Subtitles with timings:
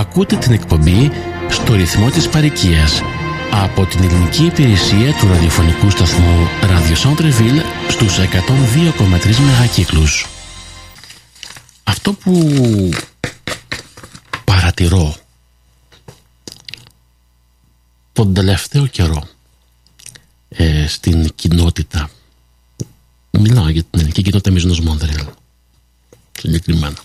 [0.00, 1.10] Ακούτε την εκπομπή
[1.48, 3.02] στο ρυθμό της παροικίας
[3.50, 10.26] από την ελληνική υπηρεσία του ραδιοφωνικού σταθμού Radio Centreville στους 102,3 μεγακύκλους.
[11.84, 12.50] Αυτό που
[14.44, 15.16] παρατηρώ
[18.12, 19.28] τον τελευταίο καιρό
[20.48, 22.10] ε, στην κοινότητα
[23.30, 25.24] μιλάω για την ελληνική κοινότητα Μιζνός Μόνδρελ
[26.38, 26.98] συγκεκριμένα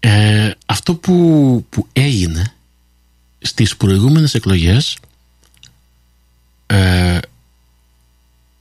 [0.00, 2.52] ε, αυτό που, που έγινε
[3.38, 4.98] στις προηγούμενες εκλογές
[6.66, 7.18] ε,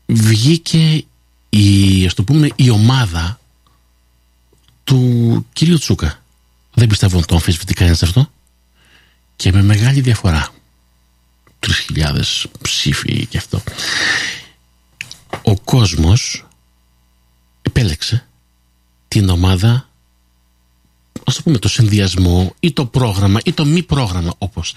[0.06, 1.06] βγήκε
[1.50, 3.40] η, ας το πούμε, η ομάδα
[4.84, 6.24] του κύριου Τσούκα.
[6.74, 8.32] Δεν πιστεύω να το αμφισβητεί κανένας αυτό.
[9.36, 10.54] Και με μεγάλη διαφορά.
[11.96, 12.22] 3.000
[12.62, 13.64] ψήφοι και αυτό.
[15.42, 16.46] Ο κόσμος
[17.62, 18.28] επέλεξε
[19.08, 19.87] την ομάδα
[21.28, 24.74] ας το πούμε το συνδυασμό ή το πρόγραμμα ή το μη πρόγραμμα όπως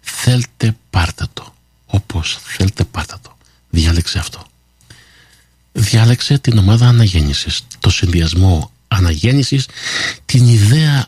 [0.00, 1.54] θέλετε πάρτε το.
[1.86, 3.36] Όπως θέλετε πάρτε το.
[3.70, 4.46] Διάλεξε αυτό.
[5.72, 9.68] Διάλεξε την ομάδα αναγέννησης το συνδυασμό αναγέννησης
[10.26, 11.06] την ιδέα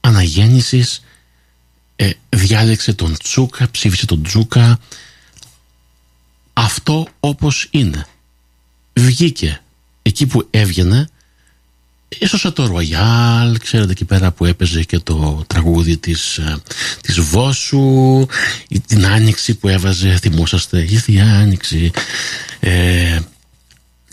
[0.00, 1.02] αναγέννησης
[1.96, 4.78] ε, διάλεξε τον Τσούκα ψήφισε τον Τσούκα
[6.52, 8.06] αυτό όπως είναι.
[8.92, 9.62] Βγήκε
[10.02, 11.08] εκεί που έβγαινε
[12.08, 16.56] Ίσως το Ρογιάλ, ξέρετε εκεί πέρα που έπαιζε και το τραγούδι της, ε,
[17.00, 18.26] της Βόσου,
[18.68, 21.90] ή την Άνοιξη που έβαζε, θυμόσαστε, ήρθε η Άνοιξη.
[22.60, 23.18] Ε,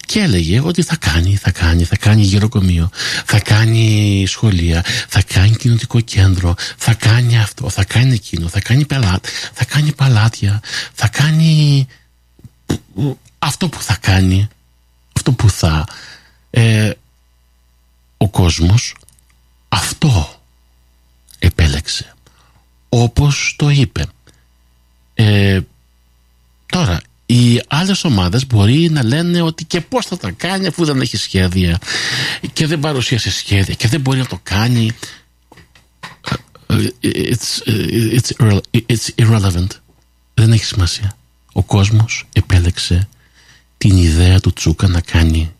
[0.05, 2.89] και έλεγε ότι θα κάνει, θα κάνει, θα κάνει γυροκομείο,
[3.25, 8.85] θα κάνει σχολεία, θα κάνει κοινωτικό κέντρο, θα κάνει αυτό, θα κάνει εκείνο, θα κάνει
[8.85, 10.61] πελάτ, θα κάνει παλάτια,
[10.93, 11.87] θα κάνει
[13.39, 14.47] αυτό που θα κάνει,
[15.13, 15.87] αυτό που θα...
[16.49, 16.89] Ε,
[18.25, 18.95] ο κόσμος
[19.69, 20.39] αυτό
[21.39, 22.13] επέλεξε.
[22.89, 24.05] Όπως το είπε.
[25.13, 25.59] Ε,
[26.65, 31.01] τώρα οι άλλες ομάδες μπορεί να λένε ότι και πώς θα τα κάνει αφού δεν
[31.01, 31.79] έχει σχέδια
[32.53, 34.91] και δεν παρουσίασε σχέδια και δεν μπορεί να το κάνει.
[37.01, 37.61] It's,
[38.11, 38.31] it's,
[38.89, 39.67] it's irrelevant.
[40.33, 41.17] Δεν έχει σημασία.
[41.53, 43.07] Ο κόσμος επέλεξε
[43.77, 45.54] την ιδέα του Τσούκα να κάνει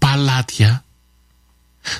[0.00, 0.84] παλάτια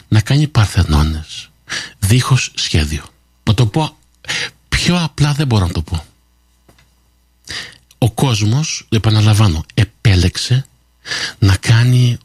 [0.08, 1.50] να κάνει παρθενώνες
[1.98, 3.04] δίχως σχέδιο.
[3.44, 3.96] Να το πω
[4.68, 6.04] πιο απλά δεν μπορώ να το πω.
[7.98, 10.66] Ο κόσμος επαναλαμβάνω επέλεξε
[11.38, 12.18] να κάνει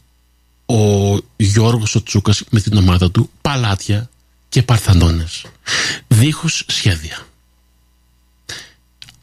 [0.65, 4.09] ο Γιώργος ο Τσούκας με την ομάδα του παλάτια
[4.49, 5.45] και παρθενώνες.
[6.07, 7.25] Δίχως σχέδια.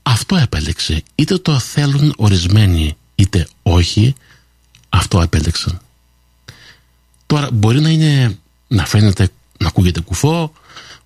[0.02, 1.02] Αυτό επέλεξε.
[1.14, 4.14] Είτε το θέλουν ορισμένοι είτε όχι
[4.88, 5.80] αυτό επέλεξαν
[7.32, 8.38] Τώρα μπορεί να είναι
[8.69, 9.28] να φαίνεται
[9.59, 10.53] να ακούγεται κουφό,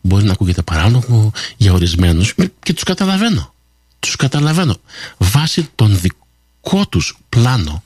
[0.00, 2.34] μπορεί να ακούγεται παράνομο για ορισμένους.
[2.62, 3.54] Και τους καταλαβαίνω.
[4.00, 4.76] Τους καταλαβαίνω.
[5.16, 7.82] Βάσει τον δικό τους πλάνο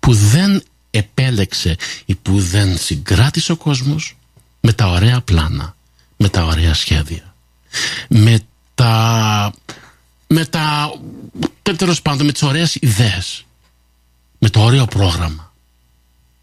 [0.00, 4.16] που δεν επέλεξε ή που δεν συγκράτησε ο κόσμος
[4.60, 5.76] με τα ωραία πλάνα,
[6.16, 7.34] με τα ωραία σχέδια,
[8.08, 8.40] με
[8.74, 9.54] τα,
[10.26, 10.94] με τα,
[11.62, 13.44] τέλος πάντων, με τις ωραίες ιδέες,
[14.38, 15.52] με το ωραίο πρόγραμμα,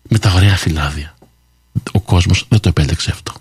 [0.09, 1.13] με τα ωραία φυλάδια
[1.91, 3.33] ο κόσμος δεν το επέλεξε αυτό.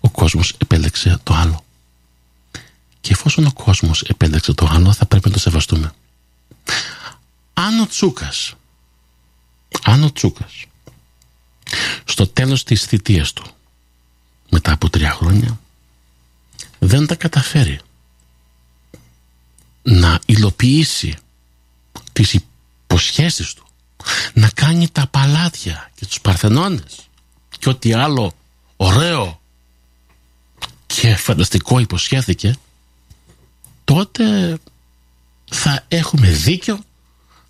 [0.00, 1.64] Ο κόσμος επέλεξε το άλλο.
[3.00, 5.92] Και εφόσον ο κόσμος επέλεξε το άλλο θα πρέπει να το σεβαστούμε.
[7.54, 8.54] Αν ο Τσούκας
[9.82, 10.64] αν ο Τσούκας
[12.04, 13.44] στο τέλος της θητείας του
[14.50, 15.60] μετά από τρία χρόνια
[16.78, 17.80] δεν τα καταφέρει
[19.82, 21.16] να υλοποιήσει
[22.12, 23.66] τις υποσχέσεις του
[24.34, 27.08] να κάνει τα παλάτια και τους παρθενώνες
[27.64, 28.32] και ό,τι άλλο
[28.76, 29.40] ωραίο
[30.86, 32.56] και φανταστικό υποσχέθηκε
[33.84, 34.56] τότε
[35.50, 36.80] θα έχουμε δίκιο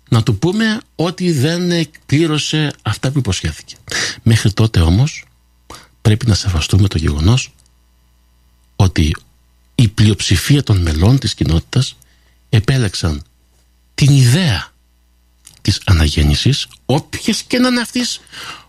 [0.09, 3.75] να του πούμε ότι δεν εκπλήρωσε αυτά που υποσχέθηκε.
[4.23, 5.25] Μέχρι τότε όμως
[6.01, 7.53] πρέπει να σεβαστούμε το γεγονός
[8.75, 9.15] ότι
[9.75, 11.95] η πλειοψηφία των μελών της κοινότητας
[12.49, 13.23] επέλεξαν
[13.95, 14.73] την ιδέα
[15.61, 18.21] της αναγέννησης όποιες και να είναι αυτής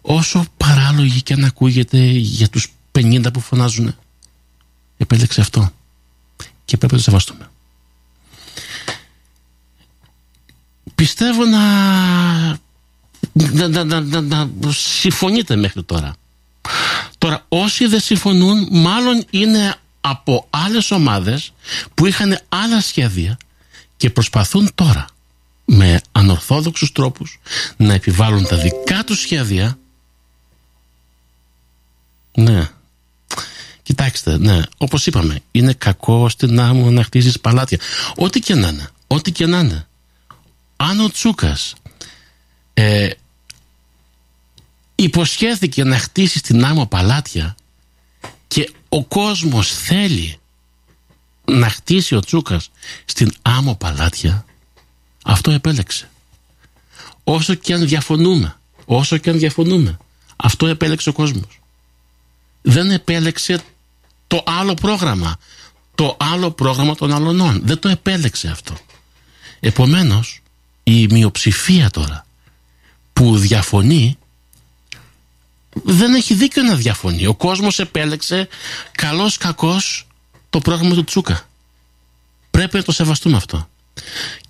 [0.07, 3.95] όσο παράλογη και να ακούγεται για τους 50 που φωνάζουν
[4.97, 5.73] επέλεξε αυτό.
[6.65, 7.51] Και πρέπει να το σεβαστούμε.
[10.95, 11.61] Πιστεύω να
[13.33, 16.15] να, να, να, να συμφωνείτε μέχρι τώρα.
[17.19, 21.53] Τώρα όσοι δεν συμφωνούν μάλλον είναι από άλλες ομάδες
[21.95, 23.37] που είχαν άλλα σχέδια
[23.97, 25.07] και προσπαθούν τώρα
[25.65, 27.39] με ανορθόδοξους τρόπους
[27.77, 29.79] να επιβάλλουν τα δικά τους σχέδια
[32.37, 32.71] Ναι.
[33.83, 37.79] Κοιτάξτε, ναι, όπως είπαμε, είναι κακό στην άμμο να χτίσεις παλάτια.
[38.17, 39.87] Ό,τι και να είναι, ό,τι και να είναι.
[40.77, 41.75] Αν ο Τσούκας
[42.75, 43.11] ε,
[44.95, 47.57] υποσχέθηκε να χτίσει στην άμμο παλάτια
[48.49, 50.39] και ο κόσμος θέλει
[51.45, 52.71] να χτίσει ο Τσούκας
[53.05, 54.45] στην άμμο παλάτια,
[55.25, 56.11] αυτό επέλεξε.
[57.25, 59.97] Όσο και αν διαφωνούμε, όσο και αν διαφωνούμε,
[60.37, 61.61] αυτό επέλεξε ο κόσμος.
[62.69, 63.63] Δεν επέλεξε
[64.27, 65.37] το άλλο πρόγραμμα.
[65.95, 67.61] Το άλλο πρόγραμμα των αλωνών.
[67.65, 68.77] Δεν το επέλεξε αυτό.
[69.61, 70.43] Επομένως,
[70.83, 72.27] η μειοψηφία τώρα
[73.13, 74.19] που διαφωνεί
[75.85, 77.27] δεν έχει δίκιο να διαφωνεί.
[77.27, 78.49] Ο κόσμος επέλεξε
[78.93, 80.07] καλός κακός
[80.51, 81.49] το πρόγραμμα του Τσούκα.
[82.51, 83.69] Πρέπει να το σεβαστούμε αυτό.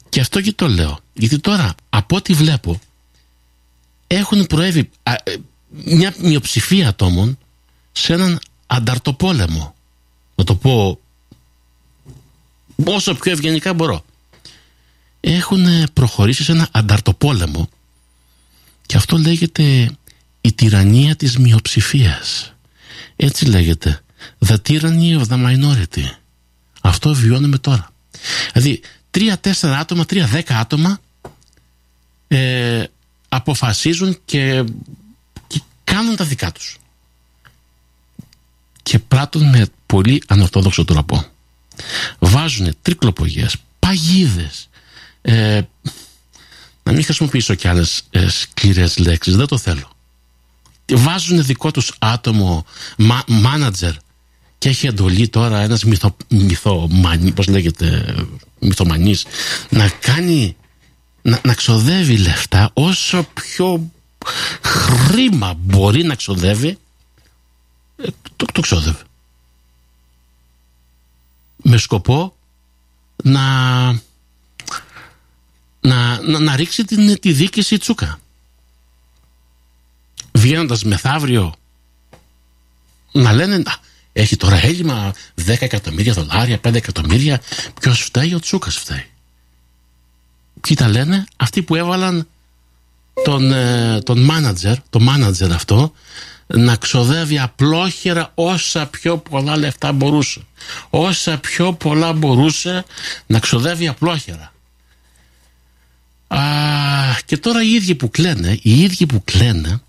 [0.08, 0.98] Και αυτό και το λέω.
[1.12, 2.80] Γιατί τώρα από ό,τι βλέπω
[4.06, 5.12] έχουν προέβει ε,
[5.70, 7.38] μια μειοψηφία ατόμων
[7.98, 9.74] σε έναν ανταρτοπόλεμο.
[10.34, 11.00] Να το πω
[12.84, 14.04] όσο πιο ευγενικά μπορώ.
[15.20, 17.68] Έχουν προχωρήσει σε ένα ανταρτοπόλεμο
[18.86, 19.90] και αυτό λέγεται
[20.40, 22.52] η τυραννία της μειοψηφίας.
[23.16, 24.00] Έτσι λέγεται.
[24.46, 26.10] The tyranny of the minority.
[26.80, 27.90] Αυτό βιώνουμε τώρα.
[28.52, 31.00] Δηλαδή, τρία-τέσσερα άτομα, τρία-δέκα άτομα
[32.28, 32.84] ε,
[33.28, 34.64] αποφασίζουν και,
[35.46, 36.78] και κάνουν τα δικά τους
[38.86, 41.24] και πράττουν με πολύ ανορθόδοξο τρόπο.
[42.18, 44.68] Βάζουν τρικλοπογιές, παγίδες,
[45.22, 45.60] ε,
[46.82, 49.90] να μην χρησιμοποιήσω κι άλλες ε, σκληρές λέξεις, δεν το θέλω.
[50.92, 52.66] Βάζουν δικό τους άτομο,
[53.26, 53.92] μάνατζερ
[54.58, 58.14] και έχει εντολή τώρα ένας μυθο, μυθομανί, πώς λέγεται,
[58.58, 59.24] μυθομανής,
[59.68, 60.56] να κάνει,
[61.22, 63.90] να, να ξοδεύει λεφτά όσο πιο
[64.62, 66.76] χρήμα μπορεί να ξοδεύει ε,
[68.36, 69.02] το, το ξόδευε.
[71.56, 72.36] Με σκοπό
[73.24, 73.92] να,
[75.80, 78.18] να, να, να ρίξει την, τη δίκηση τσούκα.
[80.32, 81.54] Βγαίνοντας μεθαύριο
[83.12, 83.62] να λένε
[84.12, 85.14] έχει τώρα έλλειμμα
[85.46, 87.40] 10 εκατομμύρια δολάρια, 5 εκατομμύρια.
[87.80, 89.06] Ποιος φταίει, ο Τσούκας φταίει.
[90.60, 92.28] Ποιοι τα λένε, αυτοί που έβαλαν
[93.24, 95.92] τον, ε, τον μάνατζερ, το μάνατζερ αυτό,
[96.46, 100.40] να ξοδεύει απλόχερα όσα πιο πολλά λεφτά μπορούσε.
[100.90, 102.84] Όσα πιο πολλά μπορούσε
[103.26, 104.52] να ξοδεύει απλόχερα.
[106.26, 106.40] Α,
[107.24, 109.80] και τώρα οι ίδιοι που κλαίνε, οι ίδιοι που κλαίνε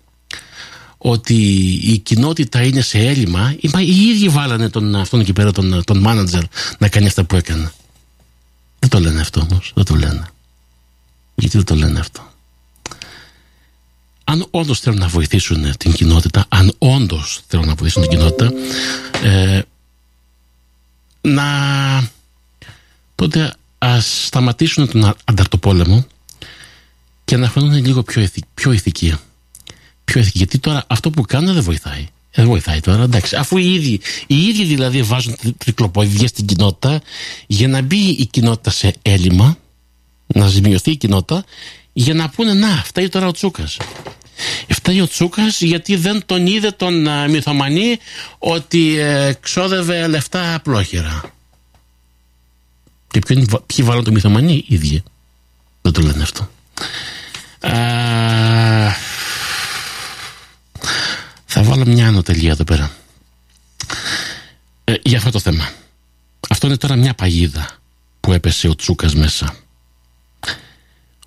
[0.98, 1.34] ότι
[1.82, 6.42] η κοινότητα είναι σε έλλειμμα, οι ίδιοι βάλανε τον, αυτόν εκεί πέρα τον, τον μάνατζερ
[6.78, 7.72] να κάνει αυτά που έκανε.
[8.78, 10.26] Δεν το λένε αυτό όμως, δεν το λένε.
[11.34, 12.27] Γιατί δεν το λένε αυτό;
[14.30, 18.52] Αν όντως θέλουν να βοηθήσουν την κοινότητα, αν όντως θέλουν να βοηθήσουν την κοινότητα,
[19.22, 19.60] ε,
[21.20, 21.44] να
[23.14, 26.06] τότε ας σταματήσουν τον ανταρτοπόλεμο
[27.24, 29.14] και να φανούν λίγο πιο, ηθι, πιο ηθικοί.
[30.04, 30.38] Πιο ηθικοί.
[30.38, 32.06] Γιατί τώρα αυτό που κάνουν δεν βοηθάει.
[32.32, 33.36] Δεν βοηθάει τώρα, εντάξει.
[33.36, 37.00] Αφού οι ίδιοι, οι ίδιοι δηλαδή βάζουν τρικλοποδίες στην κοινότητα
[37.46, 39.58] για να μπει η κοινότητα σε έλλειμμα,
[40.26, 41.44] να ζημιωθεί η κοινότητα,
[41.92, 43.76] για να πούνε να, φταίει τώρα ο Τσούκας.
[44.68, 47.98] Φταίει ο Τσούκας γιατί δεν τον είδε τον uh, μυθομανή
[48.38, 51.32] ότι ε, ξόδευε λεφτά απλόχερα.
[53.10, 55.02] Και ποιοι, ποιοι βάλουν το μυθομανή, οι ίδιοι.
[55.82, 56.50] Δεν το λένε αυτό.
[61.46, 62.90] θα βάλω μια ανωτελεία εδώ πέρα.
[64.84, 65.70] Ε, για αυτό το θέμα.
[66.48, 67.68] Αυτό είναι τώρα μια παγίδα
[68.20, 69.56] που έπεσε ο Τσούκας μέσα.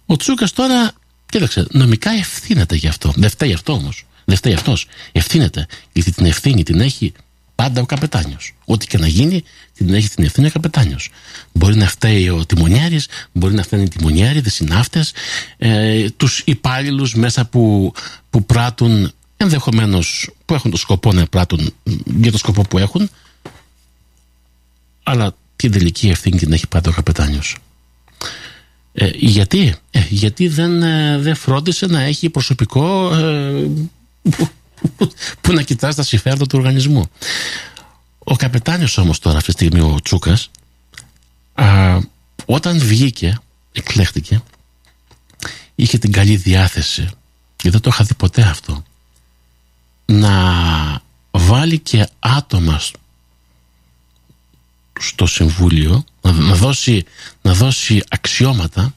[0.06, 0.92] Ο Τσούκας τώρα
[1.32, 3.14] Κοίταξε, νομικά ευθύνεται γι' αυτό.
[3.16, 4.06] Δεν φταίει αυτό όμως.
[4.26, 4.88] Δεν φταίει αυτός.
[5.12, 5.66] Ευθύνεται.
[5.92, 7.14] Γιατί την ευθύνη την έχει
[7.56, 8.54] πάντα ο καπετάνιος.
[8.66, 11.10] Ό,τι και να γίνει, την έχει την ευθύνη ο καπετάνιος.
[11.52, 15.14] Μπορεί να φταίει ο τιμονιάρης, μπορεί να φταίνουν οι τιμονιάροι, οι συνάφτες,
[15.58, 17.94] ε, τους υπάλληλους μέσα που,
[18.30, 21.74] που πράττουν ενδεχομένως που έχουν το σκοπό να πράττουν
[22.22, 23.10] για το σκοπό που έχουν.
[25.04, 27.58] Αλλά την τελική ευθύνη την έχει πάντα ο καπετάνιος.
[28.94, 33.70] Ε, γιατί, ε, γιατί δεν, ε, δεν φρόντισε να έχει προσωπικό ε,
[35.42, 37.06] που, να κοιτάζει τα συμφέροντα του οργανισμού.
[38.20, 40.50] Ο καπετάνιος όμως τώρα αυτή τη στιγμή ο Τσούκας
[42.46, 43.38] όταν βγήκε,
[43.72, 44.42] εκλέχτηκε
[45.76, 47.10] είχε την καλή διάθεση
[47.56, 48.84] και δεν το είχα δει ποτέ αυτό
[50.06, 52.82] να βάλει και άτομα
[55.02, 57.06] στο Συμβούλιο να, δώσει,
[57.42, 58.94] να δώσει αξιώματα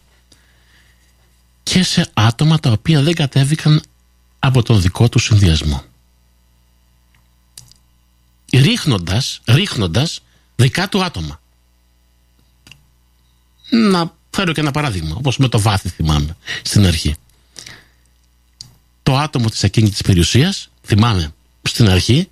[1.63, 3.83] και σε άτομα τα οποία δεν κατέβηκαν
[4.39, 5.85] από τον δικό του συνδυασμό.
[8.53, 10.21] ρίχνοντας, ρίχνοντας
[10.57, 11.41] δικά του άτομα.
[13.71, 17.15] Να φέρω και ένα παράδειγμα, όπως με το βάθη θυμάμαι στην αρχή.
[19.03, 22.29] Το άτομο της ακίνητης περιουσίας, θυμάμαι στην αρχή,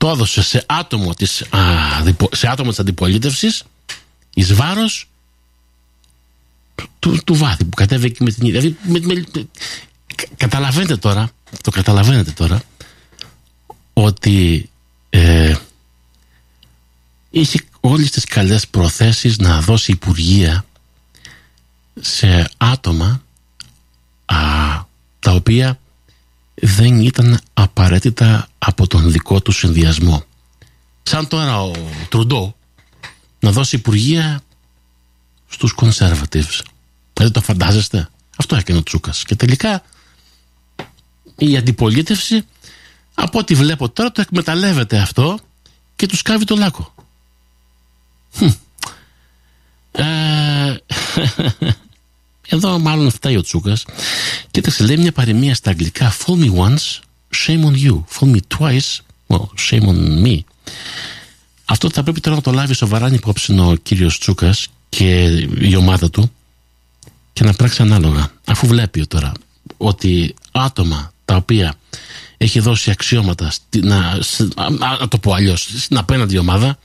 [0.00, 1.58] το έδωσε σε άτομο της, α,
[2.32, 3.62] σε άτομο της αντιπολίτευσης
[4.34, 5.08] εις βάρος
[6.98, 8.60] του, του βάθη που κατέβηκε με την ίδια.
[8.60, 9.24] Δηλαδή, με,
[10.36, 11.30] καταλαβαίνετε τώρα,
[11.62, 12.62] το καταλαβαίνετε τώρα,
[13.92, 14.70] ότι
[15.10, 15.54] ε,
[17.30, 20.64] είχε όλες τις καλές προθέσεις να δώσει υπουργεία
[22.00, 23.22] σε άτομα
[24.24, 24.36] α,
[25.18, 25.78] τα οποία
[26.60, 30.24] δεν ήταν απαραίτητα από τον δικό του συνδυασμό.
[31.02, 31.72] Σαν τώρα ο
[32.08, 32.56] Τρουντό
[33.40, 34.40] να δώσει υπουργεία
[35.48, 36.60] στους conservatives.
[37.12, 39.24] Δεν το φαντάζεστε; Αυτό έκανε ο Τσούκας.
[39.24, 39.82] Και τελικά
[41.36, 42.44] η αντιπολίτευση
[43.14, 45.38] από ό,τι βλέπω τώρα το εκμεταλλεύεται αυτό
[45.96, 46.94] και τους σκάβει το λάκκο.
[49.92, 50.76] Ε,
[52.50, 53.84] εδώ μάλλον φτάει ο Τσούκας.
[54.50, 56.98] Κοίταξε λέει μια παροιμία στα αγγλικά Fool me once,
[57.46, 58.04] shame on you.
[58.18, 60.38] Fool me twice, well, shame on me.
[61.64, 65.24] Αυτό θα πρέπει τώρα να το λάβει σοβαρά υπόψη ο κύριος Τσούκας και
[65.60, 66.32] η ομάδα του
[67.32, 68.30] και να πράξει ανάλογα.
[68.44, 69.32] Αφού βλέπει τώρα
[69.76, 71.74] ότι άτομα τα οποία
[72.36, 74.18] έχει δώσει αξιώματα να,
[74.98, 76.78] να το πω αλλιώς στην απέναντι ομάδα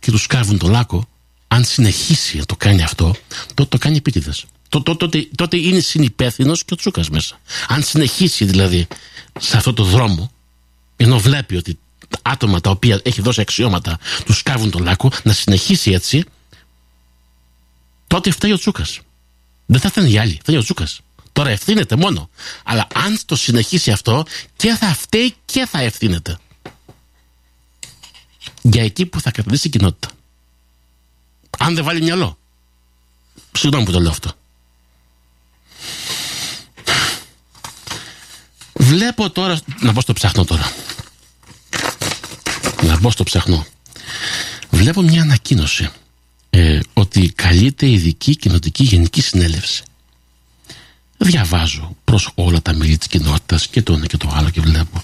[0.00, 1.08] και τους σκάβουν το λάκκο
[1.48, 3.14] αν συνεχίσει να το κάνει αυτό
[3.54, 4.44] τότε το κάνει επίτηδες.
[4.68, 7.40] Τότε, τότε είναι συνυπεύθυνος και ο Τσούκας μέσα.
[7.68, 8.86] Αν συνεχίσει δηλαδή
[9.38, 10.32] σε αυτό το δρόμο,
[10.96, 11.78] ενώ βλέπει ότι
[12.22, 16.24] άτομα τα οποία έχει δώσει αξιώματα τους σκάβουν το λάκκο, να συνεχίσει έτσι,
[18.06, 19.00] τότε φταίει ο Τσούκας.
[19.66, 21.00] Δεν θα ήταν οι άλλοι, φταίει ο Τσούκας.
[21.32, 22.30] Τώρα ευθύνεται μόνο.
[22.64, 24.24] Αλλά αν το συνεχίσει αυτό
[24.56, 26.38] και θα φταίει και θα ευθύνεται.
[28.62, 30.08] Για εκεί που θα καταδείξει η κοινότητα.
[31.58, 32.38] Αν δεν βάλει μυαλό.
[33.52, 34.32] Συγγνώμη που το λέω αυτό.
[38.78, 39.60] Βλέπω τώρα.
[39.80, 40.72] Να πω στο ψάχνω τώρα.
[42.82, 43.66] Να πω στο ψάχνω.
[44.70, 45.88] Βλέπω μια ανακοίνωση
[46.50, 49.82] ε, ότι καλείται ειδική κοινοτική γενική συνέλευση
[51.18, 55.02] διαβάζω προς όλα τα μέλη της κοινότητας και το ένα και το άλλο και βλέπω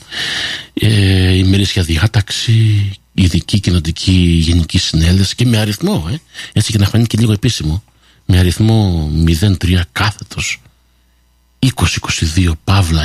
[0.74, 6.16] ε, η μερίσια διάταξη ειδική κοινοτική γενική συνέλευση και με αριθμό ε,
[6.52, 7.82] έτσι και να φανεί και λίγο επίσημο
[8.24, 10.60] με αριθμό 03 κάθετος
[12.36, 13.04] 20-22 παύλα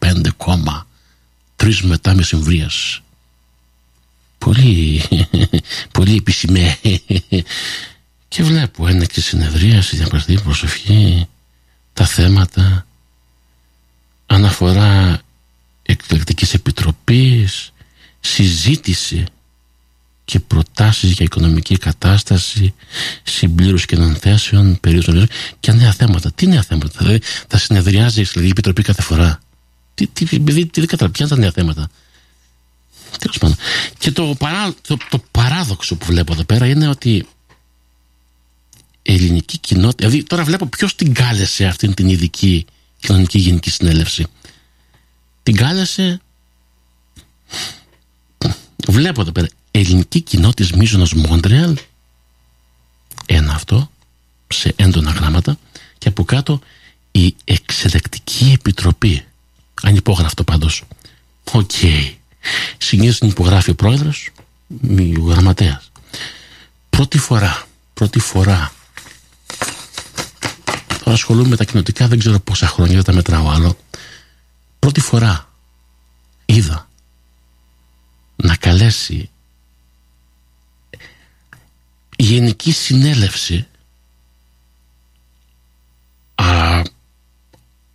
[0.00, 0.86] 20-25 κόμμα
[1.56, 3.00] τρεις μετά μεσημβρίας
[4.38, 5.02] πολύ
[5.96, 6.78] πολύ επισημέ
[8.28, 11.28] και βλέπω ένεξη συνεδρίαση διαπραστή προσευχή
[11.92, 12.86] τα θέματα.
[14.26, 15.20] Αναφορά
[15.82, 17.72] εκλεκτικής επιτροπής
[18.20, 19.24] συζήτηση
[20.26, 22.74] και προτάσεις για οικονομική κατάσταση
[23.22, 25.28] συμπλήρωση και θέσεων περίοδων
[25.60, 26.32] και νέα θέματα.
[26.32, 29.40] Τι νέα θέματα, δηλαδή θα συνεδριάζει η Εκλεκτική Επιτροπή κάθε φορά.
[29.94, 31.90] Τι, τι, τι, τι, τι ποια είναι τα νέα θέματα;
[33.18, 33.56] Τέλος πάντων.
[33.98, 37.26] Και το, παρά, το, το παράδοξο που βλέπω εδώ πέρα είναι ότι
[39.02, 40.08] ελληνική κοινότητα.
[40.08, 42.66] Δηλαδή τώρα βλέπω ποιος την κάλεσε αυτήν την ειδική
[42.98, 44.26] κοινωνική γενική συνέλευση.
[45.42, 46.20] Την κάλεσε.
[48.88, 49.48] Βλέπω εδώ πέρα.
[49.78, 51.78] Ελληνική κοινότητα Μείζονος Μόντρεαλ.
[53.26, 53.90] Ένα αυτό.
[54.46, 55.58] Σε έντονα γράμματα.
[55.98, 56.60] Και από κάτω
[57.10, 59.24] η Εξελεγκτική Επιτροπή.
[59.82, 60.84] Ανυπόγραφτο πάντως.
[61.52, 62.14] Okay.
[62.78, 64.30] Συνήθως την υπογράφει ο πρόεδρος,
[65.18, 65.90] ο γραμματέας.
[66.90, 68.72] Πρώτη φορά, πρώτη φορά
[71.06, 73.76] Τώρα ασχολούμαι με τα κοινοτικά δεν ξέρω πόσα χρόνια, δεν τα μετράω άλλο.
[74.78, 75.52] Πρώτη φορά
[76.44, 76.88] είδα
[78.36, 79.30] να καλέσει
[82.16, 83.66] γενική συνέλευση
[86.34, 86.82] α,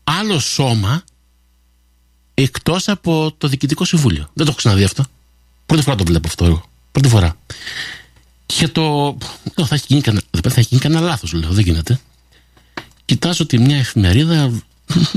[0.04, 1.04] άλλο σώμα
[2.34, 4.24] εκτός από το Διοικητικό Συμβούλιο.
[4.24, 5.06] Δεν το έχω ξαναδεί αυτό.
[5.66, 6.64] Πρώτη φορά το βλέπω αυτό εγώ.
[6.92, 7.38] Πρώτη φορά.
[8.46, 9.18] Και το...
[9.56, 11.50] θα έχει γίνει, θα έχει γίνει κανένα λάθος λέω.
[11.50, 12.00] Δεν γίνεται
[13.12, 14.52] κοιτάζω τη μια εφημερίδα,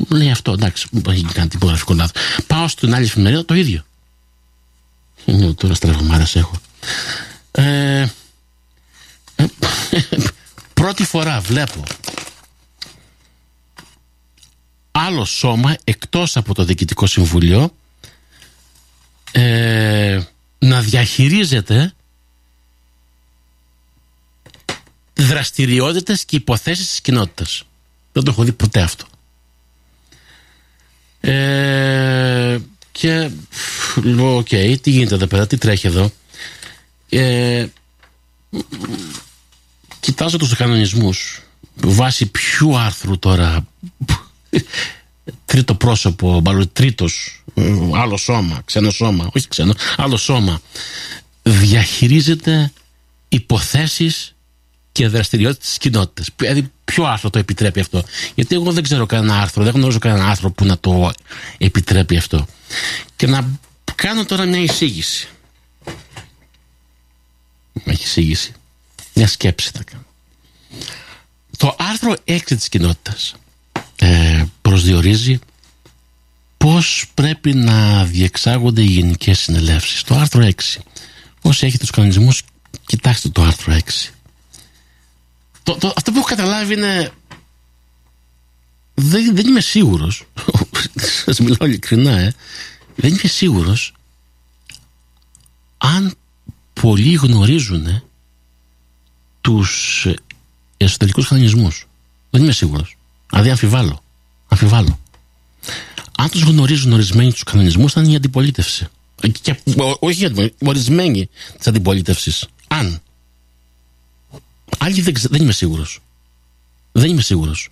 [0.08, 2.22] λέει αυτό, εντάξει, δεν έχει κάνει τυπογραφικό λάθος.
[2.46, 3.82] Πάω στην άλλη εφημερίδα το ίδιο.
[5.24, 6.60] Είναι τώρα στραβωμάρα έχω.
[7.50, 8.12] Ε, ε,
[10.74, 11.82] πρώτη φορά βλέπω
[14.96, 17.74] άλλο σώμα εκτός από το Διοικητικό Συμβουλίο
[19.32, 20.20] ε,
[20.58, 21.94] να διαχειρίζεται
[25.14, 27.62] δραστηριότητες και υποθέσεις της κοινότητας.
[28.12, 29.06] Δεν το έχω δει ποτέ αυτό.
[31.20, 32.58] Ε,
[32.92, 33.30] και
[34.02, 36.10] λέω, okay, τι γίνεται εδώ πέρα, τι τρέχει εδώ.
[37.08, 37.66] Ε,
[40.04, 41.42] κοιτάζω τους κανονισμούς
[41.74, 43.66] βάσει ποιου άρθρου τώρα;
[45.44, 47.42] Τρίτο πρόσωπο, μάλλον τρίτος
[47.94, 50.60] άλλο σώμα, ξένο σώμα, όχι ξένο, άλλο σώμα
[51.42, 52.72] διαχειρίζεται
[53.28, 54.34] υποθέσεις
[54.92, 56.28] και δραστηριότητες της κοινότητας.
[56.36, 60.26] Δηλαδή ποιο άρθρο το επιτρέπει αυτό; Γιατί εγώ δεν ξέρω κανένα άρθρο, δεν γνωρίζω κανένα
[60.26, 61.12] άρθρο που να το
[61.58, 62.46] επιτρέπει αυτό.
[63.16, 63.58] Και να
[63.94, 65.28] κάνω τώρα μια εισήγηση.
[67.84, 68.52] Μια εισήγηση.
[69.14, 70.04] Μια σκέψη θα κάνω.
[71.56, 73.34] Το άρθρο 6 της κοινότητας
[73.96, 75.38] ε, προσδιορίζει
[76.56, 80.02] πώς πρέπει να διεξάγονται οι γενικές συνελεύσεις.
[80.02, 80.80] Το άρθρο 6.
[81.42, 82.42] Όσοι έχετε τους κανονισμούς,
[82.86, 83.78] κοιτάξτε το άρθρο 6.
[85.62, 87.12] Το, το, αυτό που έχω καταλάβει είναι
[88.94, 90.24] δεν, δεν είμαι σίγουρος
[91.24, 92.34] σας μιλάω ειλικρινά ε,
[92.96, 93.94] δεν είμαι σίγουρος
[95.78, 96.14] αν
[96.72, 98.02] πολλοί γνωρίζουν
[99.44, 100.06] τους
[100.76, 101.86] εσωτερικούς κανονισμούς
[102.30, 102.96] δεν είμαι σίγουρος
[103.30, 104.02] δηλαδή αμφιβάλλω,
[104.48, 104.98] αμφιβάλλω.
[106.18, 108.86] αν τους γνωρίζουν ορισμένοι τους κανονισμούς θα είναι η αντιπολίτευση
[109.42, 109.56] και,
[109.98, 113.02] όχι η ορισμένοι της αντιπολίτευσης αν
[114.78, 116.00] Άλλοι δεν, δεν είμαι σίγουρος.
[116.92, 117.68] Δεν είμαι σίγουρος.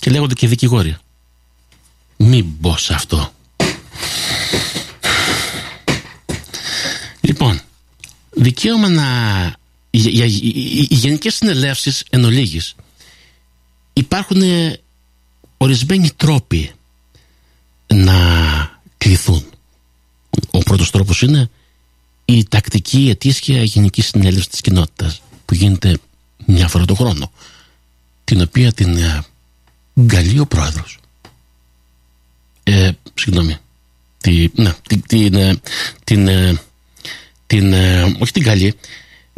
[0.00, 0.96] Και λέγονται και δικηγόροι.
[2.16, 3.32] Μην μπω σε αυτό.
[7.20, 7.60] Λοιπόν,
[8.30, 9.06] δικαίωμα να...
[9.90, 12.74] Για, για, οι, οι γενικές συνελεύσεις εν ολίγης,
[13.92, 14.42] υπάρχουν
[15.56, 16.70] ορισμένοι τρόποι
[17.86, 18.16] να
[18.98, 19.44] κληθούν.
[20.50, 21.50] Ο πρώτος τρόπος είναι
[22.24, 25.98] η τακτική ετήσια γενικής συνέλευσης της κοινότητας που γίνεται
[26.46, 27.32] μια φορά το χρόνο
[28.24, 29.24] την οποία την ε,
[30.00, 30.98] γκαλεί ο πρόεδρος
[32.62, 33.56] ε, συγγνώμη
[34.18, 35.60] τη, ναι, την, την, ε,
[36.04, 36.60] την, ε,
[37.46, 37.72] την
[38.18, 38.74] όχι την καλή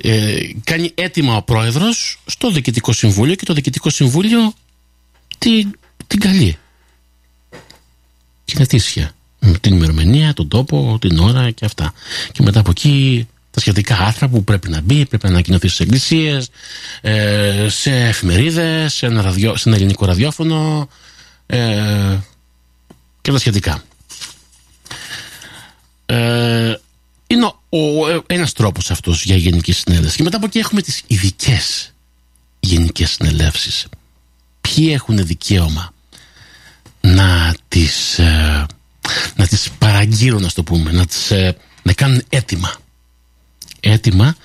[0.02, 4.52] ε, κάνει έτοιμα ο πρόεδρος στο διοικητικό συμβούλιο και το διοικητικό συμβούλιο
[5.38, 6.56] την, την καλεί.
[8.44, 9.14] Την ετήσια
[9.60, 11.92] την ημερομηνία, τον τόπο, την ώρα και αυτά.
[12.32, 15.80] Και μετά από εκεί τα σχετικά άρθρα που πρέπει να μπει, πρέπει να ανακοινωθεί στις
[15.80, 16.50] εκκλησίες,
[17.00, 20.88] ε, σε εφημερίδες, σε, ένα ραδιο, σε ένα ελληνικό ραδιόφωνο
[21.46, 22.18] ε,
[23.20, 23.82] και τα σχετικά.
[26.06, 26.74] Ε,
[27.26, 30.16] είναι ο, ο, ένας τρόπος αυτός για γενική συνέλευση.
[30.16, 31.92] Και μετά από εκεί έχουμε τις ειδικές
[32.60, 33.86] γενικές συνελεύσεις.
[34.60, 35.92] Ποιοι έχουν δικαίωμα
[37.00, 38.66] να τις, ε,
[39.36, 42.80] να τις παραγγείλουν, να το πούμε, να, τις, ε, να κάνουν έτοιμα
[43.80, 44.36] έτοιμα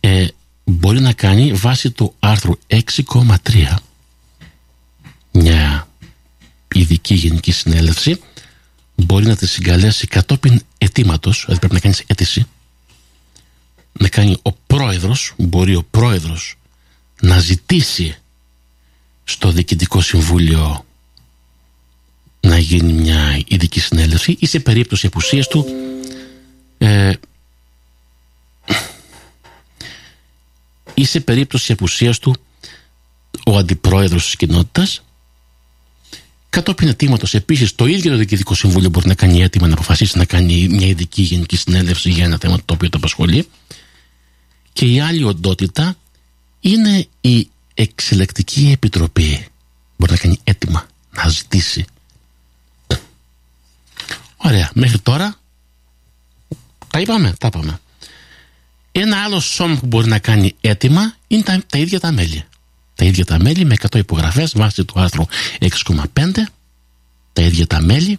[0.00, 0.26] ε,
[0.64, 3.76] μπορεί να κάνει βάσει του άρθρου 6,3
[5.32, 5.88] μια
[6.74, 8.20] ειδική γενική συνέλευση
[9.04, 12.46] μπορεί να τη συγκαλέσει κατόπιν αιτήματος δηλαδή πρέπει να κάνεις αίτηση
[13.92, 16.56] να κάνει ο πρόεδρος μπορεί ο πρόεδρος
[17.20, 18.16] να ζητήσει
[19.24, 20.84] στο διοικητικό συμβούλιο
[22.40, 25.66] να γίνει μια ειδική συνέλευση ή σε περίπτωση απουσίας του
[26.78, 27.12] ε,
[30.94, 32.36] ή σε περίπτωση απουσίας του
[33.46, 35.02] ο αντιπρόεδρος της κοινότητας
[36.52, 40.24] Κατόπιν αιτήματο, επίσης, το ίδιο το Διοικητικό Συμβούλιο μπορεί να κάνει έτοιμα να αποφασίσει να
[40.24, 43.48] κάνει μια ειδική γενική συνέλευση για ένα θέμα το οποίο το απασχολεί.
[44.72, 45.96] Και η άλλη οντότητα
[46.60, 49.46] είναι η Εξελεκτική Επιτροπή.
[49.96, 51.84] Μπορεί να κάνει έτοιμα, να ζητήσει.
[54.36, 55.38] Ωραία, μέχρι τώρα
[56.90, 57.80] τα είπαμε, τα είπαμε.
[58.92, 62.44] Ένα άλλο σώμα που μπορεί να κάνει έτοιμα είναι τα, τα ίδια τα μέλη.
[62.94, 65.24] Τα ίδια τα μέλη με 100 υπογραφές βάσει του άρθρου
[65.58, 66.04] 6,5
[67.32, 68.18] τα ίδια τα μέλη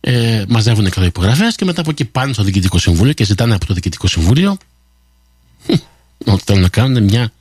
[0.00, 3.66] ε, μαζεύουν 100 υπογραφές και μετά από εκεί πάνε στο Διοικητικό Συμβούλιο και ζητάνε από
[3.66, 4.56] το Διοικητικό Συμβούλιο
[6.24, 7.32] ότι θέλουν να κάνουν μια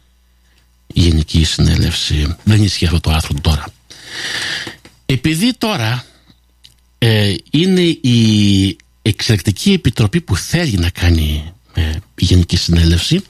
[0.87, 2.35] γενική συνέλευση.
[2.43, 3.65] Δεν ισχύει αυτό το άρθρο τώρα.
[5.05, 6.05] Επειδή τώρα
[6.97, 11.81] ε, είναι η εξελεκτική επιτροπή που θέλει να κάνει ε,
[12.15, 13.23] η Γενική Συνέλευση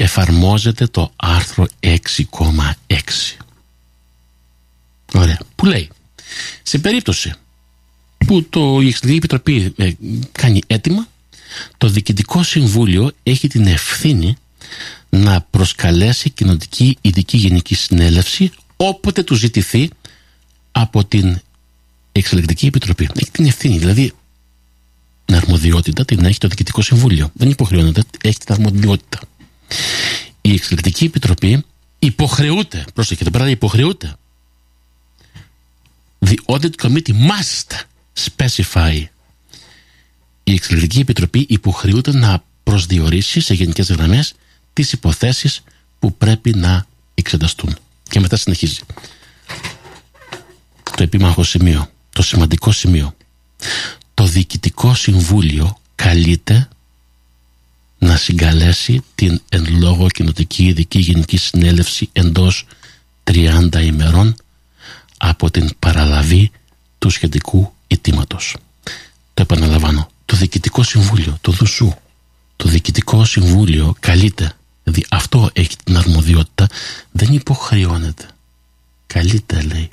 [0.00, 1.96] εφαρμόζεται το άρθρο 6,6
[5.14, 5.38] Ωραία.
[5.54, 5.88] Που λέει
[6.62, 7.32] σε περίπτωση
[8.26, 9.92] που το, η Εξελεκτική Επιτροπή ε,
[10.32, 11.06] κάνει έτοιμα
[11.76, 14.36] το Διοικητικό Συμβούλιο έχει την ευθύνη
[15.08, 19.90] να προσκαλέσει κοινοτική ειδική γενική συνέλευση όποτε του ζητηθεί
[20.72, 21.40] από την
[22.12, 23.08] Εξελεκτική Επιτροπή.
[23.14, 23.78] Έχει την ευθύνη.
[23.78, 24.12] Δηλαδή
[25.24, 27.30] την αρμοδιότητα την έχει το Διοικητικό Συμβούλιο.
[27.34, 29.20] Δεν υποχρεώνεται, έχει την αρμοδιότητα.
[30.40, 31.64] Η Εξελικτική Επιτροπή
[31.98, 34.16] υποχρεούται, πρόσεχε εδώ πέρα, υποχρεούται
[36.26, 37.80] The Audit Committee must
[38.26, 39.04] specify.
[40.44, 44.34] Η Εξελικτική Επιτροπή υποχρεούται να προσδιορίσει σε γενικές γραμμές
[44.72, 45.62] τις υποθέσεις
[45.98, 47.76] που πρέπει να εξεταστούν.
[48.10, 48.80] Και μετά συνεχίζει.
[50.96, 53.16] Το επίμαχο σημείο, το σημαντικό σημείο.
[54.14, 56.68] Το Διοικητικό Συμβούλιο καλείται
[57.98, 62.66] να συγκαλέσει την εν λόγω κοινοτική ειδική γενική συνέλευση εντός
[63.24, 64.36] 30 ημερών
[65.16, 66.50] από την παραλαβή
[66.98, 68.56] του σχετικού αιτήματος.
[69.34, 70.10] Το επαναλαμβάνω.
[70.24, 71.94] Το Διοικητικό Συμβούλιο, το ΔΟΥΣΟΥ,
[72.56, 76.66] το Διοικητικό Συμβούλιο καλείται, δηλαδή αυτό έχει την αρμοδιότητα,
[77.10, 78.28] δεν υποχρεώνεται.
[79.06, 79.90] Καλείται λέει.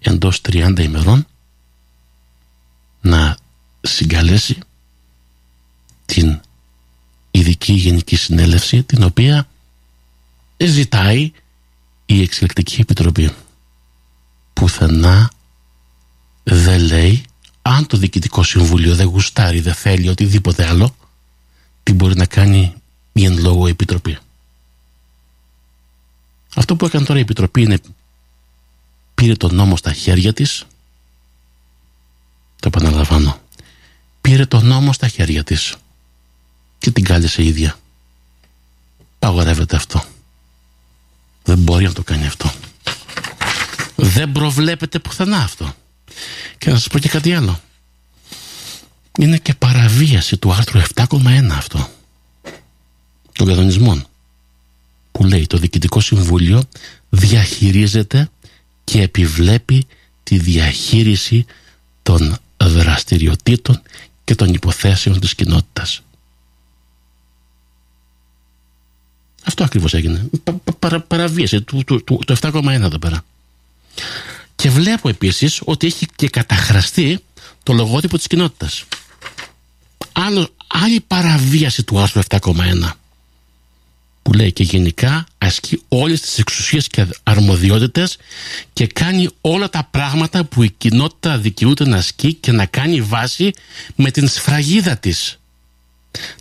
[0.00, 1.26] Εντός 30 ημερών
[3.00, 3.36] να
[3.80, 4.58] συγκαλέσει
[6.06, 6.40] την
[7.30, 9.48] ειδική γενική συνέλευση την οποία
[10.56, 11.32] ζητάει
[12.06, 13.34] η εξελικτική επιτροπή.
[14.52, 15.30] Πουθενά
[16.42, 17.24] δεν λέει
[17.62, 20.96] αν το διοικητικό συμβούλιο δεν γουστάρει, δεν θέλει οτιδήποτε άλλο
[21.82, 22.74] τι μπορεί να κάνει
[23.12, 24.18] η εν λόγω επιτροπή.
[26.54, 27.78] Αυτό που έκανε τώρα η επιτροπή είναι
[29.14, 30.64] πήρε τον νόμο στα χέρια της
[32.60, 33.40] το επαναλαμβάνω
[34.20, 35.74] πήρε τον νόμο στα χέρια της
[36.78, 37.78] και την κάλεσε η ίδια.
[39.18, 40.04] Παγορεύεται αυτό.
[41.44, 42.52] Δεν μπορεί να το κάνει αυτό.
[43.96, 45.74] Δεν προβλέπεται πουθενά αυτό.
[46.58, 47.60] Και να σας πω και κάτι άλλο.
[49.18, 51.88] Είναι και παραβίαση του άρθρου 7,1 αυτό.
[53.32, 54.06] Των κανονισμών.
[55.12, 56.62] Που λέει το Διοικητικό Συμβούλιο
[57.08, 58.30] διαχειρίζεται
[58.84, 59.86] και επιβλέπει
[60.22, 61.46] τη διαχείριση
[62.02, 63.82] των δραστηριοτήτων
[64.24, 66.02] και των υποθέσεων της κοινότητας.
[69.46, 70.28] Αυτό ακριβώς έγινε.
[70.78, 73.24] Πα, παραβίασε το, το, το, το 7,1 εδώ πέρα.
[74.56, 77.18] Και βλέπω επίσης ότι έχει και καταχραστεί
[77.62, 78.84] το λογότυπο της κοινότητας.
[80.12, 82.90] Άλλο, άλλη παραβίαση του άρθρου 7,1
[84.22, 88.16] που λέει και γενικά ασκεί όλες τις εξουσίες και αρμοδιότητες
[88.72, 93.52] και κάνει όλα τα πράγματα που η κοινότητα δικαιούται να ασκεί και να κάνει βάση
[93.94, 95.38] με την σφραγίδα της.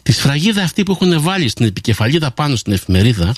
[0.04, 3.36] Τη σφραγίδα αυτή που έχουν βάλει στην επικεφαλίδα πάνω στην εφημερίδα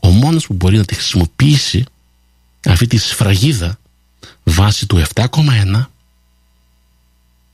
[0.00, 1.84] ο μόνος που μπορεί να τη χρησιμοποιήσει
[2.64, 3.78] αυτή τη σφραγίδα
[4.44, 5.84] βάσει του 7,1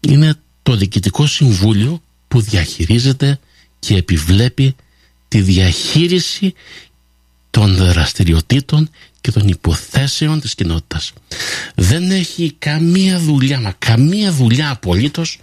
[0.01, 3.39] είναι το Διοικητικό Συμβούλιο που διαχειρίζεται
[3.79, 4.77] και επιβλέπει
[5.29, 6.55] τη διαχείριση
[7.51, 11.13] των δραστηριοτήτων και των υποθέσεων της κοινότητας.
[11.75, 15.39] Δεν έχει καμία δουλειά, μα καμία δουλειά απολύτως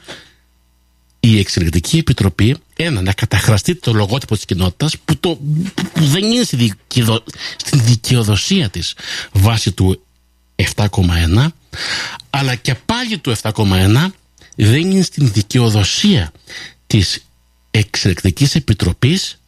[1.23, 5.39] η Εξελικτική Επιτροπή ένα να καταχραστεί το λογότυπο της κοινότητας που, το,
[5.93, 6.73] που δεν είναι στη
[7.57, 8.93] στην δικαιοδοσία της
[9.31, 10.01] βάσει του
[10.75, 11.47] 7,1
[12.29, 14.07] αλλά και πάλι του 7,1
[14.55, 16.31] δεν είναι στην δικαιοδοσία
[16.87, 17.25] της
[17.71, 19.41] Εξελικτικής Επιτροπής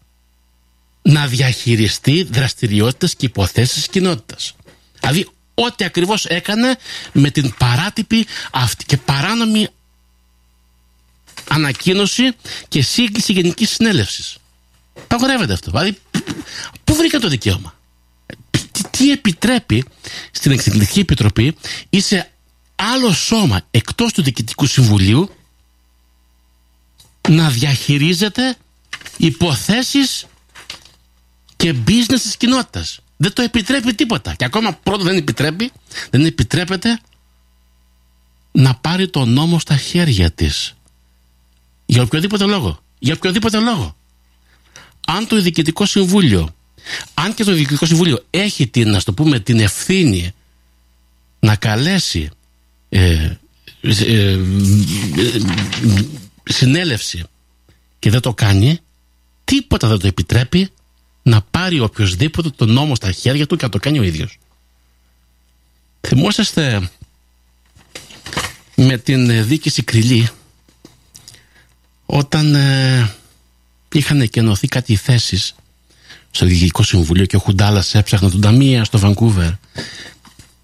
[1.01, 4.55] να διαχειριστεί δραστηριότητες και υποθέσεις της κοινότητας.
[4.99, 6.77] Δηλαδή ό,τι ακριβώς έκανε
[7.11, 9.67] με την παράτυπη αυτή και παράνομη
[11.49, 12.31] ανακοίνωση
[12.67, 14.37] και σύγκληση Γενικής Συνέλευσης.
[15.07, 15.71] Παγορεύεται αυτό.
[15.71, 15.97] Δηλαδή,
[16.83, 17.75] πού βρήκα το δικαίωμα;
[18.89, 19.85] Τι, επιτρέπει
[20.31, 21.55] στην Εξελικτική Επιτροπή
[21.89, 22.31] ή σε
[22.75, 25.29] άλλο σώμα εκτός του Διοικητικού Συμβουλίου
[27.29, 28.55] να διαχειρίζεται
[29.17, 30.25] υποθέσεις
[31.55, 34.33] και business της κοινότητας; Δεν το επιτρέπει τίποτα.
[34.33, 35.71] Και ακόμα πρώτο δεν επιτρέπει,
[36.09, 36.99] δεν επιτρέπεται
[38.51, 40.73] να πάρει το νόμο στα χέρια της.
[41.85, 42.79] Για οποιοδήποτε λόγο.
[42.99, 43.95] Για οποιοδήποτε λόγο.
[45.07, 46.55] Αν το Διοικητικό Συμβούλιο,
[47.13, 50.31] αν και το Διοικητικό Συμβούλιο έχει την, να το πούμε, την ευθύνη
[51.39, 52.29] να καλέσει
[52.89, 53.29] ε,
[53.81, 54.39] ε,
[56.43, 57.23] συνέλευση
[57.99, 58.79] και δεν το κάνει,
[59.43, 60.69] τίποτα δεν το επιτρέπει
[61.23, 64.37] να πάρει οποιοδήποτε τον νόμο στα χέρια του και να το κάνει ο ίδιος.
[66.01, 66.89] Θυμόσαστε
[68.75, 70.29] με την δίκηση Κρυλή
[72.15, 73.11] όταν ε,
[73.93, 75.55] είχαν εκενωθεί κάτι θέσεις
[76.31, 79.51] στο Διοικητικό Συμβουλίο και ο Χουντάλας έψαχνε τον Ταμία στο Βανκούβερ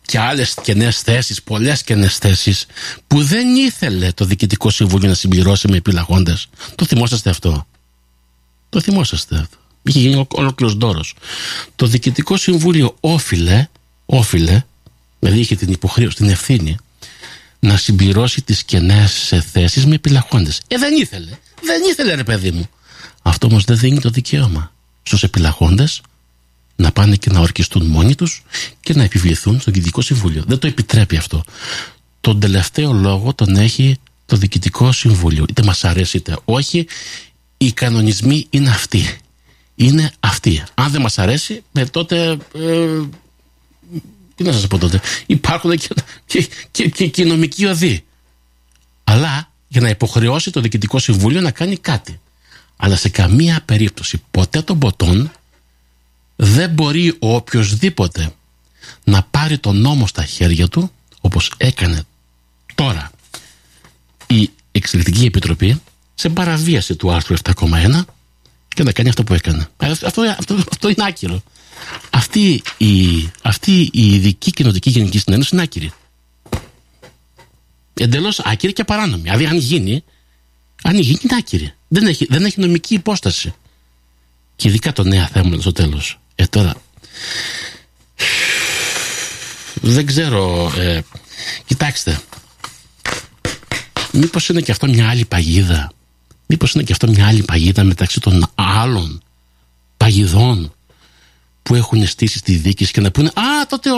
[0.01, 2.65] και άλλες κενές θέσεις, πολλές κενές θέσεις
[3.07, 6.47] που δεν ήθελε το Διοικητικό Συμβούλιο να συμπληρώσει με επιλαγόντες.
[6.75, 7.67] Το θυμόσαστε αυτό;
[8.69, 11.13] Το θυμόσαστε αυτό; Είχε γίνει ολόκληρος δώρος.
[11.75, 13.67] Το Διοικητικό Συμβούλιο όφιλε,
[14.05, 14.63] όφιλε,
[15.19, 16.77] δηλαδή είχε την υποχρέωση, την ευθύνη
[17.59, 20.61] να συμπληρώσει τις κενές θέσεις με επιλαχόντες.
[20.67, 21.29] Ε, δεν ήθελε.
[21.61, 22.69] Δεν ήθελε ρε παιδί μου.
[23.21, 24.71] Αυτό όμως δεν δίνει το δικαίωμα
[25.03, 26.01] στους επιλαχόντες
[26.75, 28.43] να πάνε και να ορκιστούν μόνοι τους
[28.79, 30.43] και να επιβληθούν στο Διοικητικό Συμβούλιο.
[30.47, 31.43] Δεν το επιτρέπει αυτό.
[32.21, 35.45] Τον τελευταίο λόγο τον έχει το Διοικητικό Συμβούλιο.
[35.49, 36.87] Είτε μας αρέσει είτε όχι,
[37.57, 39.17] οι κανονισμοί είναι αυτοί.
[39.75, 40.63] Είναι αυτοί.
[40.73, 42.37] Αν δεν μας αρέσει, ε, τότε...
[42.55, 43.01] Ε,
[44.39, 45.88] τι να σας πω τότε; Υπάρχουν και,
[46.25, 48.06] και, και, και, και νομικοί οδοί.
[49.04, 52.19] Αλλά για να υποχρεώσει το Διοικητικό Συμβούλιο να κάνει κάτι.
[52.78, 55.32] Αλλά σε καμία περίπτωση ποτέ των ποτών
[56.36, 58.32] δεν μπορεί ο οποιοδήποτε
[59.04, 62.04] να πάρει τον νόμο στα χέρια του όπως έκανε
[62.75, 63.12] τώρα
[64.28, 65.82] η Εξελικτική Επιτροπή
[66.15, 68.02] σε παραβίαση του άρθρου 7,1
[68.67, 69.67] και να κάνει αυτό που έκανε.
[69.78, 71.43] Αυτό, αυτό, αυτό είναι άκυρο.
[72.09, 75.91] Αυτή η, αυτή η ειδική κοινοτική γενική συνένωση είναι άκυρη.
[77.93, 79.21] Εντελώς άκυρη και παράνομη.
[79.21, 80.03] Δηλαδή, αν γίνει,
[80.83, 81.73] αν γίνει, είναι άκυρη.
[81.87, 83.53] Δεν έχει, δεν έχει νομική υπόσταση.
[84.55, 86.19] Και ειδικά το νέα θέμα στο τέλος.
[86.35, 86.75] Ε, τώρα.
[89.81, 90.71] Δεν ξέρω.
[90.77, 91.01] Ε,
[91.65, 92.21] κοιτάξτε.
[94.11, 95.91] Μήπως είναι και αυτό μια άλλη παγίδα;
[96.45, 99.21] Μήπως είναι και αυτό μια άλλη παγίδα μεταξύ των άλλων
[99.97, 100.73] παγιδών
[101.69, 103.89] που έχουν στήσει στη δίκηση και να πούνε Α, τότε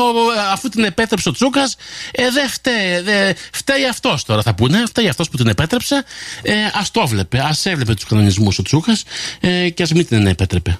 [0.51, 1.75] αφού την επέτρεψε ο Τσούκας,
[2.11, 4.41] ε, δεν φταίει, δε, φταίει αυτός τώρα.
[4.41, 6.03] Θα πούνε, φταίει αυτός που την επέτρεψε.
[6.41, 9.03] Ε, ας το έβλεπε, ας έβλεπε τους κανονισμούς ο Τσούκας
[9.39, 10.79] ε, και ας μην την επέτρεπε.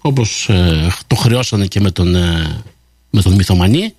[0.00, 2.62] Όπως ε, το χρεώσανε και με τον, ε,
[3.10, 3.94] με τον Μυθομανή,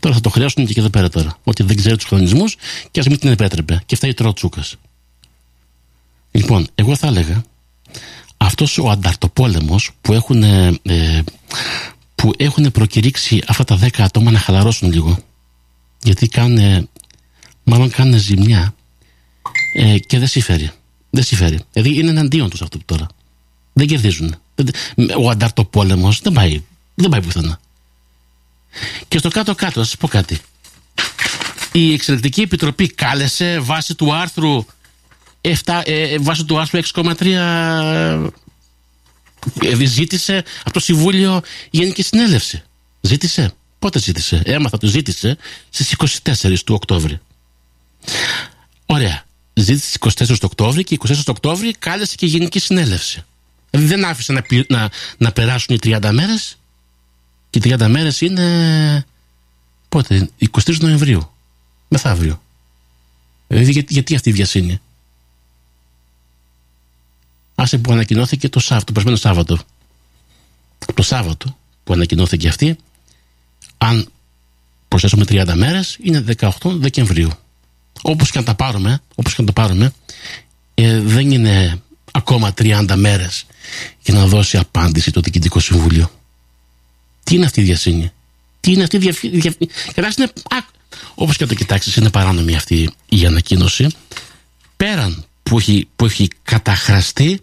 [0.00, 1.38] τώρα θα το χρεώσουν και εδώ πέρα τώρα.
[1.44, 2.56] Ότι δεν ξέρει τους κανονισμούς
[2.90, 3.82] και ας μην την επέτρεπε.
[3.86, 4.76] Και φταίει τώρα ο Τσούκας.
[6.30, 7.42] Λοιπόν, εγώ θα έλεγα
[8.36, 11.22] αυτός ο ανταρτοπόλεμος που έχουν, ε,
[12.14, 15.18] που έχουν προκηρύξει αυτά τα δέκα άτομα να χαλαρώσουν λίγο
[16.02, 16.88] γιατί κάνουν,
[17.64, 18.74] μάλλον κάνουν ζημιά
[19.74, 20.70] ε, και δεν συμφέρει.
[21.10, 21.58] Δεν συμφέρει.
[21.72, 23.06] Δηλαδή είναι εναντίον τους αυτό τώρα.
[23.72, 24.36] Δεν κερδίζουν.
[25.18, 26.62] Ο ανταρτοπόλεμος δεν πάει,
[26.94, 27.60] δεν πάει πουθενά.
[29.08, 30.40] Και στο κάτω-κάτω, θα σας πω κάτι.
[31.72, 34.64] Η Εξελεκτική Επιτροπή κάλεσε βάσει του άρθρου
[35.40, 38.30] 7, ε, βάσει του άρθρου 6,3
[39.62, 42.62] ε, ζήτησε από το Συμβούλιο Γενική Συνέλευση.
[43.00, 43.52] Ζήτησε.
[43.78, 45.36] Πότε ζήτησε; Έμαθα το ζήτησε
[45.70, 47.20] στις 24 του Οκτώβρη.
[48.86, 49.24] Ωραία.
[49.54, 53.24] Ζήτησε στις 24 του Οκτώβρη και 24 του Οκτώβρη κάλεσε και Γενική Συνέλευση.
[53.70, 56.58] Δηλαδή δεν άφησε να, να, να περάσουν οι 30 μέρες
[57.50, 59.06] και οι 30 μέρες είναι
[59.88, 60.30] πότε,
[60.64, 61.30] 23 Νοεμβρίου
[61.88, 62.42] μεθαύριο.
[63.46, 64.80] Δηλαδή γιατί, γιατί αυτή η βιασύνη;
[67.58, 69.58] Άσε που ανακοινώθηκε το Σάββατο, το περασμένο Σάββατο.
[70.94, 72.76] Το Σάββατο που ανακοινώθηκε αυτή,
[73.78, 74.08] αν
[74.88, 77.30] προσθέσουμε 30 μέρες, είναι 18 Δεκεμβρίου.
[78.02, 79.92] Όπως και να τα πάρουμε, όπως και να τα πάρουμε
[80.74, 83.46] ε, δεν είναι ακόμα 30 μέρες
[84.02, 86.10] για να δώσει απάντηση το Διοικητικό Συμβούλιο.
[87.24, 88.12] Τι είναι αυτή η διασύνη,
[88.60, 89.56] τι είναι αυτή η διαφήμιση.
[90.18, 90.32] είναι,
[91.14, 93.86] όπως και να το κοιτάξεις, είναι παράνομη αυτή η ανακοίνωση.
[94.76, 97.40] Πέραν που έχει, που έχει καταχραστεί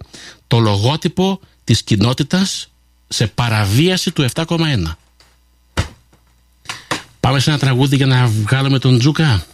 [0.48, 2.70] το λογότυπο της κοινότητας
[3.08, 4.48] σε παραβίαση του 7,1.
[7.20, 9.46] Πάμε σε ένα τραγούδι για να βγάλουμε τον Τζούκα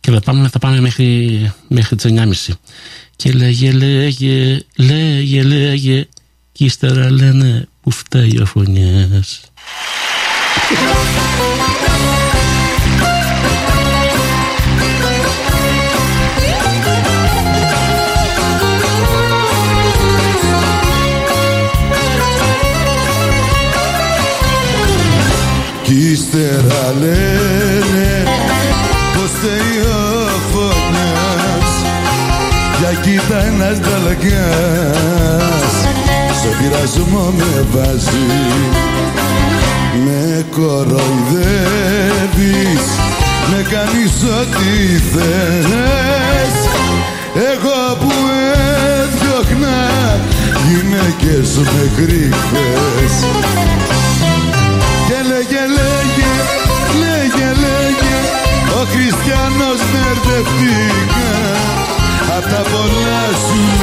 [0.00, 2.12] και θα πάμε, θα πάμε μέχρι, μέχρι τις
[2.48, 2.54] 9.30.
[3.16, 6.08] Και λέγε, λέγε, λέγε, λέγε
[6.52, 9.40] και ύστερα λένε που φταίει ο φωνιές.
[25.84, 28.10] Κι ύστερα λένε
[29.14, 31.72] πως θέλει ο φωνιάς
[32.78, 35.72] Για κοίτα ένας δαλακιάς
[36.38, 38.28] Στο πειρασμό με βάζει
[40.04, 41.64] Με κοροϊδεύεις
[43.50, 44.72] Με κάνεις ό,τι
[45.12, 46.52] θες
[47.34, 48.12] Εγώ που
[49.02, 49.80] έδιωχνα
[50.68, 53.14] γυναίκες με κρύφες
[55.30, 56.32] λέγε, λέγε,
[57.00, 58.14] λέγε, λέγε
[58.78, 61.30] Ο χριστιανός μπερδευτήκα
[62.36, 63.73] Απ' τα πολλά σου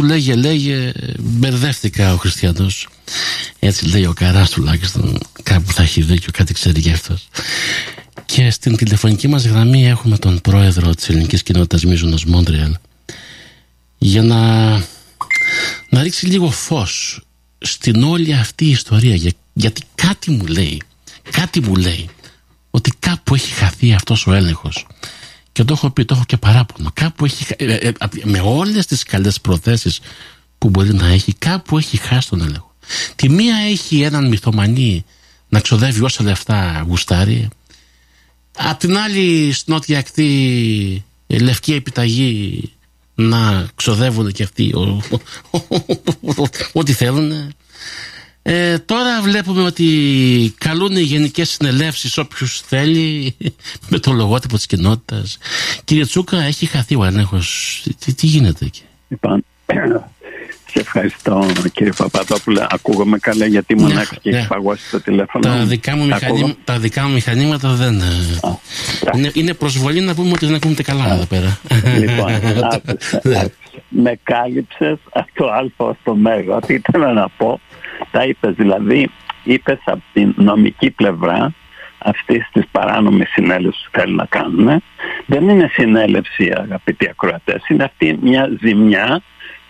[0.00, 2.88] σου λέγε, λέγε, μπερδεύτηκα ο Χριστιανός.
[3.58, 5.18] Έτσι λέει ο Καράς τουλάχιστον.
[5.42, 7.28] Κάπου θα έχει δίκιο, κάτι ξέρει γι' αυτός.
[8.26, 12.76] Και στην τηλεφωνική μας γραμμή έχουμε τον πρόεδρο της ελληνικής κοινότητας Μίζωνος Μόντριαλ
[13.98, 14.70] για να,
[15.88, 17.22] να ρίξει λίγο φως
[17.58, 20.82] στην όλη αυτή η ιστορία για, γιατί κάτι μου λέει
[21.30, 22.08] κάτι μου λέει
[22.70, 24.86] ότι κάπου έχει χαθεί αυτός ο έλεγχος
[25.52, 27.92] και το έχω πει, το έχω και παράπονο κάπου έχει, χα- ε, ε,
[28.24, 30.00] με όλες τις καλές προθέσεις
[30.58, 32.74] που μπορεί να έχει κάπου έχει χάσει τον έλεγχο
[33.16, 35.04] τη μία έχει έναν μυθομανή
[35.48, 37.48] να ξοδεύει όσα λεφτά γουστάρει
[38.56, 42.62] Απ' την άλλη, στην νότια ακτή, ε, λευκή επιταγή
[43.14, 45.02] να ξοδεύουν και αυτοί ο-
[45.50, 45.60] ο-
[46.36, 47.32] ο- ό,τι θέλουν.
[48.42, 53.36] Ε, τώρα βλέπουμε ότι καλούν οι γενικές συνελεύσεις όποιους θέλει
[53.90, 55.38] με το λογότυπο της κοινότητας.
[55.84, 57.82] Κύριε Τσούκα, έχει χαθεί ο έλεγχος.
[57.98, 59.44] Τι, τι γίνεται εκεί; Λοιπόν,
[60.72, 62.66] σε ευχαριστώ κύριε Παπαδόπουλε.
[62.70, 64.38] Ακούγομαι καλά γιατί ήμουν Ναι, έξω και ναι.
[64.38, 65.44] έχει παγώσει το τηλέφωνο.
[65.48, 66.32] Τα δικά, μου Ακούγομαι.
[66.36, 68.00] μηχανή, τα δικά μου μηχανήματα δεν...
[68.00, 68.04] ε,
[69.16, 71.58] είναι, είναι προσβολή να πούμε ότι δεν ακούμε καλά εδώ πέρα.
[71.98, 72.80] Λοιπόν, άκουσα,
[73.22, 73.36] Ναι.
[73.36, 73.50] άκουσα.
[73.88, 76.60] με κάλυψες από το α ως το μέγα.
[76.60, 77.60] Τι ήθελα να πω,
[78.10, 79.10] τα είπες δηλαδή,
[79.44, 81.54] είπες από την νομική πλευρά
[81.98, 84.82] αυτής της παράνομης συνέλευσης που θέλουν να κάνουν.
[85.26, 89.22] Δεν είναι συνέλευση, αγαπητοί ακροατές, είναι αυτή μια ζημιά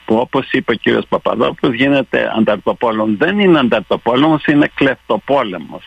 [0.04, 3.16] που όπως είπε ο κύριος Παπαδόπουλος γίνεται ανταρτοπόλεμος.
[3.16, 5.84] Δεν είναι ανταρτοπόλεμος, είναι κλεφτοπόλεμος.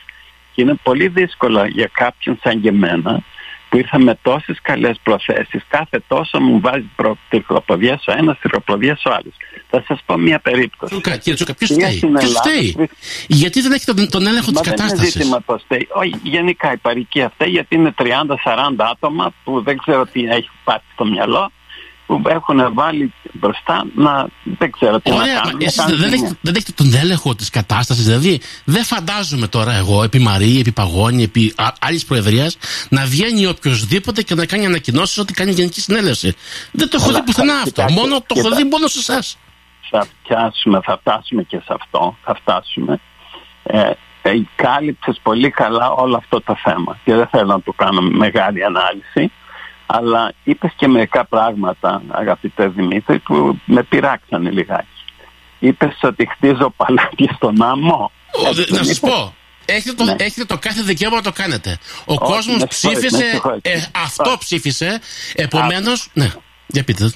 [0.53, 3.23] Και είναι πολύ δύσκολο για κάποιον σαν και εμένα
[3.73, 9.01] που ήρθα με τόσες καλές προθέσεις κάθε τόσο μου βάζει προ- τριχοπλοδιές ο ένας, τριχοπλοδιές
[9.05, 9.33] ο άλλος.
[9.69, 10.93] Θα σας πω μια περίπτωση.
[10.93, 12.93] Τσούκα, κύριε Τσούκα, ποιος Πήγα φταίει; στην Ποιος Ελλάδα, φταίει; βρίσκ-
[13.27, 15.87] Γιατί δεν έχει τον, τον έλεγχο Μα της δεν είναι κατάστασης; ζήτημα το στέι.
[15.93, 20.81] Όχι, γενικά η παροικία αυτή, γιατί είναι 30-40 άτομα που δεν ξέρω τι έχει πάρει
[20.93, 21.51] στο μυαλό,
[22.05, 25.57] που έχουν βάλει μπροστά να δεν ξέρω τι Ωραία, να μα κάνουν.
[25.59, 26.23] να εσείς κάνουν δεν, ζημιά.
[26.25, 28.05] έχετε, δεν έχετε τον έλεγχο της κατάστασης.
[28.05, 32.57] Δηλαδή, δεν φαντάζομαι τώρα εγώ, επί Μαρή, επί Παγώνη, επί άλλης προεδρίας,
[32.89, 36.35] να βγαίνει οποιοδήποτε και να κάνει ανακοινώσεις ότι κάνει γενική συνέλευση.
[36.71, 37.69] Δεν το έχω Αλλά, δει πουθενά αυτό.
[37.69, 39.37] κοιτάξτε, Μόνο το έχω κοιτά- δει μόνο σε εσάς.
[39.89, 42.99] θα πιάσουμε, θα φτάσουμε και σε αυτό, θα φτάσουμε.
[43.63, 48.01] Ε, ε, κάλυψες πολύ καλά όλο αυτό το θέμα και δεν θέλω να το κάνω
[48.01, 49.31] μεγάλη ανάλυση
[49.95, 54.87] αλλά είπες και μερικά πράγματα αγαπητέ Δημήτρη που με πειράξανε λιγάκι.
[55.59, 58.11] Είπες ότι χτίζω παλάτια στον άμμο.
[58.47, 59.33] Έτσι να δεν σας είπες; πω.
[59.65, 60.15] Έχετε το, Ναι.
[60.19, 61.77] έχετε το κάθε δικαίωμα να το κάνετε.
[62.05, 63.69] Ο Όχι, κόσμος με συγχωρείτε, με ψήφισε, συγχωρείτε.
[63.71, 64.99] ε, αυτό ψήφισε,
[65.35, 66.31] επομένως, ναι,
[66.67, 67.11] για πείτε.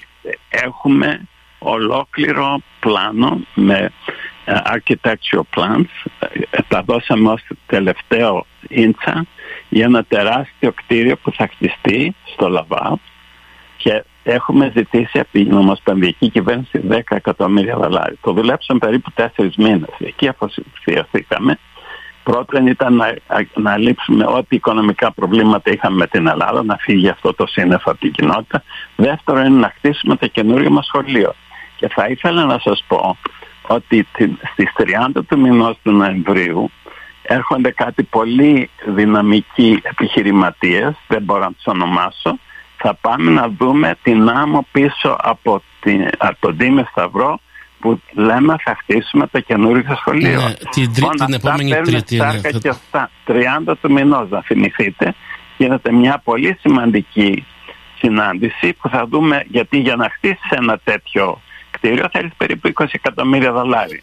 [0.50, 1.28] έχουμε
[1.60, 3.92] ολόκληρο πλάνο με
[4.46, 6.10] ε, architectural plans.
[6.50, 9.26] Ε, Τα δώσαμε ως τελευταίο ίντσα
[9.78, 13.00] για ένα τεράστιο κτίριο που θα χτιστεί στο Λαβά
[13.78, 18.18] και έχουμε ζητήσει από την Ομοσπονδιακή Κυβέρνηση 10 εκατομμύρια δολάρια.
[18.22, 19.90] Το δουλέψαμε περίπου τέσσερις μήνες.
[20.00, 21.60] Εκεί αφοσιωθήκαμε.
[22.24, 23.14] Πρώτον ήταν να,
[23.56, 28.00] να λείψουμε ό,τι οικονομικά προβλήματα είχαμε με την Ελλάδα, να φύγει αυτό το σύννεφο από
[28.00, 28.64] την κοινότητα.
[28.96, 31.34] Δεύτερον είναι να χτίσουμε το καινούριο μας σχολείο.
[31.76, 33.18] Και θα ήθελα να σας πω
[33.68, 36.72] ότι την- στις 30 του μηνός του Νοεμβρίου
[37.28, 42.38] έρχονται κάτι πολύ δυναμικοί επιχειρηματίες, δεν μπορώ να τους ονομάσω,
[42.78, 47.40] θα πάμε να δούμε την άμμο πίσω από, την, από τον Τίμη Σταυρό
[47.80, 50.42] που λέμε θα χτίσουμε το καινούργιο σχολείο.
[50.42, 53.10] Ναι, την τρί- Λοιπόν, την αυτά επόμενη παίρνουν Τρίτη, ναι, σάρκα θα- και αυτά.
[53.26, 55.14] 30 του μηνός να θυμηθείτε
[55.58, 57.46] γίνεται μια πολύ σημαντική
[58.00, 63.52] συνάντηση που θα δούμε γιατί για να χτίσεις ένα τέτοιο κτίριο θέλεις περίπου 20 εκατομμύρια
[63.52, 64.02] δολάρια.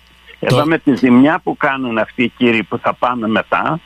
[0.48, 3.80] Το- Εδώ με τη ζημιά που κάνουν αυτοί οι κύριοι που θα πάμε μετά,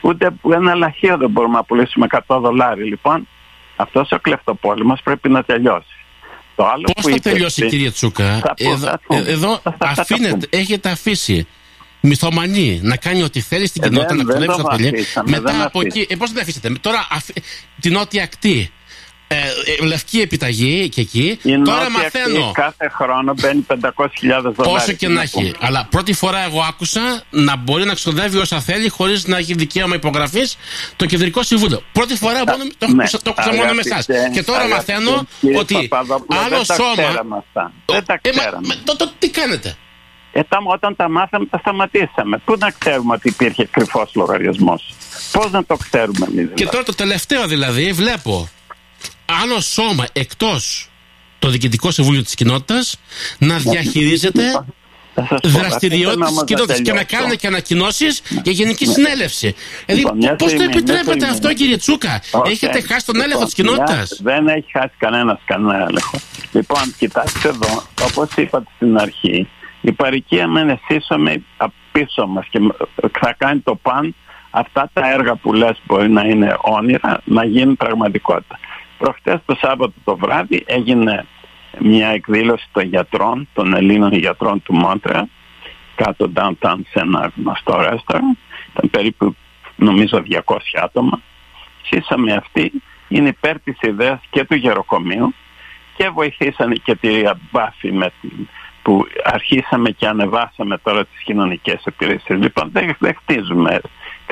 [0.00, 2.84] ούτε που ένα λαχείο δεν μπορούμε να πουλήσουμε 100 δολάρια.
[2.84, 3.28] Λοιπόν,
[3.76, 5.86] αυτός ο κλεφτοπόλεμος πρέπει να τελειώσει.
[6.56, 9.20] Το άλλο Πώς που θα είπες τελειώσει, εσύ- κύριε Τσούκα, Θα πω, εδώ, θα πούμε.
[9.20, 10.62] ε, εδώ Θα- θα- θα αφήνετε, πούμε.
[10.62, 11.46] έχετε αφήσει
[12.00, 14.94] μυθομανή να κάνει ό,τι θέλει στην Ε, κοινότητα, δεν- να δεν κλέβει το ό,τι θέλει.
[14.94, 16.02] αφήσαμε, Μετά δεν από αφήσαμε.
[16.02, 17.30] εκεί, ε, πώς δεν αφήσετε, τώρα αφ-
[17.80, 18.70] την νότια ακτή.
[19.32, 21.38] Ε, ε, λευκή επιταγή και εκεί.
[21.42, 22.38] Η τώρα νότια μαθαίνω.
[22.46, 23.76] ακτή κάθε χρόνο μπαίνει 500.000
[24.42, 24.52] δολάρια.
[24.64, 25.44] Όσο και Τι να πούμε.
[25.46, 25.54] έχει.
[25.60, 29.94] Αλλά πρώτη φορά εγώ άκουσα να μπορεί να ξοδεύει όσα θέλει χωρίς να έχει δικαίωμα
[29.94, 30.56] υπογραφής
[30.96, 31.82] το κεντρικό συμβούλιο.
[31.92, 33.04] Πρώτη φορά μόνο, το, Ναι.
[33.08, 34.08] το άκουσα μόνο με εσάς.
[34.08, 36.92] Αγαπητέ- Και τώρα αγαπητέ μαθαίνω κύριε ότι Παπαδόπουλο, άλλο δεν τα σώμα.
[37.08, 37.72] ξέραμε αυτά.
[37.86, 38.66] Δεν τα Ε, μα- ξέραμε.
[38.66, 39.76] με- το- το- τι κάνετε;
[40.32, 42.38] Ε, τα, όταν τα μάθαμε τα σταματήσαμε.
[42.44, 44.94] Πού να ξέρουμε ότι υπήρχε κρυφός λογαριασμός;
[45.32, 48.48] Πώς να το ξέρουμε εμείς Και δηλαδή; τώρα το τελευταίο δηλαδή βλέπω
[49.42, 50.86] άλλο σώμα εκτός
[51.38, 52.96] το Διοικητικό Συμβούλιο της Κοινότητας
[53.38, 54.42] να διαχειρίζεται
[55.14, 57.16] Θα σας πω, αφήστε με δραστηριότητες όμως της κοινότητας και να τελειώσω.
[57.16, 59.54] κάνουν και ανακοινώσεις για γενική συνέλευση.
[59.86, 61.30] Δηλαδή Λοιπόν, μια πώς το στιγμή, μια επιτρέπετε στιγμή.
[61.34, 62.52] αυτό κύριε Τσούκα; Όχι.
[62.52, 66.18] Έχετε χάσει τον έλεγχο Λοιπόν, της κοινότητας; μια- Δεν έχει χάσει κανένας κανένα έλεγχο.
[66.52, 69.48] Λοιπόν, κοιτάξτε εδώ, όπως είπατε στην αρχή,
[69.80, 71.44] η παροικία μένει σύσσωμη
[71.92, 72.58] πίσω μας και
[73.20, 74.14] θα κάνει το παν
[74.50, 78.58] αυτά τα έργα που λες μπορεί να είναι όνειρα να γίνουν πραγματικότητα.
[79.02, 81.26] Προχτές το Σάββατο το βράδυ έγινε
[81.78, 85.28] μια εκδήλωση των γιατρών, των Ελλήνων γιατρών του Μόντρεα,
[85.94, 88.20] κάτω downtown σε ένα γνωστό ρέστορα.
[88.72, 89.36] Ήταν περίπου
[89.76, 91.20] νομίζω 200 άτομα.
[91.82, 92.72] Σύσαμε αυτοί,
[93.08, 95.34] είναι υπέρ της ιδέας και του γεροκομείου
[95.96, 98.48] και βοηθήσανε και τη Μπάφη με την,
[98.82, 102.38] που αρχίσαμε και ανεβάσαμε τώρα τις κοινωνικές υπηρεσίες.
[102.38, 103.80] Λοιπόν δεν, δεν χτίζουμε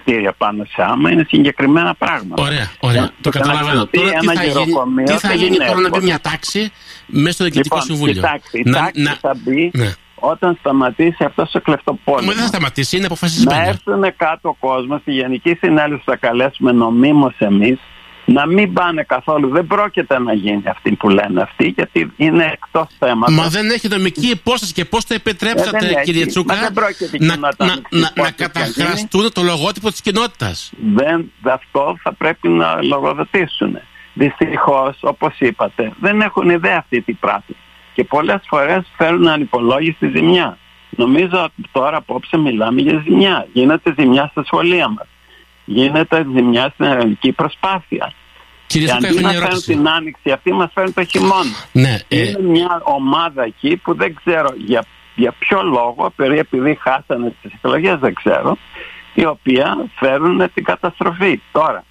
[0.00, 2.42] κτίρια πάνω σε άμα, είναι συγκεκριμένα πράγματα.
[2.42, 3.02] Ωραία, ωραία.
[3.02, 3.74] Ε, Το και καταλαβαίνω.
[3.74, 5.76] να χτιστεί Τώρα τι ένα θα γίνει, γεροκομείο τι θα δεν γίνει είναι τώρα να
[5.80, 6.04] μπει εύκολο.
[6.04, 6.72] μια τάξη
[7.06, 9.92] μέσα στο Διοικητικό Λοιπόν, Συμβούλιο; κοιτάξτε, η Να- τάξη να- θα μπει Ναι.
[10.14, 12.34] όταν σταματήσει αυτός ο Μα κλεφτοπόλεμος.
[12.34, 13.68] δεν θα σταματήσει, είναι Να αποφασισμένο.
[13.68, 17.78] έρθουν κάτω ο κόσμος, στη Γενική Συνέλευση θα καλέσουμε νομίμως εμείς,
[18.32, 19.48] να μην πάνε καθόλου.
[19.48, 23.34] Δεν πρόκειται να γίνει αυτή που λένε αυτοί, γιατί είναι εκτός θέματος.
[23.34, 26.04] Μα δεν έχει νομική υπόσταση και πώς το Ε, επιτρέψατε, δεν έχει.
[26.04, 29.32] κύριε Τσούκα, Μα δεν πρόκειται η να, κοινότητα να, να να, να υπόσταση να καταχραστούν
[29.32, 30.72] το λογότυπο της κοινότητας.
[30.94, 33.78] Δεν, αυτό θα πρέπει να λογοδοτήσουν.
[34.14, 37.56] Δυστυχώς, όπως είπατε, δεν έχουν ιδέα αυτή τι πράγμα.
[37.94, 40.58] Και πολλές φορές φέρουν ανυπολόγιστη ζημιά.
[40.90, 43.46] Νομίζω ότι τώρα απόψε μιλάμε για ζημιά.
[43.52, 45.06] Γίνεται ζημιά στα σχολεία μας.
[45.72, 48.12] Γίνεται ζημιά στην ελληνική προσπάθεια.
[48.66, 49.72] Κύριε Και Τσούκα, αντί έχω να μια φέρουν ερώτηση.
[49.72, 51.56] την άνοιξη αυτή, μας φέρουν το χειμώνα.
[51.72, 56.78] Ναι, ε, Είναι μια ομάδα εκεί που δεν ξέρω για, για ποιο λόγο, περί επειδή
[56.80, 58.56] χάσανε τις εκλογές δεν ξέρω,
[59.14, 61.40] η οποία φέρουν την καταστροφή.
[61.52, 61.84] Τώρα,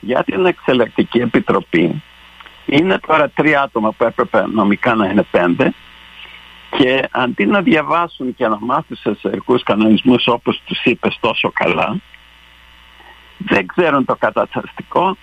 [0.00, 2.02] για την εξελεκτική επιτροπή,
[2.66, 5.74] είναι τώρα τρία άτομα που έπρεπε νομικά να είναι πέντε
[6.78, 11.96] και αντί να διαβάσουν και να μάθουν τους εσωτερικούς κανονισμούς όπως τους είπες τόσο καλά,
[13.38, 15.16] δεν ξέρουν το καταστατικό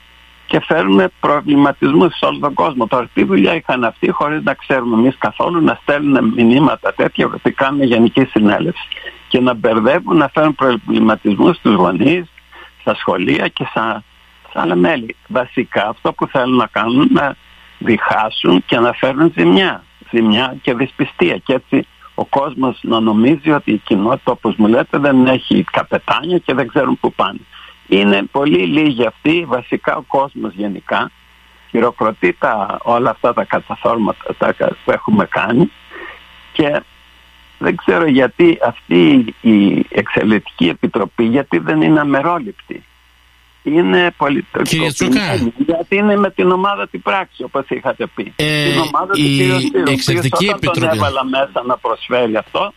[0.46, 2.88] και φέρουν προβληματισμούς σε όλο τον κόσμο.
[2.88, 7.52] Τώρα, τι δουλειά είχαν αυτοί χωρίς να ξέρουμε εμείς καθόλου να στέλνουν μηνύματα τέτοια ότι
[7.52, 8.88] κάνουν γενική συνέλευση
[9.28, 12.26] και να μπερδεύουν, να φέρουν προβληματισμούς στους γονείς,
[12.80, 14.04] στα σχολεία και στα,
[14.50, 15.16] στα άλλα μέλη.
[15.28, 17.36] Βασικά αυτό που θέλουν να κάνουν να
[17.78, 19.84] διχάσουν και να φέρουν ζημιά.
[20.12, 21.38] Ζημιά και δυσπιστία.
[21.38, 26.38] Και έτσι ο κόσμος να νομίζει ότι η κοινότητα, όπως μου λέτε, δεν έχει καπετάνια
[26.38, 27.40] και δεν ξέρουν που πάνε.
[27.92, 31.12] Είναι πολύ λίγοι αυτοί, βασικά ο κόσμος γενικά,
[31.70, 35.72] χειροκροτεί τα, όλα αυτά τα καταθόρματα τα, που έχουμε κάνει
[36.54, 36.82] και
[37.58, 42.84] δεν ξέρω γιατί αυτή η εξελικτική επιτροπή, γιατί δεν είναι αμερόληπτη.
[43.64, 48.34] Είναι πολιτικοποιημένη, γιατί είναι με την ομάδα την πράξης, όπως είχατε πει.
[48.36, 49.62] Ε, την ομάδα η του κ.
[49.62, 50.98] Σπύρου, ο εξελικτική οποίος όταν τον επιτροπή.
[50.98, 52.74] έβαλα μέσα να προσφέρει αυτό,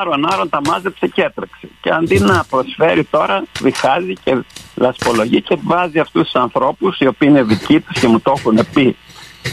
[0.00, 1.68] άρον άρον τα μάζεψε και έτρεξε.
[1.80, 4.36] Και αντί να προσφέρει τώρα, διχάζει και
[4.74, 8.58] λασπολογεί και βάζει αυτούς τους ανθρώπους, οι οποίοι είναι δικοί τους και μου το έχουν
[8.72, 8.96] πει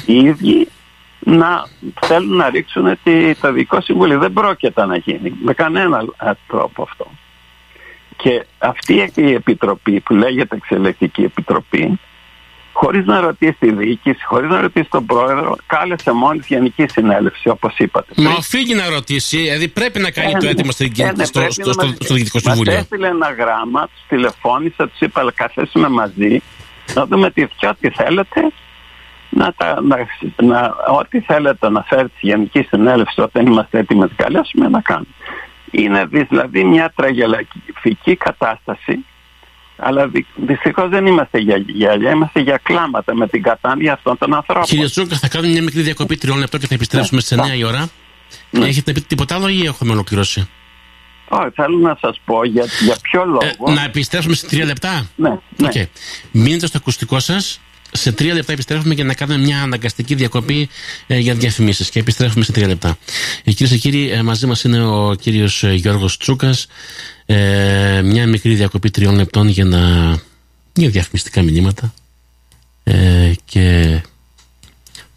[0.05, 0.67] οι ίδιοι,
[1.19, 1.67] να
[2.01, 4.19] θέλουν να ρίξουν τη, το δικό συμβούλιο.
[4.19, 6.05] Δεν πρόκειται να γίνει με κανένα
[6.47, 7.07] τρόπο αυτό.
[8.15, 11.99] Και αυτή η επιτροπή που λέγεται εξελεκτική επιτροπή,
[12.81, 17.49] χωρίς να ρωτήσει τη διοίκηση, χωρίς να ρωτήσει τον πρόεδρο, κάλεσε μόνη τη Γενική Συνέλευση,
[17.49, 18.13] όπως είπατε.
[18.17, 20.49] Μα οφείλει να ρωτήσει, δηλαδή πρέπει να κάνει Ε, το ναι.
[20.51, 22.79] έτοιμο στο, Ε, ναι, στο, πρέπει στο, να στο, μας- στο Διοικητικό Μας Συμβούλιο.
[22.79, 26.41] έστειλε ένα γράμμα, τους τηλεφώνησα, τους είπα, «Αλλά καθίσουμε μαζί,
[26.93, 28.41] να δούμε τι, και ό,τι θέλετε,
[29.29, 29.97] να τα, να,
[30.41, 34.81] να, ό,τι θέλετε να φέρει τη Γενική Συνέλευση όταν είμαστε έτοιμοι να την καλέσουμε, να
[34.81, 35.07] κάνουμε.
[35.71, 39.05] Είναι δηλαδή μια τραγελαφική κατάσταση,
[39.77, 44.33] αλλά δυ, δυστυχώς δεν είμαστε για γέλια, είμαστε για κλάματα με την κατάνοια αυτών των
[44.33, 44.63] ανθρώπων.
[44.63, 47.63] Κύριε Τσούκα, θα κάνουμε μια μικρή διακοπή τριών λεπτών και θα επιστρέψουμε στι 9 η
[47.63, 47.89] ώρα.
[48.49, 48.65] Ναι.
[48.65, 50.49] Έχετε πει τίποτα άλλο ή έχουμε ολοκληρώσει;
[51.27, 53.73] Όχι, θέλω να σας πω για, για ποιο ε, λόγο.
[53.73, 55.29] να επιστρέψουμε σε τρία λεπτά; Ναι.
[55.29, 55.69] ναι.
[55.73, 55.85] Okay.
[56.31, 57.59] Μείνετε στο ακουστικό σας.
[57.95, 60.69] Σε τρία λεπτά επιστρέφουμε για να κάνουμε μια αναγκαστική διακοπή
[61.07, 62.97] ε, για διαφημίσεις και επιστρέφουμε σε τρία λεπτά.
[63.43, 66.67] Ε, κυρίες και κύριοι, ε, μαζί μας είναι ο κύριος ε, Γιώργος Τσούκας.
[67.25, 70.11] Ε, μια μικρή διακοπή τριών λεπτών για να...
[70.73, 71.93] για διαφημιστικά μηνύματα.
[72.83, 73.97] Ε, και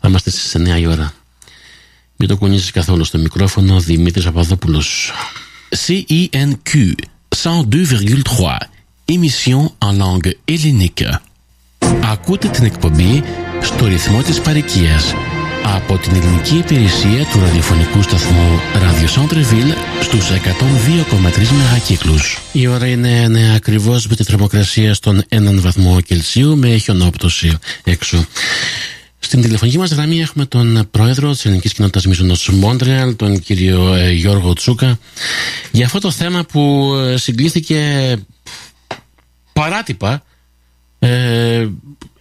[0.00, 1.12] θα είμαστε στις 9 η ώρα.
[2.16, 5.12] Μην το κουνήσεις καθόλου στο μικρόφωνο Δημήτρης Παπαδόπουλος.
[5.86, 6.92] CINQ
[7.42, 8.56] 102,3
[9.10, 11.04] Émission en langue hellénique.
[12.12, 13.22] Ακούτε την εκπομπή
[13.62, 15.14] στο ρυθμό της παροικίας
[15.64, 22.38] από την ελληνική υπηρεσία του ραδιοφωνικού σταθμού Radio Centreville στους 102,3 μεγακύκλους.
[22.52, 28.26] Η ώρα είναι ναι, ακριβώς με τη θερμοκρασία στον 1 βαθμό Κελσίου με χιονόπτωση έξω.
[29.18, 34.10] Στην τηλεφωνική μας γραμμή έχουμε τον πρόεδρο της ελληνικής κοινότητας Μίζωνος Μόντρεαλ, τον κύριο ε,
[34.10, 34.98] Γιώργο Τσούκα,
[35.70, 38.14] για αυτό το θέμα που ε, συγκλήθηκε
[39.52, 40.22] παράτυπα
[40.98, 41.68] ε,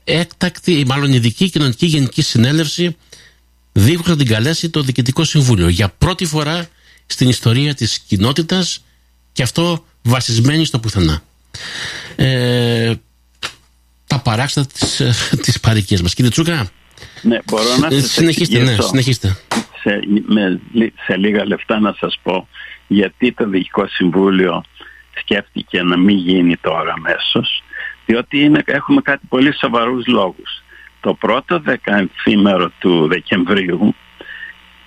[0.04, 2.96] έκτακτη, μάλλον ειδική κοινωνική γενική συνέλευση
[3.72, 6.68] δίχως να την καλέσει το Διοικητικό Συμβούλιο για πρώτη φορά
[7.06, 8.84] στην ιστορία της κοινότητας
[9.32, 11.22] και αυτό βασισμένη στο πουθενά.
[12.16, 12.94] Ε,
[14.08, 15.02] τα παράξετα της,
[15.42, 16.14] της παροικίας μας.
[16.14, 16.72] Κύριε Τσούκα,
[17.22, 19.38] ναι, μπορώ να σας συνεχίστε, ναι, συνεχίστε.
[19.82, 20.62] Σε, με,
[21.06, 22.48] σε λίγα λεφτά να σας πω
[22.88, 24.64] γιατί το Διοικητικό Συμβούλιο
[25.20, 27.64] σκέφτηκε να μην γίνει τώρα αμέσως,
[28.08, 30.64] διότι είναι, έχουμε κάτι πολύ σοβαρούς λόγους.
[31.00, 33.96] Το πρώτο δεκαεμφήμερο του Δεκεμβρίου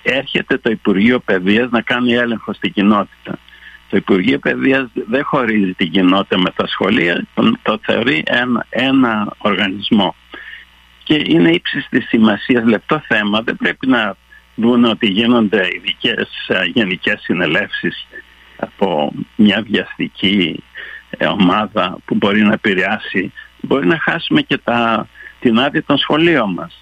[0.03, 3.39] έρχεται το Υπουργείο Παιδείας να κάνει έλεγχο στην κοινότητα.
[3.89, 7.27] Το Υπουργείο Παιδείας δεν χωρίζει την κοινότητα με τα σχολεία,
[7.61, 10.15] το, θεωρεί ένα, ένα οργανισμό
[11.03, 13.41] και είναι ύψης της σημασίας λεπτό θέμα.
[13.41, 14.15] Δεν πρέπει να
[14.55, 16.29] δουν ότι γίνονται ειδικές
[16.73, 18.07] γενικές συνελεύσεις
[18.57, 20.70] από μια βιαστική ε,
[21.25, 23.33] ομάδα που μπορεί να επηρεάσει.
[23.61, 25.07] Μπορεί να χάσουμε και τα,
[25.39, 26.81] την άδεια των σχολείων μας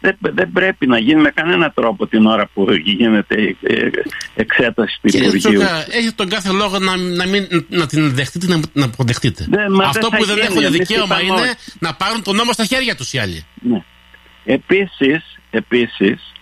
[0.00, 3.88] δεν, δεν πρέπει να γίνει με κανένα τρόπο την ώρα που γίνεται ε,
[4.34, 5.38] εξέταση του Υπουργείου.
[5.38, 9.46] Κύριε έχετε τον κάθε λόγο να, να, μην, να την δεχτείτε να, να αποδεχτείτε.
[9.84, 13.44] Αυτό που δεν έχουν δικαίωμα είναι να πάρουν τον νόμο στα χέρια τους οι άλλοι.
[13.60, 13.82] Ναι.
[14.44, 16.32] Επίσης, επίσης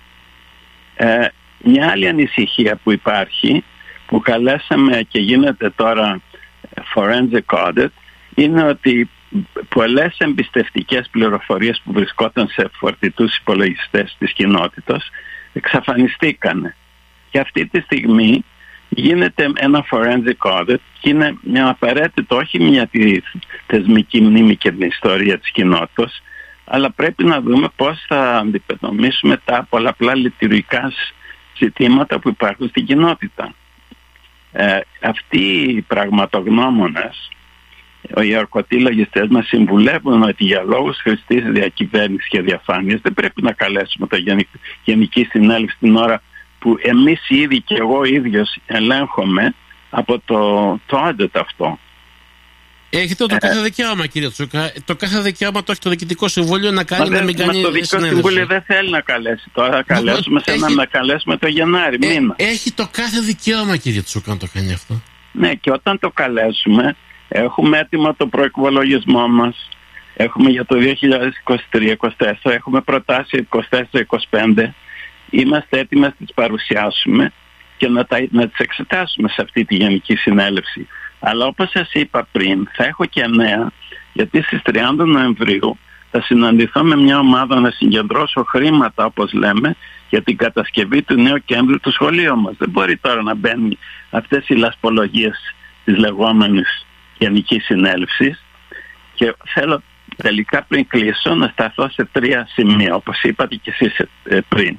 [0.94, 1.26] ε,
[1.62, 3.64] μια άλλη ανησυχία που υπάρχει
[4.06, 6.20] που καλέσαμε και γίνεται τώρα
[6.94, 7.88] forensic audit
[8.34, 9.08] είναι ότι
[9.68, 15.10] πολλές εμπιστευτικές πληροφορίες που βρισκόταν σε φορτιτούς υπολογιστές της κοινότητας
[15.52, 16.76] εξαφανιστήκανε.
[17.30, 18.44] Και αυτή τη στιγμή
[18.88, 23.20] γίνεται ένα forensic audit και είναι μια απαραίτητο όχι μια τη
[23.66, 26.22] θεσμική μνήμη και την ιστορία της κοινότητας
[26.64, 30.92] αλλά πρέπει να δούμε πώς θα αντιπεδομήσουμε τα πολλαπλά λειτουργικά
[31.58, 33.54] ζητήματα που υπάρχουν στην κοινότητα.
[34.60, 37.30] Ε, αυτοί οι πραγματογνώμονες
[38.22, 38.76] οι ορκωτοί
[39.30, 44.16] μας συμβουλεύουν ότι για λόγους χρηστής διακυβέρνησης και διαφάνειας δεν πρέπει να καλέσουμε το
[44.84, 46.22] Γενική Συνέλευση την ώρα
[46.58, 49.54] που εμείς ήδη και εγώ ίδιος ελέγχομαι
[49.90, 51.78] από το, το audit αυτό.
[52.90, 54.72] Έχετε το ε, κάθε δικαίωμα, κύριε Τσούκα.
[54.84, 57.62] Το κάθε δικαίωμα το έχει το Διοικητικό Συμβούλιο να κάνει να μην κάνει.
[57.62, 59.50] Το Διοικητικό Συμβούλιο δεν θέλει να καλέσει.
[59.52, 61.98] Τώρα καλέσουμε σε να καλέσουμε το Γενάρη.
[62.00, 62.34] Ε, μήνα.
[62.38, 65.02] Έχει το κάθε δικαίωμα, κύριε Τσούκα, να το κάνει αυτό.
[65.32, 66.96] Ναι, και όταν το καλέσουμε,
[67.28, 69.68] Έχουμε έτοιμο το προεκβολογισμό μας.
[70.14, 73.48] Έχουμε για το 2023-2024, έχουμε προτάσει
[74.30, 74.72] 24-25.
[75.30, 77.32] Είμαστε έτοιμοι να τις παρουσιάσουμε
[77.76, 80.86] και να, τα, να τις εξετάσουμε σε αυτή τη Γενική Συνέλευση.
[81.20, 83.70] Αλλά όπως σας είπα πριν, θα έχω και νέα,
[84.12, 85.78] γιατί στις 30 Νοεμβρίου
[86.10, 89.76] θα συναντηθώ με μια ομάδα να συγκεντρώσω χρήματα, όπως λέμε,
[90.08, 92.54] για την κατασκευή του νέου κέντρου του σχολείου μας.
[92.58, 93.78] Δεν μπορεί τώρα να μπαίνει
[94.10, 95.54] αυτές οι λασπολογίες
[95.84, 96.86] της λεγόμενης
[97.18, 98.44] Γενικής Συνέλευσης
[99.14, 99.82] και θέλω
[100.16, 104.78] τελικά πριν κλείσω να σταθώ σε τρία σημεία όπως είπατε και εσείς ε, πριν.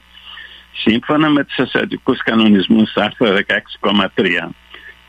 [0.74, 3.38] Σύμφωνα με τους ασιατικούς κανονισμούς άρθρο
[3.82, 4.50] 16,3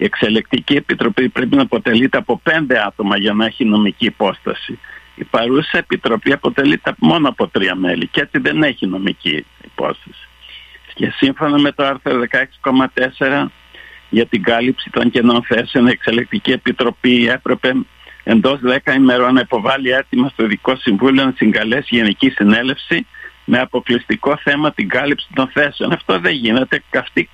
[0.00, 4.78] η Εξελεκτική Επιτροπή πρέπει να αποτελείται από πέντε άτομα για να έχει νομική υπόσταση.
[5.14, 10.28] Η παρούσα Επιτροπή αποτελείται μόνο από τρία μέλη και έτσι δεν έχει νομική υπόσταση.
[10.94, 12.20] Και σύμφωνα με το άρθρο
[13.18, 13.46] 16,4
[14.10, 17.72] για την κάλυψη των κενών θέσεων η Εξελεκτική Επιτροπή έπρεπε
[18.24, 23.06] εντός 10 ημερών να υποβάλει έτοιμα στο Ειδικό Συμβούλιο να συγκαλέσει Γενική Συνέλευση
[23.44, 25.92] με αποκλειστικό θέμα την κάλυψη των θέσεων.
[25.92, 26.82] Αυτό δεν γίνεται.
[26.94, 27.28] Αυτοί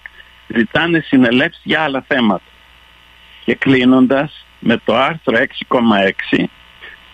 [0.47, 2.45] ζητάνε συνελεύσεις για άλλα θέματα.
[3.47, 6.45] Και κλείνοντας με το άρθρο 6,6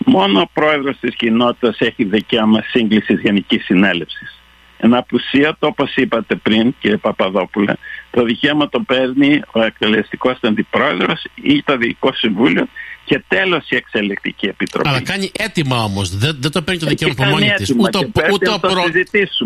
[0.05, 4.42] μόνο ο πρόεδρος της κοινότητας έχει δικαίωμα σύγκλησης Γενικής Συνέλευσης.
[4.77, 7.73] Ένα απουσίατο, όπως είπατε πριν, κύριε Παπαδόπουλε,
[8.11, 12.67] το δικαίωμα το παίρνει ο εκτελεστικός αντιπρόεδρος ή το Διοικητικό Συμβούλιο
[13.05, 14.89] και τέλος η Εξελεκτική Επιτροπή.
[14.89, 16.17] Αλλά κάνει έτοιμα όμως.
[16.17, 17.73] Δεν, δεν το παίρνει το δικαίωμα από μόνη της.
[17.77, 17.97] Ούτε,
[18.31, 18.83] ούτε, προ...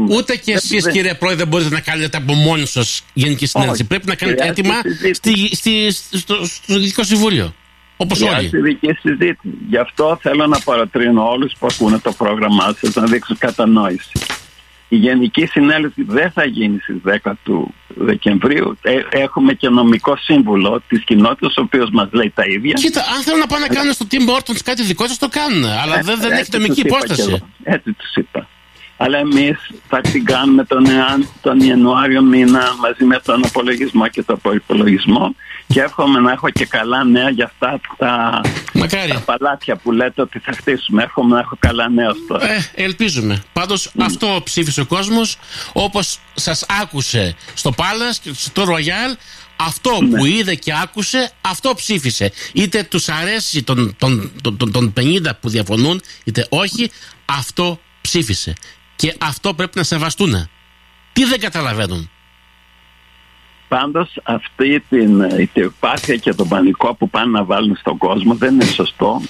[0.09, 0.93] ούτε και εσείς, δεν...
[0.93, 2.81] κύριε Πρόεδρε, μπορείτε να κάνετε από μόνοι σα
[3.13, 3.83] Γενική Συνέλευση.
[3.83, 4.73] Πρέπει να κάνετε έτοιμα
[5.11, 7.53] στη, στη, στο, στο Διοικητικό Συμβούλιο.
[7.97, 8.49] Όπως όλοι.
[8.53, 9.57] δική συζήτηση.
[9.69, 14.11] Γι' αυτό θέλω να παρατρύνω όλους που ακούνε το πρόγραμμά σας να δείξουν κατανόηση.
[14.89, 18.77] Η Γενική Συνέλευση δεν θα γίνει στις 10 του Δεκεμβρίου.
[18.81, 22.73] Ε, έχουμε και νομικό σύμβουλο της κοινότητας, ο οποίος μας λέει τα ίδια.
[22.73, 25.63] Κοίτα, αν θέλουν να πάνε να κάνουν στο Tim Hortons κάτι δικό σα, το κάνουν.
[25.65, 27.43] Αλλά ε, δεν, δεν έχει νομική υπόσταση.
[27.63, 28.47] Έτσι τους είπα.
[28.97, 29.57] Αλλά εμείς
[29.87, 30.85] θα την κάνουμε τον,
[31.41, 35.35] τον Ιανουάριο μήνα μαζί με τον απολογισμό και τον προπολογισμό
[35.67, 38.41] και εύχομαι να έχω και καλά νέα για αυτά τα,
[39.09, 41.03] τα παλάτια που λέτε ότι θα χτίσουμε.
[41.03, 42.35] Εύχομαι να έχω καλά νέα στο.
[42.35, 43.43] Ε, ελπίζουμε.
[43.53, 45.37] Πάντως αυτό ψήφισε ο κόσμος
[45.73, 49.15] όπως σας άκουσε στο Πάλα και στο Ρογιάλ.
[49.59, 50.17] Αυτό ναι.
[50.17, 52.31] που είδε και άκουσε, αυτό ψήφισε.
[52.53, 56.91] Είτε τους αρέσει των, των, των, των 50 που διαφωνούν, είτε όχι,
[57.25, 58.53] αυτό ψήφισε.
[58.95, 60.49] Και αυτό πρέπει να σεβαστούν.
[61.13, 62.09] Τι δεν καταλαβαίνουν.
[63.67, 65.21] Πάντως αυτή την
[65.53, 69.21] υπάρξια και τον πανικό που πάνε να βάλουν στον κόσμο δεν είναι σωστό.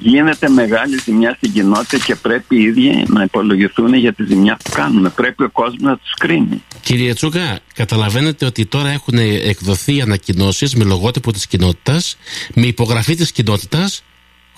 [0.00, 4.70] Γίνεται μεγάλη ζημιά στην κοινότητα και πρέπει οι ίδιοι να υπολογιστούν για τη ζημιά που
[4.70, 5.12] κάνουν.
[5.14, 6.62] Πρέπει ο κόσμος να τους κρίνει.
[6.80, 9.18] Κύριε Τσούκα, καταλαβαίνετε ότι τώρα έχουν
[9.48, 12.16] εκδοθεί ανακοινώσεις με λογότυπο της κοινότητας,
[12.54, 14.02] με υπογραφή της κοινότητας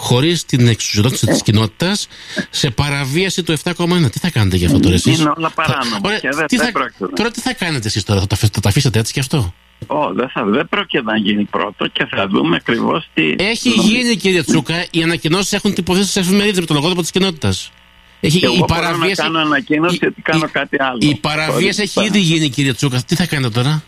[0.01, 2.09] χωρίς την εξουσιοδότηση της κοινότητας
[2.51, 4.11] σε παραβίαση του 7,1.
[4.13, 6.19] Τι θα κάνετε για αυτό τώρα εσείς; Είναι όλα παράνομα.
[6.21, 6.73] και δεν, τι θα,
[7.17, 9.55] τώρα τι θα κάνετε εσείς τώρα, θα τα, θα τα αφήσετε έτσι κι αυτό;
[9.87, 13.35] Oh, δεν, θα, δεν πρόκειται να γίνει πρώτο και θα δούμε ακριβώς τι.
[13.39, 17.73] Έχει γίνει, κύριε Τσούκα, οι ανακοινώσεις έχουν τυπωθεί στι εφημερίδες με το λογότυπο της κοινότητας.
[18.21, 19.21] Έχει, και η παραβίαση.
[19.21, 20.99] Να κάνω ανακοίνωση ότι κάνω κάτι άλλο.
[21.01, 23.03] Η παραβίαση έχει ήδη γίνει, κύριε Τσούκα.
[23.07, 23.83] Τι θα κάνετε τώρα;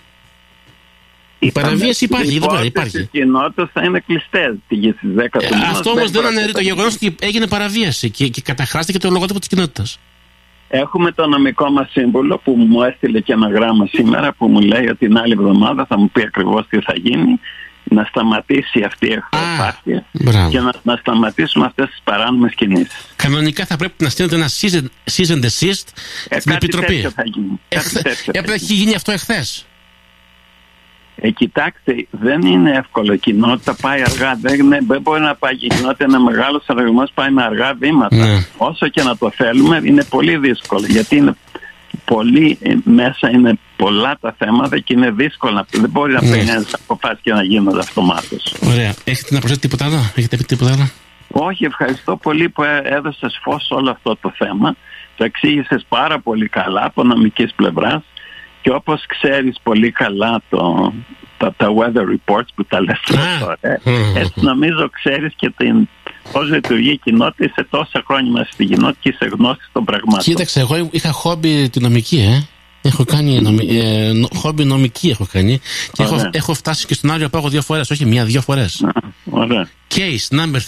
[1.43, 2.99] Η παραβίαση υπάρχει, εδώ πέρα υπάρχει.
[2.99, 6.95] Οι κοινότητε θα είναι κλειστές στις 10 του ε, Αυτό όμως δεν αναιρεί το γεγονός
[6.95, 9.99] ότι έγινε παραβίαση και, και καταχράστηκε το λογότυπο της κοινότητας.
[10.69, 14.89] Έχουμε το νομικό μας σύμβουλο που μου έστειλε και ένα γράμμα σήμερα που μου λέει
[14.89, 17.41] ότι την άλλη εβδομάδα θα μου πει ακριβώς τι θα γίνει
[17.85, 20.05] να σταματήσει αυτή η εχθροπάθεια
[20.51, 23.07] και να, να σταματήσουμε αυτές τις παράνομες κινήσεις.
[23.17, 24.49] Κανονικά θα πρέπει να στείλετε ένα
[25.17, 25.89] season desist
[26.29, 27.01] ε, στην Επιτροπή.
[27.15, 27.61] Θα γίνει.
[27.69, 29.67] Εχθέ, έχει γίνει αυτό εχθές.
[31.17, 33.13] Ε, κοιτάξτε, δεν είναι εύκολο.
[33.13, 34.39] Η κοινότητα πάει αργά.
[34.41, 36.05] Δεν, δεν μπορεί να πάει η κοινότητα.
[36.05, 38.17] Ένα μεγάλος αριθμό πάει με αργά βήματα.
[38.17, 38.47] Ναι.
[38.57, 40.87] Όσο και να το θέλουμε, είναι πολύ δύσκολο.
[40.87, 41.37] Γιατί είναι
[42.05, 45.67] πολύ ε, μέσα, είναι πολλά τα θέματα και είναι δύσκολο.
[45.71, 46.31] Δεν μπορεί να ναι.
[46.31, 48.55] παίρνει ένα αποφάσεις και να γίνονται αυτομάτως.
[48.67, 48.95] Ωραία.
[49.05, 50.91] Έχετε να προσθέσετε τίποτα άλλο, Έχετε πει τίποτα άλλο;
[51.29, 54.77] Όχι, ευχαριστώ πολύ που έδωσες φως όλο αυτό το θέμα.
[55.17, 58.03] Το εξήγησες πάρα πολύ καλά από νομικής πλευράς.
[58.63, 60.93] Και όπως ξέρεις πολύ καλά το,
[61.37, 63.59] τα, τα weather reports που τα λες τώρα,
[64.15, 65.89] έτσι νομίζω ξέρεις και την,
[66.33, 70.23] πώς λειτουργεί η κοινότητα, είσαι τόσα χρόνια μέσα στην κοινότητα και είσαι γνώστης των πραγμάτων.
[70.23, 72.47] Κοίταξε, εγώ είχα χόμπι τη νομική, ε.
[72.85, 73.79] Έχω κάνει νομι...
[73.79, 75.61] ε, χόμπι νομική έχω κάνει
[75.93, 78.85] και έχω, έχω, φτάσει και στον Άριο Πάγο δύο φορές, όχι μία-δύο φορές.
[79.31, 79.69] Ωραία.
[79.95, 80.61] Case number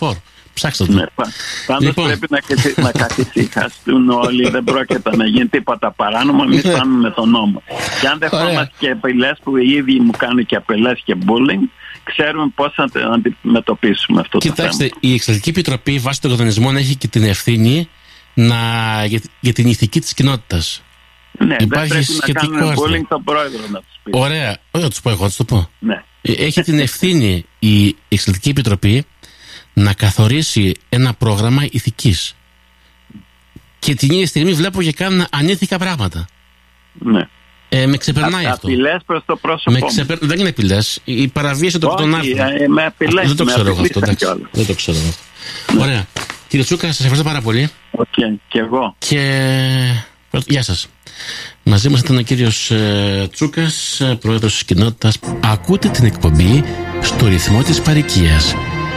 [0.00, 0.10] 33044.
[0.60, 0.92] Ψάξτε το.
[0.92, 1.04] Ναι,
[1.66, 2.06] Πάντως λοιπόν.
[2.06, 4.50] πρέπει να, να καθησυχαστούν όλοι.
[4.50, 6.42] δεν πρόκειται να γίνει τίποτα παράνομο.
[6.46, 6.72] Εμείς ναι.
[6.72, 7.62] πάμε με τον νόμο.
[8.00, 11.68] Και αν δεχόμαστε και απειλές που οι ίδιοι μου κάνουν και απειλές και bullying,
[12.02, 14.84] ξέρουμε πώς θα αντιμετωπίσουμε αυτό Κοιτάξτε, το θέμα.
[14.84, 17.88] Κοιτάξτε, η Εξαρτική Επιτροπή βάσει των κανονισμών έχει και την ευθύνη
[18.34, 18.56] να,
[19.04, 20.82] για, για την ηθική της κοινότητας.
[21.38, 24.12] Ναι, Υπάρχει δεν πρέπει να κάνουμε bullying τον πρόεδρο να τους πεις.
[24.16, 25.70] Ωραία, όχι να τους πω εγώ, να τους το πω.
[25.78, 26.02] Ναι.
[26.22, 29.04] Ε, έχει την ευθύνη η Εξαρτική Επιτροπή
[29.82, 32.34] να καθορίσει ένα πρόγραμμα ηθικής.
[33.78, 36.26] Και την ίδια στιγμή βλέπω και κάνουν ανήθικα πράγματα.
[36.92, 37.28] Ναι.
[37.68, 38.66] Ε, με ξεπερνάει Α, αυτό.
[38.66, 39.70] Απειλές προς το πρόσωπο.
[39.70, 40.18] Με ξεπερ...
[40.18, 41.00] Δεν είναι απειλές.
[41.04, 43.26] Η παραβίαση των των ε, με απειλές.
[43.26, 44.00] Δεν το ξέρω εγώ αυτό.
[44.50, 45.74] Δεν το ξέρω αυτό.
[45.74, 45.82] Ναι.
[45.82, 46.06] Ωραία.
[46.48, 47.70] Κύριε Τσούκα, σας ευχαριστώ πάρα πολύ.
[47.90, 48.38] Okay.
[48.48, 48.94] και εγώ.
[48.98, 49.22] Και.
[50.46, 50.88] Γεια σας.
[51.62, 55.18] Μαζί μας ήταν ο κύριος ε, Τσούκας, ε, πρόεδρος της κοινότητας.
[55.40, 56.64] Ακούτε την εκπομπή
[57.00, 58.40] στο ρυθμό της παροικίας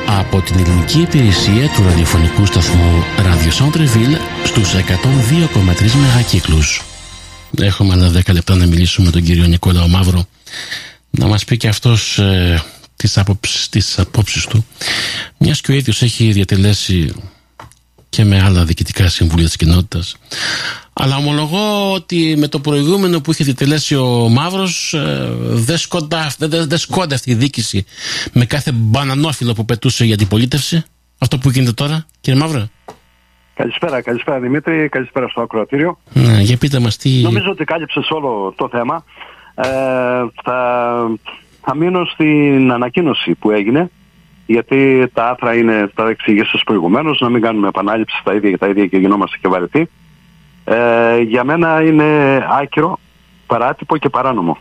[0.08, 6.82] από την ελληνική υπηρεσία του ραδιοφωνικού σταθμού Radio Centreville στους 102,3 μεγακύκλους.
[7.58, 10.26] Έχουμε άλλα 10 λεπτά να μιλήσουμε με τον κύριο Νικόλαο Μαύρο
[11.10, 12.64] να μας πει και αυτός ε,
[12.96, 14.66] τις, απόψεις, τις απόψεις του
[15.38, 17.14] μιας και ο ίδιος έχει διατελέσει
[18.14, 20.16] και με άλλα διοικητικά συμβούλια της κοινότητας
[20.94, 26.48] αλλά ομολογώ ότι με το προηγούμενο που είχε διτελέσει ο Μαύρος ε, δεν σκόντα, δε,
[26.48, 26.76] δε
[27.14, 27.86] αυτή η δίκηση
[28.34, 30.84] με κάθε μπανανόφιλο που πετούσε για αντιπολίτευση.
[31.18, 32.68] Αυτό που γίνεται τώρα, κύριε Μαύρο.
[33.54, 35.98] Καλησπέρα, καλησπέρα Δημήτρη, καλησπέρα στο ακροατήριο.
[36.14, 37.22] Ναι, για πείτε μας τι...
[37.22, 39.04] Νομίζω ότι κάλυψες όλο το θέμα.
[39.56, 39.68] Ε,
[40.44, 40.58] θα,
[41.62, 43.90] θα μείνω στην ανακοίνωση που έγινε,
[44.46, 48.68] γιατί τα άθρα είναι, τα εξηγήσεις προηγουμένως, να μην κάνουμε επανάληψη στα ίδια και τα
[48.68, 49.90] ίδια και γινόμαστε και βαρετοί.
[50.66, 53.00] Ε, για μένα είναι άκυρο,
[53.48, 54.58] παράτυπο και παράνομο.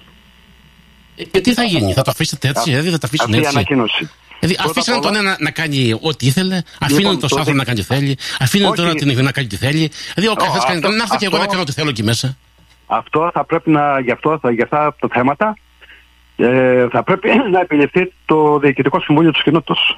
[1.16, 3.44] Ε, Και τι θα γίνει, θα το αφήσετε έτσι, δηλαδή θα το αφήσουν Αυτή η
[3.44, 3.56] έτσι.
[3.56, 4.10] ανακοίνωση.
[4.40, 7.36] Δηλαδή Πρώτα αφήσανε απ' τον όλα- ένα να κάνει ό,τι ήθελε, αφήνουν Λοιπόν, τον το
[7.36, 8.76] άνθρωπο δι- να κάνει ό,τι θέλει, αφήνουν Όχι.
[8.76, 9.90] τώρα την ηθοποιό να κάνει ό,τι θέλει.
[10.14, 10.76] Δηλαδή ο καθένας κάνει.
[10.78, 12.36] αυτό- Να έρθω και εγώ να αυτό- κάνω ό,τι θέλω εκεί μέσα.
[12.86, 15.56] Αυτό θα πρέπει να, γι' αυτό, θα, για αυτά τα θέματα,
[16.42, 19.96] ε, θα πρέπει να επιληφθεί το Διοικητικό Συμβούλιο της Κοινότητας.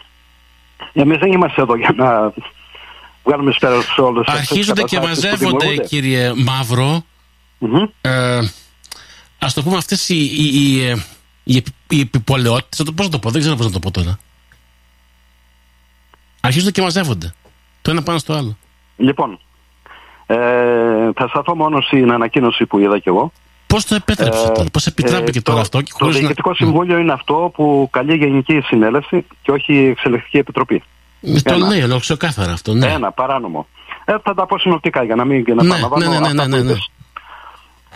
[0.93, 2.33] Εμείς δεν είμαστε εδώ για να
[3.25, 5.89] βγάλουμε σπέρα σε όλες αυτές τις Αρχίζονται και καταστάσεις που μαζεύονται, δημιουργούνται.
[5.89, 7.05] κύριε Μαύρο,
[7.59, 7.83] Μμμ.
[8.01, 8.39] ε,
[9.39, 10.97] ας το πούμε αυτές οι, οι, οι, ε,
[11.45, 12.83] οι, επι- οι επιπολαιότητες.
[12.95, 14.19] Πώς να το πω, δεν ξέρω πώς να το πω τώρα.
[16.41, 17.35] Αρχίζονται και μαζεύονται.
[17.83, 18.57] Το ένα πάνω στο άλλο.
[18.97, 19.39] Λοιπόν,
[20.27, 20.37] ε,
[21.15, 23.33] θα σταθώ μόνο στην ανακοίνωση που είδα κι εγώ.
[23.75, 26.21] Πώς το επέτρεψε Ε, τώρα, πώς επιτράπηκε ε, τώρα το- αυτό και Το χωρίς να.
[26.21, 30.83] Διοικητικό Συμβούλιο είναι αυτό που καλεί Γενική Συνέλευση και όχι Εξελεκτική Επιτροπή.
[31.21, 31.67] Ε, Το Ένα.
[31.67, 32.73] λέει, λέω ξεκάθαρα αυτό.
[32.75, 32.87] Ναι.
[32.87, 33.67] Ένα, παράνομο.
[34.05, 36.47] Ε, θα τα πω συνοπτικά για να μην και να Ναι, επαναλαμβάνω ναι, ναι, αυτά
[36.47, 36.91] ναι, που ναι, είπες.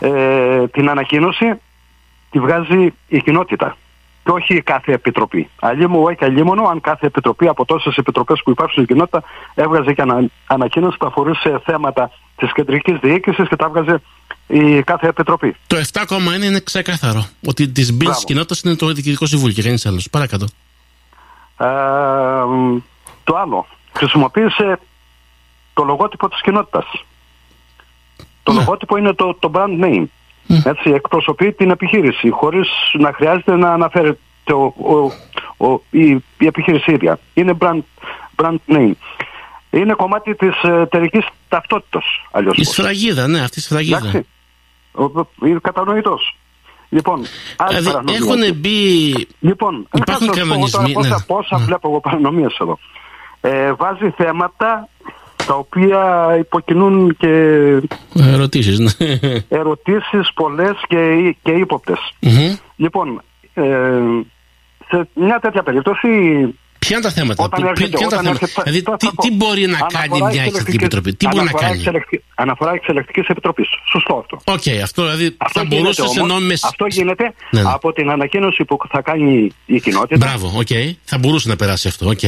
[0.01, 1.55] Ε, την ανακοίνωση
[2.31, 3.77] τη βγάζει η κοινότητα
[4.25, 5.49] και όχι κάθε επιτροπή.
[5.61, 9.23] Αλλή μου, όχι αλλήμωνο, αν κάθε επιτροπή από τόσες επιτροπές που υπάρχουν στην κοινότητα
[9.55, 14.03] έβγαζε και ανα, ανακοίνωση που αφορούσε θέματα της κεντρικής διοίκησης και τα έβγαζε
[14.47, 15.57] η κάθε επιτροπή.
[15.67, 17.27] Το 7,1 είναι ξεκάθαρο.
[17.47, 18.19] Ότι της μπύλη Μπράβο.
[18.19, 20.11] τη κοινότητα είναι το διοικητικό συμβούλιο και κανείς άλλος.
[20.11, 20.47] Παρακάτω.
[21.59, 21.67] Ε,
[22.49, 22.79] μ,
[23.25, 24.79] το άλλο, χρησιμοποίησε
[25.75, 26.85] το λογότυπο της κοινότητας.
[28.43, 28.59] Το Ναι.
[28.59, 30.05] λογότυπο είναι το, το brand name.
[30.47, 30.63] Ναι.
[30.65, 34.19] Έτσι, εκπροσωπεί την επιχείρηση χωρίς να χρειάζεται να αναφέρεται
[34.53, 35.13] ο, ο,
[35.67, 36.09] ο, η,
[36.39, 37.19] η επιχείρηση ίδια.
[37.35, 37.81] Είναι brand,
[38.37, 38.93] brand name.
[39.71, 42.73] Είναι κομμάτι της ε, εταιρικής ταυτότητας, αλλιώς Η πως.
[42.73, 43.97] σφραγίδα, ναι, αυτή η σφραγίδα.
[43.99, 44.27] Εντάξει.
[44.93, 46.37] Ο- ο- Είναι κατανοητός.
[46.89, 47.23] Λοιπόν,
[47.57, 48.17] άλλη Δηλαδή παρανομία.
[48.17, 49.13] έχουν μπει.
[49.41, 51.25] Λοιπόν, Υπάρχουν θα σας πω κανονισμοί, τώρα Πόσα, ναι.
[51.27, 51.65] πόσα Ναι.
[51.65, 52.79] βλέπω εγώ παρανομίες εδώ.
[53.41, 54.89] Ε, βάζει θέματα
[55.47, 57.29] τα οποία υποκινούν και
[58.15, 58.91] Ερωτήσεις, ναι.
[59.49, 61.99] ερωτήσεις πολλές και, και ύποπτες.
[62.21, 62.55] Μμμ.
[62.77, 63.23] Λοιπόν,
[63.55, 63.63] ε,
[64.89, 66.09] σε μια τέτοια περίπτωση
[66.79, 68.97] Ποια είναι τα θέματα, όταν που- έρχεται, ποια είναι τα όταν θέματα; έρχεται- Δηλαδή, θα-
[68.97, 69.23] τι, θα πω.
[69.23, 72.23] τι μπορεί να Αναφορά κάνει μια εξελεκτική εξελεκτικής- επιτροπή, τι μπορεί να αναφορά κάνει; εξελεκτη-
[72.35, 73.69] Αναφορά εξελεκτικής επιτροπής.
[73.93, 74.37] Σωστό αυτό.
[74.55, 76.55] Οκ, αυτό δηλαδή Αυτό θα γίνεται, μπορούσες όμως, ενώ με.
[76.71, 77.71] αυτό γίνεται Ναι, ναι.
[77.73, 80.73] από την ανακοίνωση που θα κάνει η κοινότητα Μπράβο, οκ.
[81.05, 82.25] Θα μπορούσε να περάσει αυτό, οκ.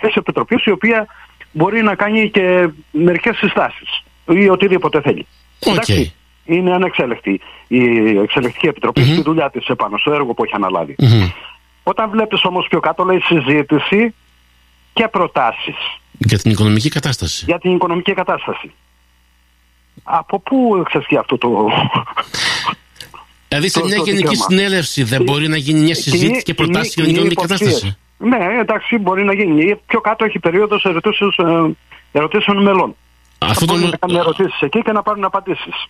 [0.00, 1.06] Της επιτροπής η οποία
[1.52, 5.26] μπορεί να κάνει και μερικές συστάσεις ή οτιδήποτε θέλει.
[5.66, 5.72] Οκ.
[5.72, 6.14] Εντάξει,
[6.44, 7.82] Είναι ανεξέλεκτη η
[8.22, 10.94] εξελεγκτική επιτροπή στη δουλειά της επάνω, στο έργο που έχει αναλάβει.
[10.98, 11.28] Μμμ.
[11.82, 14.14] Όταν βλέπεις όμως πιο κάτω λέει συζήτηση
[14.92, 15.76] και προτάσεις
[16.18, 17.44] Για την οικονομική κατάσταση.
[17.44, 18.72] για την οικονομική κατάσταση.
[20.02, 21.48] Από πού εξασκεί αυτό το...
[23.48, 24.44] Δηλαδή σε το- μια το γενική δικαίωμα.
[24.48, 27.80] συνέλευση δεν μπορεί να γίνει μια συζήτηση Κοινή- και προτάσεις για την κοινή οικονομική υποψίες.
[27.82, 29.64] κατάσταση; Ναι, εντάξει, μπορεί να γίνει.
[29.64, 31.32] Ή Πιο κάτω έχει περίοδος ερωτήσεων,
[32.12, 32.96] ε, ερωτήσεων μελών.
[33.38, 33.86] Αυτό Μπορεί το.
[33.88, 35.86] να κάνουν ερωτήσεις εκεί και να πάρουν απαντήσεις.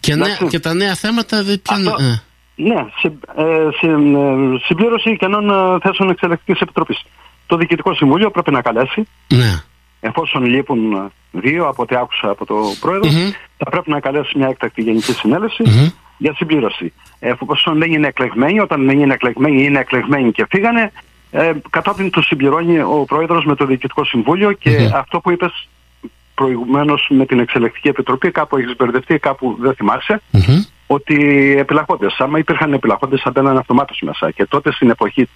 [0.00, 0.46] Και, νέα- Εντάξει.
[0.46, 2.20] και τα νέα θέματα δεν πιάνουν.
[2.58, 2.72] Αυτό- ε.
[2.74, 7.02] Ναι, συ- ε, συ- ε, συμπλήρωση κενών ε, θέσεων εξελεκτικής επιτροπής.
[7.46, 9.62] Το Διοικητικό Συμβούλιο πρέπει να καλέσει, Ναι.
[10.00, 13.30] εφόσον λείπουν ε, δύο από ό,τι άκουσα από το πρόεδρο, Μμμ.
[13.56, 15.88] θα πρέπει να καλέσει μια έκτακτη γενική συνέλευση Μμμ.
[16.18, 16.92] για συμπλήρωση.
[17.18, 20.92] Εφόσον δεν είναι εκλεγμένοι, όταν δεν είναι εκλεγμένοι, είναι εκλεγμένοι και φύγανε,
[21.30, 24.94] ε, κατόπιν τους συμπληρώνει ο πρόεδρος με το Διοικητικό Συμβούλιο και Μμμ.
[24.96, 25.68] αυτό που είπες
[26.34, 30.62] προηγουμένως με την Εξελεκτική Επιτροπή, κάπου έχεις μπερδευτεί, κάπου δεν θυμάσαι Μμμ.
[30.90, 31.16] Ότι
[31.58, 35.28] επιλαχόντες, άμα υπήρχαν επιλαχόντες θα μπαίναν αυτομάτως μέσα και τότε στην εποχή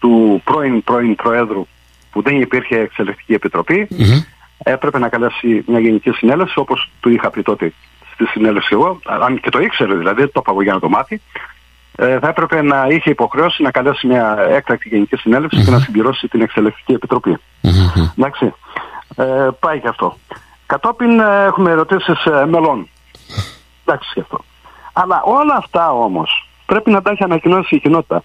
[0.00, 1.66] του πρώην πρώην Προέδρου
[2.10, 4.22] που δεν υπήρχε εξελεκτική επιτροπή Μμμ.
[4.58, 7.72] έπρεπε να καλέσει μια γενική συνέλευση όπως του είχα πει τότε
[8.12, 10.88] στη συνέλευση εγώ αν και το ήξερε δηλαδή, δεν το είπα εγώ για να το
[10.88, 11.20] μάθει
[11.96, 16.28] ε, θα έπρεπε να είχε υποχρέωση να καλέσει μια έκτακτη γενική συνέλευση και να συμπληρώσει
[16.28, 17.38] την εξελεκτική επιτροπή.
[17.60, 18.08] Μμμ.
[18.18, 18.54] Εντάξει.
[19.16, 20.18] Ε, πάει και αυτό.
[20.66, 22.88] Κατόπιν ε, έχουμε ερωτήσεις μελών.
[23.92, 24.44] Εντάξει και αυτό.
[24.92, 28.22] Αλλά όλα αυτά όμως πρέπει να τα έχει ανακοινώσει η κοινότητα.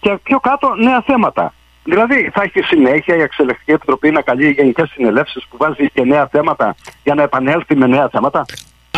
[0.00, 1.54] Και πιο κάτω νέα θέματα.
[1.84, 6.28] Δηλαδή θα έχει συνέχεια η Εξελεκτική Επιτροπή να καλεί γενικές συνελεύσεις που βάζει και νέα
[6.32, 8.44] θέματα για να επανέλθει με νέα θέματα.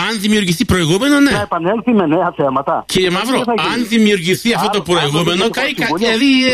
[0.09, 1.31] Αν δημιουργηθεί προηγούμενο, ναι.
[1.31, 2.85] Να επανέλθει με νέα θέματα.
[2.87, 5.75] Κύριε Τι Μαύρο, θα γίνει; αν δημιουργηθεί αυτό το Αν- αν το προηγούμενο, Διοικητικό καεί
[5.75, 6.51] κα- Συμβούλιο- δηλαδή ε,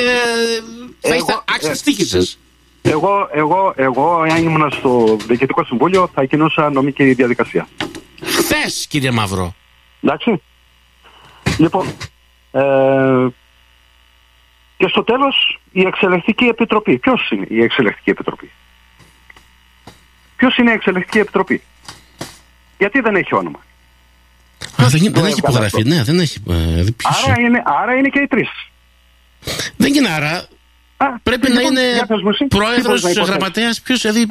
[1.01, 2.39] θα Εγώ- είστε άξια ε, στίχη σας.
[2.83, 7.69] Εγώ, εγώ, εγώ, αν ήμουν στο Διοικητικό Συμβούλιο, θα κινούσα νομική διαδικασία.
[8.23, 9.55] Χθες, κύριε Μαύρο.
[10.03, 10.43] Εντάξει.
[11.59, 11.87] Λοιπόν,
[12.51, 13.27] ε,
[14.77, 16.99] και στο τέλος η Εξελεκτική Επιτροπή.
[16.99, 18.51] Ποιος είναι η Εξελεκτική Επιτροπή;
[20.37, 21.63] Ποιος είναι η Εξελεκτική Επιτροπή;
[22.79, 23.59] Γιατί δεν έχει όνομα;
[24.77, 25.89] Α, δεν, το δεν έχει έβγαλε υπογραφεί, αυτό.
[25.89, 26.43] ναι, δεν έχει.
[26.49, 28.49] ε, δει ποιος Άρα είναι, άρα είναι και οι τρεις.
[29.77, 30.47] Δεν είναι άρα.
[31.23, 31.83] Πρέπει να είναι
[32.49, 34.31] πρόεδρος, γραμματέας, ποιος δηλαδή.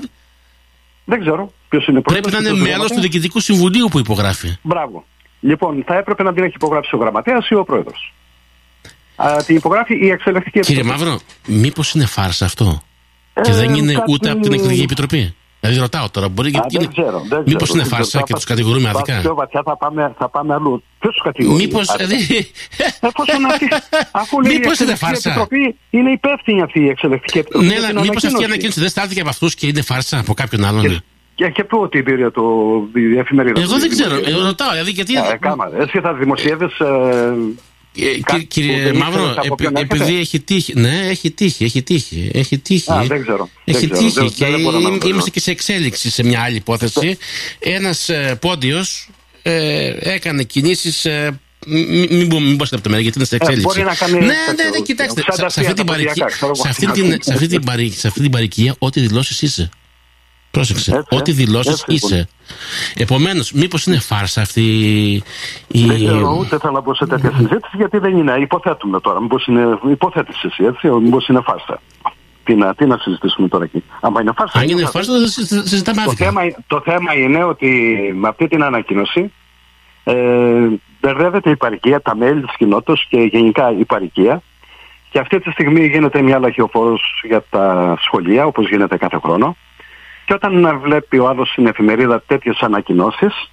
[1.05, 3.01] Δεν ξέρω ποιος είναι Πρέπει πρόεδρος, να είναι ποιος μέλος του γραμματέας.
[3.01, 4.57] Διοικητικού Συμβουλίου που υπογράφει.
[4.61, 5.05] Μπράβο.
[5.40, 8.14] Λοιπόν, θα έπρεπε να την έχει υπογράψει ο γραμματέας ή ο πρόεδρος.
[9.46, 11.04] Την υπογράφει η Εξελεκτική Κύριε Επιτροπή.
[11.04, 12.82] Μαύρο, μήπως είναι φάρσα αυτό;
[13.42, 16.66] Και Ε, δεν είναι κάτι- ούτε από την Εκλογική Επιτροπή; Δηλαδή ρωτάω τώρα, μπορεί Α,
[16.70, 17.20] και δεν ξέρω.
[17.30, 18.24] δεν Μήπως ξέρω, είναι δεν φάρσα ξέρω.
[18.24, 20.84] και Θα τους κατηγορούμε πας αδικά; Πιο βαθιά θα πάμε, θα πάμε αλλού.
[21.00, 21.64] Ποιος τους κατηγορεί.
[21.64, 21.80] Μήπω.
[21.80, 22.52] Α, Δηλαδή.
[23.00, 23.68] Εφόσον αυτή,
[24.22, 27.66] αφού λέει η Μήπως είναι Εξελεκτική φάρσα; Επιτροπή, είναι υπεύθυνη αυτή η Εξελεκτική Επιτροπή.
[27.66, 28.46] Ναι, για αλλά την μήπως αυτή η ανακοίνωση.
[28.52, 31.04] ανακοίνωση δεν στάλθηκε από αυτούς και είναι φάρσα από κάποιον άλλον.
[31.38, 32.44] Και, και, και πού την πήρε το,
[32.96, 33.60] η εφημερίδα.
[33.62, 34.10] Εγώ του, δεν η ξέρω.
[34.10, 34.42] δημοσίευση.
[34.42, 35.14] ε, Ρωτάω, δηλαδή γιατί.
[35.14, 35.70] Ε, κάμα.
[35.80, 36.86] Εσύ θα δημοσιεύεις ε,
[38.00, 40.74] Ε, Κάτι κυ- Κύριε που δεν Μαύρο, ήξερες από επει- ποιον έρχεται; επειδή έχει τύχει.
[40.80, 42.32] Ναι, έχει τύχει, έχει τύχει.
[42.34, 42.92] Έχει τύχει.
[42.92, 43.50] Α, δεν ξέρω.
[43.64, 44.06] Έχει Δεν ξέρω.
[44.08, 45.34] τύχει Δεν- και δεν μπορώ να είμαι- το είμαστε λέω.
[45.34, 47.18] και σε εξέλιξη σε μια άλλη υπόθεση.
[47.60, 48.10] Ένας
[48.40, 49.10] πόντιος
[50.00, 51.08] έκανε κινήσεις.
[51.68, 53.66] Μην μην μπούμε μην πω σε λεπτομέρεια γιατί είναι σε Ε, εξέλιξη.
[53.68, 55.22] μπορεί να κάνει ναι, τέτοιο, ναι, ναι, κοιτάξτε.
[55.22, 56.62] φαντασία Σε, σε αυτή την τα παροικία, ποδιακά, ξέρω εγώ.
[56.64, 59.70] σε αυτή την, σε αυτή την, παρη- σε αυτή την παροικία, ό,τι δηλώσεις είσαι.
[60.58, 60.95] Πρόσεξε.
[60.95, 61.34] Έτσι, ό,τι ε.
[61.34, 62.10] δηλώσεις Έτσι, λοιπόν.
[62.12, 62.30] είσαι.
[62.95, 64.62] Επομένως, μήπως είναι φάρσα αυτή
[65.68, 65.86] η.
[65.86, 68.34] Δεν ξέρω, ούτε θέλω να μπω σε τέτοια συζήτηση γιατί δεν είναι.
[68.39, 69.22] Υποθέτουμε τώρα.
[69.22, 70.88] Μήπως είναι υποθέτηση εσύ, έτσι.
[70.89, 71.80] Μήπως είναι φάρσα.
[72.43, 73.84] Τι να, τι να συζητήσουμε τώρα εκεί.
[73.99, 74.60] Άμα είναι φάρσα.
[74.60, 74.91] Αν είναι φάρσα.
[74.91, 76.26] φάρσα, δεν συζη- συζητάμε Το άδικα.
[76.26, 77.70] θέμα, το θέμα είναι ότι
[78.16, 79.32] με αυτή την ανακοίνωση
[80.03, 80.16] ε,
[81.01, 84.41] μπερδεύεται η παροικία, τα μέλη της κοινότητας και γενικά η παροικία
[85.10, 89.55] και αυτή τη στιγμή γίνεται μια λαχιοφόρος για τα σχολεία όπως γίνεται κάθε χρόνο
[90.28, 93.52] και όταν βλέπει ο άλλος στην εφημερίδα τέτοιες ανακοινώσεις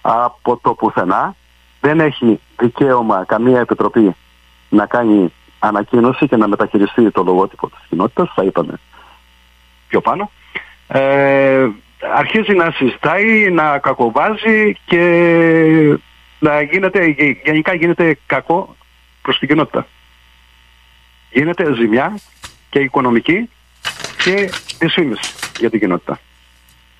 [0.00, 1.34] από το πουθενά
[1.80, 4.14] δεν έχει δικαίωμα καμία επιτροπή
[4.68, 8.80] να κάνει ανακοίνωση και να μεταχειριστεί το λογότυπο της κοινότητας, θα είπαμε
[9.88, 10.30] πιο πάνω.
[10.88, 11.68] Ε,
[12.14, 15.98] αρχίζει να συζητάει, να κακοβάζει και
[16.38, 18.76] να γίνεται, γε- γενικά γίνεται κακό
[19.22, 19.86] προς την κοινότητα.
[21.30, 22.18] Γίνεται ζημιά
[22.70, 23.50] και οικονομική
[24.24, 26.20] και δυσφήμιση για την κοινότητα.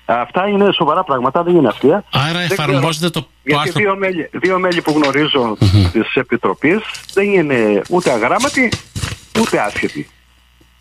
[0.05, 2.03] Αυτά είναι σοβαρά πράγματα, δεν είναι αστεία.
[2.11, 2.71] Άρα Δεν ξέρω.
[2.71, 3.81] εφαρμόζεται το, το Γιατί άρθρο.
[3.81, 5.57] δύο μέλη, δύο μέλη που γνωρίζω
[5.91, 6.77] της Επιτροπής
[7.13, 8.71] δεν είναι ούτε αγράμματοι
[9.39, 10.09] ούτε άσχετοι.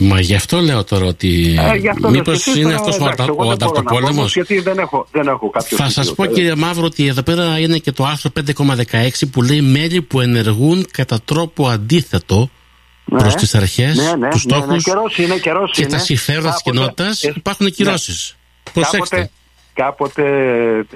[0.00, 1.56] Μα γι' αυτό λέω τώρα ότι.
[1.72, 3.46] Ε, γι' αυτό λέω Μήπως και εσύ, είναι τώρα, αυτός ο, εντάξει, αντα- εγώ ο
[3.48, 4.18] δεν μπορώ να πω ανταρτοπόλεμο.
[4.18, 6.14] όμως, Γιατί δεν έχω, δεν έχω κάποιο Θα σας στοιχείο.
[6.14, 10.20] πω κύριε Μαύρο ότι εδώ πέρα είναι και το άρθρο 5,16 που λέει μέλη που
[10.20, 12.50] ενεργούν κατά τρόπο αντίθετο
[13.10, 13.18] Ναι.
[13.20, 15.90] προς τις αρχές, Ναι, ναι, τους ναι, στόχους ναι, καιρός είναι, καιρός και είναι.
[15.90, 17.22] τα συμφέροντα της Κάποτε- κοινότητας.
[17.24, 17.72] ε, Υπάρχουν ναι.
[17.72, 18.36] κυρώσεις.
[18.72, 19.30] Προσέξτε.
[19.74, 20.22] Κάποτε, κάποτε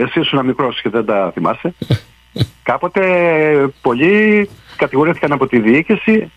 [0.05, 1.75] εσύ ήσουν μικρός και δεν τα θυμάσαι.
[2.63, 3.01] κάποτε
[3.81, 6.31] πολλοί κατηγορήθηκαν από τη διοίκηση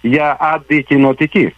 [0.00, 1.54] για αντικοινοτική.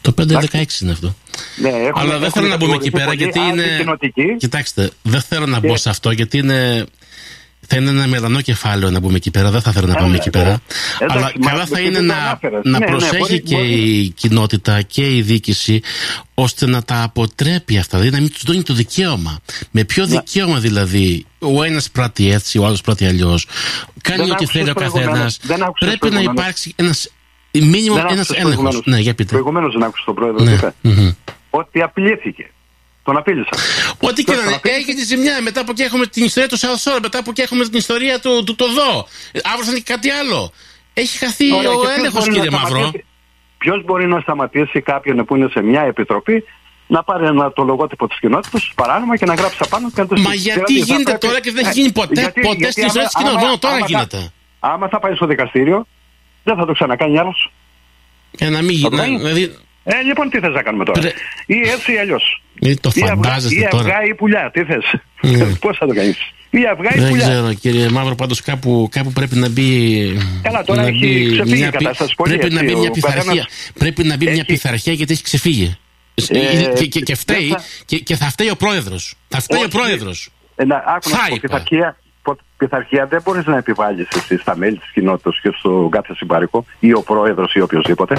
[0.00, 1.14] Το 5,16 είναι αυτό.
[1.60, 3.72] Ναι, έχουμε- Αλλά δεν θέλω έχουμε να μπούμε εκεί πέρα κατηγορηθεί γιατί πολλοί είναι.
[3.74, 4.36] αντικοινοτικοί.
[4.36, 6.84] Κοιτάξτε, δεν θέλω να μπω Και- σε αυτό γιατί είναι.
[7.70, 9.50] Θα είναι ένα μελανό κεφάλαιο να μπούμε εκεί πέρα.
[9.50, 10.48] Δεν θα θέλω να πάμε Ε, εκεί πέρα.
[10.48, 12.60] εντάξει, Αλλά μα, καλά θα εσύ είναι δεν το να, ανάφερες.
[12.64, 13.68] να Ναι, ναι, προσέχει μπορεί- και μπορεί.
[13.72, 15.80] η κοινότητα και η διοίκηση
[16.34, 17.98] ώστε να τα αποτρέπει αυτά.
[17.98, 19.38] Δηλαδή να μην τους δίνει το δικαίωμα.
[19.70, 20.10] Με ποιο Ναι.
[20.10, 23.46] δικαίωμα δηλαδή ο ένας πράττει έτσι, ο άλλος πράττει αλλιώς.
[24.02, 24.92] Κάνει Δεν ό,τι άκουσες θέλει ο καθένας.
[24.92, 25.38] προηγουμένως.
[25.42, 26.40] Δεν άκουσες Πρέπει να προηγουμένως.
[26.42, 26.94] υπάρξει ένα.
[27.52, 28.54] Μήνυμα Δεν ένας άκουσες έλεγχος.
[28.54, 28.82] προηγουμένως.
[28.86, 29.30] Ναι, για πείτε.
[29.30, 30.44] Προηγουμένως δεν άκουσες τον πρόεδρο.
[30.44, 30.50] Ναι.
[30.50, 31.10] τι είπε; μμμ.
[31.50, 32.50] Ότι απειλήθηκε.
[33.08, 33.58] Τον απείλησαν.
[34.08, 35.34] Ό,τι και Ποιος να είναι, τον έχει τη ζημιά.
[35.42, 38.44] Μετά από εκεί έχουμε την ιστορία του South μετά από εκεί έχουμε την ιστορία του,
[38.46, 38.92] του Τοδό.
[39.52, 40.52] Αύριο θα είναι και κάτι άλλο.
[41.02, 42.68] Έχει χαθεί Ωραία, ο και ποιος έλεγχος, μπορεί να κύριε Μαύρο.
[42.78, 43.04] σταματήσει-
[43.58, 46.44] Ποιος μπορεί να σταματήσει κάποιον που είναι σε μια επιτροπή
[46.86, 50.14] να πάρει ένα, το λογότυπο της κοινότητας παράνομα και να γράψει απάνω και να το
[50.16, 50.36] Μα στείλει.
[50.36, 52.72] γιατί Δηλαδή, θα γίνεται πρέπει- τώρα και δεν έχει Ε, γίνει ποτέ, γιατί- ποτέ γιατί
[52.72, 53.42] στην ιστορία άμα- της κοινότητας.
[53.42, 54.32] άμα- Μόνο τώρα άμα θα- γίνεται.
[54.60, 55.86] Άμα θα πάει στο δικαστήριο,
[56.44, 57.52] δεν θα το ξανακάνει άλλος.
[58.30, 58.88] Για να μην γίνει.
[59.00, 59.18] Ωραία.
[59.18, 59.44] Δηλαδή,
[59.90, 61.14] Ε, λοιπόν, τι θες να κάνουμε τώρα; Πρε-
[61.46, 62.42] Ή έτσι ή αλλιώς.
[62.60, 65.44] Ε, το Ή αυγά, φαντάζεστε ή τώρα; αυγά ή πουλιά, τι θες; Ναι.
[65.64, 66.16] Πώς θα το κάνεις;
[66.50, 67.28] Ή αυγά ή Δεν πουλιά.
[67.28, 70.00] ξέρω, κύριε Μαύρο, πάντως κάπου, κάπου πρέπει να μπει.
[70.42, 72.80] Καλά, τώρα να έχει μπει ξεφύγει η μια πι- κατάσταση πολύ, Πρέπει να έτσι, μπει
[72.80, 73.22] μια ο πειθαρχία.
[73.22, 75.76] καθένας Πρέπει να μπει μια έχει- πειθαρχία γιατί έχει ξεφύγει.
[76.28, 79.14] Ε, και, και, και φταίει, δεν θα- και, και θα φταίει ο πρόεδρος.
[79.28, 79.70] Θα φταίει ο Όχι.
[79.76, 80.30] πρόεδρος.
[80.56, 81.40] Ε, να, άκου να Θα σου πω, είπα.
[81.46, 86.14] πειθαρχία, πο- πειθαρχία δεν μπορείς να επιβάλλεις εσύ στα μέλη της κοινότητας και στον κάθε
[86.14, 88.16] συμπαρικό ή ο πρόεδρος ή οποιοδήποτε.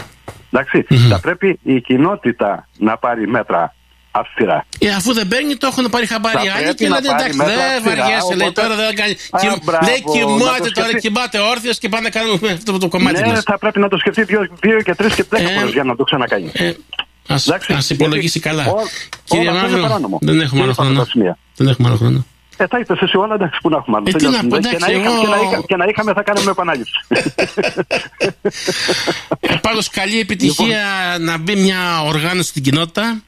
[0.51, 3.73] Εντάξει, θα πρέπει η κοινότητα να πάρει μέτρα
[4.12, 4.66] αυστηρά.
[4.80, 7.20] Ε, αφού δεν παίρνει, το έχουν πάρει χαμπάρι Θα άλλοι πρέπει και να λένε πάρει
[7.22, 9.14] εντάξει, μέτρα δεν αυστηρά, βαριέσαι, λέει οπότε- τώρα δεν κάνει.
[9.32, 11.07] Α, Κοιμ- μπράβο, λέει να κοιμάται το τώρα, σκεφτεί.
[11.07, 13.43] κοιμάται όρθιος και πάμε να κάνουμε αυτό το κομμάτι Ναι, μας.
[13.51, 15.95] θα πρέπει να το σκεφτεί δύο, δύο και τρεις και δέκα Ε, φορές για να
[15.95, 16.49] το ξανακάνει.
[16.53, 16.72] Ε,
[17.28, 18.66] ας, Εντάξει, ας υπολογίσει γιατί καλά.
[18.72, 18.88] ό-
[19.24, 20.18] Κύριε όλα αυτά είναι Μαύρο, παράνομο.
[20.22, 20.99] δεν έχουμε Και άλλο υπάρχουν χρόνο.
[21.03, 21.38] τα σημεία.
[21.55, 22.26] Δεν έχουμε άλλο χρόνο.
[22.62, 24.05] Ε, θα είπες εσύ όλα, εντάξει, που να έχουμε άλλο.
[24.07, 24.49] Ε, τι Τελειώσαμε.
[24.49, 26.51] να πω, και, εντάξει, να είχαμε, εγώ- και, να είχαμε, και να είχαμε θα κάνουμε
[26.51, 26.93] επανάληψη.
[29.39, 30.66] Ε, Πάντως καλή επιτυχία
[31.12, 31.26] Λοιπόν.
[31.26, 33.22] να μπει μια οργάνωση στην κοινότητα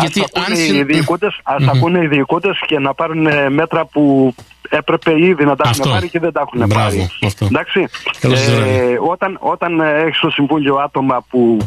[0.00, 1.68] Γιατί ας ακούνε, αν συ- οι διοικούντες, ας Μμμ.
[1.68, 4.34] ακούνε οι διοικούντες και να πάρουν ε, μέτρα που
[4.68, 5.82] έπρεπε ήδη να τα Αυτό.
[5.82, 7.10] έχουν πάρει και δεν τα έχουν Μπράβο, πάρει.
[7.24, 7.44] αυτό.
[7.44, 7.88] Εντάξει.
[8.20, 8.98] Καλώς ήρθατε.
[9.10, 11.58] όταν όταν ε, έχεις στο Συμβούλιο άτομα που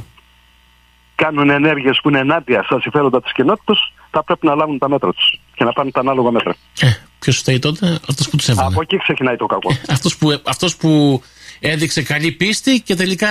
[1.16, 5.12] κάνουν ενέργειες που είναι ενάντια στα συμφέροντα της κοινότητας, θα πρέπει να λάβουν τα μέτρα
[5.14, 6.56] τους και να πάρουν τα ανάλογα μέτρα.
[6.80, 6.88] Ε,
[7.20, 8.68] ποιος φταίει τότε, αυτός που τους έβαλε.
[8.68, 9.78] Από εκεί ξεκινάει το κακό.
[9.90, 11.22] Αυτός που, αυτός που
[11.60, 13.28] έδειξε καλή πίστη και τελικά.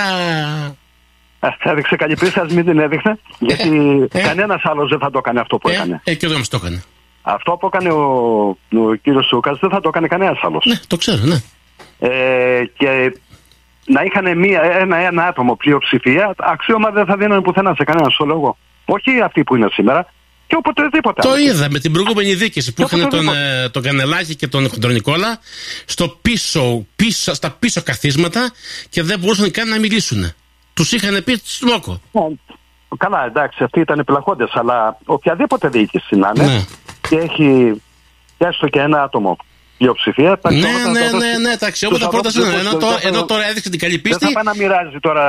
[1.41, 3.69] Ε, έδειξε καλή πίστη, ας μην την έδειχνε, γιατί
[4.13, 4.21] ε.
[4.21, 6.01] κανένας άλλος δεν θα το έκανε αυτό που Ε, έκανε.
[6.05, 6.83] ε, και εδώ μας το έκανε.
[7.23, 8.03] Αυτό που έκανε ο,
[8.89, 10.65] ο κύριος Σούκας δεν θα το έκανε κανένας άλλος.
[10.67, 11.43] Ναι, το ξέρω, ναι.
[11.99, 13.19] Ε, και
[13.87, 18.25] να είχαν μία, ένα, ένα άτομο πλειοψηφία, αξίωμα δεν θα δίνανε πουθενά σε κανέναν στο
[18.25, 18.57] λόγο.
[18.85, 20.13] Όχι αυτοί που είναι σήμερα,
[20.47, 21.23] και οποτεδήποτε.
[21.23, 21.39] Το άλλο.
[21.39, 23.63] είδα με την προηγούμενη δίκηση που Και είχαν τον, οπωσδήποτε.
[23.65, 25.39] ε, τον Κανελάκη και τον Χοντρονικόλα
[25.85, 28.51] στο πίσω, πίσω, στα πίσω καθίσματα
[28.89, 30.33] και δεν μπορούσαν καν να μιλήσουν.
[30.77, 32.01] Τους είχαν πει στμόκο.
[32.13, 32.21] Ε,
[32.99, 36.65] Καλά, εντάξει, αυτοί ήταν πλαχόντες, αλλά οποιαδήποτε διοίκηση να είναι Ναι.
[37.09, 37.73] και έχει
[38.39, 39.37] έστω και ένα άτομο
[39.79, 42.55] πλειοψηφία, τα Ναι, αξιώματα ναι, θα τα ναι, δώσει ναι, τα αξιώματα στους πρώτα ανθρώπους
[42.55, 42.63] είναι.
[42.63, 44.55] που Ενώ, τώρα- δεν θα- ενώ τώρα έδειξε την καλή Δεν πίστη θα πάει να
[44.55, 45.25] μοιράζει τώρα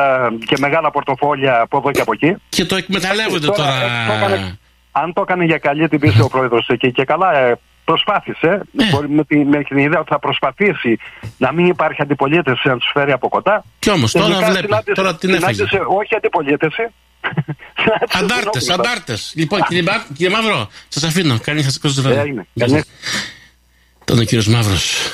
[0.45, 2.35] και μεγάλα πορτοφόλια από εδώ και από εκεί.
[2.49, 3.73] και το εκμεταλλεύονται τώρα.
[3.83, 4.57] ε, το έκανε-
[4.91, 7.59] αν το έκανε για καλή την πίστη ο πρόεδρος εκεί και καλά ε,
[7.91, 8.85] προσπάθησε, Ναι.
[8.91, 10.97] μπορεί με, τη- με την ιδέα ότι θα προσπαθήσει
[11.37, 13.63] να μην υπάρχει αντιπολίτευση να τους φέρει από κοντά.
[13.79, 15.53] Κι όμως τώρα Τελικά βλέπει, συνάντησε- τώρα την έφαγε.
[15.53, 16.83] συνάντησε όχι αντιπολίτευση.
[17.81, 18.89] συνάντησε Αντάρτες, την όπλα.
[18.89, 19.33] αντάρτες.
[19.35, 21.39] Λοιπόν, κύριε, Μα- κύριε Μαύρο, σας αφήνω.
[21.43, 22.47] Καλή σα Ε, κόστο Έγινε.
[22.59, 22.83] Καλή-
[24.05, 25.11] Τον ο κύριος Μαύρος.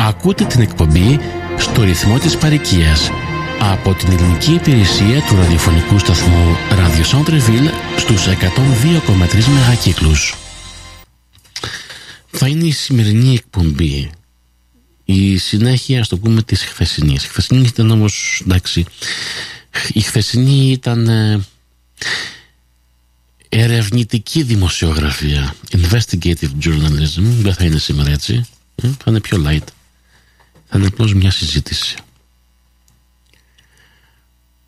[0.00, 1.20] Ακούτε την εκπομπή
[1.56, 3.10] στο ρυθμό της παροικίας
[3.72, 10.34] από την ελληνική υπηρεσία του ραδιοφωνικού σταθμού Radio Centreville στους 102,3 μεγακύκλους.
[12.30, 14.10] Θα είναι η σημερινή εκπομπή.
[15.04, 17.24] Η συνέχεια, ας το πούμε, της χθεσινής.
[17.24, 18.84] Η χθεσινή ήταν όμως, εντάξει,
[19.92, 21.40] η χθεσινή ήταν ε,
[23.48, 25.54] ερευνητική δημοσιογραφία.
[25.70, 27.22] Investigative journalism.
[27.22, 28.46] Δεν θα είναι σήμερα έτσι.
[28.74, 29.66] Ε, θα είναι πιο light.
[30.66, 31.96] Θα είναι απλώς μια συζήτηση.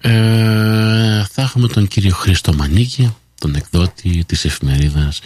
[0.00, 5.20] Ε, θα έχουμε τον κύριο Χρήστο Μανίκη τον εκδότη της εφημερίδας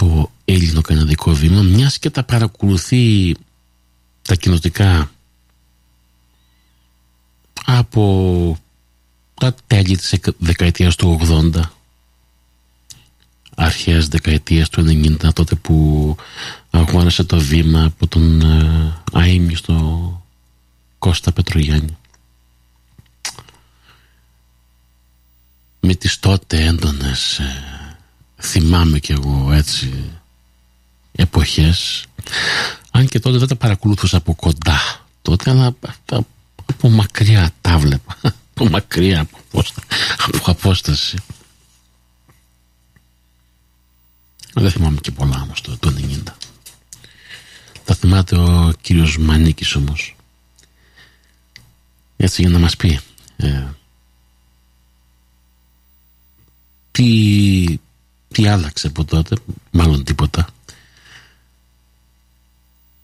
[0.00, 3.34] το Έλληνο-Καναδικό Βήμα μιας και τα παρακολουθεί
[4.22, 5.10] τα κοινοτικά
[7.66, 8.58] από
[9.34, 11.72] τα τέλη της εκ- δεκαετίας του 80
[13.54, 16.16] αρχές δεκαετίας του 90 τότε που
[16.70, 20.14] αγόρασε το βήμα από τον ε, αείμνηστο
[20.98, 21.96] Κώστα Πετρογιάννη.
[25.80, 27.79] Με τις τότε έντονες ε,
[28.40, 30.10] θυμάμαι κι εγώ έτσι
[31.12, 32.04] εποχές.
[32.90, 35.06] Αν και τότε δεν τα παρακολουθούσα από κοντά.
[35.22, 36.26] Τότε αλλά από,
[36.66, 38.16] από μακριά τα βλέπα.
[38.54, 39.82] Από μακριά από, απόστα-
[40.26, 41.16] από απόσταση.
[44.54, 46.32] Δεν θυμάμαι και πολλά όμως το, το 90
[47.90, 50.16] τα θυμάται ο κύριος Μανίκης όμως.
[52.16, 53.00] Έτσι για να μας πει
[53.36, 53.66] ε,
[56.90, 57.78] τι,
[58.32, 59.36] τι άλλαξε από τότε
[59.70, 60.48] μάλλον τίποτα.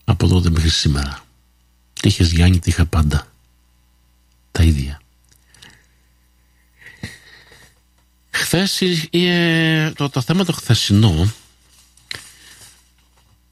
[0.04, 1.24] Από τότε μέχρι σήμερα.
[1.92, 3.26] Τι είχες Γιάννη τι είχα πάντα.
[4.52, 5.00] Τα ίδια.
[8.30, 11.32] Χθες ε, το, το θέμα το χθεσινό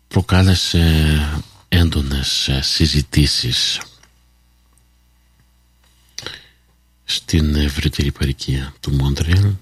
[0.09, 3.81] προκάλεσε έντονες ε, συζητήσεις
[7.05, 9.55] στην ευρύτερη παροικία του Μόντρελ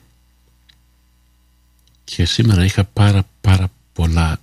[2.05, 4.41] και σήμερα είχα πάρα πάρα πολλά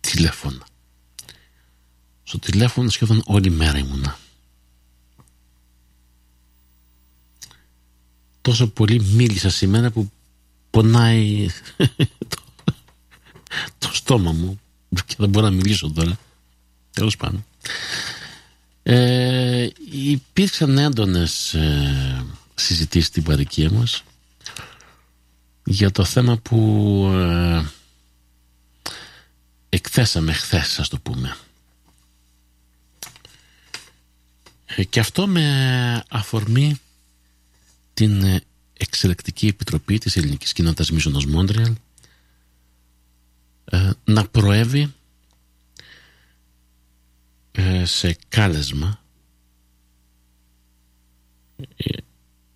[0.00, 0.66] τηλέφωνα.
[2.22, 4.18] Στο τηλέφωνο σχεδόν όλη μέρα ήμουνα.
[8.40, 10.10] Τόσο πολύ μίλησα σήμερα που
[10.70, 11.46] πονάει
[12.32, 12.42] το,
[13.78, 14.60] το στόμα μου
[15.06, 16.18] και δεν μπορώ να μιλήσω τώρα.
[16.90, 17.44] Τέλος πάντων.
[18.82, 22.24] Ε, υπήρξαν έντονες ε,
[22.54, 24.02] συζητήσεις στην παροικία μας
[25.70, 26.56] για το θέμα που
[27.14, 27.64] ε,
[29.68, 31.36] εκθέσαμε χθες ας το πούμε.
[34.66, 36.80] Ε, και αυτό με αφορμή
[37.94, 38.42] την ε,
[38.72, 41.74] εξελεκτική επιτροπή της ελληνικής κοινότητας Μίζωνος Μόντρεαλ
[43.64, 44.94] ε, να προέβει
[47.52, 49.02] ε, σε κάλεσμα
[51.76, 51.96] ε,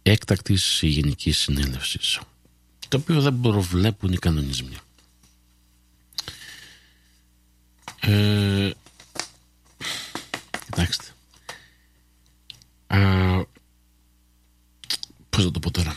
[0.02, 2.18] έκτακτης γενικής συνέλευσης
[2.94, 4.76] το οποίο δεν προβλέπουν οι κανονισμοί.
[8.00, 8.70] Ε,
[10.64, 11.04] κοιτάξτε.
[12.86, 12.98] Α,
[15.30, 15.96] πώς θα το πω τώρα.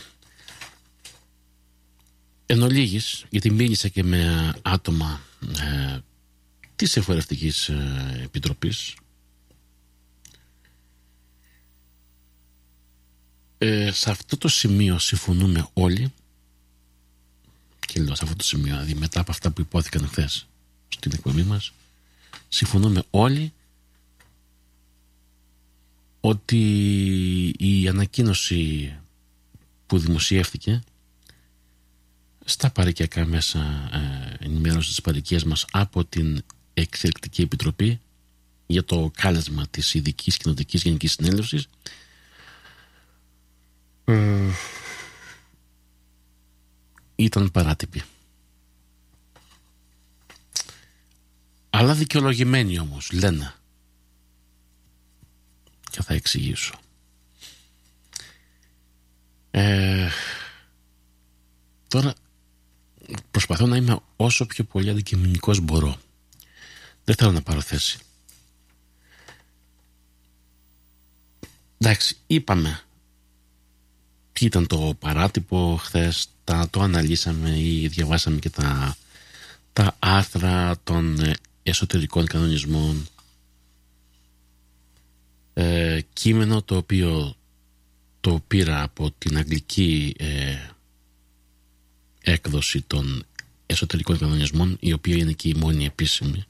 [2.62, 5.20] Ολίγης, γιατί μίλησα και με άτομα
[5.60, 5.98] ε,
[6.76, 8.96] της Εφορευτικής ε, Επιτροπής
[13.58, 16.12] ε, σε αυτό το σημείο συμφωνούμε όλοι
[17.92, 18.74] και λέω σε αυτό το σημείο.
[18.74, 20.46] Δηλαδή μετά από αυτά που υπόθηκαν χθες
[20.88, 21.72] στην εκπομπή μας
[22.48, 23.52] συμφωνούμε όλοι
[26.20, 26.58] ότι
[27.58, 28.94] η ανακοίνωση
[29.86, 30.80] που δημοσιεύτηκε
[32.44, 33.58] στα παρικιακά μέσα
[33.92, 38.00] ε, ενημέρωσης της παρικίας μας από την Εξελικτική Επιτροπή
[38.66, 41.68] για το κάλεσμα της Ειδικής Κοινοτικής Γενικής Συνέλευσης
[44.04, 44.50] ε,
[47.18, 48.02] ήταν παράτυπη.
[51.70, 53.54] Αλλά δικαιολογημένη όμως, λένε.
[55.90, 56.74] Και θα εξηγήσω.
[59.50, 60.08] Ε,
[61.88, 62.14] τώρα
[63.30, 65.96] προσπαθώ να είμαι όσο πιο πολύ αντικειμενικός μπορώ.
[67.04, 67.98] Δεν θέλω να πάρω θέση.
[71.78, 72.80] Εντάξει, είπαμε
[74.32, 78.96] τι ήταν το παράτυπο χθες, τα, το αναλύσαμε ή διαβάσαμε και τα,
[79.72, 81.32] τα άρθρα των ε,
[81.62, 83.06] εσωτερικών κανονισμών.
[85.54, 87.36] Ε, κείμενο το οποίο
[88.20, 90.56] το πήρα από την αγγλική ε,
[92.20, 93.24] έκδοση των
[93.66, 96.44] εσωτερικών κανονισμών η οποία είναι και η μόνη επίσημη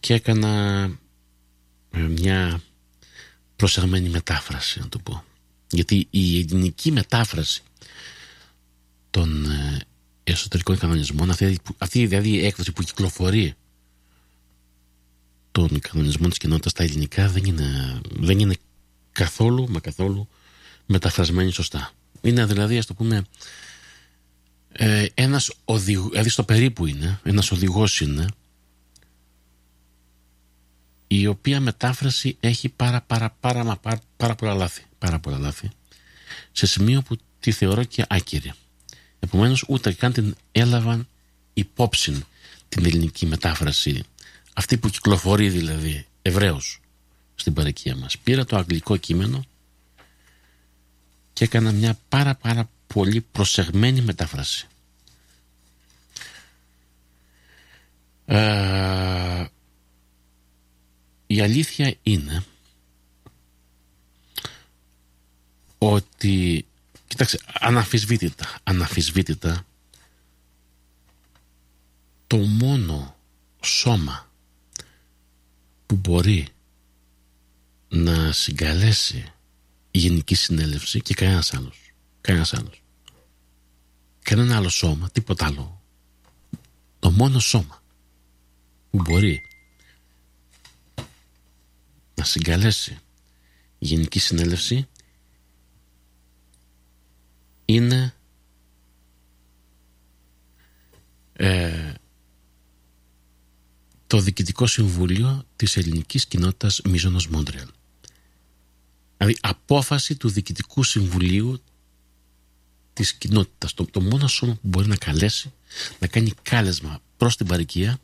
[0.00, 0.84] και έκανα
[1.90, 2.62] ε, μια
[3.56, 5.22] προσεγμένη μετάφραση να το πω
[5.70, 7.62] γιατί η ελληνική μετάφραση
[9.10, 9.78] των ε,
[10.24, 13.54] εσωτερικών κανονισμών αυτή, αυτή δηλαδή η έκδοση που κυκλοφορεί
[15.52, 18.54] των κανονισμών της κοινότητας στα ελληνικά δεν είναι, δεν είναι
[19.12, 20.28] καθόλου μα καθόλου
[20.86, 21.92] μεταφρασμένη σωστά.
[22.20, 23.24] Είναι δηλαδή ας το πούμε
[24.72, 28.26] ε, ένας οδηγός δηλαδή στο περίπου είναι ένας οδηγός είναι
[31.06, 35.70] η οποία μετάφραση έχει πάρα πάρα πάρα, μα, πάρα, πάρα πολλά λάθη πάρα πολλά λάθη
[36.52, 38.52] σε σημείο που τη θεωρώ και άκυρη.
[39.18, 41.08] Επομένως ούτε καν την έλαβαν
[41.54, 42.24] υπόψη
[42.68, 44.04] την ελληνική μετάφραση
[44.52, 46.80] αυτή που κυκλοφορεί δηλαδή ευρέως
[47.34, 48.18] στην παροικία μας.
[48.18, 49.44] Πήρα το αγγλικό κείμενο
[51.32, 54.66] και έκανα μια πάρα πάρα πολύ προσεγμένη μετάφραση.
[58.24, 59.46] Ε,
[61.26, 62.44] η αλήθεια είναι
[65.78, 66.66] ότι
[67.06, 69.66] κοιτάξτε αναφυσβήτητα αναφυσβήτητα
[72.26, 73.16] το μόνο
[73.64, 74.30] σώμα
[75.86, 76.48] που μπορεί
[77.88, 79.32] να συγκαλέσει
[79.90, 81.92] η Γενική Συνέλευση και κανένας άλλος.
[82.20, 82.82] Κανένας άλλος.
[84.22, 85.82] Κανένα άλλο σώμα, τίποτα άλλο.
[86.98, 87.82] Το μόνο σώμα
[88.90, 89.42] που μπορεί
[92.14, 92.98] να συγκαλέσει
[93.78, 94.88] η Γενική Συνέλευση
[97.70, 98.14] είναι
[101.32, 101.92] ε,
[104.06, 107.68] το Διοικητικό Συμβούλιο της Ελληνικής Κοινότητας Μίζωνος Μόντρεαλ.
[109.16, 111.62] Δηλαδή απόφαση του Διοικητικού Συμβουλίου
[112.92, 113.74] της κοινότητας.
[113.74, 115.52] Το, το μόνο σώμα που μπορεί να καλέσει,
[115.98, 117.98] να κάνει κάλεσμα προς την παροικία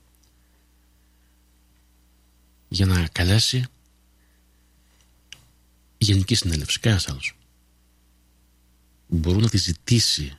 [2.68, 3.56] για να καλέσει
[5.98, 7.34] η Γενική Συνέλευση, κανένας άλλος.
[9.14, 10.38] Μπορούν να τη ζητήσει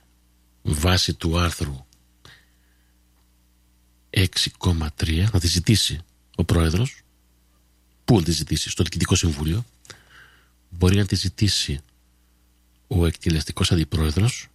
[0.62, 1.86] βάσει του άρθρου
[4.10, 6.00] 6,3 να τη ζητήσει
[6.36, 7.00] ο πρόεδρος.
[8.04, 9.64] Πού να τη ζητήσει στο Διοικητικό Συμβούλιο.
[10.70, 11.80] Μπορεί να τη ζητήσει
[12.86, 14.48] ο εκτελεστικός αντιπρόεδρος.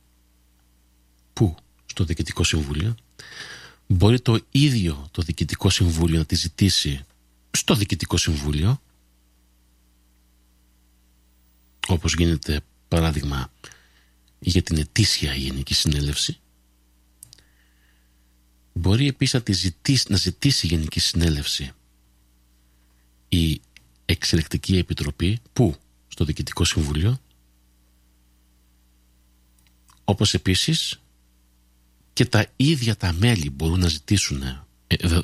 [1.33, 2.95] Πού στο Διοικητικό Συμβούλιο.
[3.87, 7.05] Μπορεί το ίδιο το Διοικητικό Συμβούλιο να τη ζητήσει
[7.51, 8.81] στο Διοικητικό Συμβούλιο.
[11.87, 13.51] Όπως γίνεται παράδειγμα
[14.43, 16.39] για την ετήσια Γενική Συνέλευση
[18.73, 21.71] μπορεί επίσης να, τη ζητήσει, να ζητήσει η Γενική Συνέλευση
[23.29, 23.61] η
[24.05, 25.75] Εξελεκτική Επιτροπή που
[26.07, 27.19] στο Διοικητικό Συμβούλιο
[30.03, 31.01] όπως επίσης
[32.13, 34.41] και τα ίδια τα μέλη μπορούν να ζητήσουν
[34.87, 35.21] ε,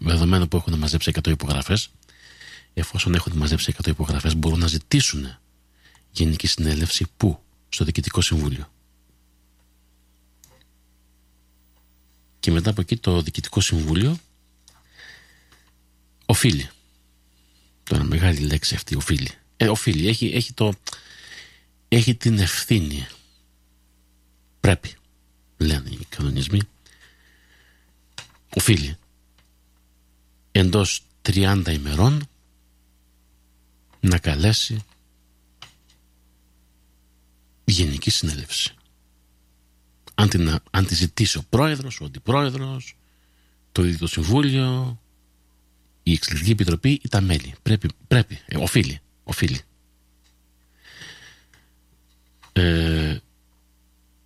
[0.00, 1.90] δεδομένου που έχουν μαζέψει 100 υπογραφές
[2.74, 5.38] εφόσον έχουν μαζέψει 100 υπογραφές μπορούν να ζητήσουν
[6.10, 7.43] Γενική Συνέλευση που
[7.74, 8.72] στο Διοικητικό Συμβούλιο.
[12.40, 14.18] Και μετά από εκεί το Διοικητικό Συμβούλιο
[16.26, 16.68] οφείλει.
[17.82, 19.30] Τώρα μεγάλη λέξη αυτή οφείλει.
[19.56, 20.74] Ε, οφείλει, έχει, έχει, το,
[21.88, 23.06] έχει την ευθύνη.
[24.60, 24.94] Πρέπει,
[25.56, 26.60] λένε οι κανονισμοί,
[28.56, 28.96] οφείλει.
[30.52, 32.28] Εντός 30 ημερών
[34.00, 34.84] να καλέσει
[37.74, 38.74] γενική συνέλευση.
[40.14, 42.96] Αν, την, αν τη ζητήσει ο πρόεδρος, ο αντιπρόεδρος,
[43.72, 45.00] το ίδιο το συμβούλιο,
[46.02, 47.54] η εξελικτική επιτροπή ή τα μέλη.
[47.62, 49.60] Πρέπει, πρέπει, ε, οφείλει, οφείλει.
[52.52, 53.18] Ε,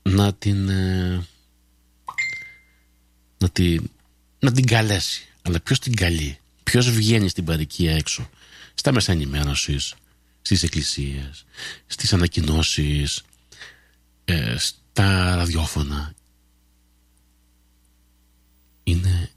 [0.03, 1.27] να την ε,
[3.39, 3.91] να την
[4.39, 8.31] να την καλέσει αλλά ποιος την καλεί; Ποιος βγαίνει στην παροικία έξω;
[8.75, 9.95] Στα μέσα ενημέρωσης,
[10.43, 11.45] στις εκκλησίες
[11.87, 13.23] στις ανακοινώσεις
[14.31, 16.15] ε, στα ραδιόφωνα.
[18.85, 19.31] Είναι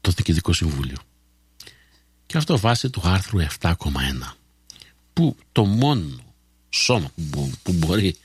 [0.00, 0.96] το Διοικητικό Συμβούλιο.
[2.26, 3.76] Και αυτό βάσει του άρθρου 7,1
[5.12, 6.34] που το μόνο
[6.70, 7.10] σώμα
[7.62, 8.16] που μπορεί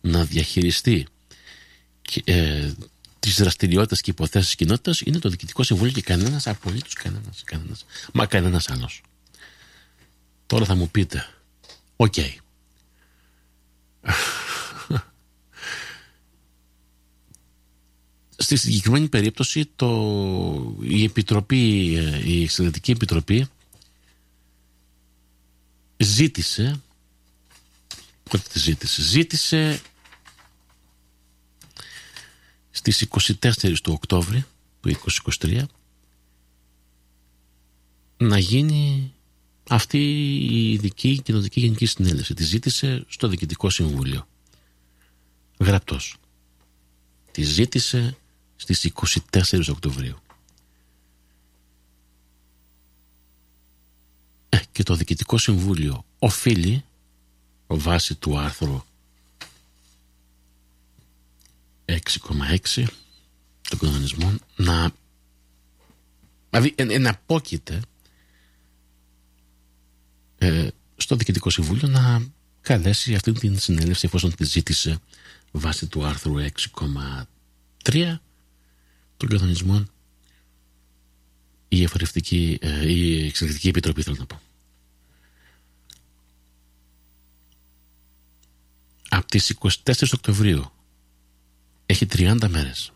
[0.00, 1.06] να διαχειριστεί
[2.24, 2.72] ε,
[3.20, 7.84] τις δραστηριότητες και υποθέσεις της κοινότητας είναι το Διοικητικό Συμβούλιο και κανένας απολύτως κανένας, κανένας
[8.12, 9.02] μα κανένας άλλος.
[10.46, 11.26] Τώρα θα μου πείτε
[11.96, 12.32] okay.
[18.44, 23.46] Στη συγκεκριμένη περίπτωση το, η Επιτροπή ε, η Εξελεγκτική Επιτροπή
[25.96, 26.80] ζήτησε
[28.22, 29.80] πότε τη ζήτησε ζήτησε
[32.70, 33.06] στις
[33.40, 34.44] 24 του Οκτώβρη
[34.80, 34.96] του
[35.40, 35.62] 2023
[38.16, 39.12] να γίνει
[39.68, 39.98] αυτή
[40.38, 42.34] η ειδική κοινωνική γενική συνέλευση.
[42.34, 44.28] Τη ζήτησε στο Διοικητικό Συμβούλιο.
[45.58, 46.16] Γραπτός.
[47.30, 48.16] Τη ζήτησε
[48.72, 48.92] στις
[49.32, 50.18] 24 Οκτωβρίου.
[54.48, 56.84] Ε, και το Διοικητικό Συμβούλιο οφείλει
[57.66, 58.82] βάσει του άρθρου
[61.84, 62.84] 6,6
[63.68, 64.90] των κανονισμών να
[66.50, 67.80] δηλαδή εναπόκειται
[70.38, 72.26] ε, στο Διοικητικό Συμβούλιο να
[72.60, 74.98] καλέσει αυτή την συνέλευση εφόσον τη ζήτησε
[75.52, 76.34] βάσει του άρθρου
[77.82, 78.16] 6,3
[79.28, 79.88] των κανονισμών
[81.68, 84.40] η εφορευτική ε, η εξελικτική επιτροπή θέλω να πω.
[89.08, 90.72] Από τις 24 Οκτωβρίου
[91.86, 92.92] έχει 30 μέρες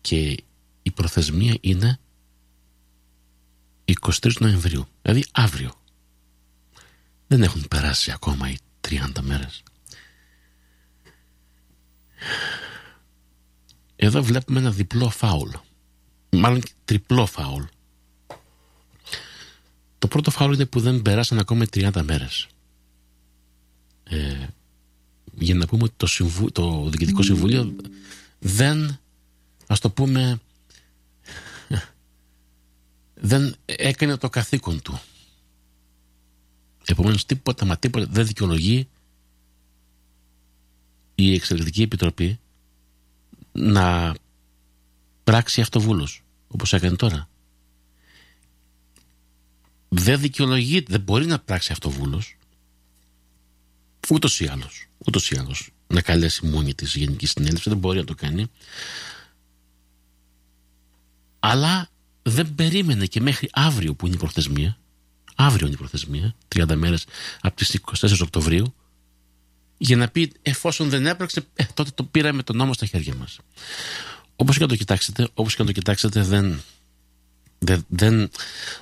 [0.00, 0.44] και
[0.82, 1.98] η προθεσμία είναι
[4.00, 5.80] 23 Νοεμβρίου δηλαδή αύριο.
[7.26, 8.56] Δεν έχουν περάσει ακόμα οι
[8.88, 9.62] 30 μέρες
[14.04, 15.50] εδώ βλέπουμε ένα διπλό φάουλ.
[16.30, 17.62] Μάλλον τριπλό φάουλ.
[19.98, 22.46] Το πρώτο φάουλ είναι που δεν περάσαν ακόμα 30 μέρες.
[24.04, 24.46] Ε,
[25.34, 26.52] για να πούμε ότι το, συμβου...
[26.52, 27.76] το Διοικητικό Συμβούλιο
[28.38, 28.98] δεν,
[29.66, 30.40] ας το πούμε,
[33.14, 35.00] δεν έκανε το καθήκον του.
[36.86, 38.88] Επομένως τίποτα μα τίποτα δεν δικαιολογεί
[41.14, 42.40] η Εξελικτική Επιτροπή
[43.52, 44.14] να
[45.24, 47.28] πράξει αυτοβούλος όπως έκανε τώρα.
[49.88, 52.36] Δεν δικαιολογεί, δεν μπορεί να πράξει αυτοβούλος
[54.08, 58.04] ούτως ή άλλως ούτως ή άλλως να καλέσει μόνη της Γενική Συνέλευση, δεν μπορεί να
[58.04, 58.50] το κάνει.
[61.38, 61.88] Αλλά
[62.22, 64.78] δεν περίμενε και μέχρι αύριο που είναι η προθεσμία,
[65.34, 67.04] αύριο είναι η προθεσμία, 30 μέρες
[67.40, 68.74] από τις 24 Οκτωβρίου,
[69.82, 73.38] για να πει εφόσον δεν έπραξε, ε, τότε το πήραμε τον νόμο στα χέρια μας.
[74.36, 76.62] Όπως και να το κοιτάξετε, όπως και να το κοιτάξετε, δεν,
[77.58, 78.30] δεν, δεν,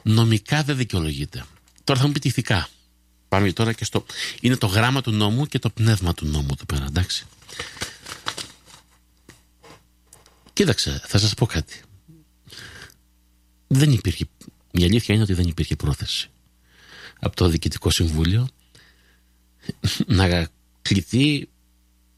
[0.02, 1.44] νομικά δεν δικαιολογείται.
[1.84, 2.68] Τώρα θα μου πείτε ηθικά.
[3.28, 4.04] Πάμε τώρα και στο.
[4.40, 7.26] Είναι το γράμμα του νόμου και το πνεύμα του νόμου εδώ πέρα, εντάξει.
[10.52, 11.82] Κοίταξε, θα σας πω κάτι.
[13.66, 14.28] Δεν υπήρχε.
[14.70, 16.30] Η αλήθεια είναι ότι δεν υπήρχε πρόθεση
[17.20, 18.48] από το Διοικητικό Συμβούλιο
[20.06, 20.26] να
[20.94, 21.48] κληθεί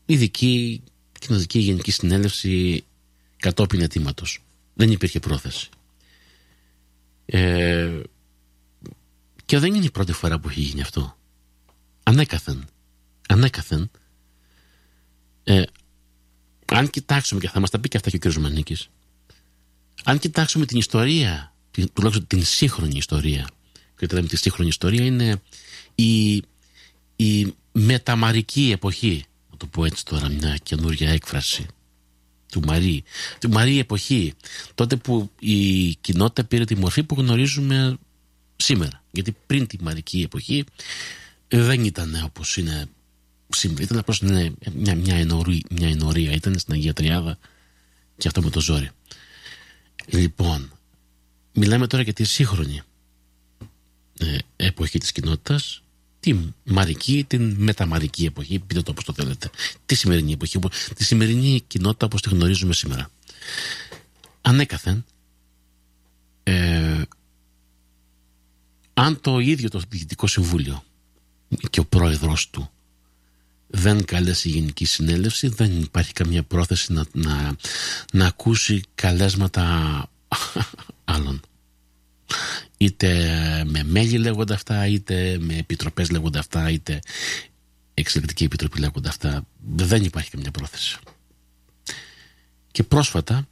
[0.06, 0.82] ειδική
[1.18, 2.84] κοινωνική γενική συνέλευση
[3.36, 4.44] κατόπιν αιτήματος.
[4.74, 5.68] Δεν υπήρχε πρόθεση.
[7.26, 8.00] Ε,
[9.44, 11.16] και δεν είναι η πρώτη φορά που έχει γίνει αυτό.
[12.02, 12.64] Ανέκαθεν.
[13.28, 13.90] Ανέκαθεν.
[15.44, 15.62] Ε,
[16.66, 18.34] αν κοιτάξουμε, και θα μας τα πει και αυτά και ο κ.
[18.34, 18.88] Μανίκης,
[20.04, 21.54] αν κοιτάξουμε την ιστορία,
[21.92, 23.48] τουλάχιστον την σύγχρονη ιστορία,
[23.96, 25.42] και όταν τη σύγχρονη ιστορία είναι
[25.94, 26.34] η,
[27.16, 31.66] η μεταμαρική εποχή, να το πω έτσι τώρα μια καινούργια έκφραση,
[32.50, 33.02] του Μαρή,
[33.40, 34.34] του Μαρή εποχή,
[34.74, 37.98] τότε που η κοινότητα πήρε τη μορφή που γνωρίζουμε
[38.56, 39.02] σήμερα.
[39.10, 40.64] Γιατί πριν τη μαρική εποχή
[41.48, 42.86] δεν ήταν όπως είναι
[43.48, 43.82] σήμερα.
[43.82, 46.32] Ήταν απλώς ναι, μια, μια, ενορία, μια ενορία.
[46.32, 47.38] Ήταν στην Αγία Τριάδα
[48.16, 48.90] και αυτό με το ζόρι.
[50.06, 50.72] Λοιπόν,
[51.52, 52.80] μιλάμε τώρα για τη σύγχρονη
[54.18, 55.81] ε, εποχή της κοινότητας
[56.22, 59.50] τη μαρική, την μεταμαρική εποχή, πείτε το όπως το θέλετε.
[59.86, 60.58] Τη σημερινή εποχή,
[60.94, 63.10] τη σημερινή κοινότητα όπως τη γνωρίζουμε σήμερα.
[64.40, 65.04] Ανέκαθεν,
[66.42, 67.02] ε,
[68.94, 70.82] αν το ίδιο το Διοικητικό Συμβούλιο
[71.70, 72.70] και ο πρόεδρος του
[73.66, 77.56] δεν καλέσει η Γενική Συνέλευση, δεν υπάρχει καμία πρόθεση να, να,
[78.12, 80.06] να ακούσει καλέσματα
[81.04, 81.40] άλλων.
[82.82, 83.08] Είτε
[83.66, 86.98] με μέλη λέγονται αυτά, είτε με επιτροπές λέγονται αυτά, είτε
[87.94, 89.46] εξελικτική επιτροπή λέγονται αυτά.
[89.74, 90.98] Δεν υπάρχει καμία πρόθεση.
[92.70, 93.48] Και πρόσφατα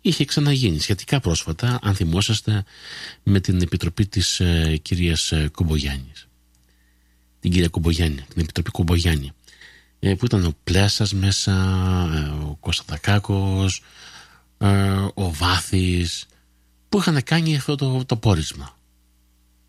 [0.00, 2.64] είχε ξαναγίνει, σχετικά πρόσφατα, αν θυμόσαστε,
[3.22, 6.28] με την επιτροπή της ε, κυρίας ε, Κομπογιάννης.
[7.40, 9.32] Την κυρία Κομπογιάννη, την επιτροπή Κομπογιάννη.
[9.98, 11.52] Ε, που ήταν ο Πλέσας μέσα,
[12.14, 13.82] ε, ο Κωνσταντακάκος,
[14.58, 16.26] ε, ο Βάθης,
[16.92, 18.78] που είχαν κάνει αυτό το, το πόρισμα.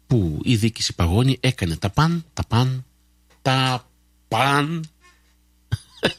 [0.08, 2.86] Που η δίκηση Παγώνη έκανε τα παν, τα παν,
[3.42, 3.90] τα
[4.28, 4.86] παν,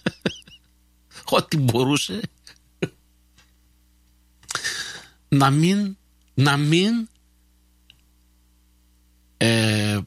[1.36, 2.20] ό,τι μπορούσε
[5.28, 5.97] να μην,
[6.35, 7.09] να μην
[9.36, 10.01] ε,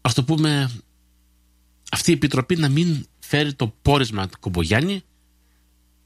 [0.00, 0.70] ας το πούμε
[1.90, 5.02] αυτή η επιτροπή να μην φέρει το πόρισμα του Κομπογιάννη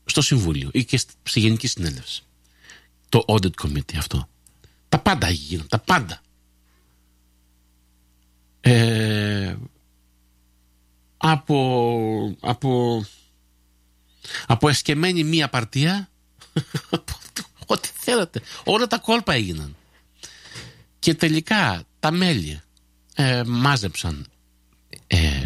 [0.05, 2.23] στο Συμβούλιο ή και στη Γενική Συνέλευση.
[3.13, 4.29] Το Audit Committee αυτό.
[4.89, 6.21] Τα πάντα έγιναν, τα πάντα.
[8.61, 9.57] Ε,
[11.17, 13.05] από, από,
[14.47, 16.09] από εσκεμμένη μία παρτία
[17.67, 18.41] ό,τι θέλατε.
[18.65, 19.77] Όλα τα κόλπα έγιναν.
[20.99, 22.61] Και τελικά τα μέλη
[23.15, 24.27] ε, μάζεψαν
[25.07, 25.45] ε,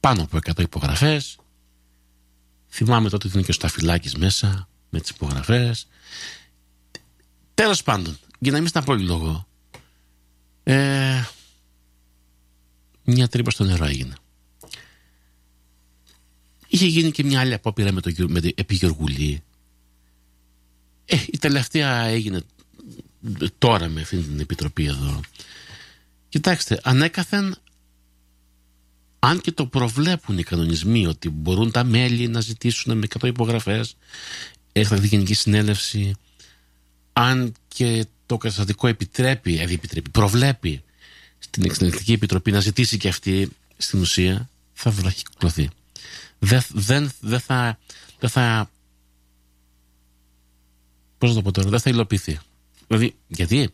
[0.00, 1.38] πάνω από 100 υπογραφές.
[2.68, 5.86] Θυμάμαι τότε ότι ήταν και ο Σταφυλάκης μέσα με τις υπογραφές.
[7.54, 9.46] Τέλος πάντων, για να μην στα πολύ λόγο,
[10.62, 11.22] ε,
[13.04, 14.14] μια τρύπα στο νερό έγινε.
[16.68, 19.42] Είχε γίνει και μια άλλη απόπειρα με, το, με την επιγεωργουλή.
[21.04, 22.42] Ε, η τελευταία έγινε
[23.58, 25.20] τώρα με αυτή την επιτροπή εδώ.
[26.28, 27.56] Κοιτάξτε, ανέκαθεν
[29.18, 33.96] αν και το προβλέπουν οι κανονισμοί ότι μπορούν τα μέλη να ζητήσουν με 100 υπογραφές
[34.80, 36.14] έχει τη Γενική Συνέλευση
[37.12, 40.82] αν και το καταστατικό επιτρέπει, δηλαδή επιτρέπει, προβλέπει
[41.38, 45.68] στην Εξελικτική Επιτροπή να ζητήσει και αυτή στην ουσία θα βραχυκλωθεί.
[46.38, 47.78] Δεν, δεν, δεν θα,
[48.18, 48.70] δεν θα
[51.18, 52.38] πώς να το πω τώρα, δεν θα υλοποιηθεί.
[52.86, 53.70] Δηλαδή, γιατί,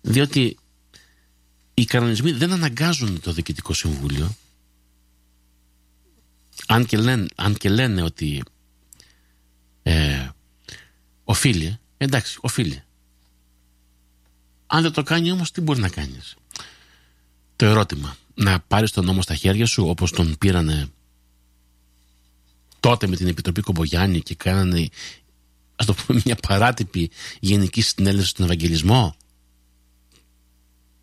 [0.00, 0.56] διότι
[1.74, 4.34] οι κανονισμοί δεν αναγκάζουν το Διοικητικό Συμβούλιο
[6.66, 8.42] αν και λένε, αν και λένε ότι
[9.82, 10.28] ε,
[11.24, 12.82] οφείλει, εντάξει, οφείλει.
[14.66, 16.34] Αν δεν το κάνει όμως, τι μπορεί να κάνεις;
[17.56, 20.88] Το ερώτημα, να πάρεις τον νόμο στα χέρια σου όπως τον πήρανε
[22.80, 24.88] τότε με την Επιτροπή Κομπογιάννη και κάνανε
[25.76, 29.16] ας το πούμε μια παράτυπη γενική συνέλευση στον Ευαγγελισμό;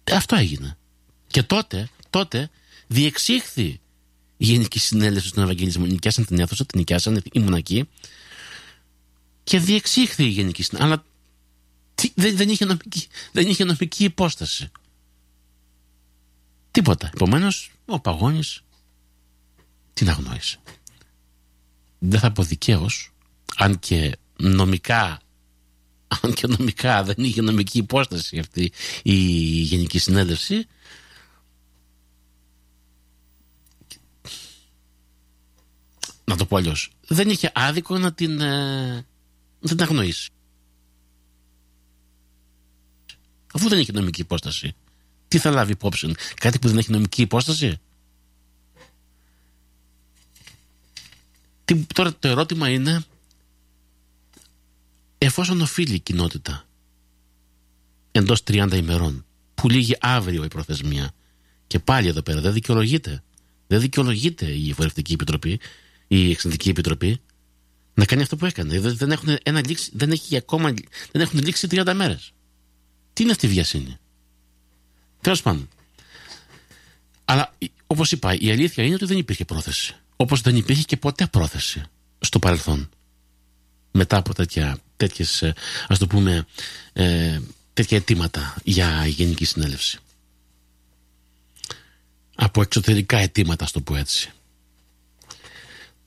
[0.03, 0.77] Ε, αυτό έγινε.
[1.27, 2.49] Και τότε, τότε
[2.87, 3.79] διεξήχθη
[4.37, 5.85] η Γενική Συνέλευση στον Ευαγγελισμό.
[5.85, 7.89] Νοικιάσαν την αίθουσα, την νοικιάσαν, ήμουν εκεί.
[9.47, 10.93] Και διεξήχθη η Γενική Συνέλευση.
[10.93, 11.05] Αλλά
[11.95, 14.71] τι, δεν, δεν, είχε νομική, δεν είχε νομική υπόσταση.
[16.71, 17.09] Τίποτα.
[17.13, 18.39] Επομένως, ο Παγόνη
[19.93, 20.59] την αγνόησε.
[21.99, 23.13] Δεν θα πω δικαίως,
[23.55, 25.21] αν και νομικά
[26.07, 28.71] αν και νομικά δεν είχε νομική υπόσταση αυτή
[29.03, 29.15] η
[29.61, 30.67] Γενική Συνέλευση
[36.23, 36.91] να το πω αλλιώς.
[37.07, 38.41] Δεν είχε άδικο να την,
[39.61, 40.29] ε, να την αγνοήσει.
[43.53, 44.75] Αφού δεν έχει νομική υπόσταση.
[45.27, 47.79] Τι θα λάβει υπόψη, κάτι που δεν έχει νομική υπόσταση;
[51.65, 53.03] Τι, τώρα το ερώτημα είναι
[55.17, 56.65] εφόσον οφείλει η κοινότητα
[58.11, 59.25] εντός 30 ημερών
[59.55, 61.11] που λύγει αύριο η προθεσμία
[61.67, 63.23] και πάλι εδώ πέρα δεν δικαιολογείται
[63.67, 65.59] δεν δικαιολογείται η Φορευτική Επιτροπή
[66.07, 67.21] η Εξεντική Επιτροπή
[67.97, 68.79] να κάνει αυτό που έκανε.
[68.79, 70.73] Δεν, έχουν, ένα λήξη, δεν, έχει ακόμα,
[71.11, 72.31] δεν έχουν λήξει 30 μέρες.
[73.13, 73.97] Τι είναι αυτή η βιασύνη;
[75.21, 75.69] Τέλος πάντων.
[77.25, 77.53] Αλλά
[77.87, 79.95] όπως είπα, η αλήθεια είναι ότι δεν υπήρχε πρόθεση.
[80.15, 81.83] Όπως δεν υπήρχε και ποτέ πρόθεση
[82.19, 82.89] στο παρελθόν.
[83.91, 85.53] Μετά από τέτοια, τέτοιες, ε,
[85.87, 86.45] ας το πούμε,
[86.93, 87.39] ε,
[87.73, 89.99] τέτοια αιτήματα για γενική συνέλευση.
[92.39, 94.31] από εξωτερικά αιτήματα, στο πω έτσι.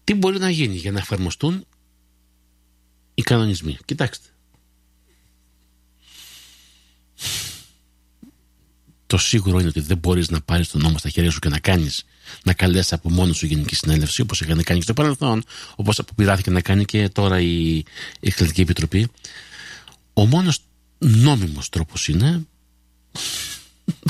[0.04, 1.66] Τι μπορεί να γίνει για να εφαρμοστούν
[3.20, 3.78] οι κανονισμοί.
[3.84, 4.28] Κοιτάξτε.
[9.06, 11.58] Το σίγουρο είναι ότι δεν μπορείς να πάρεις τον νόμο στα χέρια σου και να
[11.58, 12.04] κάνεις
[12.44, 15.44] να καλέσει από μόνος σου γενική συνέλευση, όπως είχαν κάνει και στο παρελθόν,
[15.74, 17.84] όπως αποπειράθηκε να κάνει και τώρα η
[18.20, 19.08] Εκκλητική Επιτροπή.
[20.12, 20.58] Ο μόνος
[20.98, 22.46] νόμιμος τρόπος είναι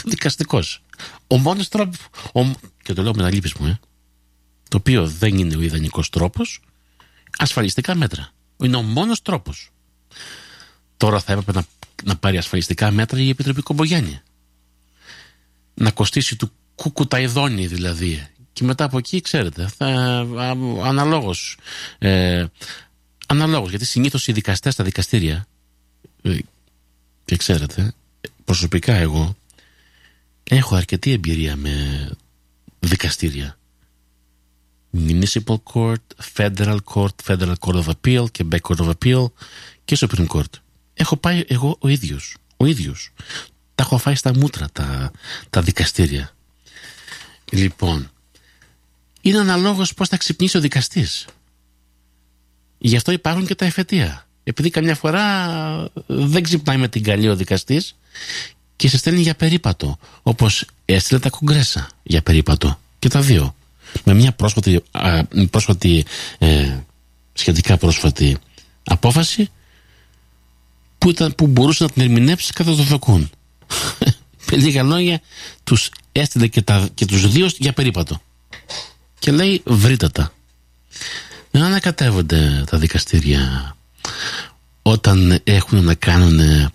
[0.04, 0.82] δικαστικός.
[1.26, 1.98] Ο μόνος τρόπος.
[2.82, 3.78] Και το λέω με τα λύπης μου, ε,
[4.68, 6.60] το οποίο δεν είναι ο ιδανικός τρόπος,
[7.38, 8.32] ασφαλιστικά μέτρα.
[8.62, 9.70] Είναι ο μόνος τρόπος.
[10.96, 11.64] Τώρα θα έπρεπε να,
[12.04, 14.20] να πάρει ασφαλιστικά μέτρα η Επιτροπή Κομπογιάννη.
[15.74, 18.28] Να κοστίσει του κουκουταϊδόνι δηλαδή.
[18.52, 19.86] Και μετά από εκεί, ξέρετε, θα,
[20.82, 21.58] αναλόγως,
[21.98, 22.46] ε,
[23.26, 25.46] αναλόγως, γιατί συνήθως οι δικαστές στα δικαστήρια,
[26.22, 26.38] ε,
[27.24, 27.92] και ξέρετε,
[28.44, 29.36] προσωπικά εγώ,
[30.44, 32.08] έχω αρκετή εμπειρία με
[32.80, 33.58] δικαστήρια.
[34.96, 36.02] Municipal Court,
[36.36, 39.26] Federal Court, Federal Court of Appeal, Quebec Court of Appeal
[39.84, 40.52] και Supreme Court.
[40.94, 43.12] Έχω πάει εγώ ο ίδιος, ο ίδιος.
[43.74, 45.10] Τα έχω φάει στα μούτρα τα,
[45.50, 46.34] τα δικαστήρια.
[47.50, 48.10] Λοιπόν,
[49.20, 51.26] είναι αναλόγως πώς θα ξυπνήσει ο δικαστής.
[52.78, 54.26] Γι' αυτό υπάρχουν και τα εφετεία.
[54.44, 55.24] Επειδή καμιά φορά
[56.06, 57.96] δεν ξυπνάει με την καλή ο δικαστής
[58.76, 59.98] και σε στέλνει για περίπατο.
[60.22, 62.80] Όπως έστειλε τα κογκρέσα για περίπατο.
[62.98, 63.54] Και τα δύο.
[64.04, 64.82] Με μια πρόσφατη,
[65.50, 66.04] πρόσφατη
[66.38, 66.76] ε,
[67.32, 68.38] σχετικά πρόσφατη
[68.84, 69.50] απόφαση
[70.98, 73.30] που, ήταν, που μπορούσε να την ερμηνεύσει κατά το δοκούν.
[74.50, 75.20] Με λίγα λόγια,
[75.64, 78.20] τους έστειλε και, τα, και τους δύο για περίπατο.
[79.18, 80.32] Και λέει βρείτε τα.
[81.50, 83.76] Δεν ανακατεύονται τα δικαστήρια
[84.82, 86.70] όταν έχουν να κάνουν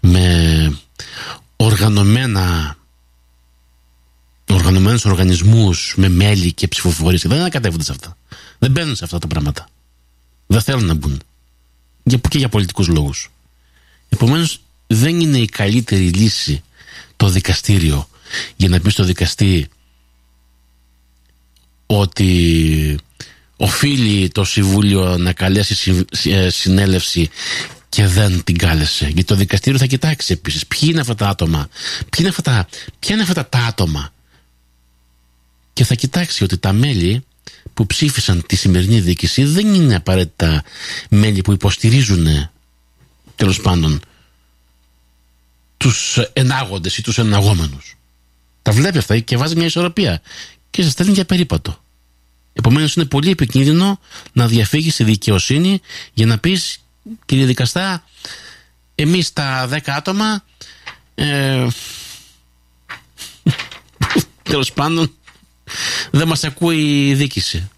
[0.00, 0.78] με
[1.56, 2.76] οργανωμένα
[4.52, 7.22] οργανωμένους οργανισμούς με μέλη και ψηφοφορίες.
[7.22, 8.16] Δεν ανακατεύονται σε αυτά.
[8.58, 9.68] Δεν μπαίνουν σε αυτά τα πράγματα.
[10.46, 11.22] Δεν θέλουν να μπουν.
[12.28, 13.30] Και για πολιτικούς λόγους.
[14.08, 16.62] Επομένως δεν είναι η καλύτερη λύση
[17.16, 18.08] το δικαστήριο
[18.56, 19.68] για να πει στο δικαστή
[21.86, 22.98] ότι
[23.56, 27.30] οφείλει το Συμβούλιο να καλέσει ε, συνέλευση
[27.88, 29.04] και δεν την κάλεσε.
[29.04, 30.66] Γιατί το δικαστήριο θα κοιτάξει επίσης.
[30.66, 31.68] Ποιοι είναι αυτά τα άτομα,
[31.98, 32.68] ποιοι είναι αυτά,
[32.98, 34.12] ποια είναι αυτά τα άτομα;
[35.72, 37.24] Και θα κοιτάξει ότι τα μέλη
[37.74, 40.64] που ψήφισαν τη σημερινή διοίκηση δεν είναι απαραίτητα
[41.08, 42.50] μέλη που υποστηρίζουν
[43.34, 44.00] τέλος πάντων
[45.76, 47.96] τους ενάγοντες ή τους εναγόμενους.
[48.62, 50.22] Τα βλέπει αυτά και βάζει μια ισορροπία
[50.70, 51.82] και σε στέλνει για περίπατο.
[52.52, 54.00] Επομένως είναι πολύ επικίνδυνο
[54.32, 55.80] να διαφύγεις στη δικαιοσύνη
[56.12, 56.78] για να πεις,
[57.26, 58.04] κύριε δικαστά,
[58.94, 60.44] εμείς τα δέκα άτομα.
[61.14, 61.66] Ε,
[64.42, 65.14] Τέλος πάντων,
[66.10, 67.68] δεν μας ακούει η δίκηση.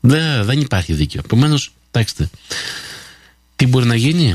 [0.00, 1.20] Δεν, δεν υπάρχει δίκαιο.
[1.24, 2.30] Επομένως, κοιτάξτε,
[3.56, 4.34] τι μπορεί να γίνει;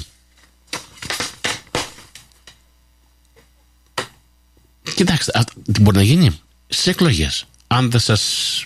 [4.95, 7.45] Κοιτάξτε, τι μπορεί να γίνει; Στι εκλογές.
[7.68, 8.65] Αν δεν σας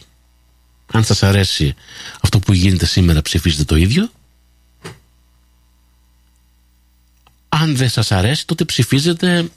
[0.92, 1.76] αν σας αρέσει
[2.22, 4.12] αυτό που γίνεται σήμερα ψηφίζετε το ίδιο
[7.50, 9.50] αν δεν σας αρέσει τότε ψηφίζετε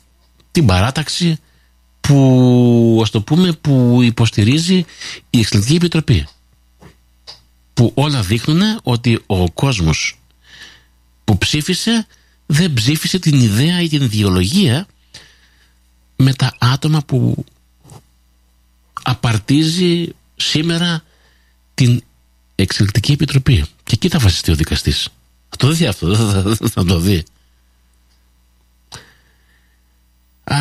[0.53, 1.41] την παράταξη
[2.09, 4.85] που ας το πούμε που υποστηρίζει
[5.31, 6.27] η Εξελικτική Επιτροπή
[7.75, 10.19] που όλα δείχνουν ότι ο κόσμος
[11.25, 12.07] που ψήφισε
[12.47, 14.87] δεν ψήφισε την ιδέα ή την ιδεολογία
[16.17, 17.45] με τα άτομα που
[19.03, 21.03] απαρτίζει σήμερα
[21.75, 22.03] την
[22.55, 23.65] εξελικτική επιτροπή.
[23.85, 25.09] Και εκεί θα βασιστεί ο δικαστής.
[25.49, 26.15] Θα το δει αυτό,
[26.73, 27.25] θα, το δει.
[30.51, 30.59] Α,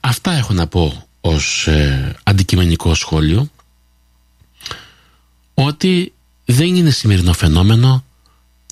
[0.00, 3.50] αυτά έχω να πω ως ε, αντικειμενικό σχόλιο
[5.54, 6.12] ότι
[6.44, 8.04] δεν είναι σημερινό φαινόμενο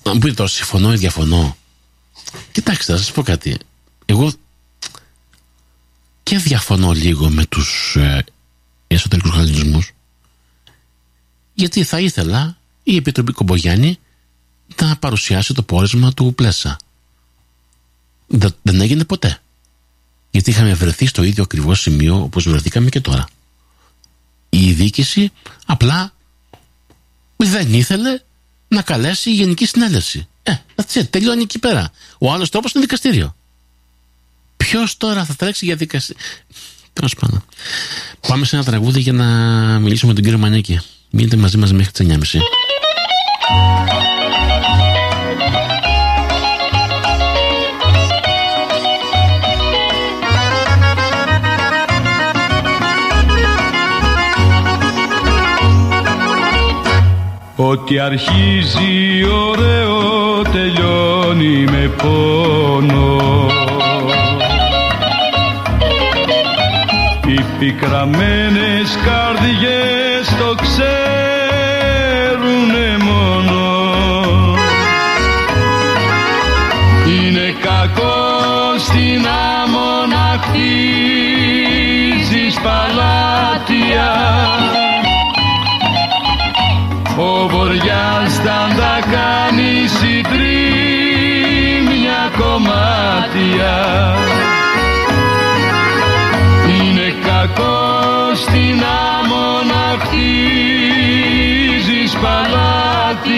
[0.03, 1.57] να μου πείτε τώρα συμφωνώ ή διαφωνώ;
[2.51, 3.57] Κοιτάξτε θα σας πω κάτι
[4.05, 4.33] εγώ
[6.23, 8.25] και διαφωνώ λίγο με τους ε,
[8.87, 9.91] εσωτερικούς
[11.53, 13.99] γιατί θα ήθελα η Επιτροπή Κομπογιάννη
[14.81, 16.77] να παρουσιάσει το πόρισμα του Πλέσα.
[18.61, 19.41] Δεν έγινε ποτέ.
[20.33, 23.27] Γιατί είχαμε βρεθεί στο ίδιο ακριβώς σημείο όπως βρεθήκαμε και τώρα.
[24.49, 25.31] Η διοίκηση
[25.65, 26.13] απλά
[27.37, 28.19] δεν ήθελε
[28.67, 30.27] να καλέσει η Γενική Συνέλευση.
[30.43, 31.91] Ε, that's τελειώνει εκεί πέρα.
[32.17, 33.35] Ο άλλος τρόπος είναι δικαστήριο.
[34.57, 36.21] Ποιος τώρα θα τρέξει για δικαστήριο.
[36.93, 37.45] Τέλος πάντων.
[38.27, 39.25] Πάμε σε ένα τραγούδι για να
[39.79, 40.79] μιλήσουμε με τον κύριο Μανίκη.
[41.09, 42.39] Μείνετε μαζί μας μέχρι τις 9.30.
[57.55, 63.21] Ό,τι αρχίζει ωραίο τελειώνει με πόνο.
[67.27, 70.02] Οι πικραμένες καρδιές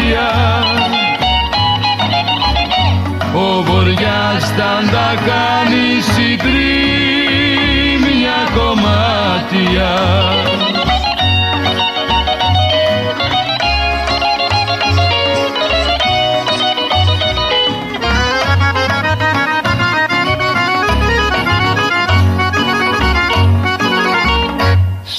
[0.05, 0.29] παλάτια
[3.33, 6.49] ο βοριάς θα τα κάνει συντρίμια
[8.55, 9.93] κομμάτια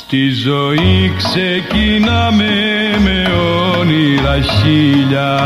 [0.09, 2.55] Στη ζωή ξεκινάμε
[3.05, 3.27] με
[3.79, 5.39] όνειρα χίλια.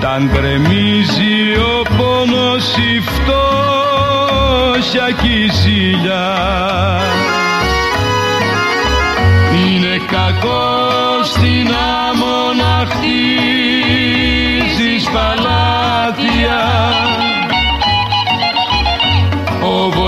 [0.00, 3.96] Τα γκρεμίζει ο πόνος η φτώχεια
[5.22, 6.36] κι η ζήλια.
[9.52, 10.77] Είναι κακό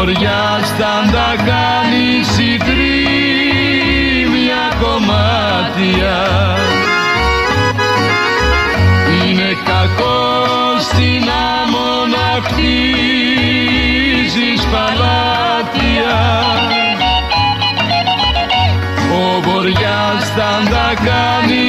[0.01, 3.05] ο βοριάς θα τα κάνει συντρίμια
[4.81, 6.18] κομμάτια.
[9.24, 10.20] Είναι κακό
[10.81, 13.81] στην άμμο να χτίζεις
[14.72, 16.18] παλάτια
[19.12, 21.66] ο βοριάς θα τα κάνει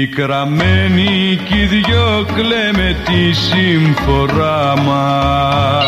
[0.00, 5.84] Πικραμένοι κι οι δυο κλαίμε τη σύμφορά μας.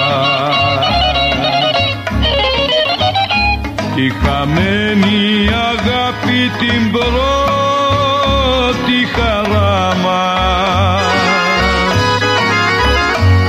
[3.94, 7.09] Τη χαμένη αγάπη την πρώτη
[9.14, 11.02] χαρά μας.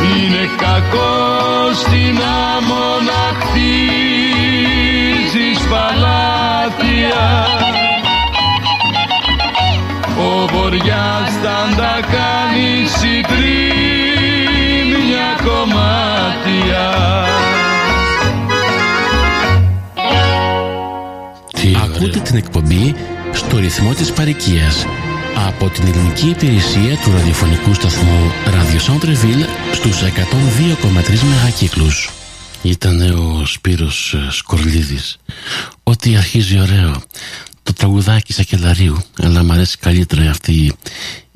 [0.02, 1.16] Είναι κακό
[1.74, 2.16] στην
[2.56, 4.00] άμμο να χτίζεις
[5.70, 7.24] παλάτια
[10.24, 13.40] ο βοριάς θα τα κάνει συντρίμια
[15.44, 16.86] κομμάτια
[21.52, 22.96] Τι Ακούτε την εκπομπή
[23.32, 24.86] στο ρυθμό της παροικίας
[25.48, 30.08] από την ελληνική υπηρεσία του ραδιοφωνικού σταθμού Radio Centreville στους 102,3
[31.30, 32.10] μεγακύκλους.
[32.62, 35.18] Ήταν ο Σπύρος Σκορλίδης.
[35.84, 37.02] Ό,τι αρχίζει ωραίο
[37.64, 40.74] το τραγουδάκι Σακελαρίου αλλά μου αρέσει καλύτερα αυτή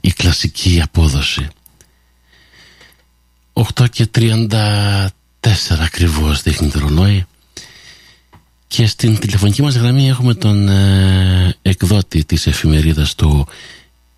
[0.01, 1.47] η κλασική απόδοση.
[3.53, 5.07] 8 και 34
[5.79, 7.25] ακριβώς δείχνει το ρολόι.
[8.67, 13.45] Και στην τηλεφωνική μας γραμμή έχουμε τον ε, εκδότη της εφημερίδας το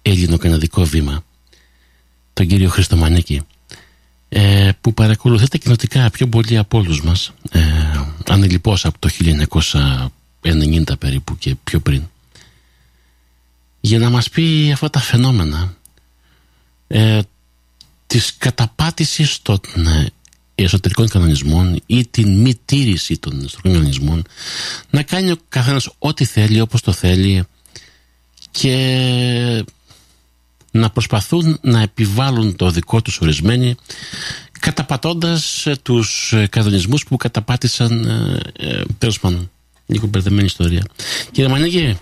[0.01, 1.23] Έλληνο-Καναδικό Βήμα
[2.33, 3.41] τον κύριο Χρήστο Μανίκη
[4.29, 7.61] ε, που παρακολουθείται κοινοτικά πιο πολύ από όλους μας ε,
[8.29, 9.09] ανελιπώς από το
[10.43, 12.03] 90 περίπου και πιο πριν.
[13.81, 15.75] Για να μας πει αυτά τα φαινόμενα
[16.87, 17.19] ε,
[18.07, 20.07] της καταπάτησης των ε,
[20.55, 24.23] εσωτερικών κανονισμών ή την μη τήρηση των εσωτερικών κανονισμών
[24.89, 27.43] να κάνει ο καθένας ό,τι θέλει όπως το θέλει
[28.51, 29.63] και
[30.71, 33.75] να προσπαθούν να επιβάλλουν το δικό τους ορισμένοι
[34.59, 38.03] καταπατώντας ε, τους ε, κανονισμούς που καταπάτησαν
[38.57, 39.51] ε, τέλος πάντων
[39.89, 40.83] λίγο μπερδεμένη ιστορία.
[41.31, 41.99] Κύριε Μανίκη.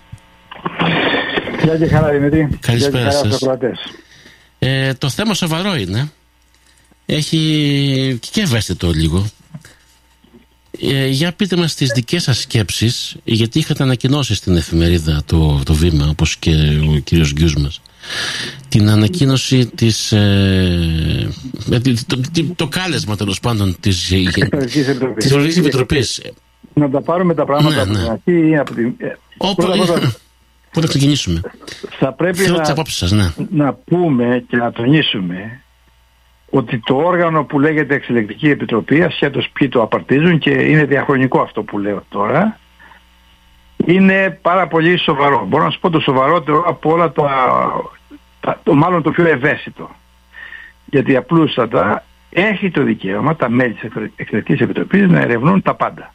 [1.63, 2.49] Γεια και χαρά Δημητρή.
[2.59, 3.41] Καλησπέρα σας.
[4.59, 6.11] Ε, το θέμα σοβαρό είναι.
[7.05, 9.27] Έχει και ευαίσθητο λίγο.
[10.81, 15.73] Ε, για πείτε μας τις δικές σας σκέψεις γιατί είχατε ανακοινώσει στην εφημερίδα το, το
[15.73, 16.51] βήμα όπως και
[16.95, 17.81] ο κύριος Γκιούς μας
[18.69, 21.29] την ανακοίνωση της ε,
[21.69, 24.11] το, το, το, κάλεσμα τέλος πάντων της
[25.17, 26.21] Ευρωπαϊκής Επιτροπής
[26.79, 28.95] να τα πάρουμε τα πράγματα ναι, από την αρχή ή από την...
[29.37, 30.11] Πρώτα, πρώτα,
[30.71, 31.41] Πού θα ξεκινήσουμε;
[31.89, 33.33] Θα πρέπει Θέλω να, σας, ναι.
[33.49, 35.61] να πούμε και να τονίσουμε
[36.49, 41.63] ότι το όργανο που λέγεται Εξελεκτική Επιτροπή, ασχέτως ποιοι το απαρτίζουν και είναι διαχρονικό αυτό
[41.63, 42.59] που λέω τώρα,
[43.85, 45.45] είναι πάρα πολύ σοβαρό.
[45.47, 47.29] Μπορώ να σου πω το σοβαρότερο από όλα τα,
[48.39, 49.89] τα το, μάλλον το πιο ευαίσθητο.
[50.85, 56.13] Γιατί απλούστατα έχει το δικαίωμα τα μέλη της Εξελεκτικής Επιτροπής να ερευνούν τα πάντα.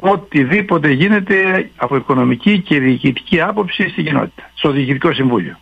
[0.00, 5.58] Οτιδήποτε γίνεται από οικονομική και διοικητική άποψη στην κοινότητα, στο Διοικητικό Συμβούλιο.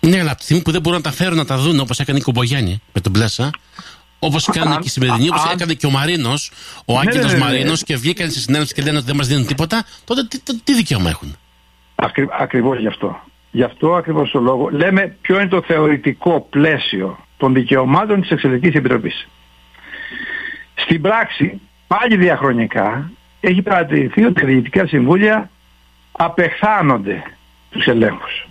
[0.00, 2.00] Ναι, αλλά από τη στιγμή που δεν μπορούν να τα φέρουν να τα δουν όπως
[2.00, 3.50] έκανε η Κομπογιάννη με τον Πλέσα,
[4.18, 6.50] όπως έκανε και η σημερινή, όπως έκανε και ο Μαρίνος,
[6.84, 9.26] ο ναι, Άκητο ναι, ναι, Μαρίνος και βγήκαν στη συνέντευξη και λένε ότι δεν μας
[9.26, 11.36] δίνουν τίποτα, τότε τι, τι, τι δικαίωμα έχουν;
[11.94, 13.20] Ακρι, ακριβώς γι' αυτό.
[13.50, 14.68] Γι' αυτό ακριβώς το λόγο.
[14.68, 19.28] Λέμε ποιο είναι το θεωρητικό πλαίσιο των δικαιωμάτων της Εξελεκτικής Επιτροπής.
[20.74, 23.10] Στην πράξη, πάλι διαχρονικά,
[23.44, 25.50] έχει παρατηρηθεί ότι τα διοικητικά συμβούλια
[26.12, 27.22] απεχθάνονται
[27.70, 28.46] τους ελέγχους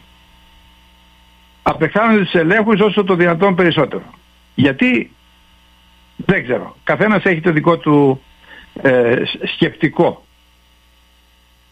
[1.64, 4.04] απεχθάνονται τους ελέγχους όσο το δυνατόν περισσότερο.
[4.56, 5.12] Γιατί
[6.16, 6.76] δεν ξέρω.
[6.84, 8.22] Καθένας έχει το δικό του
[8.82, 9.16] ε,
[9.56, 10.26] σκεπτικό.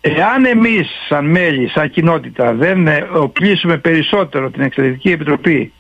[0.01, 5.73] Εάν εμείς σαν μέλη, σαν κοινότητα δεν ε, οπλίσουμε περισσότερο την Εξαιρετική Επιτροπή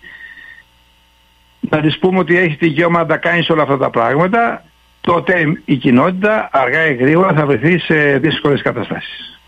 [1.59, 4.63] να της πούμε ότι έχει δικαίωμα να τα κάνεις όλα αυτά τα πράγματα
[5.01, 9.39] τότε η κοινότητα αργά ή γρήγορα θα βρεθεί σε δύσκολες καταστάσεις.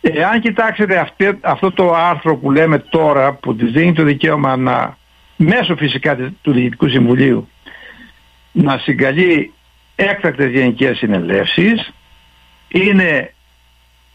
[0.00, 1.10] Εάν κοιτάξετε
[1.40, 4.96] αυτό το άρθρο που λέμε τώρα που της δίνει το δικαίωμα να
[5.36, 7.48] μέσω φυσικά του Διοικητικού Συμβουλίου
[8.52, 9.52] να συγκαλεί
[9.96, 11.92] έκτακτες γενικές συνελεύσεις
[12.68, 13.34] είναι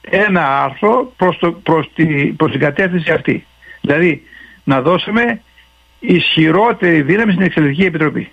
[0.01, 3.45] ένα άρθρο προς, το, προς, τη, προς την κατεύθυνση αυτή.
[3.81, 4.23] Δηλαδή
[4.63, 5.41] να δώσουμε
[5.99, 8.31] ισχυρότερη δύναμη στην Εξελικτική Επιτροπή.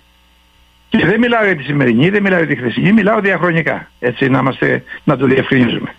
[0.97, 3.91] Και δεν μιλάω για τη σημερινή, δεν μιλάω για τη χρυσή, μιλάω διαχρονικά.
[3.99, 5.95] Έτσι να, είμαστε, να το διευκρινίζουμε.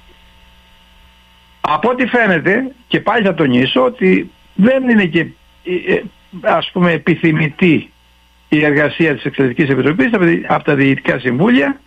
[1.60, 5.20] Από ό,τι φαίνεται και πάλι θα τονίσω ότι δεν είναι και
[5.64, 6.02] ε, ε,
[6.40, 7.90] ας πούμε επιθυμητή
[8.48, 10.10] η εργασία της Εξαιρετικής Επιτροπής
[10.46, 11.80] από τα Διοικητικά Συμβούλια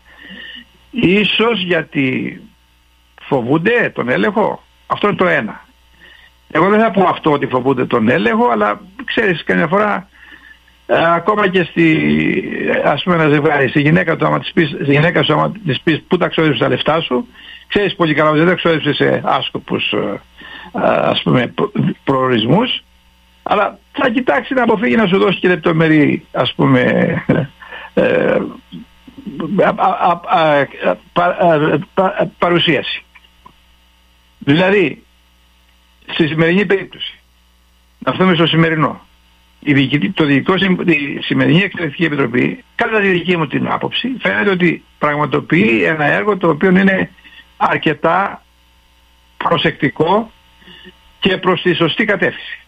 [0.92, 2.42] ίσως γιατί
[3.22, 4.64] φοβούνται τον έλεγχο.
[4.88, 5.66] Αυτό είναι το ένα.
[6.52, 10.08] Εγώ δεν θα πω αυτό ότι φοβούνται τον έλεγχο, αλλά ξέρεις καμιά φορά ε,
[10.88, 12.14] ακόμα και στη,
[12.84, 15.82] ας πούμε ένα ζευγάρι, στη γυναίκα, του, άμα της πεις, στη γυναίκα σου άμα της
[15.82, 17.28] πεις πού τα ξοδεύεις τα λεφτά σου,
[17.68, 20.22] ξέρεις πολύ καλά ότι δεν τα ξοδεύεις σε άσκοπους ε,
[20.72, 21.54] ε, ας πούμε
[22.04, 22.84] προορισμούς,
[23.44, 26.82] αλλά θα κοιτάξει να αποφύγει να σου δώσει και λεπτομερή ας πούμε
[27.94, 28.38] ε,
[32.38, 33.04] παρουσίαση.
[34.40, 35.04] Δηλαδή,
[36.06, 37.20] στη σημερινή περίπτωση,
[38.00, 39.07] να φτούμε στο σημερινό,
[39.60, 40.54] η, το δικό,
[40.86, 46.38] η σημερινή Εξελεκτική Επιτροπή, κατά τη δική μου την άποψη, φαίνεται ότι πραγματοποιεί ένα έργο
[46.38, 47.12] το οποίο είναι
[47.58, 48.44] αρκετά
[49.38, 50.32] προσεκτικό
[51.20, 52.60] και προς τη σωστή κατεύθυνση.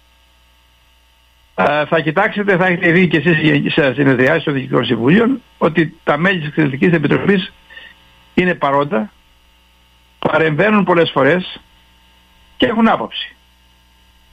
[1.90, 6.40] θα κοιτάξετε, θα έχετε δει και εσείς σε συνεδριάσεις των Διοικητικών Συμβουλίων ότι τα μέλη
[6.40, 7.54] της Εξελεκτικής Επιτροπής
[8.34, 9.12] είναι παρόντα,
[10.20, 11.60] παρεμβαίνουν πολλές φορές
[12.58, 13.36] και έχουν άποψη.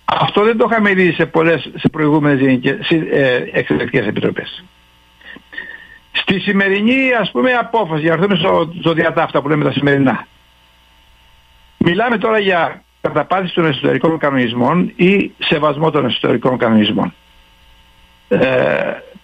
[0.09, 2.61] Αυτό δεν το είχαμε δει σε πολλές, σε προηγούμενες
[3.11, 4.65] ε, εξελεκτικές επιτροπές.
[6.13, 10.27] Στη σημερινή ας πούμε απόφαση, για να έρθουμε στο, στο διατάφτα που λέμε τα σημερινά.
[11.79, 17.15] Μιλάμε τώρα για καταπάτηση των εσωτερικών κανονισμών ή σεβασμό των εσωτερικών κανονισμών.
[18.29, 18.39] Ε,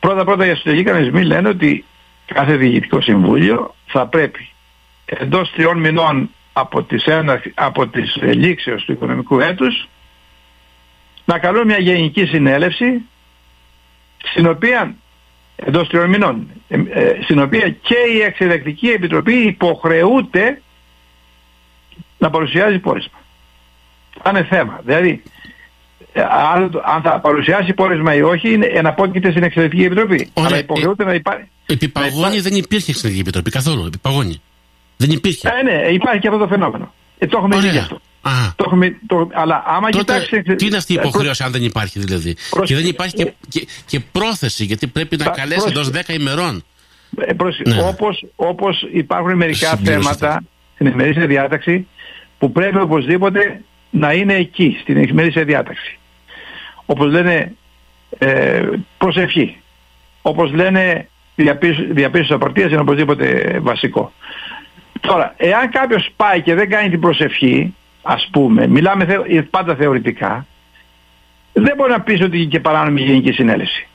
[0.01, 1.85] πρώτα πρώτα οι εσωτερικοί κανονισμοί λένε ότι
[2.27, 4.49] κάθε διοικητικό συμβούλιο θα πρέπει
[5.05, 9.89] εντός τριών μηνών από τις, ένα, από τις λήξεως του οικονομικού έτους
[11.33, 13.03] να καλούν μια γενική συνέλευση
[14.31, 14.95] στην οποία
[15.57, 20.63] εντός τριών μηνών ε, ε, στην οποία και η Εξελεκτική Επιτροπή υποχρεούται
[22.19, 23.19] να παρουσιάζει πόρισμα.
[24.23, 24.81] Θα είναι θέμα.
[24.85, 25.23] Δηλαδή,
[26.13, 26.23] ε,
[26.85, 30.31] αν, θα παρουσιάσει πόρισμα ή όχι, είναι εναπόκειται στην Εξελεκτική Επιτροπή.
[30.35, 30.49] Ωραία.
[30.49, 31.49] Αλλά υποχρεούται να υπάρχει.
[31.67, 31.93] Επί
[32.41, 33.87] δεν υπήρχε Εξελεκτική Επιτροπή καθόλου.
[33.87, 34.41] Επί
[34.97, 35.49] Δεν υπήρχε.
[35.49, 36.95] Ε, ναι, υπάρχει και αυτό το φαινόμενο.
[37.19, 38.01] Ε, το έχουμε δει αυτό.
[38.57, 40.43] Το έχουμε, το, αλλά άμα Τότε, κοιτάξει...
[40.43, 44.01] Τι είναι αυτή η υποχρέωση αν δεν υπάρχει δηλαδή; Και δεν υπάρχει και, και, και
[44.01, 46.65] πρόθεση γιατί πρέπει να καλέσει εντός 10 ημερών.
[47.17, 47.33] Ε,
[47.69, 47.83] ναι.
[47.83, 50.43] όπως, όπως υπάρχουν μερικά θέματα
[50.75, 51.87] στην ημερήσια διάταξη
[52.39, 55.99] που πρέπει οπωσδήποτε να είναι εκεί στην ημερήσια διάταξη.
[56.87, 57.55] Όπως λένε
[58.19, 58.63] ε,
[58.99, 59.57] προσευχή.
[60.23, 61.09] Όπως λένε
[61.91, 64.13] διαπίστωση απαρτίας είναι οπωσδήποτε βασικό.
[65.01, 69.07] Τώρα, εάν κάποιος πάει και δεν κάνει την προσευχή, ας πούμε, μιλάμε
[69.51, 70.47] πάντα θεωρητικά,
[71.53, 73.89] δεν μπορεί να πεις ότι είναι και παράνομη γενική συνέλευση.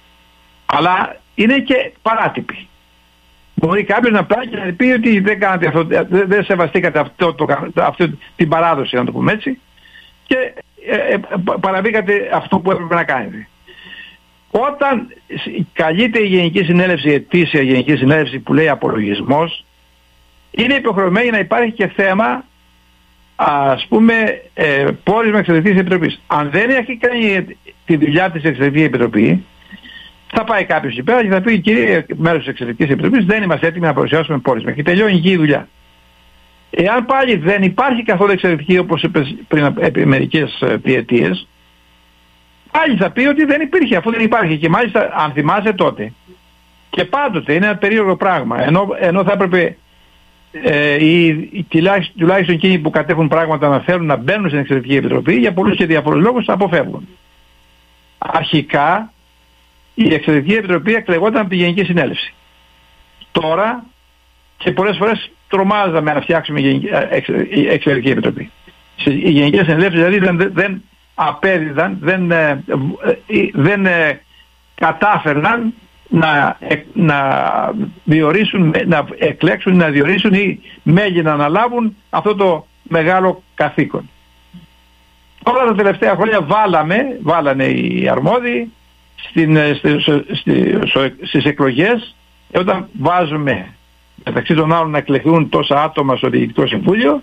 [0.66, 2.68] Αλλά είναι και παράτυπη.
[3.54, 7.46] Μπορεί κάποιος να πάει και να πει ότι δεν, κάνατε αυτό, δεν σεβαστήκατε αυτό, το,
[7.76, 9.60] αυτό, την παράδοση, να το πούμε έτσι,
[10.28, 10.54] και
[10.88, 11.20] ε, ε,
[11.60, 13.48] παραβήκατε αυτό που έπρεπε να κάνετε.
[14.52, 15.14] Όταν
[15.74, 19.66] καλείται η Γενική Συνέλευση, η ετήσια Γενική Συνέλευση που λέει απολογισμός,
[20.52, 22.44] είναι υποχρεωμένη να υπάρχει και θέμα
[23.40, 24.14] ας πούμε
[24.54, 26.22] ε, πόρισμα εξαιρετικής επιτροπής.
[26.28, 29.46] Αν δεν έχει κάνει τη δουλειά της εξαιρετική επιτροπή,
[30.28, 33.68] θα πάει κάποιος εκεί πέρα και θα πει κύριε μέρος της εξαιρετικής επιτροπής δεν είμαστε
[33.68, 35.68] έτοιμοι να παρουσιάσουμε πόρισμα και τελειώνει εκεί η δουλειά.
[36.70, 41.48] Εάν πάλι δεν υπάρχει καθόλου εξαιρετική όπως είπε πριν από μερικές ε, διετίες,
[42.72, 46.14] πάλι θα πει ότι δεν υπήρχε αφού δεν υπάρχει και μάλιστα αν θυμάσαι τότε
[46.90, 49.78] και πάντοτε είναι ένα περίεργο πράγμα ενώ, ενώ θα έπρεπε
[50.52, 55.34] ε, οι, τουλάχιστον, τουλάχιστον εκείνοι που κατέχουν πράγματα να θέλουν να μπαίνουν στην Εξαιρετική Επιτροπή
[55.34, 57.08] για πολλούς και διαφορετικούς λόγους αποφεύγουν.
[58.18, 59.12] Αρχικά
[59.94, 62.34] η Εξαιρετική Επιτροπή εκλεγόταν από τη Γενική Συνέλευση.
[63.32, 63.86] Τώρα
[64.58, 68.52] και πολλές φορές τρομάζαμε να φτιάξουμε η ε, Εξαιρετική Επιτροπή.
[69.04, 70.84] Οι Γενικές Συνέλευσεις δηλαδή δεν, δεν
[71.16, 72.64] απέδιδαν, δεν, ε,
[73.28, 73.88] ε, δεν
[74.76, 75.74] κατάφερναν
[76.10, 76.58] να,
[76.94, 77.20] να
[78.04, 84.10] διορίσουν, να εκλέξουν, να διορίσουν ή μέλη να αναλάβουν αυτό το μεγάλο καθήκον.
[85.44, 88.72] Όλα τα τελευταία χρόνια βάλαμε, βάλανε οι αρμόδιοι
[89.16, 89.58] στην,
[91.24, 92.16] στις εκλογές
[92.52, 93.68] και όταν βάζουμε
[94.26, 97.22] μεταξύ των άλλων να εκλεγούν τόσα άτομα στο Διοικητικό Συμβούλιο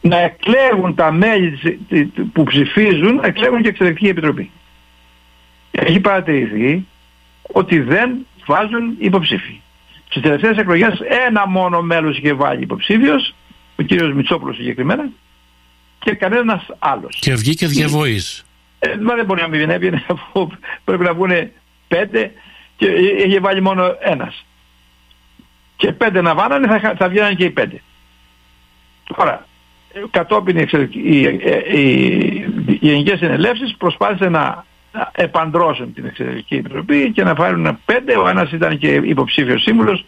[0.00, 1.58] να εκλέγουν τα μέλη
[2.32, 4.50] που ψηφίζουν, να εκλέγουν και εξελεκτική επιτροπή.
[5.70, 6.86] Έχει παρατηρηθεί
[7.42, 9.60] ότι δεν βάζουν υποψήφοι.
[10.08, 13.34] Στις τελευταίες εκλογές ένα μόνο μέλος είχε βάλει υποψήφιος,
[13.76, 15.08] ο κύριος Μητσόπουλος συγκεκριμένα,
[15.98, 17.18] και κανένας άλλος.
[17.20, 18.44] Και βγήκε διαβοής.
[18.78, 20.48] Ε, μα δεν μπορεί να μην έβγαινε αφού
[20.84, 21.30] πρέπει να βγουν
[21.88, 22.32] πέντε
[22.76, 22.86] και
[23.26, 24.44] είχε βάλει μόνο ένας.
[25.76, 27.82] Και πέντε να βάλανε θα, θα βγαίνανε και οι πέντε.
[29.16, 29.46] Τώρα,
[30.10, 31.20] κατόπιν οι, οι,
[31.72, 31.84] οι,
[32.66, 34.64] οι γενικές συνελεύσεις προσπάθησε να
[35.12, 38.16] επαντρώσουν την Εξαιρετική Επιτροπή και να φάρουν πέντε.
[38.16, 40.04] Ο ένας ήταν και υποψήφιος σύμβουλος,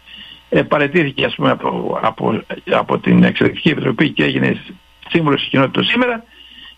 [0.48, 4.60] ε, παρετήθηκε ας πούμε από, από, από την Εξαιρετική Επιτροπή και έγινε
[5.08, 6.24] σύμβουλος της κοινότητας σήμερα.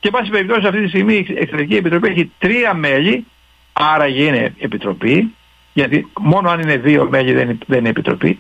[0.01, 3.27] Και πάση περιπτώσει αυτή τη στιγμή η Εξαιρετική Επιτροπή έχει τρία μέλη,
[3.73, 5.35] άρα είναι Επιτροπή,
[5.73, 8.39] γιατί μόνο αν είναι δύο μέλη δεν είναι, δεν είναι Επιτροπή.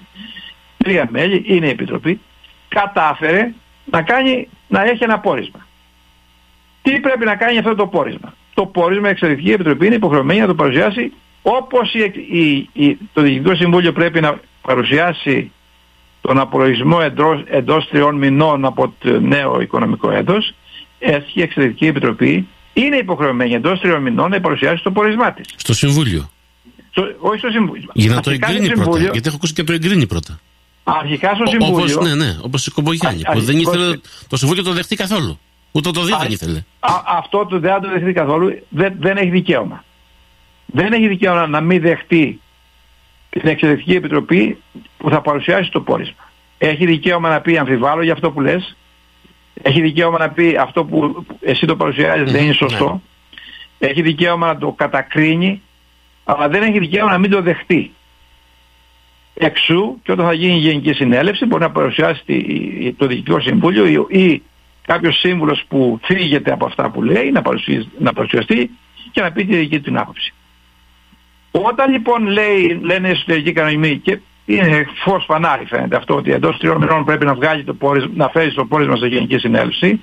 [0.76, 2.20] Τρία μέλη είναι Επιτροπή.
[2.68, 3.52] Κατάφερε
[3.84, 5.66] να, κάνει, να έχει ένα πόρισμα.
[6.82, 10.54] Τι πρέπει να κάνει αυτό το πόρισμα; Το πόρισμα εξαιρετική επιτροπή είναι υποχρεωμένη να το
[10.54, 11.12] παρουσιάσει
[11.42, 15.50] όπως η, η, το Διοικητικό Συμβούλιο πρέπει να παρουσιάσει
[16.20, 20.54] τον απολογισμό εντός, εντός τριών μηνών από το νέο οικονομικό έτος,
[20.98, 25.46] έτσι η Εξαιρετική Επιτροπή είναι υποχρεωμένη εντός τριών μηνών να παρουσιάσει το πόρισμά της.
[25.56, 26.30] Στο Συμβούλιο.
[26.90, 27.90] Στο, όχι στο Συμβούλιο.
[27.92, 28.98] Για να το εγκρίνει πρώτα.
[28.98, 30.40] Γιατί έχω ακούσει και το εγκρίνει πρώτα.
[30.84, 31.74] Αρχικά στο Συμβούλιο.
[31.74, 33.22] Όπως, ναι, ναι, όπως η Κομπογιάννη.
[33.32, 35.38] Που δεν ήθελε το Συμβούλιο το δεχτεί καθόλου.
[35.76, 36.62] Ούτε το δει δεν ήθελε.
[37.18, 38.62] αυτό το δεν το δεχτεί καθόλου.
[38.68, 39.84] Δεν, δεν έχει δικαίωμα.
[40.66, 42.40] Δεν έχει δικαίωμα να μην δεχτεί
[43.30, 44.62] την Εξαιρετική Επιτροπή
[44.98, 46.30] που θα παρουσιάσει το πόρισμα.
[46.58, 48.76] Έχει δικαίωμα να πει αμφιβάλλω για αυτό που λες.
[49.62, 53.02] Έχει δικαίωμα να πει αυτό που εσύ το παρουσιάζεις δεν είναι σωστό.
[53.78, 53.88] Ναι.
[53.88, 55.62] Έχει δικαίωμα να το κατακρίνει.
[56.24, 57.90] Αλλά δεν έχει δικαίωμα να μην το δεχτεί.
[59.34, 62.22] Εξού και όταν θα γίνει η Γενική Συνέλευση μπορεί να παρουσιάσει
[62.96, 64.42] το Διοικητικό Συμβούλιο ή
[64.86, 67.42] κάποιος σύμβουλος που φύγεται από αυτά που λέει να,
[67.98, 68.70] να παρουσιαστεί
[69.10, 70.34] και να πει τη δική του άποψη.
[71.50, 76.58] Όταν λοιπόν λέει, λένε οι εσωτερικοί κανονισμοί και είναι φως φανάρι φαίνεται αυτό ότι εντός
[76.58, 80.00] τριών μηνών πρέπει να, βγάλει το πόρισμα, να φέρει το πόρισμα σε Γενική Συνέλευση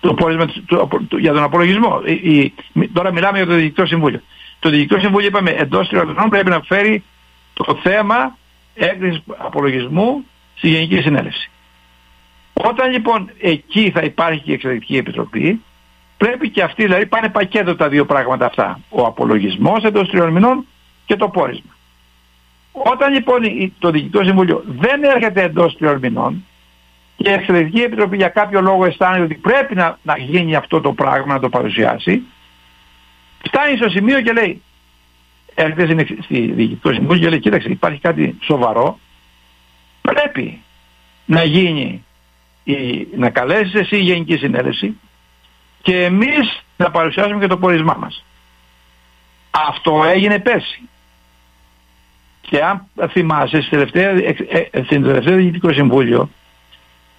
[0.00, 2.00] το πόρισμα το, το, για τον απολογισμό.
[2.04, 2.54] Η, η,
[2.92, 4.20] τώρα μιλάμε για το Διοικητικό Συμβούλιο.
[4.58, 7.04] Το Διοικητικό Συμβούλιο είπαμε εντός τριών μηνών πρέπει να φέρει
[7.52, 8.36] το θέμα
[8.74, 10.24] έγκρισης απολογισμού
[10.54, 11.50] στη Γενική Συνέλευση.
[12.54, 15.62] Όταν λοιπόν εκεί θα υπάρχει και η εξαιρετική επιτροπή,
[16.16, 18.80] πρέπει και αυτοί δηλαδή πάνε πακέτο τα δύο πράγματα αυτά.
[18.88, 20.66] Ο απολογισμός εντός τριών μηνών
[21.06, 21.76] και το πόρισμα.
[22.72, 23.40] Όταν λοιπόν
[23.78, 26.44] το Διοικητικό Συμβούλιο δεν έρχεται εντός τριών μηνών
[27.16, 30.92] και η Εξαιρετική Επιτροπή για κάποιο λόγο αισθάνεται ότι πρέπει να, να γίνει αυτό το
[30.92, 32.22] πράγμα, να το παρουσιάσει,
[33.44, 34.62] φτάνει στο σημείο και λέει,
[35.54, 38.98] έρχεται στη Διοικητικό Συμβούλιο και λέει, κοίταξε υπάρχει κάτι σοβαρό,
[40.00, 40.60] πρέπει
[41.24, 42.03] να γίνει
[42.64, 44.96] η, να καλέσεις εσύ η Γενική Συνέλευση
[45.82, 48.24] και εμείς να παρουσιάσουμε και το πορισμά μας.
[49.50, 50.88] Αυτό έγινε πέρσι.
[52.40, 54.36] Και αν θυμάσαι, στην τελευταία, ε,
[54.70, 56.30] ε, στην τελευταία Διοικητικό Συμβούλιο,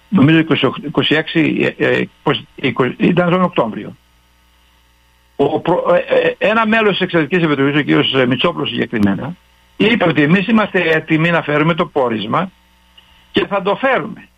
[0.08, 2.02] νομίζω 26, ε,
[2.96, 3.96] ήταν τον Οκτώβριο,
[5.36, 5.62] ο,
[6.38, 8.26] ένα μέλος της Εξαιρετικής Επιτροπής, ο κ.
[8.26, 9.36] Μητσόπουλος συγκεκριμένα,
[9.76, 12.50] είπε ότι εμείς είμαστε έτοιμοι να φέρουμε το πόρισμα
[13.32, 14.28] και θα το φέρουμε.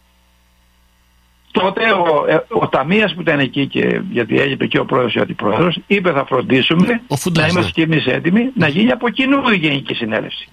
[1.61, 5.19] Τότε ο, ε, ο Ταμίας που ήταν εκεί και γιατί έλειπε και ο πρόεδρος και
[5.19, 7.85] ο αντιπρόεδρος είπε θα φροντίσουμε Ο Φουντάς, να είμαστε ναι.
[7.85, 10.49] και εμείς έτοιμοι να γίνει από κοινού η Γενική Συνέλευση.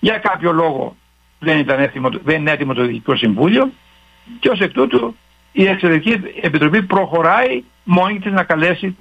[0.00, 0.96] Για κάποιο λόγο
[1.38, 3.70] δεν, ήταν έτοιμο, δεν είναι έτοιμο το Διοικητικό Συμβούλιο
[4.38, 5.16] και ως εκ τούτου
[5.52, 8.96] η Εξελεγκτική Επιτροπή προχωράει μόνη της να καλέσει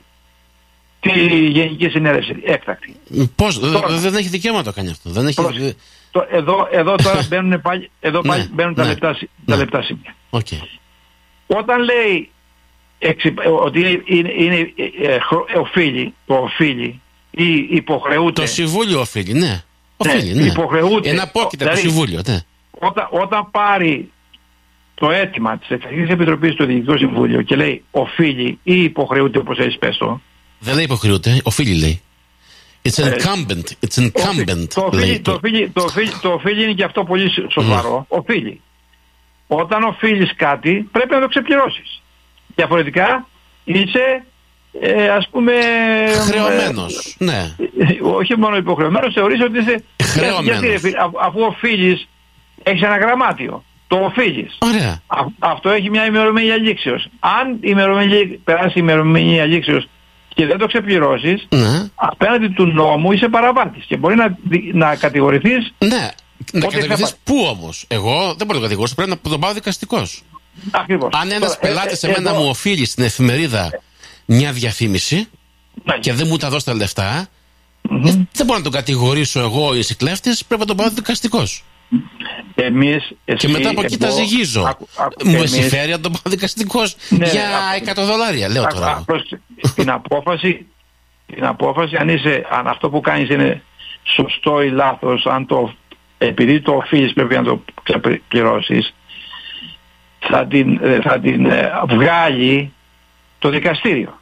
[0.99, 1.09] τη
[1.47, 2.95] Γενική Συνέλευση έκτακτη.
[3.35, 3.87] Πώς, Τώρα.
[3.97, 5.09] δεν έχει δικαίωμα να το κάνει αυτό.
[5.09, 5.35] Δεν έχει.
[5.35, 5.75] Πρόσεχε.
[6.11, 9.55] Το, εδώ, εδώ τώρα μπαίνουν πάλι, εδώ πάλι Ναι, μπαίνουν τα, ναι, λεπτά, σι- ναι.
[9.55, 10.15] τα λεπτά σημεία.
[10.29, 10.47] Οκ.
[11.47, 12.29] Όταν λέει
[12.99, 17.01] εξυ- ότι είναι, είναι, είναι ε, ε, χρο- ε, οφείλει, το οφείλει
[17.31, 19.63] ή υποχρεούται, Το Συμβούλιο οφείλει, ναι.
[19.97, 20.43] Οφείλει, ναι.
[20.47, 21.09] υποχρεούται.
[21.09, 22.39] Ένα απόκειται το Δηλαδή, Συμβούλιο, ναι.
[22.79, 24.09] όταν, όταν πάρει
[24.95, 29.77] το αίτημα της Εξαρτικής Επιτροπής στο Διοικητικό Συμβούλιο και λέει οφείλει ή υποχρεούται όπως έχεις
[29.77, 30.21] πες το,
[30.59, 31.99] Δεν λέει υποχρεούται, οφείλει λέει.
[32.89, 33.63] It's incumbent.
[33.87, 34.67] It's incumbent.
[34.73, 38.05] Το οφείλει, λέει το, οφείλει, το, οφείλει, το οφείλει είναι και αυτό πολύ σ- σοβαρό.
[38.07, 38.61] Οφείλει.
[39.47, 42.01] Όταν οφείλεις κάτι πρέπει να το ξεπληρώσεις.
[42.55, 43.27] Διαφορετικά
[43.63, 44.23] είσαι
[44.81, 45.53] ε, ας πούμε...
[46.29, 47.15] Χρεωμένος.
[47.19, 47.55] Ναι.
[47.77, 49.83] ε, όχι μόνο υποχρεωμένος, θεωρείς ότι είσαι...
[50.03, 50.43] Χρεωμένος.
[50.45, 52.07] Γιατί, ρε φίλε, αφ- αφού οφείλεις,
[52.63, 53.63] έχεις ένα γραμμάτιο.
[53.87, 54.57] Το οφείλεις.
[54.61, 55.01] Ωραία.
[55.07, 57.07] Α- αυτό έχει μια ημερομηνία λήξεως.
[57.19, 59.87] Αν η ημερομηνία, περάσει η ημερομηνία λήξεως
[60.33, 61.89] και δεν το ξεπληρώσεις, Ναι.
[61.95, 66.07] απέναντι του νόμου είσαι παραβάτης και μπορεί να, δι- να κατηγορηθείς Ναι.
[66.53, 68.95] Να Ό,τι κατηγορηθεί θα πού όμως; Εγώ δεν μπορώ να το κατηγορήσω.
[68.95, 70.23] Πρέπει να τον πάω δικαστικός.
[70.71, 71.09] ακριβώς.
[71.13, 73.69] Αν ένας Τώρα, ε, πελάτης ε, σε μένα εδώ- μου οφείλει στην εφημερίδα
[74.25, 75.27] μια διαφήμιση
[75.83, 75.97] Ναι.
[75.97, 77.27] και δεν μου τα δώσει τα λεφτά,
[78.05, 81.63] ε, δεν μπορώ να τον κατηγορήσω εγώ είσαι κλέφτης, πρέπει να τον πάω δικαστικός.
[82.55, 84.61] Εμείς, Και εσύ, μετά από εκεί τα εγώ, ζυγίζω.
[84.61, 88.63] άκου- άκου, Μου εμείς- συμφέρει να τον πάω δικαστικός Ναι, για άκου- 100 δολάρια, λέω
[88.63, 88.91] άκου- τώρα.
[88.91, 89.41] άκου, πρόσεξε.
[89.75, 90.65] την απόφαση,
[91.25, 93.63] την απόφαση αν, είσαι, αν αυτό που κάνεις είναι
[94.03, 95.75] σωστό ή λάθος, αν το,
[96.17, 98.93] επειδή το οφείλεις πρέπει να το ξεπληρώσεις,
[100.19, 102.73] θα την, ε, θα την ε, βγάλει
[103.39, 104.19] το δικαστήριο.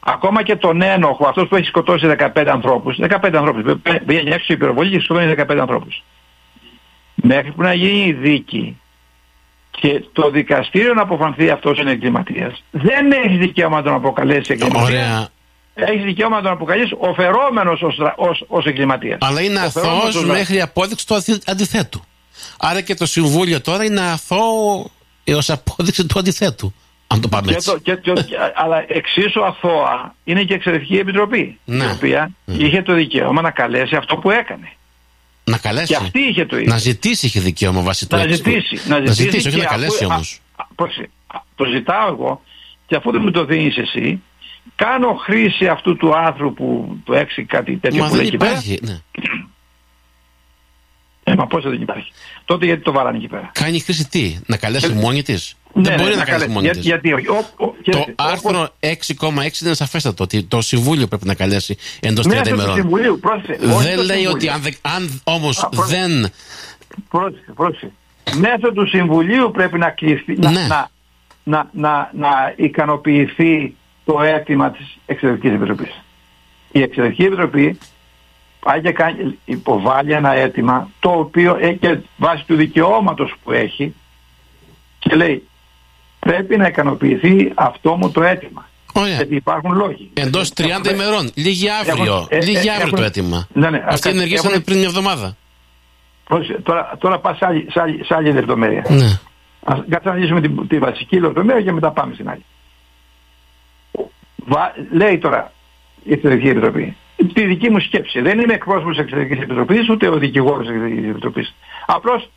[0.00, 3.74] Ακόμα και τον ένοχο, αυτός που έχει σκοτώσει 15 ανθρώπους, 15 ανθρώπους,
[4.06, 6.02] πήγαινε έξω η υπερβολή και σκοτώνει 15 ανθρώπους.
[7.14, 8.80] Μέχρι που να γίνει η δίκη
[9.70, 14.88] και το δικαστήριο να αποφανθεί αυτός είναι εγκληματίας, δεν έχει δικαίωμα να τον αποκαλέσει εγκληματίας.
[14.88, 15.28] Ωραία.
[15.74, 19.18] Έχεις δικαίωμα να τον αποκαλέσει οφερόμενος ως, δρα- ως, ως εγκληματίας.
[19.20, 22.04] Αλλά είναι Οφερόμενος αθώος ως δρα- μέχρι απόδειξη του αθη- αντιθέτου.
[22.58, 24.90] Άρα και το Συμβούλιο τώρα είναι αθώο
[25.24, 26.74] έως απόδειξη του αντιθέτου.
[27.06, 27.70] Αν το πάμε Και έτσι.
[27.70, 31.84] το, και, και, και- αλλά εξίσου αθώα είναι και η Εξαιρετική Επιτροπή, Ναι.
[31.84, 34.72] η οποία είχε το δικαίωμα να καλέσει αυτό που έκανε.
[35.44, 35.86] Να καλέσει.
[35.86, 36.72] Και αυτή είχε το ίδιο.
[36.72, 38.50] Να ζητήσει είχε δικαίωμα βάσει του να έξι του.
[38.50, 38.88] ζητήσει.
[38.88, 40.40] Να Να ζητήσει, ζητήσει, όχι και να καλέσει αφού- όμως.
[40.56, 42.42] α, α, πρόσεξε, α, το ζητάω εγώ
[42.86, 44.22] και αφού δεν μου το δίνεις εσύ,
[44.74, 48.36] κάνω χρήση αυτού του άνθρωπου που το έξι κάτι τέτοιο Μα που λέει δεν εκεί
[48.36, 48.50] πέρα.
[48.50, 48.78] υπάρχει.
[48.82, 49.00] Ναι.
[51.24, 52.12] Ε, μα πώς δεν υπάρχει.
[52.44, 55.82] Τότε γιατί το βάλανε εκεί πέρα; Κάνει χρήση τι, να καλέσει Ε, μόνη της; Ναι,
[55.82, 56.84] δεν ναι, μπορεί να, καλέσει καλέ- μόνη Για- της.
[56.84, 57.28] Γιατί όχι.
[57.28, 62.26] Ο- ο- Το κοίταξε, άρθρο 6,6 είναι σαφέστατο ότι το Συμβούλιο πρέπει να καλέσει εντός
[62.26, 62.74] 30 Μέσω του ημερών.
[62.74, 63.66] Συμβουλίου, πρόσεξε.
[63.72, 64.30] όχι Δεν το λέει Συμβούλιο.
[64.30, 65.96] ότι αν, δε- αν όμως Α, πρόσεξε.
[66.08, 66.30] δεν.
[67.08, 67.90] Πρόσεξε, πρόσεξε.
[68.34, 70.66] Μέσω του Συμβουλίου πρέπει να κλειστεί, να, Ναι.
[70.66, 70.90] να,
[71.44, 76.00] να, να, να ικανοποιηθεί το αίτημα της Εξαιρετικής Επιτροπής.
[76.72, 77.78] Η Εξαιρετική Επιτροπή
[78.60, 83.94] πάει και κάνει, υποβάλλει ένα αίτημα το οποίο έχει και βάσει του δικαιώματος που έχει
[84.98, 85.46] και λέει
[86.18, 88.68] πρέπει να ικανοποιηθεί αυτό μου το αίτημα.
[88.92, 89.14] Ωραία.
[89.16, 90.10] Γιατί υπάρχουν λόγοι.
[90.14, 91.30] Εντός 30 Έχουν- ημερών.
[91.34, 92.14] Λίγη αύριο.
[92.14, 93.46] Έχουν- ε, Λίγη ε, αύριο έχουν- το αίτημα.
[93.52, 95.36] Ναι, ναι, Αυτοί έχουν- ενεργήσανε έχουν- πριν μια εβδομάδα.
[96.24, 98.84] Πρόσεξε, Τώρα, τώρα πας σε άλλη, σε άλλη, σε άλλη λεπτομέρεια.
[98.88, 99.18] Ναι.
[99.64, 102.44] Ας κάτσε να λύσουμε τη, τη βασική λεπτομέρεια και μετά πάμε στην άλλη.
[104.46, 105.52] Βα, λέει τώρα
[106.04, 106.96] η Εξωτερική Επιτροπή
[107.32, 108.20] τη δική μου σκέψη.
[108.20, 111.54] Δεν είμαι εκπρόσωπος της Εξωτερικής Επιτροπής ούτε ο δικηγόρος της Εξωτερικής Επιτροπής.
[111.86, 112.30] Απλώς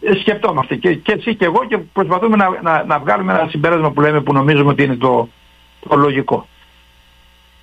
[0.00, 3.90] ε, σκεφτόμαστε και, και εσύ και εγώ και προσπαθούμε να, να, να βγάλουμε ένα συμπέρασμα
[3.90, 5.28] που λέμε που νομίζουμε ότι είναι το,
[5.88, 6.48] το λογικό.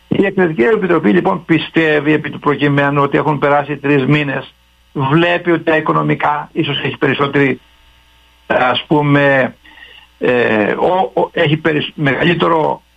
[0.07, 4.53] Η Εξωτερική Επιτροπή λοιπόν πιστεύει επί του προκειμένου ότι έχουν περάσει τρεις μήνες
[4.93, 7.59] βλέπει ότι τα οικονομικά ίσως έχει περισσότερη
[8.47, 9.55] ε, ας πούμε
[10.19, 12.92] ε, ο, ο- έχει περισ- μεγαλύτερο ε, ε, ε,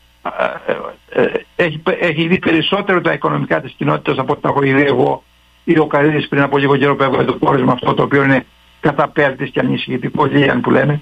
[1.56, 5.24] έχει, πε- έχει δει περισσότερο τα οικονομικά της κοινότητας από ό,τι τα έχω δει εγώ
[5.64, 8.46] ή ο Καρίδης πριν από λίγο καιρό που έβγαλε το πόρισμα αυτό το οποίο είναι
[8.80, 11.00] καταπέλτης και ανησυχητικός λίαν που λέμε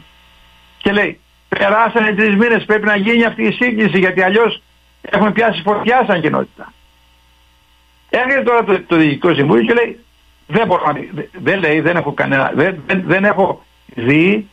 [0.79, 4.63] και λέει περάσανε τρεις μήνες πρέπει να γίνει αυτή η σύγκληση γιατί αλλιώς
[5.01, 6.73] έχουμε πιάσει φωτιά σαν κοινότητα.
[8.11, 9.99] Έρχεται τώρα το, το Διοικητικό Συμβούλιο και λέει
[10.47, 13.65] δεν μπορώ να δει- δεν- δεν λέει, δεν έχω κανένα, δεν, δεν, δεν έχω
[13.95, 14.49] δει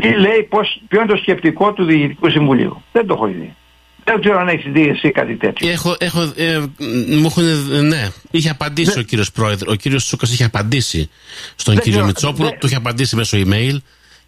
[0.00, 2.82] τι λέει, πώς, ποιο είναι το σκεπτικό του Διοικητικού Συμβουλίου.
[2.92, 3.54] Δεν το έχω δει.
[4.04, 5.68] Δεν ξέρω αν έχεις δει εσύ κάτι τέτοιο.
[5.68, 6.58] Έχω, έχω, ε,
[7.18, 9.00] μου έχουν, ε, ναι, είχε απαντήσει Ναι.
[9.00, 11.10] ο κύριος Πρόεδρος, ο κύριος Τσούκας είχε απαντήσει
[11.56, 13.76] στον Δεν κύριο ξέρω, Μητσόπουλο, δεν- του είχε απαντήσει μέσω email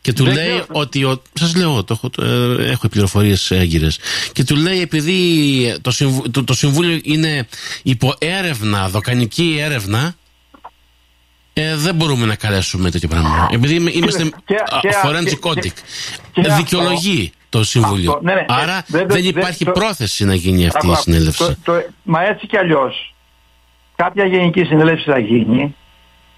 [0.00, 0.66] Και του Δεν λέει ξέρω.
[0.68, 1.04] ότι.
[1.04, 1.22] Ο...
[1.32, 2.26] Σας λέω, το έχω,
[2.58, 3.98] ε, έχω πληροφορίες έγκυρες.
[4.32, 5.18] Και του λέει, επειδή
[5.80, 7.46] το, συμβου- το, το Συμβούλιο είναι
[7.82, 10.14] υπό έρευνα, δοκανική έρευνα,
[11.56, 13.48] ε, δεν μπορούμε να καλέσουμε τέτοιο πράγμα.
[13.52, 15.72] Επειδή είμαι- είμαστε και- α, και- forensic και- audit.
[16.32, 18.10] και Ε, αυτό- Δικαιολογεί το Συμβούλιο.
[18.12, 20.90] Αυτό, ναι, ναι, Άρα ε, δεν- δεν δεν- υπάρχει το- πρόθεση να γίνει αυτή η
[20.92, 21.38] Άκου, συνέλευση.
[21.44, 23.14] το- το- μα έτσι κι αλλιώς,
[23.96, 25.74] κάποια γενική συνέλευση θα γίνει,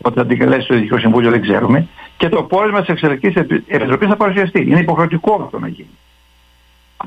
[0.02, 1.86] όταν θα την καλέσει το Ειδικό Συμβούλιο δεν ξέρουμε,
[2.16, 4.60] και το πόρισμα της Εξελεκτική Επιτροπής θα παρουσιαστεί.
[4.60, 5.88] Είναι υποχρεωτικό αυτό να γίνει.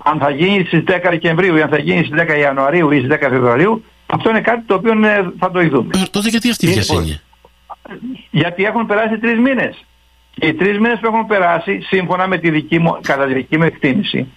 [0.04, 3.10] Αν θα γίνει στις 10 Δεκεμβρίου ή αν θα γίνει στις 10 Ιανουαρίου ή στις
[3.10, 5.90] 10 Φεβρουαρίου, αυτό είναι κάτι το οποίο ε, θα το ειδούμε.
[5.96, 7.20] Ε, τότε γιατί αυτή η Είναι βιασύνη.
[8.32, 9.86] Γιατί έχουν περάσει τρεις μήνες.
[10.34, 13.58] Και οι τρεις μήνες που έχουν περάσει, σύμφωνα με τη δική μου, κατά τη δική
[13.58, 14.28] μου εκτίμηση,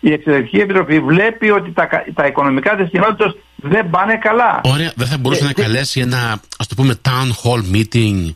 [0.00, 4.60] η Εξελεκτική Επιτροπή βλέπει ότι τα, κα- τα οικονομικά της κοινότητας δεν πάνε καλά.
[4.64, 8.34] Ωραία, δεν θα μπορούσε Ε, να τι- καλέσει ένα, ας το πούμε, town hall meeting.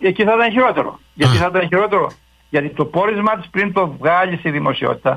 [0.00, 1.00] Ε, Εκεί θα ήταν χειρότερο.
[1.14, 1.38] Γιατί Α.
[1.40, 2.10] θα ήταν χειρότερο.
[2.50, 5.10] Γιατί το πόρισμα της πριν το βγάλει στη δημοσιότητα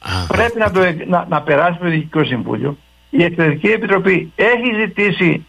[0.00, 2.76] Α, πρέπει να, το, ε- να, να περάσει στο Διοικητικό Συμβούλιο.
[3.10, 5.46] Η Εξελεκτική Επιτροπή έχει ζητήσει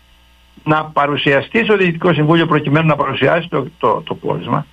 [0.64, 4.66] να παρουσιαστεί στο Διοικητικό Συμβούλιο προκειμένου να παρουσιάσει το, το, το πόρισμα.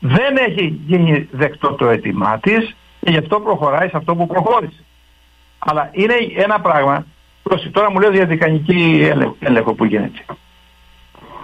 [0.00, 4.84] Δεν έχει γίνει δεκτό το αίτημά της και γι' αυτό προχωράει σε αυτό που προχώρησε.
[5.58, 7.06] Αλλά είναι ένα πράγμα,
[7.42, 10.24] πρόσεχε, τώρα μου λέει για δικανική έλεγχο, έλεγχο που γίνεται.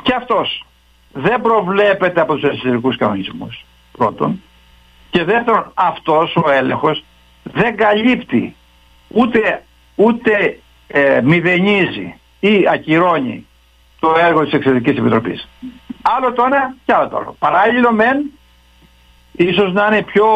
[0.02, 0.64] Και αυτός
[1.12, 4.40] δεν προβλέπεται από τους εσωτερικούς κανονισμούς, πρώτον.
[5.10, 7.04] Και δεύτερον, αυτός ο έλεγχος
[7.42, 8.54] δεν καλύπτει
[9.08, 13.46] ούτε, ούτε ε, μηδενίζει ή ακυρώνει
[14.00, 15.48] το έργο της Εξαιρετικής Επιτροπής.
[16.02, 17.36] Άλλο το ένα και άλλο το άλλο.
[17.38, 18.30] Παράλληλο μεν,
[19.32, 20.26] ίσως να είναι πιο,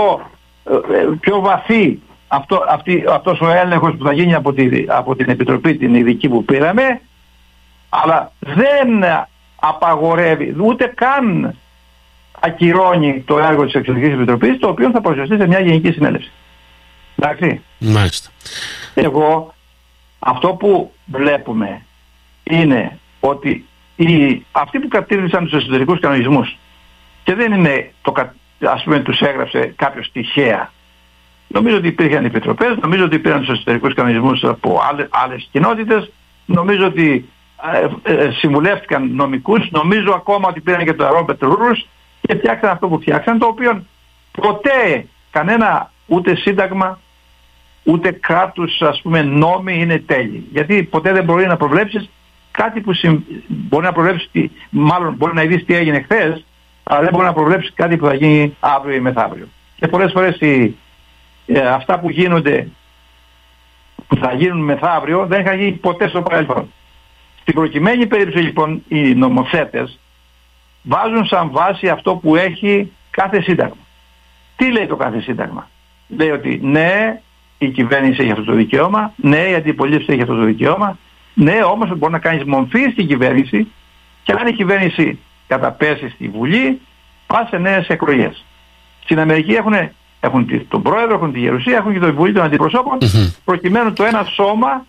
[0.65, 5.17] ε, ε, πιο βαθύ αυτό, αυτή, αυτός ο έλεγχος που θα γίνει από, τη, από
[5.17, 7.01] την Επιτροπή την ειδική που πήραμε,
[7.89, 9.05] αλλά δεν
[9.57, 11.57] απαγορεύει, ούτε καν
[12.41, 16.33] ακυρώνει το έργο της Εξαιρετικής Επιτροπής, το οποίο θα παρουσιαστεί σε μια γενική συνέλευση.
[17.17, 17.61] Εντάξει.
[17.79, 18.31] μάλιστα.
[18.95, 19.55] Εγώ
[20.19, 21.85] αυτό που βλέπουμε
[22.43, 23.65] είναι ότι
[23.97, 26.57] οι, αυτοί που κατήρθησαν τους εσωτερικούς κανονισμούς
[27.25, 30.73] και δεν είναι το, κα- ας πούμε τους έγραψε κάποιος τυχαία
[31.49, 36.11] νομίζω ότι υπήρχαν επιτροπές νομίζω ότι πήραν τους εσωτερικούς κανονισμούς από άλλες, άλλες κοινότητες
[36.47, 37.29] νομίζω ότι
[38.03, 41.87] ε, ε, συμβουλεύτηκαν νομικούς νομίζω ακόμα ότι πήραν και το Robert Rules
[42.21, 43.85] και φτιάξαν αυτό που φτιάξαν το οποίο
[44.41, 46.99] ποτέ κανένα ούτε σύνταγμα
[47.85, 50.49] ούτε κράτους ας πούμε νόμοι είναι τέλειοι.
[50.53, 52.11] Γιατί ποτέ δεν μπορεί να προβλέψεις
[52.59, 53.19] κάτι που συμ...
[53.47, 54.51] μπορεί να προβλέψεις, τι...
[54.71, 56.45] μάλλον μπορεί να δεις τι έγινε χθες,
[56.83, 59.47] αλλά δεν μπορεί να προβλέψεις κάτι που θα γίνει αύριο ή μεθαύριο.
[59.77, 60.77] Και πολλές φορές οι...
[61.47, 62.69] ε, αυτά που γίνονται,
[64.07, 66.73] που θα γίνουν μεθαύριο, δεν είχαν γίνει ποτέ στο παρελθόν.
[67.41, 69.99] Στην προκειμένη περίπτωση λοιπόν οι νομοθέτες
[70.83, 73.77] βάζουν σαν βάση αυτό που έχει κάθε σύνταγμα.
[74.57, 75.69] Τι λέει το κάθε σύνταγμα;
[76.09, 77.21] Λέει ότι ναι,
[77.59, 80.99] η κυβέρνηση έχει αυτό το δικαίωμα, ναι, η αντιπολίτευση έχει αυτό το δικαίωμα,
[81.35, 83.67] ναι, όμως μπορεί να κάνεις μομφή στην κυβέρνηση
[84.23, 86.81] και αν η κυβέρνηση καταπέσει στη Βουλή,
[87.27, 88.45] πας σε νέες εκλογές.
[89.05, 89.75] Στην Αμερική έχουν,
[90.21, 93.29] έχουν τη- τον πρόεδρο, έχουν τη γερουσία, έχουν και το Βουλή των Αντιπροσώπων, Μμμ.
[93.45, 94.87] προκειμένου το ένα σώμα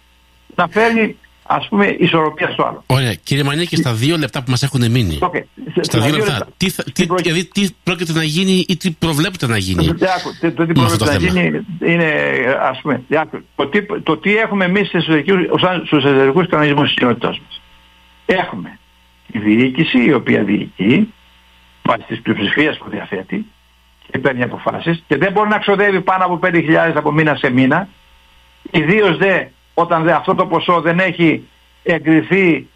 [0.56, 1.18] να φέρνει,
[1.48, 2.84] ας πούμε, ισορροπία στο άλλο.
[2.86, 3.14] Ωραία.
[3.14, 5.18] Κύριε Μανίκη, στα δύο λεπτά που μας έχουν μείνει.
[5.22, 5.36] Οκ.
[5.72, 6.32] Στα Στα δύο δύο λεπτά.
[6.34, 6.48] λεπτά.
[6.58, 9.88] Τι, θα- τι, Στην προ- δηλαδή, τι πρόκειται να γίνει ή τι προβλέπετε να γίνει.
[9.90, 12.12] Άκου, το, το τι με αυτό πρόκειται το να θέμα; γίνει είναι,
[12.62, 16.86] ας πούμε, άκου, το, τι, το τι έχουμε εμείς στους εσωτερικούς, σαν- στους εσωτερικούς κανονισμούς
[16.88, 17.62] της κοινότητας μας.
[18.26, 18.80] Έχουμε
[19.32, 21.14] τη διοίκηση η οποία διοικεί
[21.84, 23.46] βάσει της πλειοψηφίας που διαθέτει
[24.12, 27.88] και παίρνει αποφάσεις και δεν μπορεί να ξοδεύει πάνω από 5.000 από μήνα σε μήνα
[28.72, 29.44] ιδίως δε
[29.78, 31.48] όταν δε, αυτό το ποσό δεν έχει
[31.84, 32.68] εγκριθεί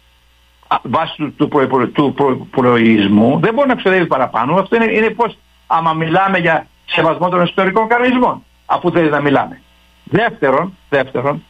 [0.68, 4.54] α, βάσει του, του, προϋπο- του προϋπολογισμού δεν μπορεί να ξοδεύει παραπάνω.
[4.54, 9.60] Αυτό είναι, είναι πως άμα μιλάμε για σεβασμό των ιστορικών κανονισμών αφού θέλει να μιλάμε.
[10.04, 11.42] Δεύτερον, δεύτερον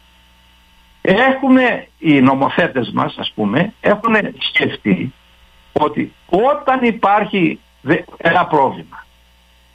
[1.02, 1.56] έχουν
[1.98, 5.12] οι νομοθέτες μας ας πούμε έχουν σκεφτεί
[5.72, 9.04] ότι όταν υπάρχει δε- ένα πρόβλημα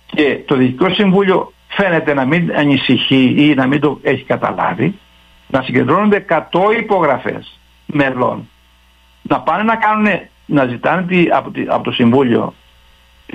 [0.05, 4.99] και το Διοικητικό Συμβούλιο φαίνεται να μην ανησυχεί ή να μην το έχει καταλάβει
[5.47, 6.39] να συγκεντρώνονται 100
[6.79, 8.49] υπογραφές μελών
[9.21, 10.07] να πάνε να κάνουν
[10.45, 12.53] να ζητάνε τη- από, τη- από το Συμβούλιο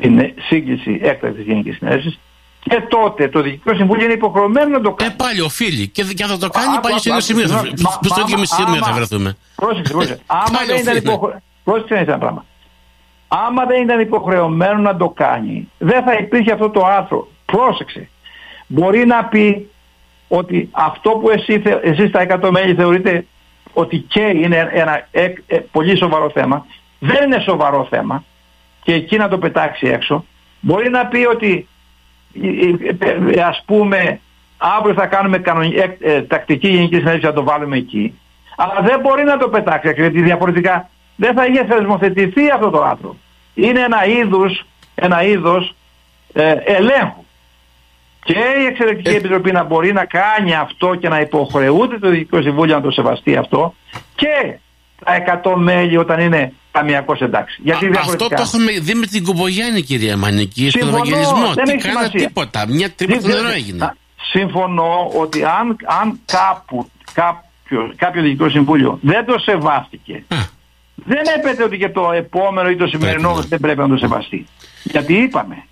[0.00, 2.18] την σύγκληση έκτακτης Γενικής Συνέλευσης
[2.60, 5.14] και τότε το Διοικητικό Συμβούλιο είναι υποχρεωμένο να το Ε, κάνει.
[5.16, 5.88] πάλι οφείλει.
[5.88, 7.46] Και, και αν θα το κάνει, Άκου, πάλι σε άκου, ίδιο σημείο.
[7.46, 7.82] θα- συγγνώμη.
[7.82, 9.36] Μα- Προς το ίδιο άμα- σημείο θα άμα- βρεθούμε.
[9.54, 10.22] Πρόσεξε, πρόσεξε.
[10.26, 11.06] Άμα Πάλι δεν ήταν οφείλει.
[11.08, 11.42] υποχρεωμένο.
[11.64, 12.44] Πρόσεξε να είσαι ένα πράγμα.
[13.28, 17.28] Άμα δεν ήταν υποχρεωμένο να το κάνει, δεν θα υπήρχε αυτό το άρθρο.
[17.44, 18.08] Πρόσεξε.
[18.66, 19.70] Μπορεί να πει
[20.32, 23.26] ότι αυτό που εσύ, θε- εσείς τα 100 μέλη θεωρείτε
[23.72, 26.66] ότι και είναι ένα ε, ε, πολύ σοβαρό θέμα,
[26.98, 28.24] δεν είναι σοβαρό θέμα
[28.82, 30.24] και εκεί να το πετάξει έξω.
[30.60, 31.68] Μπορεί να πει ότι
[33.34, 34.20] ε, ας πούμε
[34.58, 35.74] αύριο θα κάνουμε κανονι...
[35.76, 38.18] ε, ε, τακτική γενική συνέντευξη να το βάλουμε εκεί.
[38.56, 43.16] Αλλά δεν μπορεί να το πετάξει γιατί διαφορετικά δεν θα είχε θεσμοθετηθεί αυτό το άνθρωπο.
[43.54, 45.74] Είναι ένα είδος, ένα είδος
[46.32, 47.19] ε, ελέγχου.
[48.24, 52.74] Και η Εξελεκτική Επιτροπή να μπορεί να κάνει αυτό και να υποχρεούται το Διοικητικό Συμβούλιο
[52.74, 53.74] να το σεβαστεί αυτό
[54.14, 54.58] και
[55.04, 57.60] τα 100 μέλη όταν είναι ταμιακό εντάξει.
[57.64, 61.52] Γιατί Α, αυτό το έχουμε δει με την Κουμπογιάννη, κυρία Μανική, στον Ευαγγελισμό.
[61.54, 62.66] Δεν Τι κάνα τίποτα.
[62.68, 63.94] Μια τρύπα νερό έγινε.
[64.30, 70.36] Συμφωνώ ότι αν, αν κάπου, κάποιο, κάποιο διοικητικό συμβούλιο δεν το σεβάστηκε, Α.
[70.94, 74.46] δεν έπεται ότι και το επόμενο ή το σημερινό πρέπει, δεν πρέπει να το σεβαστεί.
[74.82, 75.64] Γιατί είπαμε.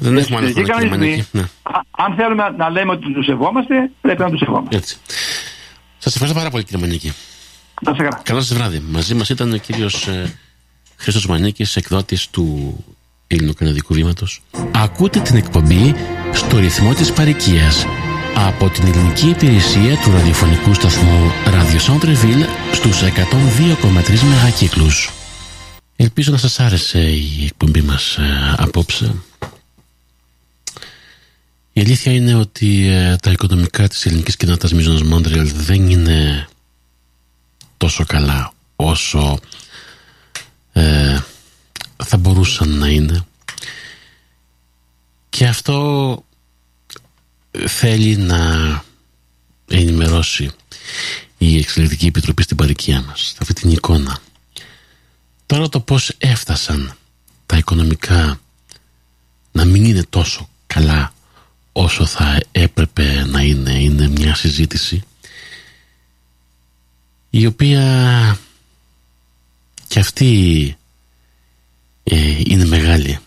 [0.00, 0.96] Δεν έχουμε άλλο
[1.30, 1.44] ναι.
[1.90, 4.76] Αν θέλουμε να λέμε ότι το σεβόμαστε, πρέπει να το σεβόμαστε.
[4.76, 4.96] Έτσι.
[5.98, 7.12] Σας ευχαριστώ πάρα πολύ κύριε Μανίκη.
[7.82, 8.20] Να σε καλά.
[8.22, 8.82] Καλό σας βράδυ.
[8.90, 10.38] Μαζί μας ήταν ο κύριος ε,
[10.96, 12.76] Χρήστος Μανίκης, εκδότης του
[13.26, 14.42] Ελληνοκαναδικού Βήματος.
[14.74, 15.94] Ακούτε την εκπομπή
[16.32, 17.86] στο ρυθμό της παρικίας
[18.34, 25.10] από την ελληνική υπηρεσία του ραδιοφωνικού σταθμού Radio Centreville στους 102,3 μεγακύκλους.
[25.96, 29.14] Ελπίζω να σας άρεσε η εκπομπή μας ε, απόψε.
[31.72, 36.48] Η αλήθεια είναι ότι ε, τα οικονομικά της ελληνικής κοινότητας Μίζωνος Μόντρελ δεν είναι
[37.76, 39.38] τόσο καλά όσο
[40.72, 41.18] ε,
[42.04, 43.24] θα μπορούσαν να είναι.
[45.28, 46.24] Και αυτό
[47.66, 48.84] θέλει να
[49.68, 50.50] ενημερώσει
[51.38, 54.18] η Εξελικτική Επιτροπή στην παροικία μας αυτή την εικόνα.
[55.46, 56.96] Τώρα το πως έφτασαν
[57.46, 58.40] τα οικονομικά
[59.52, 61.12] να μην είναι τόσο καλά
[61.82, 65.02] όσο θα έπρεπε να είναι είναι μια συζήτηση
[67.30, 68.38] η οποία
[69.88, 70.76] και αυτή
[72.02, 73.18] ε, είναι μεγάλη.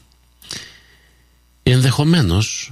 [1.64, 2.72] Ενδεχομένως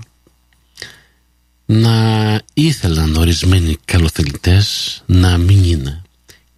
[1.66, 6.02] να ήθελαν ορισμένοι καλοθελητές να μην είναι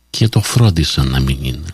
[0.09, 1.73] και το φρόντισαν να μην είναι.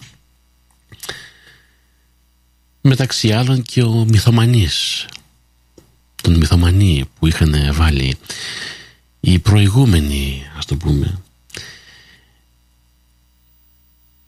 [2.81, 5.05] Μεταξύ άλλων και ο μυθομανής
[6.21, 8.17] τον μυθομανή που είχαν βάλει
[9.19, 11.21] οι προηγούμενοι ας το πούμε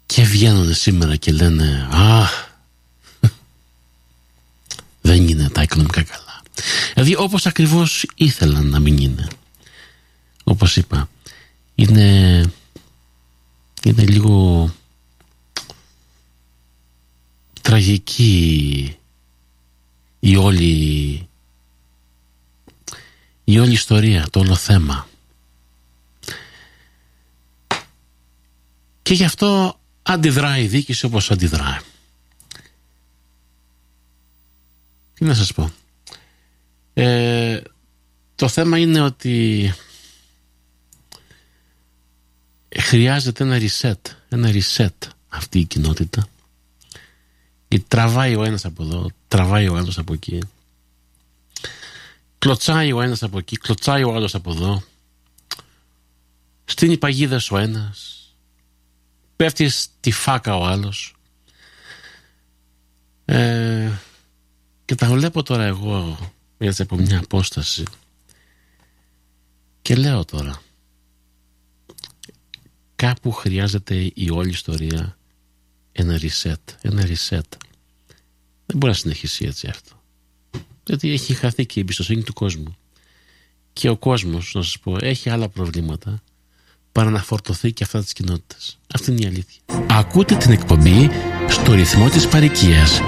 [0.06, 2.48] και βγαίνουν σήμερα και λένε «Αχ,
[5.02, 6.42] δεν είναι τα οικονομικά καλά».
[6.94, 9.28] Δηλαδή όπως ακριβώς ήθελαν να μην είναι.
[10.44, 11.10] Όπως είπα,
[11.76, 12.42] είναι,
[13.84, 14.70] είναι λίγο
[17.62, 18.96] τραγική
[20.20, 21.30] η όλη
[23.52, 25.08] η όλη ιστορία, το όλο θέμα.
[29.02, 31.80] Και γι' αυτό αντιδράει η δίκηση όπως αντιδράει.
[35.14, 35.72] Τι να σας πω.
[36.94, 37.62] Ε,
[38.36, 39.74] το θέμα είναι ότι
[42.78, 46.28] χρειάζεται ένα reset, ένα reset αυτή η κοινότητα.
[47.68, 50.40] Η τραβάει ο ένας από εδώ, τραβάει ο άλλος από εκεί.
[52.42, 54.84] Κλωτσάει ο ένας από εκεί, κλωτσάει ο άλλος από εδώ.
[56.66, 58.28] Στείνει παγίδες ο ένας.
[59.36, 61.16] Πέφτει στη φάκα ο άλλος.
[63.26, 63.92] Ε,
[64.86, 66.18] και τα βλέπω τώρα εγώ
[66.58, 67.84] έτσι από μια απόσταση.
[69.82, 70.62] Και λέω τώρα
[72.96, 75.18] κάπου χρειάζεται η όλη ιστορία
[75.92, 77.50] ένα reset, ένα reset.
[78.66, 80.01] Δεν μπορεί να συνεχίσει έτσι αυτό
[80.84, 82.76] γιατί έχει χαθεί και η εμπιστοσύνη του κόσμου
[83.74, 86.22] και ο κόσμος να σας πω έχει άλλα προβλήματα
[86.92, 88.80] παρά να φορτωθεί και αυτά της κοινότητας.
[88.94, 89.62] Αυτή είναι η αλήθεια.
[89.90, 91.10] Ακούτε την εκπομπή
[91.50, 93.00] στο ρυθμό της παρικίας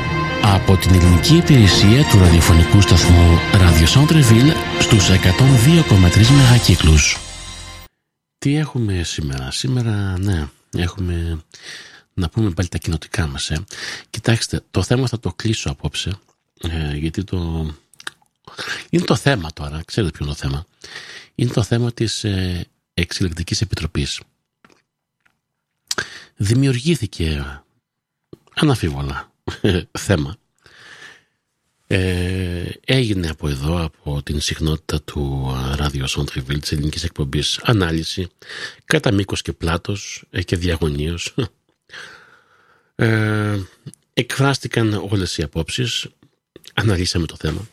[0.41, 7.17] από την ελληνική υπηρεσία του ραδιοφωνικού σταθμού Radio Centreville στους 102,3 μεγακύκλους.
[8.37, 10.47] Τι έχουμε σήμερα; Σήμερα, ναι,
[10.77, 11.43] έχουμε
[12.13, 13.49] να πούμε πάλι τα κοινοτικά μας.
[13.49, 13.63] Ε.
[14.09, 16.11] Κοιτάξτε, το θέμα θα το κλείσω απόψε,
[16.59, 17.71] ε, γιατί το...
[18.89, 20.65] Είναι το θέμα τώρα, ξέρετε ποιο είναι το θέμα.
[21.35, 24.21] Είναι το θέμα της ε, Εξελεκτικής Επιτροπής.
[26.35, 27.61] Δημιουργήθηκε
[28.53, 29.31] αναφίβολα
[29.91, 30.37] θέμα.
[31.87, 38.27] Ε, έγινε από εδώ από την συχνότητα του ράδιο Σοντριβίλ της ελληνικής εκπομπής ανάλυση
[38.85, 41.33] κατά μήκος και πλάτος ε, και διαγωνίως.
[42.95, 43.59] Ε,
[44.13, 46.07] εκφράστηκαν όλες οι απόψεις
[46.73, 47.67] αναλύσαμε το θέμα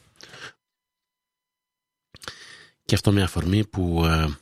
[2.85, 4.39] και αυτό με αφορμή που ε,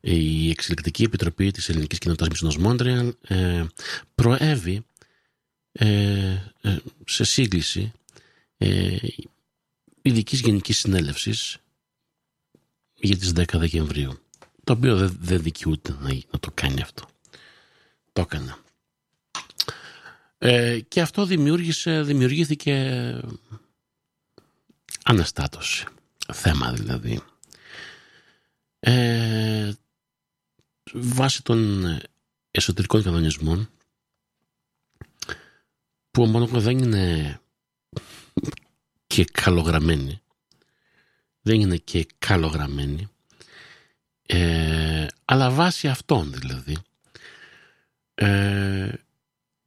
[0.00, 3.64] η Εξελικτική Επιτροπή της Ελληνικής Κοινότητας Μισθονός Μόντρεαλ ε,
[4.14, 4.86] προέβη
[5.72, 7.92] ε, ε, σε σύγκληση
[8.56, 8.96] ε,
[10.02, 11.56] ειδικής Γενικής Συνέλευσης
[12.94, 14.18] για τις 10 Δεκεμβρίου
[14.64, 17.08] το οποίο δεν, δεν δικαιούται να, να το κάνει αυτό.
[18.12, 18.56] Το έκανε.
[20.38, 23.20] Ε, και αυτό δημιούργησε, δημιουργήθηκε
[25.08, 25.86] αναστάτωση.
[26.32, 27.20] Θέμα δηλαδή.
[28.78, 29.72] Ε,
[30.92, 31.84] βάσει των
[32.50, 33.70] εσωτερικών κανονισμών
[36.10, 37.40] που μόνο δεν είναι
[39.06, 40.20] και καλογραμμένοι
[41.40, 43.08] δεν είναι και καλογραμμένοι
[44.26, 46.76] ε, αλλά βάσει αυτών δηλαδή
[48.14, 48.92] ε,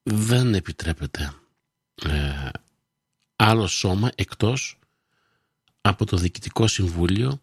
[0.04, 1.34] δεν επιτρέπεται
[2.04, 2.50] ε,
[3.36, 4.81] άλλο σώμα εκτός
[5.82, 7.42] από το Διοικητικό Συμβούλιο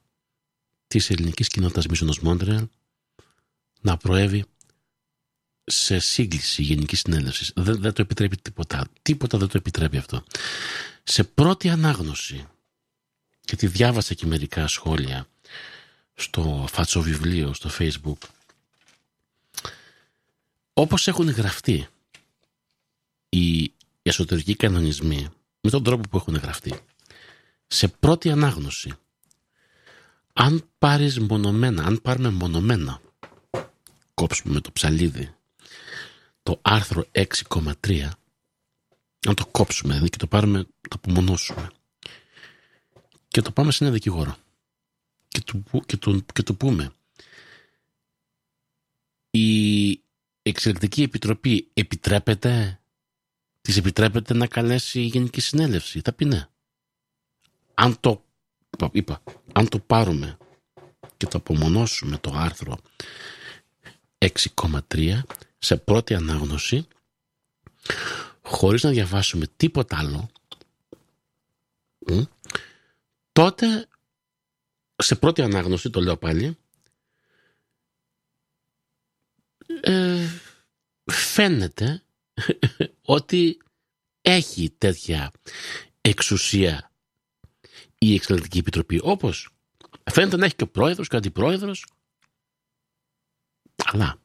[0.86, 2.68] της Ελληνικής Κοινότητας Μίσονος Μόντρεαλ
[3.80, 4.44] να προέβει
[5.64, 7.52] σε σύγκληση γενική συνέλευση.
[7.56, 8.88] Δεν, δεν το επιτρέπει τίποτα.
[9.02, 10.24] Τίποτα δεν το επιτρέπει αυτό.
[11.04, 12.46] Σε πρώτη ανάγνωση,
[13.44, 15.26] γιατί διάβασα και μερικά σχόλια
[16.14, 18.28] στο φάτσο βιβλίο στο facebook,
[20.72, 21.86] όπως έχουν γραφτεί
[23.28, 25.28] οι εσωτερικοί κανονισμοί
[25.60, 26.80] με τον τρόπο που έχουν γραφτεί
[27.68, 28.92] σε πρώτη ανάγνωση.
[30.32, 33.00] Αν πάρεις μονομένα αν πάρουμε μονομένα
[34.14, 35.34] κόψουμε με το ψαλίδι
[36.42, 38.08] το άρθρο 6,3
[39.26, 41.70] να το κόψουμε δηλαδή και το πάρουμε, το απομονώσουμε
[43.28, 44.36] και το πάμε σε ένα δικηγόρο
[45.28, 46.92] και του, και του, και του πούμε
[49.30, 49.90] η
[50.42, 52.80] εξελικτική επιτροπή επιτρέπεται
[53.60, 56.48] της επιτρέπεται να καλέσει η Γενική Συνέλευση θα πει ναι
[57.80, 58.22] αν το
[58.92, 59.22] είπα,
[59.52, 60.36] αν το πάρουμε
[61.16, 62.78] και το απομονώσουμε το άρθρο
[64.18, 65.20] 6,3
[65.58, 66.86] σε πρώτη ανάγνωση
[68.42, 70.30] χωρίς να διαβάσουμε τίποτα άλλο
[73.32, 73.88] τότε
[74.96, 76.58] σε πρώτη ανάγνωση το λέω πάλι
[79.80, 80.26] ε,
[81.04, 82.02] φαίνεται
[83.02, 83.62] ότι
[84.20, 85.30] έχει τέτοια
[86.00, 86.87] εξουσία
[87.98, 89.48] η Εξελεκτική Επιτροπή όπως
[90.10, 91.86] φαίνεται να έχει και ο πρόεδρος και ο αντιπρόεδρος.
[93.84, 94.18] Αλλά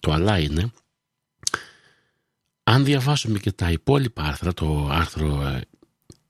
[0.00, 0.72] το αλλά είναι
[2.64, 5.60] αν διαβάσουμε και τα υπόλοιπα άρθρα, το άρθρο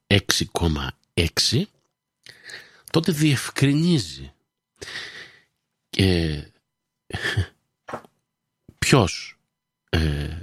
[0.07, 1.65] 6,6 ε,
[2.91, 4.33] τότε διευκρινίζει
[5.91, 6.43] ε,
[8.79, 9.39] ποιος
[9.89, 10.39] ε,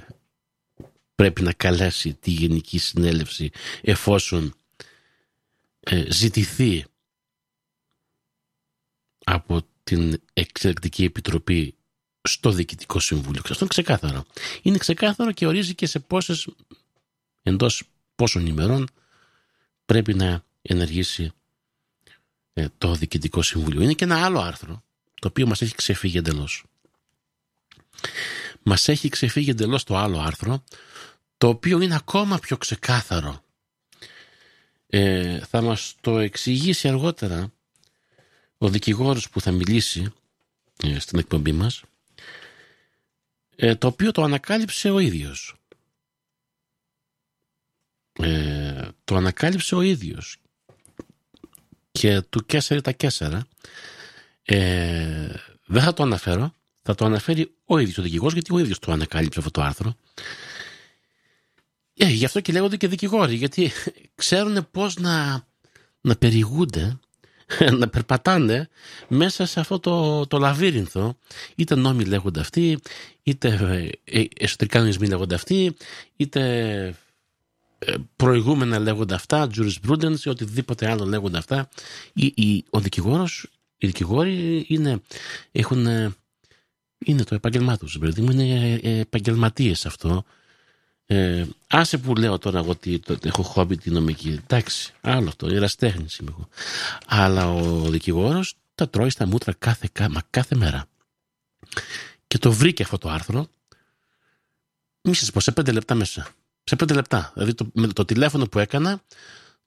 [1.16, 3.50] πρέπει να καλέσει τη Γενική Συνέλευση
[3.82, 4.52] εφόσον ε,
[6.08, 6.86] ζητηθεί
[9.24, 11.76] από την Εξελεκτική Επιτροπή
[12.22, 13.42] στο Διοικητικό Συμβούλιο.
[13.44, 14.26] Αυτό είναι ξεκάθαρο.
[14.62, 16.48] Είναι ξεκάθαρο και ορίζει και σε πόσες,
[17.44, 17.84] εντός
[18.16, 18.88] πόσων ημερών
[19.86, 21.32] πρέπει να ενεργήσει
[22.54, 23.82] ε, το Διοικητικό Συμβούλιο.
[23.82, 24.84] Είναι και ένα άλλο άρθρο
[25.22, 26.64] το οποίο μας έχει ξεφύγει εντελώς.
[28.64, 30.64] Μας έχει ξεφύγει εντελώς το άλλο άρθρο
[31.38, 33.44] το οποίο είναι ακόμα πιο ξεκάθαρο.
[34.94, 37.52] Ε, θα μας το εξηγήσει αργότερα
[38.58, 40.14] ο δικηγόρος που θα μιλήσει
[40.84, 41.84] ε, στην εκπομπή μας
[43.56, 45.56] ε, το οποίο το ανακάλυψε ο ίδιος.
[48.14, 50.38] Ε, το ανακάλυψε ο ίδιος.
[51.92, 53.48] Και του Κέσσερι τα Κέσσερα
[54.44, 55.34] ε,
[55.66, 56.54] δεν θα το αναφέρω.
[56.82, 59.96] Θα το αναφέρει ο ίδιος ο δικηγόρος γιατί ο ίδιος το ανακάλυψε αυτό το άρθρο
[62.04, 63.72] ε, γι' αυτό και λέγονται και δικηγόροι γιατί
[64.16, 65.46] ξέρουν πώς να,
[66.02, 67.00] να περιηγούνται
[67.80, 68.70] να περπατάνε
[69.08, 71.18] μέσα σε αυτό το, το λαβύρινθο.
[71.56, 72.80] Είτε νόμοι λέγονται αυτοί,
[73.24, 73.48] είτε
[74.04, 75.76] ε, ε, εσωτερικά νομισμοί λέγονται αυτοί,
[76.16, 76.42] είτε
[77.80, 81.70] ε, προηγούμενα λέγονται αυτά, jurisprudence ή οτιδήποτε άλλο λέγονται αυτά.
[82.70, 83.48] ο δικηγόρος,
[83.78, 85.02] οι δικηγόροι είναι,
[85.52, 85.86] έχουν,
[87.06, 90.26] είναι το επάγγελμά τους, δηλαδή είναι επαγγελματίες αυτό
[91.14, 94.30] ε, άσε που λέω τώρα εγώ ότι έχω χόμπι τη νομική.
[94.30, 96.48] Εντάξει, άλλο αυτό, εραστέχνη είμαι εγώ.
[97.06, 100.86] Αλλά ο δικηγόρος τα τρώει στα μούτρα κάθε, μα κάθε μέρα.
[102.28, 103.48] Και το βρήκε αυτό το άρθρο.
[105.02, 106.28] Μη σας πω, σε πέντε λεπτά μέσα.
[106.64, 107.32] Σε πέντε λεπτά.
[107.34, 109.02] Δηλαδή το, με το τηλέφωνο που έκανα,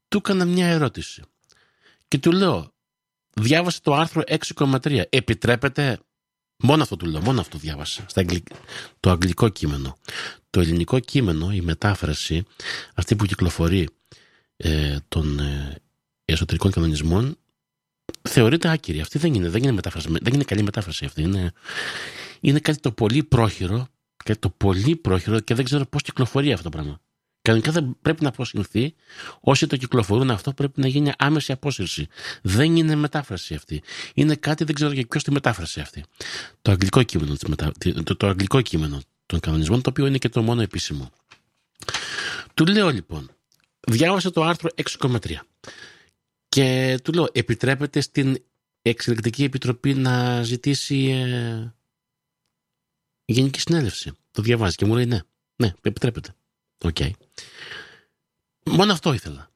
[0.08, 1.22] του έκανα μια ερώτηση.
[2.08, 2.72] Και του λέω,
[3.34, 5.02] διάβασε το άρθρο 6,3.
[5.08, 5.98] Επιτρέπεται
[6.64, 8.04] Μόνο αυτό του λέω, μόνο αυτό διάβασα.
[8.08, 8.24] Στα
[9.00, 9.96] Το αγγλικό κείμενο.
[10.50, 12.44] Το ελληνικό κείμενο, η μετάφραση,
[12.94, 13.88] αυτή που κυκλοφορεί
[14.56, 15.82] ε, των ε,
[16.24, 17.38] εσωτερικών κανονισμών,
[18.22, 19.00] θεωρείται άκυρη.
[19.00, 21.22] Αυτή δεν είναι, δεν είναι, μετάφραση, δεν είναι καλή μετάφραση αυτή.
[21.22, 21.52] Είναι,
[22.40, 23.88] είναι κάτι το πολύ πρόχειρο,
[24.24, 27.00] κάτι το πολύ πρόχειρο και δεν ξέρω πώς κυκλοφορεί αυτό το πράγμα.
[27.44, 28.94] Κανονικά δεν πρέπει να αποσυρθεί.
[29.40, 32.06] Όσοι το κυκλοφορούν αυτό πρέπει να γίνει άμεση απόσυρση.
[32.42, 33.82] Δεν είναι μετάφραση αυτή.
[34.14, 36.04] Είναι κάτι, δεν ξέρω για ποιος τη μετάφραση αυτή.
[36.62, 37.36] Το αγγλικό κείμενο,
[38.04, 41.10] το, το αγγλικό κείμενο των κανονισμών, το οποίο είναι και το μόνο επίσημο.
[42.54, 43.30] Του λέω λοιπόν,
[43.88, 45.18] διάβασε το άρθρο 6,3
[46.48, 48.42] και του λέω, επιτρέπεται στην
[48.82, 51.72] Εξελεκτική Επιτροπή να ζητήσει ε,
[53.24, 54.12] Γενική Συνέλευση.
[54.30, 55.20] Το διαβάζει και μου λέει ναι,
[55.56, 56.34] ναι, επιτρέπεται.
[56.78, 57.10] Okay.
[58.64, 59.50] Μόνο αυτό ήθελα.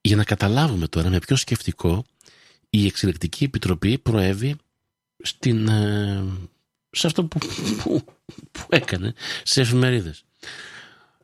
[0.00, 2.04] Για να καταλάβουμε τώρα με ποιο σκεπτικό
[2.70, 4.56] η Εξελεγκτική Επιτροπή προέβη
[5.22, 6.24] στην, ε,
[6.90, 7.38] σε αυτό που,
[7.82, 8.04] που,
[8.50, 10.24] που έκανε σε εφημερίδες.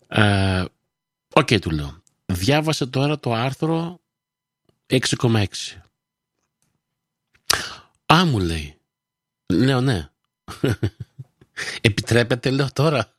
[0.09, 0.65] Ε,
[1.35, 2.03] οκ, του λέω.
[2.27, 4.01] Διάβασε τώρα το άρθρο
[4.87, 5.45] 6,6.
[8.13, 8.77] Α, μου λέει.
[9.47, 10.09] Λέω ναι.
[11.81, 13.18] Επιτρέπεται, λέω τώρα,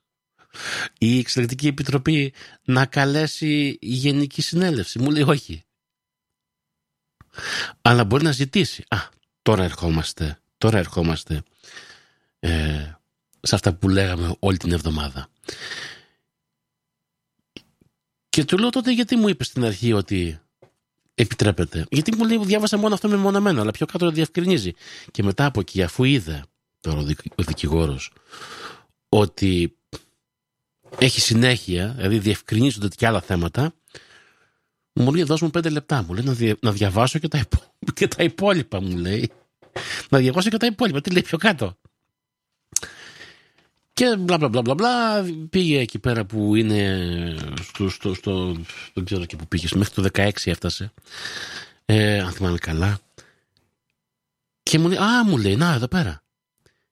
[0.97, 4.99] η Εξελεκτική Επιτροπή να καλέσει η Γενική Συνέλευση.
[4.99, 5.63] Μου λέει όχι.
[7.81, 8.83] Αλλά μπορεί να ζητήσει.
[8.87, 8.97] Α,
[9.41, 10.39] τώρα ερχόμαστε.
[10.57, 11.43] Τώρα ερχόμαστε
[12.39, 12.91] ε,
[13.41, 15.29] σε αυτά που λέγαμε όλη την εβδομάδα.
[18.29, 20.39] Και του λέω τότε γιατί μου είπε στην αρχή ότι
[21.13, 21.85] επιτρέπεται.
[21.89, 24.73] Γιατί μου λέει διάβασα μόνο αυτό μεμονωμένο, αλλά πιο κάτω το διευκρινίζει.
[25.11, 26.43] Και μετά από εκεί, αφού είδε
[26.81, 26.99] τώρα
[27.35, 28.11] ο δικηγόρος
[29.09, 29.78] ότι
[30.97, 33.73] έχει συνέχεια, δηλαδή διευκρινίζονται και άλλα θέματα,
[34.93, 36.03] μου λέει δώσ' μου πέντε λεπτά.
[36.03, 37.45] Μου λέει να, διαβάσω και τα,
[37.93, 39.31] και τα υπόλοιπα, μου λέει.
[40.09, 41.01] Να διαβάσω και τα υπόλοιπα.
[41.01, 41.77] Τι λέει πιο κάτω.
[43.93, 48.55] Και μπλα μπλα μπλα μπλα μπλα πήγε εκεί πέρα που είναι στο, στο, στο
[48.93, 50.93] δεν ξέρω και που πήγε, μέχρι το 16 έφτασε.
[51.85, 52.99] Ε, αν θυμάμαι καλά.
[54.63, 56.23] Και μου λέει, α, μου λέει, να, εδώ πέρα.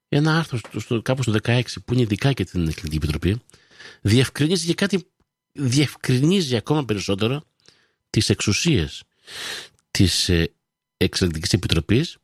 [0.10, 3.42] Ένα άρθρο στο, στο, κάπου στο 16 που είναι ειδικά και την Εκλογική Επιτροπή
[4.08, 5.08] διευκρινίζει και κάτι
[5.52, 7.44] διευκρινίζει ακόμα περισσότερο
[8.10, 9.04] τις εξουσίες
[9.92, 10.52] της ε,
[10.98, 12.18] Εξελεκτικής Επιτροπής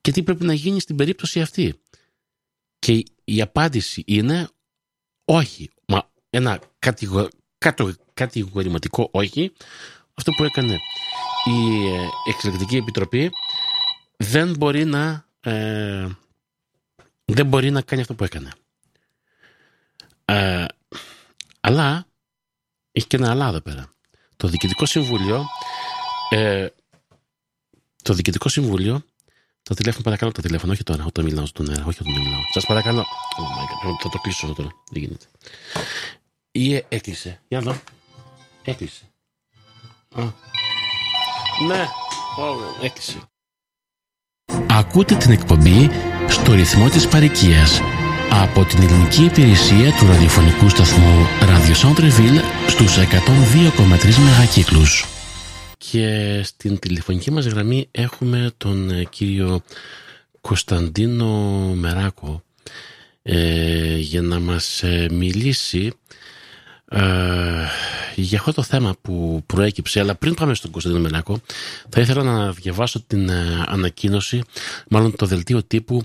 [0.00, 1.80] και τι πρέπει να γίνει στην περίπτωση αυτή.
[2.78, 4.48] Και η απάντηση είναι
[5.24, 5.70] όχι.
[5.86, 7.28] Μα ένα κατηγο,
[8.14, 9.52] κατηγορηματικό όχι.
[10.14, 10.78] Αυτό που έκανε
[11.44, 13.30] η ε, Εξελεκτική Επιτροπή
[14.16, 16.08] δεν μπορεί να ε,
[17.24, 18.50] δεν μπορεί να κάνει αυτό που έκανε.
[20.24, 20.64] Ε,
[21.60, 22.06] αλλά
[22.98, 23.92] έχει και ένα αλλά εδώ πέρα.
[24.36, 25.44] Το Διοικητικό Συμβούλιο
[26.30, 26.66] ε,
[28.02, 29.02] το Διοικητικό Συμβούλιο
[29.62, 32.40] το τηλέφωνο, παρακαλώ το τηλέφωνο, όχι τώρα, όταν μιλάω στον αέρα, όχι όταν μιλάω.
[32.52, 33.00] Σας παρακαλώ.
[33.00, 34.74] Oh my God, θα το κλείσω αυτό τώρα.
[34.90, 35.26] Δεν γίνεται.
[36.50, 37.40] Ή ε, έκλεισε.
[37.48, 37.80] Για να δω.
[38.64, 39.02] Έκλεισε.
[40.14, 40.22] Α.
[41.66, 41.86] Ναι.
[42.38, 43.18] Oh, έκλεισε.
[44.66, 45.90] Ακούτε την εκπομπή
[46.28, 47.80] στο ρυθμό της παροικίας
[48.30, 55.04] από την ελληνική υπηρεσία του ραδιοφωνικού σταθμού Radio Centreville στους 102,3 μεγακύκλους.
[55.78, 59.62] Και στην τηλεφωνική μας γραμμή έχουμε τον ε, κύριο
[60.40, 61.26] Κωνσταντίνο
[61.74, 62.42] Μεράκο
[63.22, 65.92] ε, για να μας ε, μιλήσει
[66.88, 67.00] ε,
[68.14, 71.40] για αυτό το θέμα που προέκυψε αλλά πριν πάμε στον Κωνσταντίνο Μεράκο
[71.88, 73.30] θα ήθελα να διαβάσω την
[73.66, 74.42] ανακοίνωση
[74.88, 76.02] μάλλον το δελτίο τύπου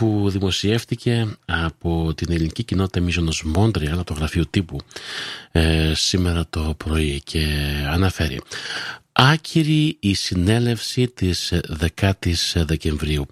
[0.00, 4.78] που δημοσιεύτηκε από την ελληνική κοινότητα Μίζωνος Μόντρια, το γραφείο τύπου,
[5.52, 7.46] ε, σήμερα το πρωί και
[7.90, 8.40] αναφέρει
[9.12, 13.26] άκυρη η συνέλευση της 10ης Δεκεμβρίου.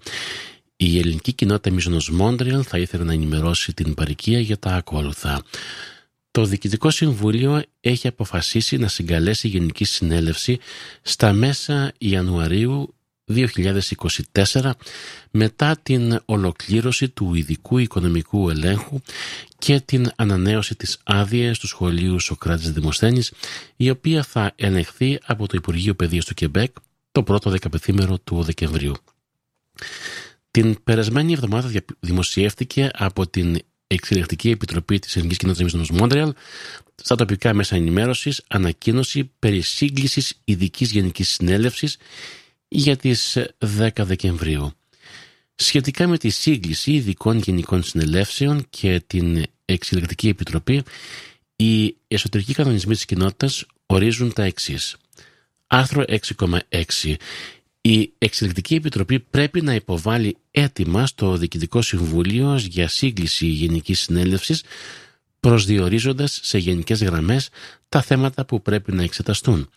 [0.75, 5.43] Η ελληνική κοινότητα Μίζωνος Μόντριαλ θα ήθελε να ενημερώσει την παροικία για τα ακόλουθα.
[6.31, 10.59] Το Διοικητικό Συμβούλιο έχει αποφασίσει να συγκαλέσει Γενική Συνέλευση
[11.01, 12.93] στα μέσα Ιανουαρίου
[13.29, 14.71] 2024
[15.31, 19.01] μετά την ολοκλήρωση του ειδικού οικονομικού ελέγχου
[19.57, 23.31] και την ανανέωση της άδειας του σχολείου Σοκράτης Δημοσθένης
[23.75, 26.75] η οποία θα ελεγχθεί από το Υπουργείο Παιδείας του Κεμπέκ
[27.11, 28.93] το πρώτο δεκαπεθήμερο του Δεκεμβρίου.
[30.51, 33.57] Την περασμένη εβδομάδα δημοσιεύτηκε από την
[33.87, 36.33] Εξελεκτική Επιτροπή της Ελληνικής Κοινότητας Μόντρεαλ
[36.95, 41.97] στα τοπικά μέσα ενημέρωσης ανακοίνωση περί σύγκλησης ειδικής γενικής συνέλευσης
[42.69, 43.37] για τις
[43.79, 44.71] 10 Δεκεμβρίου.
[45.55, 50.83] Σχετικά με τη σύγκληση ειδικών γενικών συνελεύσεων και την Εξηλεκτική Επιτροπή,
[51.55, 54.95] οι εσωτερικοί κανονισμοί της κοινότητας ορίζουν τα εξής.
[55.67, 57.15] Άρθρο 6,6.
[57.81, 64.63] Η Εξελεκτική Επιτροπή πρέπει να υποβάλει έτοιμα στο Διοικητικό Συμβούλιο για σύγκληση Γενικής Συνέλευσης
[65.39, 67.49] προσδιορίζοντας σε γενικές γραμμές
[67.89, 69.69] τα θέματα που πρέπει να εξεταστούν.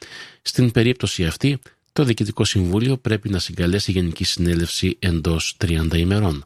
[0.43, 1.59] Στην περίπτωση αυτή
[1.93, 6.45] το Διοικητικό Συμβούλιο πρέπει να συγκαλέσει Γενική Συνέλευση εντός 30 ημερών.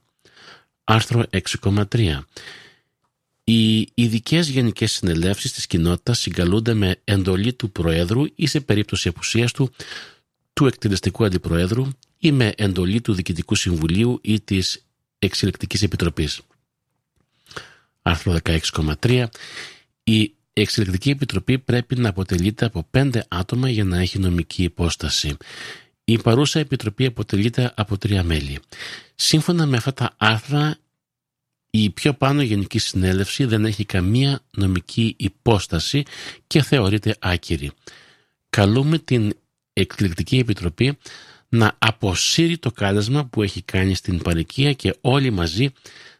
[0.84, 2.18] Άρθρο 6,3.
[3.44, 9.52] Οι ειδικές γενικές συνελεύσεις της κοινότητας συγκαλούνται με εντολή του Προέδρου ή σε περίπτωση απουσίας
[9.52, 9.70] του,
[10.52, 14.86] του εκτελεστικού αντιπροέδρου ή με εντολή του Διοικητικού Συμβουλίου ή της
[15.18, 16.40] Εξηλεκτικής Επιτροπής.
[18.02, 19.26] Άρθρο 16,3
[20.58, 25.36] Η Εξελεκτική Επιτροπή πρέπει να αποτελείται από πέντε άτομα για να έχει νομική υπόσταση.
[26.04, 28.58] Η παρούσα επιτροπή αποτελείται από τρία μέλη.
[29.14, 30.76] Σύμφωνα με αυτά τα άρθρα,
[31.70, 36.02] η πιο πάνω γενική συνέλευση δεν έχει καμία νομική υπόσταση
[36.46, 37.70] και θεωρείται άκυρη.
[38.50, 39.32] Καλούμε την
[39.72, 40.98] Εκλεκτική Επιτροπή
[41.48, 45.72] να αποσύρει το κάλεσμα που έχει κάνει στην παρικία και όλοι μαζί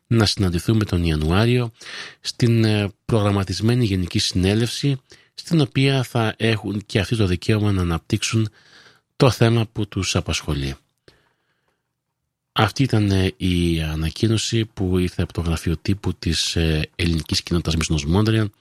[0.07, 1.73] να συναντηθούμε τον Ιανουάριο
[2.20, 5.01] στην ε, προγραμματισμένη Γενική Συνέλευση
[5.35, 8.49] στην οποία θα έχουν και αυτοί το δικαίωμα να αναπτύξουν
[9.16, 10.74] το θέμα που τους απασχολεί.
[12.53, 17.77] Αυτή ήταν ε, η ανακοίνωση που ήρθε από το γραφείο τύπου της ε, ελληνικής κοινότητας
[17.77, 18.53] Μισνός Μόντριαν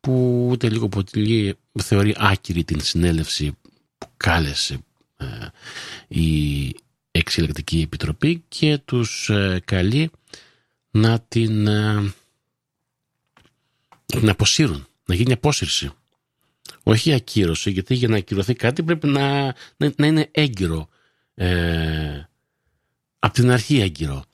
[0.00, 3.56] που ούτε λίγο πολύ θεωρεί άκυρη την συνέλευση
[3.98, 4.78] που κάλεσε
[6.08, 6.74] η
[7.26, 9.30] Εξηλεκτική Επιτροπή και τους
[9.64, 10.10] καλεί
[10.90, 11.68] να την,
[14.06, 15.90] την αποσύρουν, να γίνει απόσυρση.
[16.82, 20.88] Όχι ακύρωση, γιατί για να ακυρωθεί κάτι πρέπει να, να, είναι έγκυρο.
[21.34, 22.28] Ε,
[23.18, 24.24] από την αρχή έγκυρο.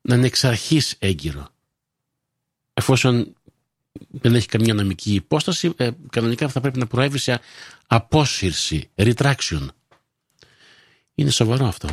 [0.00, 1.48] Να είναι εξ αρχής έγκυρο.
[2.74, 3.34] Εφόσον
[4.10, 7.40] δεν έχει καμία νομική υπόσταση, ε, κανονικά θα πρέπει να προέβει σε
[7.86, 9.66] απόσυρση, retraction.
[11.18, 11.88] Είναι σοβαρό αυτό.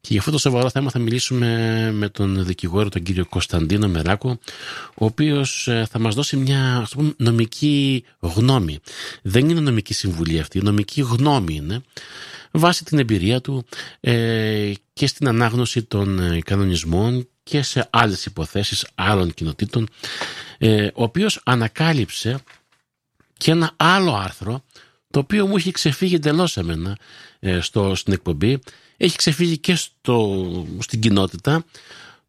[0.00, 4.38] Και για αυτό το σοβαρό θέμα θα μιλήσουμε με τον δικηγόρο τον κύριο Κωνσταντίνο Μεράκο
[4.94, 8.78] ο οποίος ε, θα μας δώσει μια πούμε, νομική γνώμη.
[9.22, 11.82] Δεν είναι νομική συμβουλή αυτή, νομική γνώμη είναι
[12.50, 13.64] βάσει την εμπειρία του
[14.00, 19.88] ε, και στην ανάγνωση των ε, κανονισμών και σε άλλες υποθέσεις άλλων κοινοτήτων
[20.58, 22.40] ε, ο οποίος ανακάλυψε
[23.36, 24.64] και ένα άλλο άρθρο
[25.10, 26.96] το οποίο μου έχει ξεφύγει εντελώς εμένα
[27.40, 28.58] ε, στο, στην εκπομπή
[28.96, 30.46] έχει ξεφύγει και στο,
[30.78, 31.64] στην κοινότητα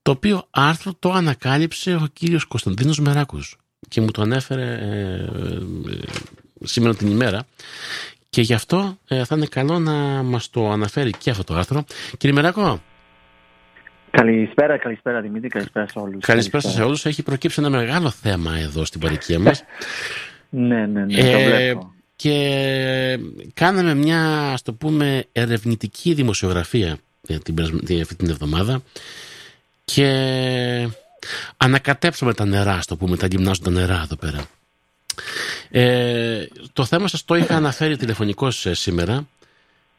[0.01, 5.59] το οποίο άρθρο το ανακάλυψε ο κύριος Κωνσταντίνος Μεράκος και μου το ανέφερε ε, ε,
[6.63, 7.45] σήμερα την ημέρα
[8.29, 9.93] και γι' αυτό ε, θα είναι καλό να
[10.23, 11.83] μας το αναφέρει και αυτό το άρθρο.
[12.17, 12.81] Κύριε Μεράκο.
[14.11, 16.25] Καλησπέρα, καλησπέρα Δημήτρη, καλησπέρα σε όλους.
[16.25, 17.05] Καλησπέρα, σε όλους.
[17.05, 19.63] Έχει προκύψει ένα μεγάλο θέμα εδώ στην παροικία μας.
[20.49, 23.19] ναι, ναι, ναι, το βλέπω και
[23.53, 26.97] κάναμε μια ας το πούμε ερευνητική δημοσιογραφία
[27.43, 27.61] την,
[28.01, 28.83] αυτή την εβδομάδα
[29.85, 30.07] και
[31.57, 34.45] ανακατέψαμε τα νερά, το πούμε, τα γυμνάζοντα νερά εδώ πέρα.
[35.69, 39.27] Ε, το θέμα σας το είχα αναφέρει τηλεφωνικώς ε, σήμερα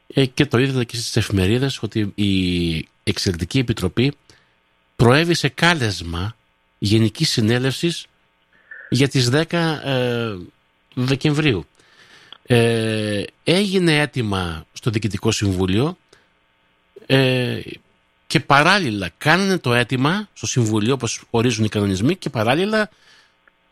[0.06, 4.12] ε, και το είδατε και στις εφημερίδες ότι η Εξελικτική Επιτροπή
[4.96, 6.36] προέβησε κάλεσμα
[6.78, 8.06] Γενικής Συνέλευσης
[8.88, 9.44] για τις 10
[9.84, 10.36] ε,
[10.94, 11.66] Δεκεμβρίου.
[12.46, 15.96] Ε, έγινε έτοιμα στο Διοικητικό Συμβούλιο
[17.06, 17.60] ε,
[18.26, 22.90] και παράλληλα κάνανε το αίτημα στο Συμβουλίο όπως ορίζουν οι κανονισμοί και παράλληλα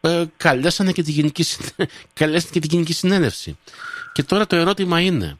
[0.00, 1.44] ε, καλέσανε και τη Γενική,
[2.20, 3.58] καλέσανε και τη Γενική Συνέλευση.
[4.12, 5.38] Και τώρα το ερώτημα είναι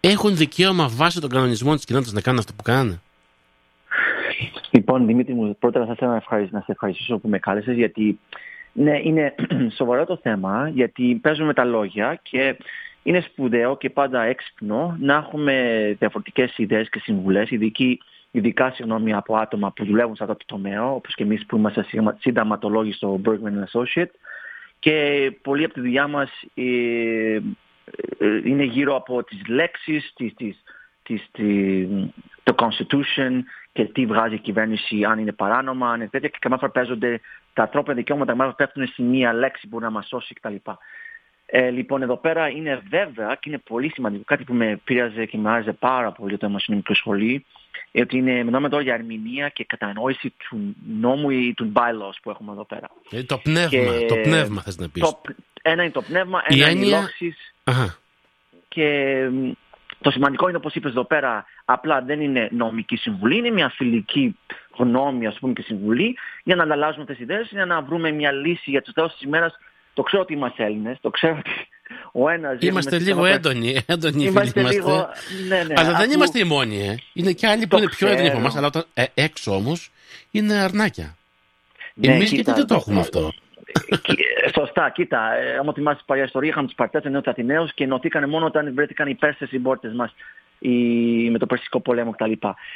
[0.00, 3.00] έχουν δικαίωμα βάσει των κανονισμών της κοινότητας να κάνουν αυτό που κάνανε;
[4.70, 8.18] Λοιπόν, Δημήτρη μου, πρώτα θα ήθελα να, να σε ευχαριστήσω που με κάλεσες γιατί
[8.72, 9.34] ναι, είναι
[9.78, 12.56] σοβαρό το θέμα γιατί παίζουμε τα λόγια και
[13.02, 19.36] είναι σπουδαίο και πάντα έξυπνο να έχουμε διαφορετικές ιδέες και συμβουλές, ειδική, ειδικά συγγνώμη, από
[19.36, 21.86] άτομα που δουλεύουν σε αυτό το τομέα, όπως και εμείς που είμαστε
[22.18, 24.10] συνταματολόγοι στο Bergman Associate
[24.78, 26.64] και πολλοί από τη δουλειά μας ε,
[27.34, 27.40] ε,
[28.44, 30.62] είναι γύρω από τις λέξεις, τις, τις,
[31.02, 31.30] τις,
[32.42, 33.40] το Constitution
[33.72, 37.20] και τι βγάζει η κυβέρνηση, αν είναι παράνομα, αν είναι τέτοια και καμιά φορά παίζονται
[37.52, 40.54] τα ανθρώπινα δικαιώματα, καμιά φορά πέφτουν σε μία λέξη που να μας σώσει κτλ.
[41.46, 45.36] Ε, λοιπόν, εδώ πέρα είναι βέβαια και είναι πολύ σημαντικό κάτι που με πείραζε και
[45.36, 47.44] με άρεσε πάρα πολύ όταν ήμουν στην σχολή,
[47.92, 52.52] ότι είναι, μιλάμε εδώ για ερμηνεία και κατανόηση του νόμου ή του bylaws που έχουμε
[52.52, 52.90] εδώ πέρα.
[53.10, 55.02] Ε, το πνεύμα, και το πνεύμα θες να πεις.
[55.02, 55.20] Το,
[55.62, 57.54] ένα είναι το πνεύμα, ένα είναι οι λόγσεις.
[58.68, 59.16] Και
[60.00, 64.36] το σημαντικό είναι όπως είπες εδώ πέρα, απλά δεν είναι νομική συμβουλή, είναι μια φιλική
[64.76, 68.70] γνώμη ας πούμε και συμβουλή για να ανταλλάζουμε τις ιδέες, για να βρούμε μια λύση
[68.70, 69.58] για τους τέλος της ημέρας.
[69.94, 71.50] Το ξέρω ότι είμαστε Έλληνες, το ξέρω ότι
[72.12, 72.56] ο ένας...
[72.60, 75.08] Είμαστε λίγο έντονοι, έντονοι είμαστε φίλοι λίγο...
[75.48, 76.94] Ναι, ναι, αλλά δεν είμαστε οι μόνοι, ε.
[77.12, 79.90] είναι και άλλοι που είναι πιο έντονοι από εμάς, αλλά όταν, ε, έξω όμως
[80.30, 81.16] είναι αρνάκια.
[81.94, 83.32] Ναι, Εμείς γιατί δεν το έχουμε αυτό;
[84.54, 88.28] Σωστά, κοίτα, ε, άμα θυμάσαι την παλιά ιστορία, είχαμε τους παρτέτε νέου Αθηναίους και ενωθήκαν
[88.28, 90.14] μόνο όταν βρέθηκαν οι Πέρσες συμπόρτε μας.
[90.58, 92.32] ή με το Περσικό πολέμο κτλ.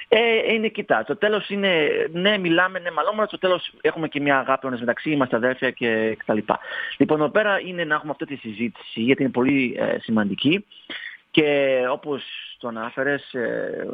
[0.08, 4.38] Ε, είναι, κοιτά, το τέλος είναι, ναι, μιλάμε, ναι, μαλώματα, στο τέλος έχουμε και μια
[4.38, 6.38] αγάπη μας μεταξύ, είμαστε αδέρφια και κτλ.
[6.98, 10.64] Λοιπόν, εδώ πέρα είναι να έχουμε αυτή τη συζήτηση, γιατί είναι πολύ ε, σημαντική.
[11.34, 12.22] Και όπως
[12.58, 13.86] το ανάφερες, ε,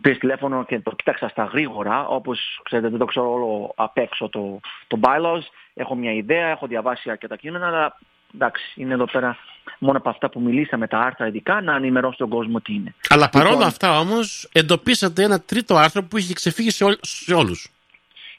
[0.00, 4.28] πήρες τηλέφωνο και το κοίταξα στα γρήγορα, όπως ξέρετε δεν το ξέρω όλο απ' έξω
[4.28, 5.42] το, το bylaws,
[5.74, 7.98] έχω μια ιδέα, έχω διαβάσει αρκετά κείμενα, αλλά
[8.34, 9.36] εντάξει, είναι εδώ πέρα
[9.78, 12.94] μόνο από αυτά που μιλήσαμε, τα άρθρα ειδικά, να ενημερώσω τον κόσμο τι είναι.
[13.08, 17.34] Αλλά παρόλα λοιπόν, αυτά όμως εντοπίσατε ένα τρίτο άρθρο που είχε ξεφύγει σε, ό, σε
[17.34, 17.70] όλους.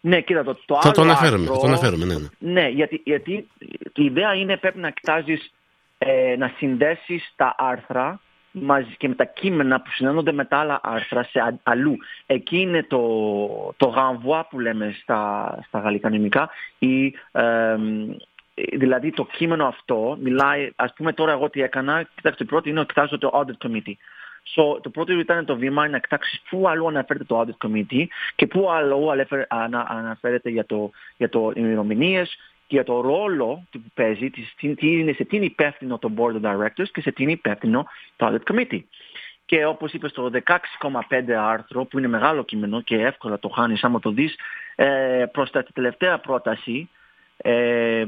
[0.02, 2.28] Ναι, κοίτα, το, το Θα το αναφέρουμε, άρθρο, το αναφέρουμε, ναι, ναι.
[2.40, 3.48] Ναι, γιατί, γιατί
[3.94, 5.54] η ιδέα είναι πρέπει να κοιτάζεις,
[5.98, 8.20] ε, να συνδέσεις τα άρθρα
[8.62, 11.98] μαζί και με τα κείμενα που συνένονται με τα άλλα άρθρα σε αλλού.
[12.26, 17.14] Εκεί είναι το, το γαμβουά που λέμε στα, στα γαλλικά νομικά ή
[18.74, 22.80] δηλαδή το κείμενο αυτό μιλάει, ας πούμε τώρα εγώ τι έκανα, κοιτάξτε το πρώτο είναι
[22.80, 23.94] ότι κοιτάζω το Audit Committee.
[24.56, 28.06] So, το πρώτο ήταν το βήμα είναι να κοιτάξει πού αλλού αναφέρεται το Audit Committee
[28.36, 29.12] και πού αλλού
[29.88, 35.24] αναφέρεται για το, για το ημερομηνίες, και για το ρόλο που παίζει, τι είναι, σε
[35.24, 38.84] τι είναι υπεύθυνο το Board of Directors και σε τι είναι υπεύθυνο το Audit Committee.
[39.46, 44.00] Και όπως είπες στο 16,5 άρθρο, που είναι μεγάλο κείμενο και εύκολα το χάνεις άμα
[44.00, 44.36] το δεις,
[44.76, 46.90] ε, προς τα τελευταία πρόταση,
[47.38, 48.06] ε,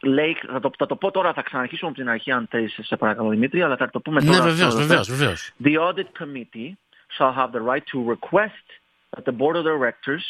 [0.00, 2.96] λέει, θα το, θα το πω τώρα, θα ξαναρχίσουμε από την αρχή αν θες, σε
[2.96, 4.44] παρακαλώ Δημήτρη, αλλά θα το πούμε ναι, τώρα.
[4.44, 5.52] Ναι, βεβαίως, βεβαίως, βεβαίως.
[5.64, 6.72] The Audit Committee
[7.18, 8.66] shall have the right to request
[9.10, 10.24] that the Board of Directors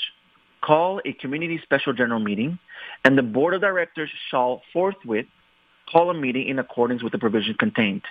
[0.66, 2.60] call a community special general meeting,
[3.04, 5.26] and the board of directors shall forthwith
[5.92, 8.04] call a meeting in accordance with the provision contained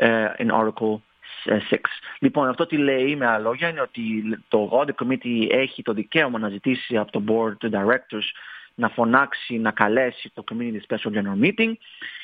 [0.00, 1.02] uh, in Article
[1.46, 1.80] 6.
[2.18, 4.02] Λοιπόν, αυτό τι λέει με άλλα λόγια είναι ότι
[4.48, 8.26] το Audit Committee έχει το δικαίωμα να ζητήσει από το Board of Directors
[8.74, 11.72] να φωνάξει, να καλέσει το Community Special General Meeting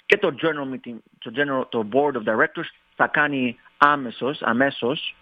[0.07, 5.15] και το, general meeting, το, general, το Board of Directors θα κάνει άμεσος, αμέσως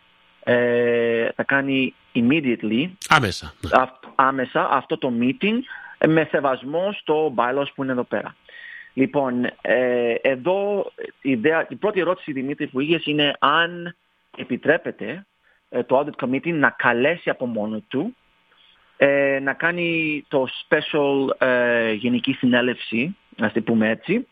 [0.43, 3.86] ε, θα κάνει immediately άμεσα, ναι.
[4.16, 5.58] άμεσα αυτό το meeting
[6.08, 8.36] με σεβασμό στο bylaws που είναι εδώ πέρα.
[8.94, 13.96] Λοιπόν, ε, εδώ η, ιδέα, η πρώτη ερώτηση Δημήτρη που είχες είναι αν
[14.38, 15.26] επιτρέπεται
[15.70, 18.16] ε, το Audit Committee να καλέσει από μόνο του
[18.98, 24.28] ε, να κάνει το special ε, γενική συνέλευση, να το πούμε έτσι.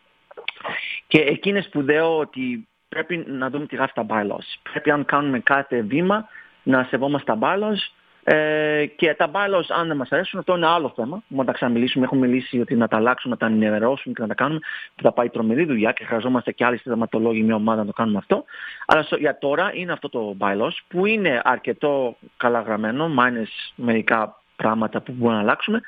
[1.08, 4.60] Και εκεί είναι σπουδαίο ότι πρέπει να δούμε τι γράφει τα bylaws.
[4.72, 6.28] Πρέπει αν κάνουμε κάθε βήμα
[6.70, 7.92] να σεβόμαστε τα bylaws
[8.24, 11.24] ε, και τα bylaws αν δεν μας αρέσουν αυτό είναι άλλο θέμα.
[11.28, 12.06] Μόνο τα ξαναμιλήσουμε.
[12.06, 14.60] Έχουμε μιλήσει ότι να τα αλλάξουμε, να τα ενημερώσουμε και να τα κάνουμε
[14.96, 18.18] που θα πάει τρομερή δουλειά και χρειαζόμαστε και άλλοι συνταγματολόγοι μια ομάδα να το κάνουμε
[18.18, 18.44] αυτό.
[18.86, 25.02] Αλλά για τώρα είναι αυτό το bylaws που είναι αρκετό καλά γραμμένο, minus μερικά πράγματα
[25.02, 25.82] που μπορούμε να αλλάξουμε.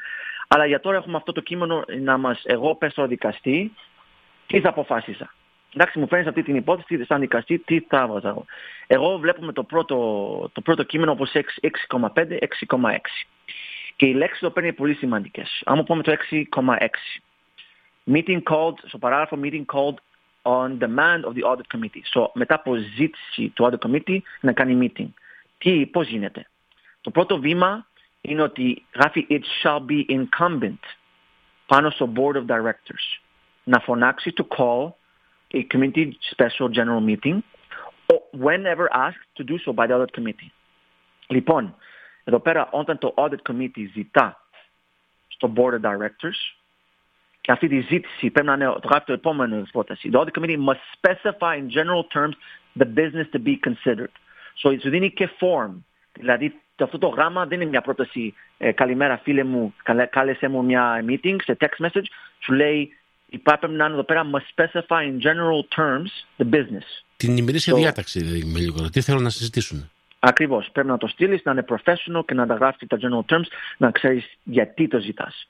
[0.48, 3.74] Αλλά για τώρα έχουμε αυτό το κείμενο να μας, εγώ πες στο δικαστή,
[4.48, 5.34] τι θα αποφάσισα.
[5.76, 8.46] Εντάξει, μου φαίνεται αυτή την υπόθεση, σαν δικαστή, τι θα έβαζα εγώ.
[8.88, 9.96] Εγώ βλέπουμε το πρώτο,
[10.54, 12.38] το πρώτο κείμενο όπως 6,5,
[12.70, 13.28] 6,6.
[13.96, 15.62] Και οι λέξεις εδώ πέρα είναι πολύ σημαντικές.
[15.66, 17.22] Αν μου πούμε το 6,6.
[18.12, 19.96] Meeting called, στο παράγραφο meeting called
[20.42, 22.04] on demand of the audit committee.
[22.14, 25.10] So, μετά από ζήτηση του audit committee να κάνει meeting.
[25.58, 26.48] Τι, πώς γίνεται;
[27.02, 27.88] Το πρώτο βήμα
[28.22, 30.80] είναι ότι γράφει it shall be incumbent
[31.66, 33.22] πάνω στο board of directors
[33.64, 34.92] να φωνάξει to call
[35.55, 37.43] a committee special general meeting
[38.33, 40.53] whenever asked to do so by the audit committee.
[41.27, 41.75] Λοιπόν,
[42.25, 44.47] εδώ πέρα όταν το audit committee ζητά
[45.29, 46.57] στο board of directors
[47.41, 50.11] και αυτή τη ζήτηση πρέπει να είναι, το γράφει το επόμενο πρόταση.
[50.13, 52.35] The audit committee must specify in general terms
[52.79, 54.13] the business to be considered.
[54.63, 55.71] So, σου δίνει και form.
[56.13, 59.75] Δηλαδή, αυτό το γράμμα δεν είναι μια πρόταση ε, καλημέρα φίλε μου,
[60.11, 62.07] κάλεσε μου μια meeting σε text message.
[62.39, 62.97] Σου λέει
[63.34, 66.88] Υπάρχει να είναι εδώ πέρα must specify in general terms the business.
[67.18, 68.90] Την ημερήσια so, διάταξη δηλαδή με λίγο.
[68.90, 69.92] Τι θέλω να συζητήσουν.
[70.20, 70.70] Ακριβώς.
[70.72, 73.48] Πρέπει να το στείλεις, να είναι professional και να τα γράφεις τα general terms,
[73.78, 75.48] να ξέρεις γιατί το ζητάς.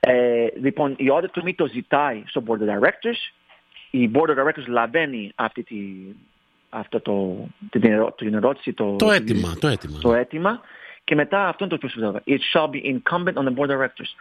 [0.00, 3.32] Ε, λοιπόν, η audit committee το ζητάει στο board of directors.
[3.90, 5.76] Η board of directors λαβαίνει αυτή τη,
[6.68, 7.82] αυτό το, την,
[8.16, 9.98] την ερώτηση, το, το αίτημα, το αίτημα.
[9.98, 10.60] Το αίτημα
[11.04, 14.14] και μετά αυτό είναι το πιο It shall be incumbent on the board of directors.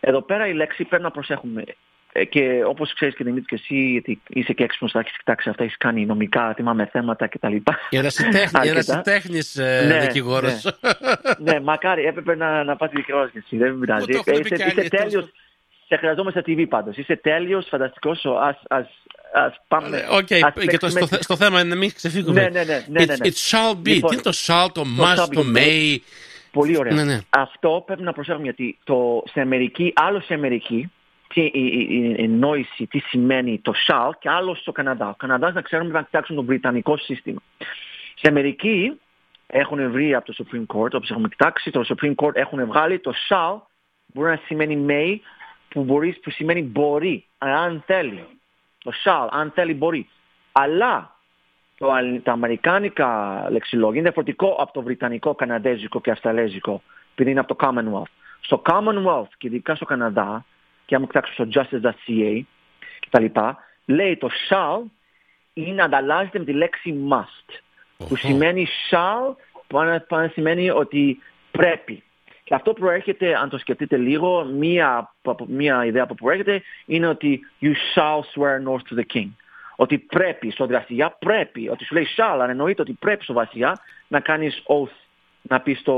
[0.00, 1.64] Εδώ πέρα η λέξη πρέπει να προσέχουμε.
[2.16, 5.48] Ε, και όπως ξέρεις και Δημήτρη και εσύ, γιατί είσαι και έξυπνος, θα έχεις κοιτάξει
[5.48, 7.56] αυτά, έχεις κάνει νομικά, θυμάμαι θέματα κτλ.
[8.62, 10.64] Ερασιτέχνης ε, ναι, δικηγόρος.
[11.38, 11.52] Ναι.
[11.52, 14.04] ναι, μακάρι, έπρεπε να, να πας δικηγόρος και εσύ, δεν πειράζει.
[14.24, 15.32] Ε, είσαι, είσαι τέλειος,
[15.86, 16.96] σε χρειαζόμαστε TV πάντως.
[16.96, 18.86] Είσαι τέλειος, φανταστικός, ας, ας,
[19.32, 20.06] ας πάμε.
[20.10, 22.40] Okay, και το, στο, στο, θέμα είναι να μην ξεφύγουμε.
[22.40, 22.84] Ναι, ναι, ναι.
[22.88, 23.84] ναι, ναι, It, it shall be.
[23.84, 25.96] Λοιπόν, Τι είναι το shall, το must, το may.
[26.52, 26.94] Πολύ ωραία.
[26.94, 27.20] Ναι, ναι.
[27.30, 30.90] Αυτό πρέπει να προσέχουμε γιατί το, σε Αμερική, άλλο σε Αμερική,
[31.34, 35.08] τι, η, η, η, νόηση, τι σημαίνει το shall και άλλο στο Καναδά.
[35.08, 37.40] Ο Καναδάς να ξέρουμε να κοιτάξουν το βρετανικό σύστημα.
[38.14, 39.00] Στην Αμερική
[39.46, 43.12] έχουν βρει από το Supreme Court, όπως έχουμε κοιτάξει, το Supreme Court έχουν βγάλει το
[43.28, 43.58] shall
[44.06, 45.18] μπορεί να σημαίνει may
[45.68, 48.26] που, μπορείς, που σημαίνει μπορεί, αν θέλει.
[48.78, 50.08] Το shall, αν θέλει μπορεί.
[50.52, 51.16] Αλλά
[51.78, 51.88] το,
[52.22, 56.82] τα αμερικάνικα λεξιλόγια είναι διαφορετικό από το βρυτανικό, καναδέζικο και αυστραλέζικο,
[57.12, 58.12] επειδή είναι από το Commonwealth.
[58.40, 60.44] Στο Commonwealth και ειδικά στο Καναδά,
[60.86, 62.40] και αν κοιτάξω στο justice.ca
[63.00, 63.40] κτλ,
[63.84, 64.82] λέει το shall
[65.52, 67.60] είναι ανταλλάζεται με τη λέξη must,
[67.96, 69.34] που σημαίνει shall,
[69.66, 69.78] που
[70.08, 71.18] να σημαίνει ότι
[71.50, 72.02] πρέπει.
[72.44, 75.14] Και αυτό προέρχεται, αν το σκεφτείτε λίγο, μία,
[75.46, 79.28] μία ιδέα που προέρχεται είναι ότι you shall swear north to the king.
[79.76, 83.78] Ότι πρέπει στο βασιλιά, πρέπει, ότι σου λέει shall, αν εννοείται ότι πρέπει στο βασιλιά
[84.08, 84.94] να κάνεις oath,
[85.42, 85.94] να πεις το...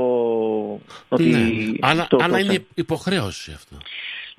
[1.07, 1.77] Ότι, ναι.
[1.81, 3.77] αλλά, το, αλλά είναι υποχρέωση αυτό.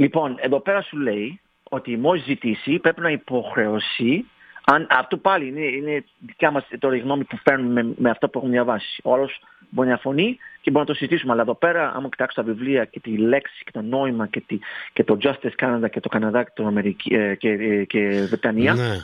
[0.00, 4.26] Λοιπόν, εδώ πέρα σου λέει ότι μόλις ζητήσει πρέπει να υποχρεώσει
[4.64, 8.28] αν, αυτό πάλι είναι, είναι δικιά μας τώρα η γνώμη που φέρνουμε με, με αυτό
[8.28, 9.00] που έχουμε διαβάσει.
[9.04, 11.32] Ο άλλος μπορεί να φωνεί και μπορεί να το συζητήσουμε.
[11.32, 14.58] Αλλά εδώ πέρα, άμα κοιτάξω τα βιβλία και τη λέξη και το νόημα και, τη,
[14.92, 18.74] και το Justice Canada και το Καναδά και, το Αμερική, ε, και, ε, και Βρετανία,
[18.74, 18.96] ναι.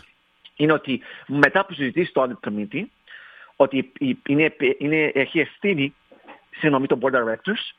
[0.56, 2.82] είναι ότι μετά που συζητήσει το Audit Committee,
[3.56, 3.92] ότι
[4.26, 5.94] είναι, είναι, έχει ευθύνη,
[6.50, 7.74] συγγνώμη, το Board Directors,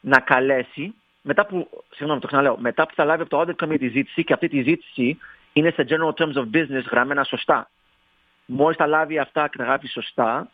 [0.00, 0.94] να καλέσει,
[1.26, 4.32] μετά που, συγγνώμη, το ξαναλέω, μετά που θα λάβει από το Audit Committee ζήτηση και
[4.32, 5.18] αυτή τη ζήτηση
[5.52, 7.70] είναι σε general terms of business γραμμένα σωστά.
[8.46, 10.50] Μόλις θα λάβει αυτά και θα γράφει σωστά,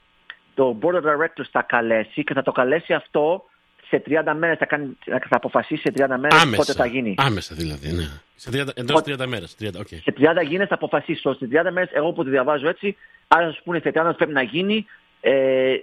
[0.55, 3.45] το board of directors θα καλέσει και θα το καλέσει αυτό
[3.89, 6.57] σε 30 μέρες, θα, κάνει, θα αποφασίσει σε 30 μέρες Άμεσα.
[6.57, 7.15] πότε θα γίνει.
[7.19, 8.09] Άμεσα δηλαδή, ναι.
[8.35, 9.57] Σε 30, εντός 30 μέρες.
[9.61, 9.99] 30, okay.
[10.03, 11.21] Σε 30 γίνες θα αποφασίσει.
[11.21, 12.97] Σε 30 μέρες, εγώ που τη διαβάζω έτσι,
[13.29, 14.87] άρα θα σου πούνε σε 30 μέρες πρέπει να γίνει.
[15.21, 15.75] Ε,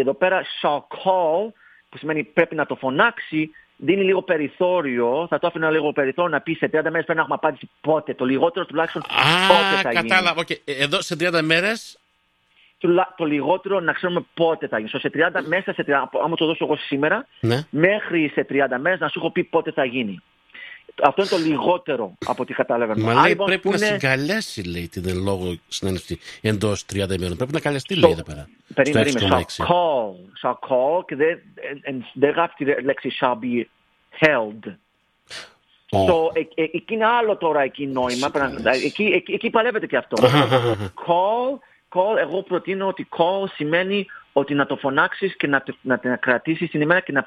[0.00, 1.52] εδώ πέρα shall call,
[1.88, 6.40] που σημαίνει πρέπει να το φωνάξει, δίνει λίγο περιθώριο, θα το άφηνα λίγο περιθώριο να
[6.40, 9.92] πει σε 30 μέρες πρέπει να έχουμε απάντηση πότε, το λιγότερο τουλάχιστον Α, πότε θα
[9.92, 10.42] κατάλαβα.
[10.42, 10.56] Okay.
[10.64, 11.98] Εδώ σε 30 μέρες;
[13.16, 14.88] Το λιγότερο να ξέρουμε πότε θα γίνει.
[14.88, 15.92] σε 30, μέσα σε 30,
[16.24, 17.66] άμα το δώσω εγώ σήμερα, ναι.
[17.70, 20.22] μέχρι σε 30 μέρες να σου έχω πει πότε θα γίνει.
[21.02, 22.98] Αυτό είναι το λιγότερο από ό,τι κατάλαβα.
[22.98, 27.36] Μα λέει λοιπόν, πρέπει να συγκαλέσει λέει την εν λόγω συνέντευξη εντός 30 ημέρων.
[27.36, 28.48] Πρέπει να καλεστεί λέει εδώ πέρα.
[28.74, 30.14] Περίμενε, shall call.
[30.42, 31.38] Shall call και δεν,
[32.12, 33.64] δεν γράφει τη λέξη shall be
[34.20, 34.74] held.
[35.90, 36.06] Oh.
[36.06, 38.30] So, ε, ε, εκεί είναι άλλο τώρα εκεί νόημα.
[38.84, 40.16] εκεί, εκεί, εκεί παλεύεται και αυτό.
[41.06, 41.58] call
[41.90, 46.70] call, εγώ προτείνω ότι call σημαίνει ότι να το φωνάξεις και να, να, να κρατήσεις
[46.70, 47.24] την ημέρα και να,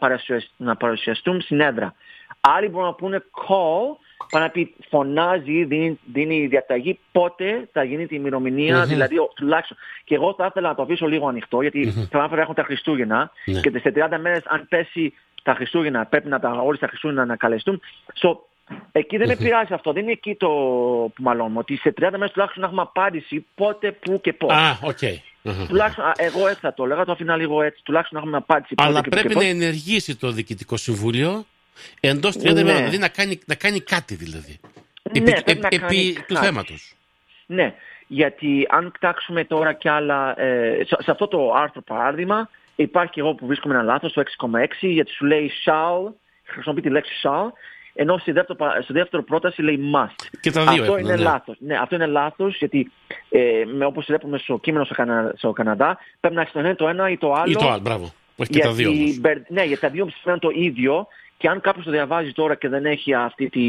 [0.57, 1.93] να παρουσιαστούν στην έδρα.
[2.41, 3.97] Άλλοι μπορούν να πούνε call,
[4.29, 8.87] πάνω να πει φωνάζει, δίνει, δίνει διαταγή πότε θα γίνει τη ημερομηνία, mm-hmm.
[8.87, 9.77] δηλαδή τουλάχιστον.
[10.03, 12.07] Και εγώ θα ήθελα να το αφήσω λίγο ανοιχτό, γιατί mm-hmm.
[12.09, 13.61] θα έχουν τα Χριστούγεννα mm-hmm.
[13.61, 15.13] και σε 30 μέρες αν πέσει
[15.43, 17.81] τα Χριστούγεννα, πρέπει να τα, όλοι τα Χριστούγεννα να καλεστούν.
[18.21, 18.37] So,
[18.91, 19.93] Εκεί δεν με πειράζει αυτό.
[19.93, 20.47] Δεν είναι εκεί το
[21.15, 21.59] που μαλώνουμε.
[21.59, 24.53] Ότι σε 30 μέρες τουλάχιστον να έχουμε απάντηση πότε, πού και πώς.
[24.53, 24.97] Α, οκ.
[25.67, 27.81] Τουλάχιστον, εγώ έτσι θα το έλεγα, το άφηνα λίγο έτσι.
[27.83, 31.45] Τουλάχιστον να έχουμε απάντηση πότε Αλλά και πρέπει και να ενεργήσει το Διοικητικό Συμβούλιο
[31.99, 32.53] εντός 30 ναι.
[32.53, 32.75] μέρων.
[32.75, 34.59] Δηλαδή να κάνει, να κάνει κάτι δηλαδή.
[35.11, 36.95] Ναι, επί, επί, επί του θέματος.
[37.45, 37.73] Ναι,
[38.07, 40.41] γιατί αν κοιτάξουμε τώρα κι άλλα.
[40.41, 44.49] Ε, σε, αυτό το άρθρο παράδειγμα, υπάρχει και εγώ που βρίσκομαι ένα λάθος, το 6,6,
[44.79, 47.49] γιατί σου λέει shall, χρησιμοποιεί τη λέξη shall
[47.93, 50.27] ενώ στη δεύτερο, στη δεύτερο πρόταση λέει must.
[50.41, 51.21] Και τα δύο αυτό έχουν, είναι ναι.
[51.21, 51.55] λάθος.
[51.59, 52.91] Ναι, αυτό είναι λάθος γιατί
[53.29, 57.09] ε, με, όπως βλέπουμε στο κείμενο στο, Κανα, στο Καναδά πρέπει να έχει το ένα
[57.09, 57.51] ή το άλλο.
[57.51, 58.13] Ή το άλλο, μπράβο.
[58.35, 59.19] Όχι και τα δύο όμως.
[59.47, 61.07] Ναι, γιατί τα δύο σημαίνουν το ίδιο
[61.41, 63.61] και αν κάποιος το διαβάζει τώρα και δεν έχει αυτή τη,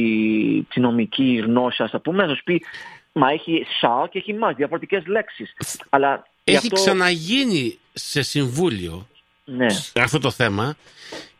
[0.62, 2.62] τη νομική γνώση, ας το πούμε, θα σου πει
[3.12, 5.54] Μα έχει shall και έχει must, διαφορετικές λέξεις.
[5.90, 6.74] Αλλά έχει αυτό...
[6.74, 9.08] ξαναγίνει σε συμβούλιο
[9.44, 9.66] ναι.
[9.94, 10.76] αυτό το θέμα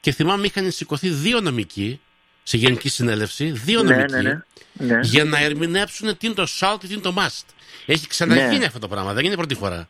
[0.01, 2.01] και θυμάμαι είχαν σηκωθεί δύο νομικοί
[2.43, 5.01] σε γενική συνέλευση, δύο ναι, νομικοί, ναι, ναι, ναι.
[5.03, 7.45] για να ερμηνεύσουν τι είναι το shall και τι είναι το must.
[7.87, 8.65] Έχει ξαναγίνει ναι.
[8.65, 9.89] αυτό το πράγμα, δεν είναι πρώτη φορά.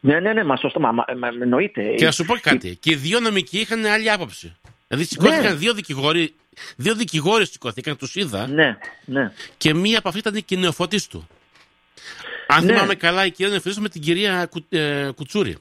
[0.00, 1.94] Ναι, ναι, ναι, μα σωστό, μα, μα, μα εννοείται.
[1.94, 4.56] Και να σου πω κάτι, και οι δύο νομικοί είχαν άλλη άποψη.
[4.92, 5.54] Δηλαδή σηκώθηκαν ναι.
[5.54, 6.34] δύο δικηγόροι,
[6.76, 8.46] δύο δικηγόροι σηκώθηκαν, τους είδα.
[8.46, 9.32] Ναι, ναι.
[9.56, 11.28] Και μία από αυτή ήταν και η νεοφωτή του.
[12.46, 12.72] Αν ναι.
[12.72, 15.56] θυμάμαι καλά, η κυρία νεοφωτή με την κυρία Κου, ε, Κουτσούρη.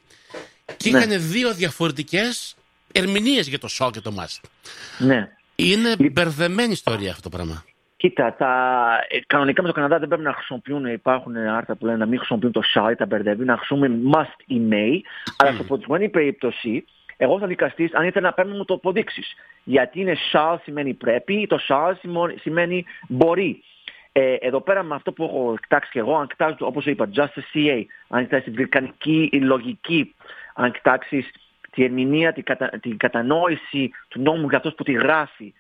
[0.78, 0.98] Και ναι.
[0.98, 2.56] είχαν δύο διαφορετικές
[2.92, 4.50] ερμηνείες για το shall και το must.
[4.98, 5.30] Ναι.
[5.56, 7.64] Είναι μπερδεμένη ιστορία αυτό το πράγμα.
[7.98, 8.86] Κοίτα, τα...
[9.10, 12.18] Ε, κανονικά με το Καναδά δεν πρέπει να χρησιμοποιούν, υπάρχουν άρθρα που λένε να μην
[12.18, 15.00] χρησιμοποιούν το shall, τα μπερδεύει, να χρησιμοποιούν must ή may,
[15.38, 16.86] αλλά στο προτιμμένη περίπτωση,
[17.24, 19.34] εγώ θα δικαστής, αν ήθελα να παίρνω μου το αποδείξεις.
[19.64, 21.94] Γιατί είναι shall σημαίνει πρέπει, το shall
[22.42, 23.64] σημαίνει μπορεί.
[24.12, 27.58] Ε, εδώ πέρα με αυτό που έχω κοιτάξει και εγώ, αν κοιτάξω όπως είπα, Justice
[27.58, 30.16] CA, αν κοιτάξει την βρυκανική λογική,
[30.56, 31.26] αν κοιτάξει
[31.72, 32.70] τη ερμηνεία, την, κατα...
[32.82, 35.54] την κατανόηση του νόμου για αυτός που τη γράφει,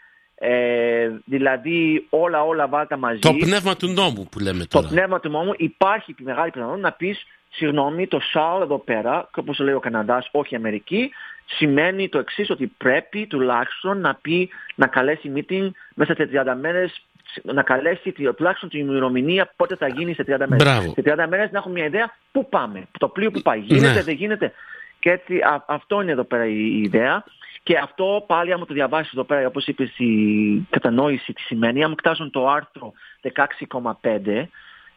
[0.43, 3.19] Ε, δηλαδή όλα όλα βάλτα μαζί.
[3.19, 4.87] Το πνεύμα του νόμου που λέμε Το τώρα.
[4.87, 9.59] πνεύμα του νόμου υπάρχει μεγάλη πιθανότητα να πεις συγγνώμη το ΣΑΛ εδώ πέρα, και όπως
[9.59, 11.11] λέει ο Καναδάς, όχι η Αμερική,
[11.57, 17.01] σημαίνει το εξής ότι πρέπει τουλάχιστον να πει, να καλέσει meeting μέσα σε 30 μέρες
[17.43, 20.63] να καλέσει τη- τουλάχιστον την ημερομηνία πότε θα γίνει σε 30 μέρες.
[20.65, 20.93] Μπράβο.
[20.93, 23.59] Σε 30 μέρες να έχουμε μια ιδέα πού πάμε, το πλοίο που πάει.
[23.59, 24.01] Γίνεται, Ναι.
[24.03, 24.53] δεν γίνεται.
[24.99, 27.23] Και έτσι α- αυτό είναι εδώ πέρα η, η ιδέα.
[27.63, 31.83] Και αυτό πάλι άμα το διαβάσεις εδώ πέρα, όπως είπες, η κατανόηση τι σημαίνει.
[31.83, 34.49] Αν κοιτάζουν το άρθρο 16,5,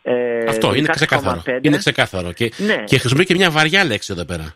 [0.02, 1.42] ε, Αυτό είναι 16,5, ξεκάθαρο.
[1.60, 2.33] Είναι ξεκάθαρο.
[2.33, 2.84] Και, Ναι.
[2.84, 4.55] και χρησιμοποιεί και μια βαριά λέξη εδώ πέρα.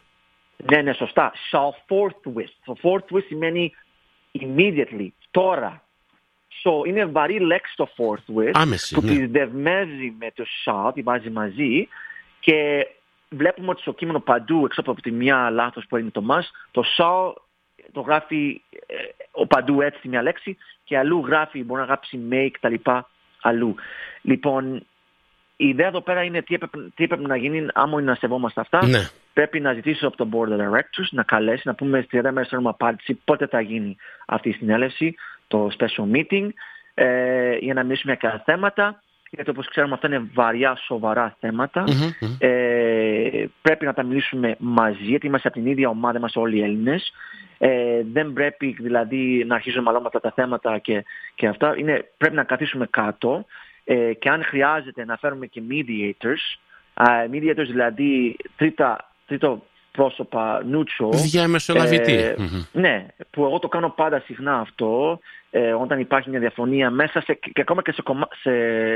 [0.64, 1.32] Ναι, ναι, σωστά.
[1.50, 2.52] Shall forthwith.
[2.64, 3.74] Το forthwith σημαίνει
[4.40, 5.82] immediately, τώρα.
[6.64, 9.10] So, είναι βαρύ λέξη το forthwith Άμεση, που ναι.
[9.10, 11.88] τη δεσμεύει με το shall, τη βάζει μαζί
[12.40, 12.86] και
[13.28, 16.84] βλέπουμε ότι στο κείμενο παντού, έξω από τη μία λάθος που είναι το μας, το
[16.96, 17.32] shall
[17.92, 18.94] το γράφει ε,
[19.30, 22.74] ο παντού έτσι τη μία λέξη και αλλού γράφει, μπορεί να γράψει may κτλ.
[23.40, 23.74] αλλού.
[24.22, 24.86] Λοιπόν,
[25.60, 28.60] η ιδέα εδώ πέρα είναι τι έπρεπε, τι έπρεπε να γίνει άμα είναι να σεβόμαστε
[28.60, 29.08] αυτά Ναι.
[29.32, 32.48] πρέπει να ζητήσω από το Board of Directors να καλέσει, να πούμε στη 30 μέρες
[32.48, 33.96] θέλουμε απάντηση πότε θα γίνει
[34.26, 35.14] αυτή η συνέλευση,
[35.48, 36.48] το special meeting,
[36.94, 39.02] ε, για να μιλήσουμε για κάποια θέματα.
[39.30, 41.80] Γιατί όπως ξέρουμε αυτά είναι βαριά, σοβαρά θέματα.
[41.80, 42.36] Μμμ, μμμ.
[42.38, 46.62] Ε, πρέπει να τα μιλήσουμε μαζί, γιατί είμαστε από την ίδια ομάδα, είμαστε όλοι οι
[46.62, 47.12] Έλληνες.
[47.58, 51.04] Ε, δεν πρέπει δηλαδή να αρχίζουμε μάλλον με αυτά τα θέματα και,
[51.34, 51.74] και αυτά.
[51.76, 53.44] Είναι, πρέπει να καθίσουμε κάτω
[53.90, 56.58] ε, και αν χρειάζεται να φέρουμε και mediators,
[56.94, 61.14] α, mediators δηλαδή τρίτα, τρίτο πρόσωπα, neutral.
[61.14, 62.12] Διαμεσολαβητή.
[62.12, 62.64] Ε, Μμμ.
[62.72, 65.18] ναι, που εγώ το κάνω πάντα συχνά αυτό,
[65.50, 68.50] ε, όταν υπάρχει μια διαφωνία μέσα σε, και ακόμα και σε, κομμα, σε,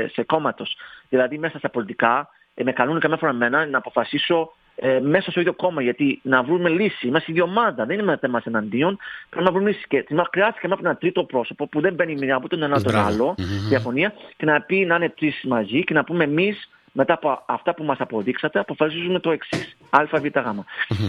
[0.07, 0.77] σε κόμματος.
[1.09, 5.39] Δηλαδή μέσα στα πολιτικά, ε, με καλούν καμιά φορά εμένα να αποφασίσω ε, μέσα στο
[5.39, 7.07] ίδιο κόμμα, γιατί να βρούμε λύση.
[7.07, 8.97] Είμαστε η ίδια ομάδα, δεν είμαστε μας εναντίον.
[9.29, 9.85] Πρέπει να βρούμε λύση.
[9.87, 12.91] Και μα χρειάστηκε να ένα τρίτο πρόσωπο που δεν μπαίνει μία από τον ένα τον
[12.91, 13.07] Μπράβο.
[13.07, 13.67] άλλο, Μμμ.
[13.67, 17.73] διαφωνία, και να πει να είναι τρεις μαζί και να πούμε εμείς μετά από αυτά
[17.73, 19.77] που μας αποδείξατε αποφασίζουμε το εξής.
[19.89, 20.29] Α, Β, Γ.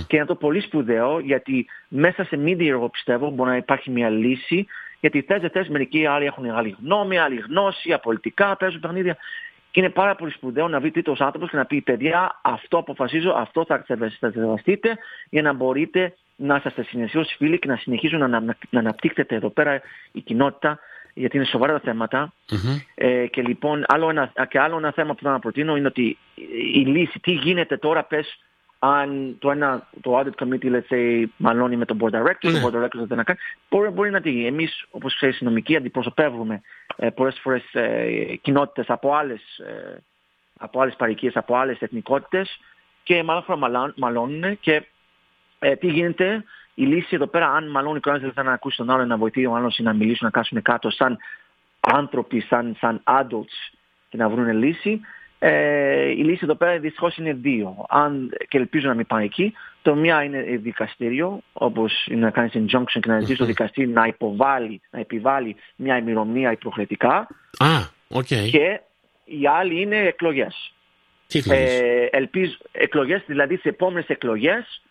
[0.06, 4.08] Και είναι το πολύ σπουδαίο γιατί μέσα σε media εγώ πιστεύω μπορεί να υπάρχει μια
[4.08, 4.66] λύση
[5.00, 9.16] γιατί θες δεν θες μερικοί άλλοι έχουν άλλη γνώμη, άλλη γνώση, απολυτικά, παίζουν παιχνίδια.
[9.74, 13.30] Και είναι πάρα πολύ σπουδαίο να βρει τρίτος άνθρωπος και να πει παιδιά αυτό αποφασίζω,
[13.30, 14.96] αυτό θα εξεταστείτε
[15.30, 19.48] για να μπορείτε να είσαστε συναισθήσεις φίλοι και να συνεχίζουν να, να, να αναπτύξετε εδώ
[19.48, 19.80] πέρα
[20.12, 20.78] η κοινότητα
[21.14, 22.32] γιατί είναι σοβαρά τα θέματα.
[22.50, 22.78] Μμμ.
[22.94, 26.18] Ε, και λοιπόν, άλλο ένα, και άλλο ένα θέμα που θα να προτείνω είναι ότι
[26.74, 28.38] η λύση, τι γίνεται τώρα, πες,
[28.92, 32.60] αν το, ένα, το audit committee, let's say, μαλώνει με το board director, Ναι.
[32.60, 33.38] το board director δεν να κάνει,
[33.70, 34.46] μπορεί, μπορεί να τι.
[34.46, 36.60] Εμείς, όπως ξέρεις, οι νομικοί αντιπροσωπεύουμε
[36.96, 40.02] ε, πολλές φορές ε, κοινότητες από άλλες, ε,
[40.58, 42.60] από άλλες παροικίες, από άλλες εθνικότητες
[43.02, 44.82] και μάλλον φορά μαλά- μαλώνουν και
[45.58, 48.76] ε, τι γίνεται, η λύση εδώ πέρα, αν μάλλον ο ένας δεν θέλει να ακούσει
[48.76, 51.18] τον άλλο, να βοηθήσει ο άλλος ή να μιλήσουν, να κάσουν κάτω σαν
[51.80, 53.74] άνθρωποι, σαν, σαν adults
[54.08, 55.00] και να βρουν λύση,
[55.46, 57.84] ε, η λύση εδώ πέρα δυστυχώς είναι δύο.
[57.88, 59.52] Αν, και ελπίζω να μην πάει εκεί.
[59.82, 64.06] Το μία είναι δικαστήριο, όπως είναι να κάνεις injunction και να ζητήσει το δικαστήριο να
[64.06, 67.14] υποβάλει, να επιβάλλει μια ημερομηνία προχρετικά.
[67.58, 67.68] Α,
[68.08, 68.26] οκ.
[68.26, 68.80] Και
[69.24, 70.72] η άλλη είναι εκλογές.
[71.26, 74.82] Τι εκλογές; Ε, ελπίζω, εκλογές, δηλαδή σε επόμενες εκλογές,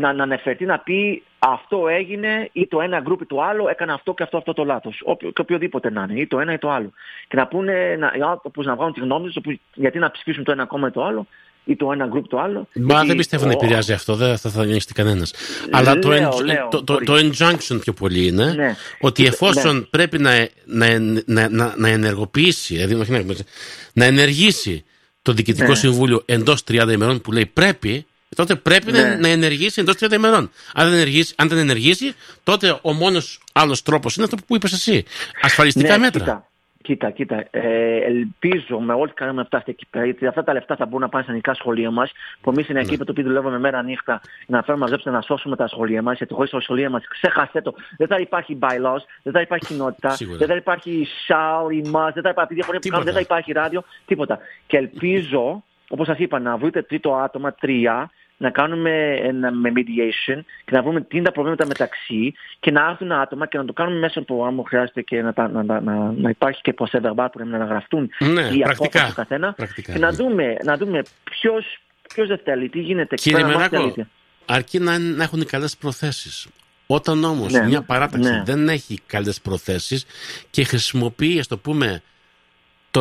[0.00, 3.92] να, να αναφερθεί να πει αυτό έγινε ή το ένα γκρουπ ή το άλλο έκανε
[3.92, 5.00] αυτό και αυτό αυτό το λάθος.
[5.04, 6.92] Όποιο, και οποιοδήποτε να είναι, ή το ένα ή το άλλο.
[7.28, 10.44] Και να πούνε, να, οι άνθρωποι να βγάλουν τη γνώμη τους, όπου- γιατί να ψηφίσουν
[10.44, 11.26] το ένα κόμμα ή το άλλο,
[11.64, 12.68] ή το ένα γκρουπ το άλλο.
[12.74, 15.32] Μα Γιατί δεν πιστεύω να ο- επηρεάζει αυτό, δεν θα, θα νοιαστεί κανένας.
[15.70, 17.04] Αλλά το, Λέω, en- λέω, το, το, μπορεί.
[17.04, 18.76] το injunction πιο πολύ είναι Ναι.
[19.00, 19.28] ότι Ναι.
[19.28, 23.44] εφόσον πρέπει να, να, να, να, να ενεργοποιήσει, δηλαδή όχι να, ενεργοποιήσει,
[23.92, 24.84] να ενεργήσει
[25.22, 25.74] το Διοικητικό Ναι.
[25.74, 28.06] Συμβούλιο εντός 30 ημερών που λέει πρέπει,
[28.38, 29.02] τότε πρέπει Ναι.
[29.02, 30.50] να, να ενεργήσει εντός 30 ημερών.
[30.74, 34.72] Αν δεν, ενεργήσει, αν δεν ενεργήσει, τότε ο μόνος άλλος τρόπος είναι αυτό που είπες
[34.72, 35.04] εσύ.
[35.42, 36.46] Ασφαλιστικά Ναι, μέτρα.
[36.82, 37.58] Κοίτα, κοίτα, κοίτα.
[37.66, 41.08] Ε, ελπίζω με ό,τι κάνουμε φτάσει εκεί πέρα, γιατί αυτά τα λεφτά θα μπορούν να
[41.08, 43.04] πάνε στα ελληνικά σχολεία μας, που εμείς είναι εκεί Ναι.
[43.04, 46.50] το οποίο δουλεύουμε μέρα νύχτα, να φέρουμε μαζέψουμε να σώσουμε τα σχολεία μας, γιατί χωρίς
[46.50, 47.74] τα σχολεία μας, ξέχασέ το.
[47.96, 50.38] Δεν θα υπάρχει bylaws, δεν θα υπάρχει κοινότητα, Σίγουρα.
[50.38, 53.52] δεν θα υπάρχει shall ή must, δεν θα υπάρχει διαφορία που κάνουν, δεν θα υπάρχει
[53.52, 54.38] ράδιο, τίποτα.
[54.66, 58.10] Και ελπίζω, όπως σας είπα, να βρείτε τρίτο άτομα, τρία,
[58.40, 62.86] να κάνουμε ένα με mediation και να βρούμε τι είναι τα προβλήματα μεταξύ και να
[62.90, 65.80] έρθουν άτομα και να το κάνουμε μέσω του άμα χρειάζεται και να, τα- να, να,
[65.80, 68.70] να, να υπάρχει και procès verbal που να γραφτούν Ναι, οι πρακτικά.
[68.70, 70.16] απόφασεις του καθένα Πρακτικά, και να ναι.
[70.16, 71.78] δούμε, να δούμε ποιος,
[72.14, 74.08] ποιος δεν θέλει, τι γίνεται εκεί Κύριε πέρα, να μάθει Μενάκο, αλήθεια.
[74.46, 76.46] αρκεί να, να έχουν καλές προθέσεις.
[76.86, 78.42] Όταν όμως Ναι, μια παράταξη ναι.
[78.46, 80.06] δεν έχει καλές προθέσεις
[80.50, 82.02] και χρησιμοποιεί, ας το πούμε,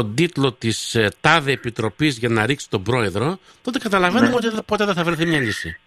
[0.02, 4.36] τον τίτλο της ε, τάδε επιτροπής για να ρίξει τον πρόεδρο, τότε καταλαβαίνουμε Ναι.
[4.36, 5.78] ότι ποτέ δεν θα βρεθεί μια λύση.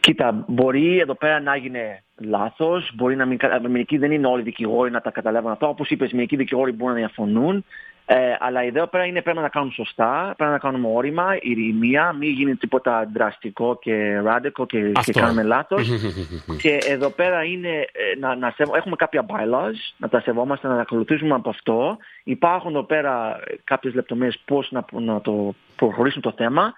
[0.00, 3.38] Κοίτα, μπορεί εδώ πέρα να έγινε λάθος, μπορεί να μην.
[3.38, 5.68] κα- Μερικοί δεν είναι όλοι δικηγόροι να τα καταλάβουν αυτό.
[5.68, 7.64] Όπως είπες, μερικοί δικηγόροι μπορούν να διαφωνούν.
[8.06, 10.88] Ε, αλλά η ιδέα πέρα είναι πρέπει να τα κάνουμε σωστά, πρέπει να τα κάνουμε
[10.92, 15.20] όρημα, ηρεμία, μην γίνει τίποτα δραστικό και radical και, και Αυτό.
[15.20, 15.88] κάνουμε λάθος.
[16.62, 20.74] και εδώ πέρα είναι ε, να, να σεβ- έχουμε κάποια bylaws, να τα σεβόμαστε, να
[20.74, 21.96] τα ακολουθήσουμε από αυτό.
[22.24, 26.72] Υπάρχουν εδώ πέρα κάποιες λεπτομέρειες πώς να, να το προχωρήσουμε το θέμα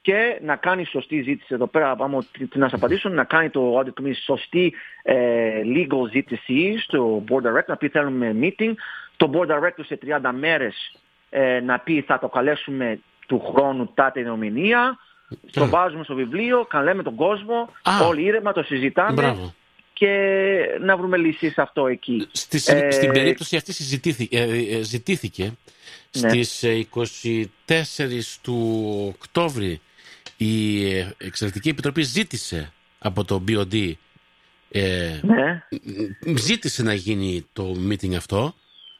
[0.00, 3.50] και να κάνει σωστή ζήτηση εδώ πέρα, άμα τι τι να σα απαντήσω, να κάνει
[3.50, 8.72] το audit committee σωστή ε, legal ζήτηση στο board director, να πει θέλουμε meeting,
[9.18, 10.74] το board director σε 30 μέρες
[11.30, 14.98] ε, να πει θα το καλέσουμε του χρόνου τάτε ημερομηνία,
[15.52, 18.06] το βάζουμε στο βιβλίο, καλέμε τον κόσμο, Α.
[18.06, 19.54] όλοι ήρεμα το συζητάμε Μπράβο.
[19.92, 20.08] και
[20.80, 22.28] να βρούμε λύσεις σε αυτό εκεί.
[22.32, 25.42] Στη, συ- Ε, στην περίπτωση αυτή συζητήθηκε, ε, ε, ζητήθηκε
[26.18, 26.28] Ναι.
[26.28, 26.86] στις ε,
[27.66, 29.80] 24 του Οκτώβρη
[30.36, 33.92] η ε, Εξελεκτική Επιτροπή ζήτησε από το BOD
[34.70, 35.62] ε, Ναι.
[36.26, 38.54] μ, ζήτησε να γίνει το meeting αυτό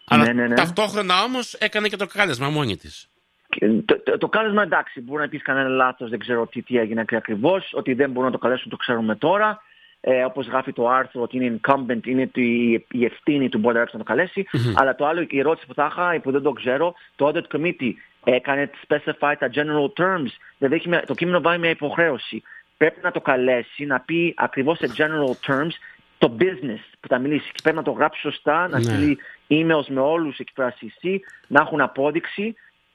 [0.08, 0.54] αλλά Ναι, ναι, ναι.
[0.54, 3.08] ταυτόχρονα όμως έκανε και το κάλεσμα μόνη της.
[3.48, 6.78] Και Το, το, το κάλεσμα εντάξει, μπορεί να πεις κανένα λάθος, δεν ξέρω τι, τι
[6.78, 7.70] έγινε ακριβώς.
[7.72, 9.62] Ότι δεν μπορούν να το καλέσουν, το ξέρουμε τώρα.
[10.00, 13.70] Ε, Όπως γράφει το άρθρο, ότι είναι incumbent, είναι το- η, η ευθύνη του board
[13.70, 14.46] director να το καλέσει.
[14.74, 17.92] Αλλά το άλλο, η ερώτηση που θα είχα, που δεν το ξέρω, το audit committee
[18.24, 20.30] έκανε specify τα general terms.
[20.58, 22.42] Δηλαδή έχει μια- το κείμενο πάει μια υποχρέωση.
[22.76, 25.72] Πρέπει να το καλέσει, να πει ακριβώς σε general terms
[26.18, 27.50] το business που θα μιλήσει.
[27.52, 28.84] Και πρέπει να το γράψει σωστά, να Ναι.
[28.84, 32.54] στείλει emails με όλους εκεί πέρα CC, να έχουν απόδειξη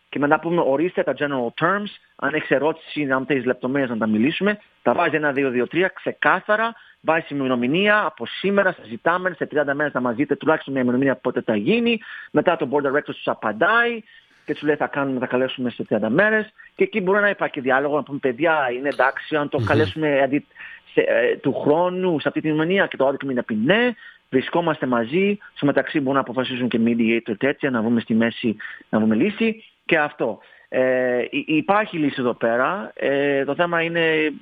[0.09, 4.07] και μετά πούμε ορίστε τα general terms, αν έχεις ερώτηση, αν θέλεις λεπτομέρειες να τα
[4.07, 9.45] μιλήσουμε, τα βάζει ένα, δύο, δύο, τρία, ξεκάθαρα, βάζει ημερομηνία, από σήμερα σας ζητάμε, σε
[9.45, 11.99] 30 μέρες να μας δείτε τουλάχιστον μια ημερομηνία πότε θα γίνει,
[12.31, 14.03] μετά το board director τους απαντάει
[14.45, 17.59] και τους λέει θα κάνουμε, θα καλέσουμε σε 30 μέρες και εκεί μπορεί να υπάρχει
[17.59, 20.45] διάλογο, να πούμε παιδιά είναι εντάξει αν το καλέσουμε αντί,
[20.93, 23.91] σε, ε, του χρόνου σε αυτή την ημερομηνία και το άλλο να πει ναι,
[24.29, 28.55] βρισκόμαστε μαζί, στο μεταξύ μπορούν να αποφασίσουν και mediator τέτοια, να βρούμε στη μέση,
[28.89, 30.39] να βρούμε λύση και αυτό.
[30.69, 32.91] Ε, υ- υπάρχει λύση εδώ πέρα.
[32.95, 34.33] Ε, το θέμα είναι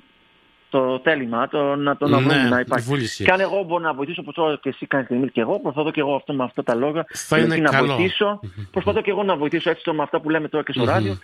[0.72, 2.86] το θέλημα, το να το να Ναι, βρούμε να η υπάρχει.
[2.88, 3.24] βούληση.
[3.24, 5.90] Και αν εγώ μπορώ να βοηθήσω, όπως τώρα και εσύ κάνεις την και εγώ, προσπαθώ
[5.90, 7.06] και εγώ αυτό με αυτά τα λόγια.
[7.08, 7.94] Θα είναι να καλό.
[7.94, 8.40] βοηθήσω.
[8.70, 11.18] Προσπαθώ και εγώ να βοηθήσω έτσι το με αυτά που λέμε τώρα και στο ράδιο.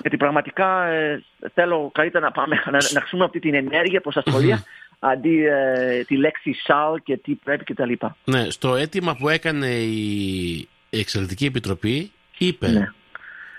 [0.00, 1.22] Γιατί πραγματικά ε,
[1.54, 4.64] θέλω καλύτερα να πάμε να, να χρησιμοποιούμε αυτή την ενέργεια προς τα σχολεία
[4.98, 7.92] αντί ε, τη λέξη shall και τι πρέπει κτλ.
[8.24, 12.92] Ναι, στο αίτημα που έκανε η Εξελεκτική Επιτροπή είπε Ναι.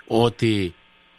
[0.06, 0.74] ότι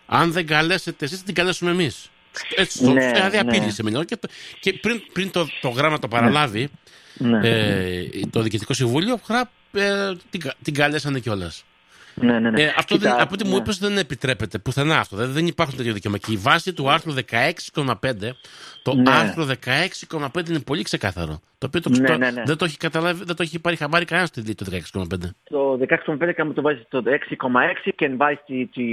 [0.07, 2.09] αν δεν καλέσετε εσείς θα την καλέσουμε εμείς.
[2.55, 3.41] Έτσι, το, Ναι, δηλαδή ναι.
[3.49, 4.27] απήντησε με και, το-
[4.59, 6.69] και πριν, πριν το, το γράμμα το παραλάβει
[7.17, 7.39] Ναι.
[7.49, 11.63] ε, το Διοικητικό Συμβούλιο γρα, ε, την, κα- την καλέσανε κιόλας.
[12.13, 12.61] ναι, ναι, ναι.
[12.61, 13.57] Ε, αυτό Κοίτα, δεν, από ό,τι μου ναι.
[13.57, 15.15] είπες δεν επιτρέπεται πουθενά αυτό.
[15.15, 16.17] Δηλαδή δεν υπάρχουν τέτοιο δικαίωμα.
[16.17, 18.35] Και η βάση του άρθρου 16,5,
[18.83, 19.11] το Ναι.
[19.11, 21.39] άρθρο 16,5 είναι πολύ ξεκάθαρο.
[21.57, 22.43] Το οποίο το, Ναι, το- ναι, ναι.
[22.45, 25.29] δεν το έχει καταλάβει, δεν το έχει πάρει χαμπάρι κανένας στη δίκη το 16,5.
[25.49, 28.83] Το 16,5 και το βάζει το 6,6 και βάζει τη, τη,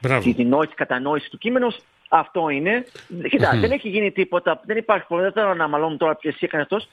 [0.00, 0.22] Μπράβο.
[0.22, 1.68] τη, τη νόηση, κατανόηση του κείμενου.
[2.12, 2.84] Αυτό είναι.
[3.30, 4.60] Κοίτα, δεν έχει γίνει τίποτα.
[4.64, 5.32] Δεν υπάρχει πρόβλημα.
[5.32, 6.88] Δεν θέλω να μαλώνουμε τώρα ποιος έκανε αυτός.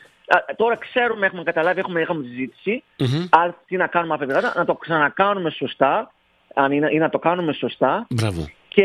[0.55, 2.83] Τώρα ξέρουμε, έχουμε καταλάβει, έχουμε, έχουμε συζήτηση.
[2.97, 3.25] Μμμ.
[3.29, 6.11] Άρα τι να κάνουμε αφεντικά, να το ξανακάνουμε σωστά.
[6.53, 8.45] Αν είναι, ή να το κάνουμε σωστά Μπράβο.
[8.67, 8.83] και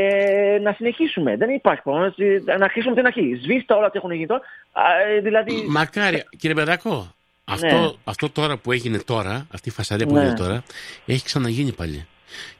[0.63, 1.37] να συνεχίσουμε.
[1.37, 2.15] Δεν υπάρχει πρόβλημα.
[2.59, 3.39] Να αρχίσουμε την αρχή.
[3.43, 4.41] Σβήστε όλα τι έχουν γίνει τώρα.
[4.73, 4.83] Α,
[5.17, 5.65] ε, Δηλαδή.
[5.69, 7.91] Μακάρι, κύριε Παιδάκο, αυτό, Ναι.
[8.05, 10.21] αυτό τώρα που έγινε τώρα, αυτή η φασαρία που Ναι.
[10.21, 10.63] έγινε τώρα,
[11.07, 12.07] έχει ξαναγίνει πάλι.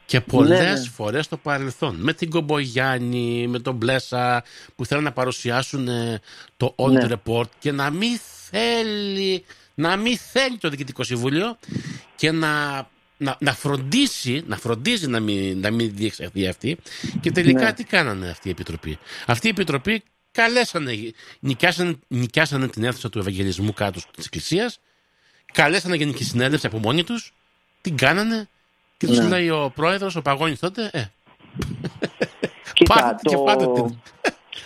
[0.05, 0.89] Και πολλές Ναι, ναι.
[0.95, 4.43] φορές στο παρελθόν, με την Κομπογιάννη, με τον Μπλέσα,
[4.75, 6.19] που θέλουν να παρουσιάσουν ε,
[6.57, 7.07] το audit Ναι.
[7.09, 8.19] report και να μην
[8.49, 11.57] θέλει, να μην θέλει το Διοικητικό Συμβούλιο
[12.15, 12.71] και να,
[13.17, 16.77] να, να φροντίσει, να φροντίζει να μην, να μην διεξαχθεί αυτή.
[17.21, 17.73] Και τελικά Ναι.
[17.73, 18.97] τι κάνανε αυτή η Επιτροπή.
[19.25, 20.91] Αυτή η Επιτροπή καλέσανε,
[21.39, 24.79] νοικιάσανε, νοικιάσανε την αίθουσα του Ευαγγελισμού κάτω της Εκκλησίας,
[25.53, 27.33] καλέσανε γενική συνέλευση από μόνοι τους,
[27.81, 28.49] την κάνανε
[29.05, 29.27] και τους Ναι.
[29.27, 31.03] λέει ο πρόεδρος, ο Παγώνης τότε, ε,
[32.73, 33.99] Κοίτα, Πάτε και πάτε την.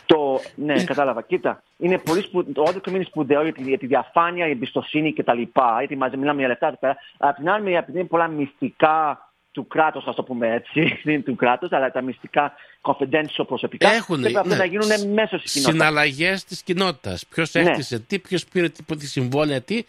[0.05, 1.21] το, ναι, κατάλαβα.
[1.21, 2.51] Κοίτα, είναι πολύ σπου...
[2.51, 5.41] το audit είναι σπουδαίο για τη, για τη διαφάνεια, η εμπιστοσύνη κτλ.
[5.79, 6.77] Γιατί μαζί μιλάμε για λεφτά.
[6.81, 10.81] Αλλά απ' την άλλη, μεριά, επειδή είναι πολλά μυστικά του κράτους, ας το πούμε έτσι,
[11.03, 14.55] δεν είναι του κράτους, αλλά τα μυστικά confidential προσωπικά, Έχουν, πρέπει αυτά ναι.
[14.55, 15.73] να γίνουν μέσω της κοινότητας.
[15.73, 17.25] συναλλαγές της κοινότητας.
[17.29, 17.61] Ποιος Ναι.
[17.61, 19.83] έκτισε τι, ποιος πήρε τι, τι συμβόλαια τι,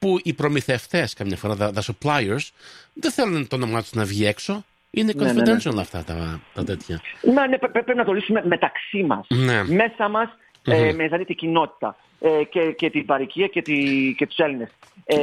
[0.00, 2.48] που οι προμηθευτές καμιά φορά, τα, τα suppliers,
[2.92, 4.64] δεν θέλουν το όνομά τους να βγει έξω.
[4.90, 5.42] Είναι Ναι, ναι, ναι.
[5.54, 7.00] confidential αυτά τα, τα τέτοια.
[7.22, 9.26] Ναι, ναι, πρέ- πρέπει να το λύσουμε μεταξύ μας.
[9.28, 9.62] Ναι.
[9.64, 10.28] Μέσα μας,
[10.64, 13.74] ε, με δηλαδή την κοινότητα ε, και, και την παροικία και, τη,
[14.16, 14.68] και τους Έλληνες.
[15.04, 15.16] Ε,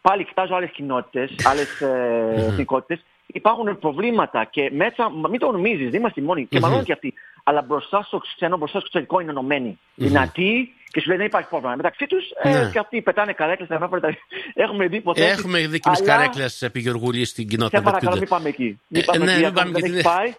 [0.00, 3.04] πάλι κοιτάζω άλλες κοινότητες, άλλες ε, εθνικότητες.
[3.26, 6.46] Υπάρχουν προβλήματα και μέσα, μα μην το νομίζει, δεν είμαστε οι μόνοι.
[6.46, 7.14] Και μάλλον και αυτοί.
[7.44, 9.78] Αλλά μπροστά στο ξένο, μπροστά στο εξωτερικό είναι ενωμένοι.
[9.94, 11.74] Δυνατοί και σου λέει δεν υπάρχει πρόβλημα.
[11.76, 12.50] Μεταξύ τους Ναι.
[12.50, 13.68] ε, και αυτοί πετάνε καρέκλες.
[14.54, 15.26] Έχουμε δει ποτέ.
[15.26, 17.82] Έχουμε δει και εμείς καρέκλες επί Γεωργούλης στην Σε κοινότητα.
[17.82, 18.20] παρακαλώ, Μπακτούντε.
[18.20, 18.80] μην πάμε εκεί.
[18.88, 19.40] Μην Ε, πάμε ναι, εκεί.
[19.40, 20.34] μην ακόμα πάμε δεν γιατί έχει δεν-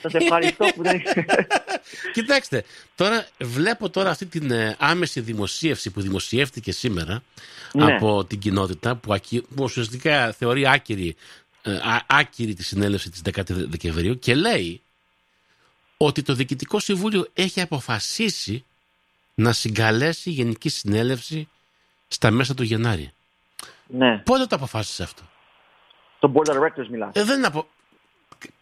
[0.00, 0.10] πάει.
[0.10, 1.02] Σα ευχαριστώ που δεν
[2.12, 7.22] Κοιτάξτε, τώρα βλέπω τώρα αυτή την ε, άμεση δημοσίευση που δημοσιεύτηκε σήμερα
[7.72, 7.84] Ναι.
[7.94, 11.16] από την κοινότητα που, ακυ- που ουσιαστικά θεωρεί άκυρη,
[11.62, 14.80] ε, α- άκυρη τη συνέλευση της 10 Δεκεμβρίου και λέει
[16.04, 18.64] ότι το Διοικητικό Συμβούλιο έχει αποφασίσει
[19.34, 21.48] να συγκαλέσει Γενική Συνέλευση
[22.08, 23.12] στα μέσα του Γενάρη.
[23.86, 25.22] Ναι, Πότε το αποφάσισε αυτό;
[26.18, 27.10] το board of directors μιλά.
[27.14, 27.66] Ε, δεν απο...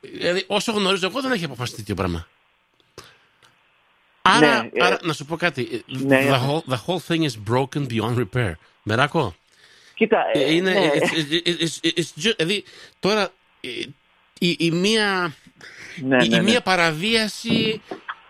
[0.01, 2.27] Δηλαδή, όσο γνωρίζω εγώ δεν έχει αποφασιστεί τέτοιο πράγμα.
[4.23, 5.69] Άρα, Ναι, ε, άρα να σου πω κάτι.
[5.73, 6.41] ε, ναι, the, ε.
[6.47, 8.53] whole, the whole thing is broken beyond repair.
[8.83, 9.35] Μεράκο.
[9.95, 10.91] Κοίτα, ε, Ε, είναι, ναι.
[10.95, 12.65] it's, it's, it's, it's just, δηλαδή,
[13.01, 13.69] τώρα ε,
[14.39, 15.35] η, η, μία,
[15.97, 16.43] Ναι, η, ναι, η ναι.
[16.43, 17.81] μία παραβίαση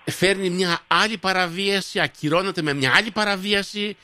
[0.05, 3.97] φέρνει μια άλλη παραβίαση, ακυρώνεται με μια άλλη παραβίαση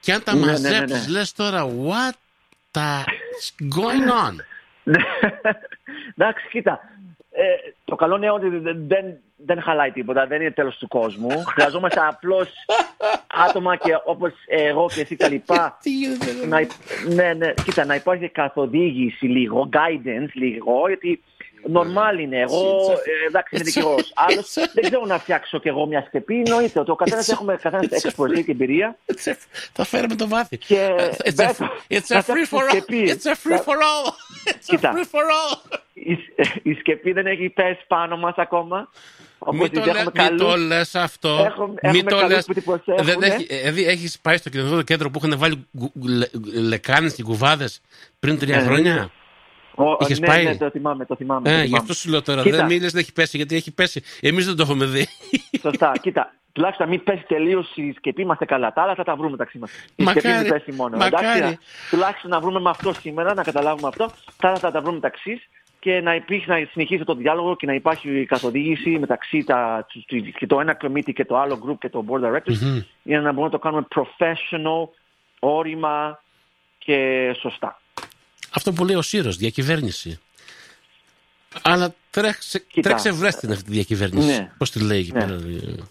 [0.00, 1.12] και αν τα Ναι, ναι, ναι, μαζέψεις ναι.
[1.12, 2.12] λες τώρα what
[2.72, 3.02] the
[3.76, 4.34] going on;
[4.82, 4.98] Ναι.
[6.16, 6.80] Εντάξει, κοίτα.
[7.36, 7.44] Ε,
[7.84, 9.04] το καλό είναι ότι δεν, δεν,
[9.36, 11.42] δεν χαλάει τίποτα, δεν είναι τέλος του κόσμου.
[11.54, 12.48] Χρειαζόμαστε απλώς
[13.48, 15.78] άτομα και όπως εγώ και εσύ τα λοιπά.
[15.82, 16.72] Τι γίνεται εδώ; να, υ-
[17.14, 21.22] ναι, ναι, κοίτα, να υπάρχει καθοδήγηση λίγο, guidance λίγο, γιατί
[21.74, 22.38] normal είναι.
[22.40, 22.76] Εγώ,
[23.22, 24.12] ε, εντάξει, είμαι It's- δικηγόρος.
[24.14, 26.42] Άλλος it's- δεν ξέρω να φτιάξω κι εγώ μια σκεπή.
[26.46, 28.96] Εννοείται ότι ο καθένας It's- έχουμε καθένας it's- εξπορτή και εμπειρία.
[29.06, 29.36] It's a-
[29.72, 30.58] Θα φέρουμε το βάθη.
[30.58, 32.82] Και It's a, βέβαια, it's να a free for all.
[32.82, 33.62] φτιάξουμε It's a free σκεπή.
[33.66, 34.12] for all.
[34.50, 34.92] It's a Κοίτα.
[34.96, 35.78] free for all.
[35.92, 36.12] Η,
[36.62, 38.88] η σκεπή δεν έχει πέσει πάνω μας ακόμα.
[39.52, 40.66] Μην Όπως το, ήδη λέ, έχουμε μην το καλούς.
[40.66, 41.28] λες αυτό.
[41.28, 42.44] Έχουμε- Μην έχουμε το καλούς λες.
[42.44, 43.02] που την προσέχουνε.
[43.14, 46.26] Δεν έχει, δηλαδή έχεις πάει στο κοινωνικό κέντρο που έχουν βάλει γκου- λε,
[46.60, 47.80] λεκάνες και κουβάδες
[48.18, 49.10] πριν τρία Ε, χρόνια;
[49.74, 51.48] Ο- Είχες ναι, πάει; ναι, το θυμάμαι, το θυμάμαι.
[51.48, 51.78] το Ε, γι' θυμάμαι.
[51.82, 52.42] αυτό σου λέω τώρα.
[52.42, 52.56] Κοίτα.
[52.56, 54.02] Δεν μίλες να έχει πέσει, γιατί έχει πέσει.
[54.20, 55.06] Εμείς δεν το έχουμε δει.
[55.60, 56.34] Σωστά, κοίτα.
[56.52, 58.72] Τουλάχιστον να μην πέσει τελείως η σκεπή, είμαστε καλά.
[58.72, 59.70] Τα άλλα θα τα βρούμε μεταξύ μας.
[59.96, 60.96] Η Μακάρι, σκεπή μην πέσει μόνο.
[60.96, 61.38] μακάρι.
[61.38, 61.58] Εντάξει,
[61.90, 64.10] τουλάχιστον να βρούμε με αυτό σήμερα, να καταλάβουμε αυτό.
[64.38, 65.42] Τα άλλα θα τα βρούμε μεταξύ
[65.80, 70.32] και να, υπήρχε, να συνεχίσει το διάλογο και να υπάρχει καθοδήγηση μεταξύ τα, του- του-
[70.32, 73.32] και το ένα committee και το άλλο group και το board of directors για να
[73.32, 74.88] μπορούμε να το κάνουμε professional,
[75.38, 76.22] όρημα
[76.78, 77.80] και σωστά.
[78.56, 80.20] Αυτό που λέει ο Σύρος, διακυβέρνηση.
[81.62, 82.88] Αλλά τρέξε, Κοίτα.
[82.88, 84.26] τρέξε βρες την αυτή τη διακυβέρνηση.
[84.26, 84.50] Ναι.
[84.58, 85.20] Πώς τη λέει εκεί Ναι.
[85.20, 85.32] πέρα.
[85.34, 85.82] ε.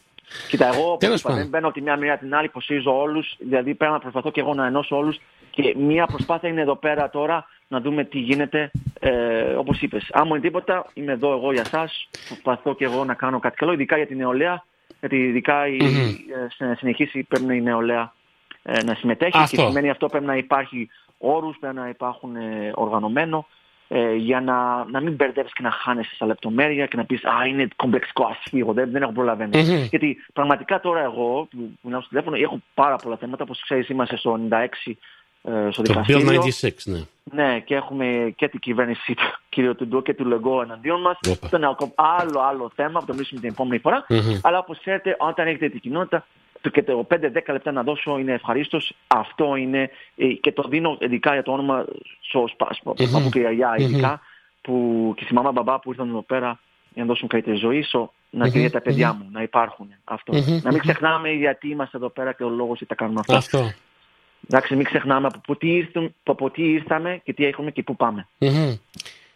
[0.49, 1.41] Κοίτα, εγώ όπως Τέλος είπα, πάντων.
[1.43, 3.35] δεν μπαίνω από τη μια μεριά την άλλη, υποστηρίζω όλους.
[3.39, 5.17] Δηλαδή πρέπει να προσπαθώ και εγώ να ενώσω όλους.
[5.51, 8.71] Και μία προσπάθεια είναι εδώ πέρα τώρα να δούμε τι γίνεται.
[8.99, 9.09] Ε,
[9.43, 11.89] Όπως είπες, άμα είναι τίποτα, είμαι εδώ εγώ για εσά.
[12.27, 14.65] Προσπαθώ και εγώ να κάνω κάτι καλό, ειδικά για την νεολαία.
[14.99, 15.77] Γιατί ειδικά η,
[16.59, 18.13] ε, να συνεχίσει πρέπει η νεολαία
[18.63, 19.37] ε, να συμμετέχει.
[19.37, 19.55] Αυτό.
[19.55, 20.89] Και σημαίνει αυτό πρέπει να υπάρχει
[21.23, 23.47] όρους, πρέπει να υπάρχουν ε, οργανωμένο.
[23.87, 27.45] Ε, για να, να μην μπερδεύεις και να χάνεσαι στα λεπτομέρεια και να πεις Α,
[27.47, 29.57] είναι κομπλεξικό, ας φύγω, δεν, δεν έχω προλαβαίνει.
[29.61, 29.83] Μμμ.
[29.89, 33.43] Γιατί πραγματικά τώρα εγώ που που μιλάω στο τηλέφωνο έχω πάρα πολλά θέματα.
[33.43, 34.65] Όπως ξέρεις, είμαστε στο 96
[35.43, 36.41] ε, στο Το Bill δικαστήριο.
[36.61, 36.99] 96, ναι.
[37.23, 39.23] Ναι, και έχουμε και την κυβέρνηση του
[39.73, 39.75] κ.
[39.77, 41.17] Τουντού και του Λεγκό εναντίον μας.
[41.29, 41.39] Όπα.
[41.43, 44.05] Αυτό είναι άλλο, άλλο θέμα που το μιλήσουμε την επόμενη φορά.
[44.09, 44.39] Μμμ.
[44.43, 46.25] Αλλά όπως ξέρετε, όταν έχετε την κοινότητα το-
[46.69, 48.93] και το 5-10 λεπτά να δώσω είναι ευχαρίστως.
[49.07, 51.85] Αυτό είναι ε, και το δίνω ειδικά για το όνομα
[52.21, 54.21] στο σπάσπο, παππού και γιαγιά, ειδικά
[54.61, 56.59] που, και στη μαμά μπαμπά που ήρθαν εδώ πέρα
[56.93, 57.85] για να δώσουν καλύτερη ζωή.
[57.93, 59.87] So, να και για τα παιδιά μου να υπάρχουν.
[60.03, 60.33] Αυτό.
[60.33, 63.37] Μμμ, Να μην ξεχνάμε γιατί είμαστε εδώ πέρα και ο λόγος γιατί τα κάνουμε αυτά.
[63.37, 63.71] Αυτό.
[64.47, 67.95] Εντάξει, μην ξεχνάμε από πού τι ήρθαμε, από τι ήρθαμε και τι έχουμε και πού
[67.95, 68.27] πάμε.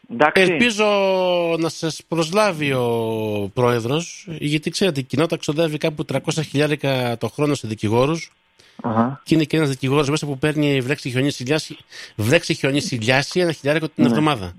[0.08, 0.16] Μμμ.
[0.16, 0.42] Εντάξει.
[0.42, 0.86] Ελπίζω
[1.60, 6.20] να σας προσλάβει ο πρόεδρος, γιατί ξέρετε η κοινότητα ξοδεύει κάπου 300
[6.50, 8.32] χιλιάρικα το χρόνο σε δικηγόρους
[8.84, 9.22] Αχα.
[9.24, 11.78] και είναι και ένας δικηγόρος μέσα που παίρνει βλέξη χιονί ηλιάση,
[12.16, 14.54] βλέξη χιονί ηλιάση ένα χιλιάρικο την εβδομάδα.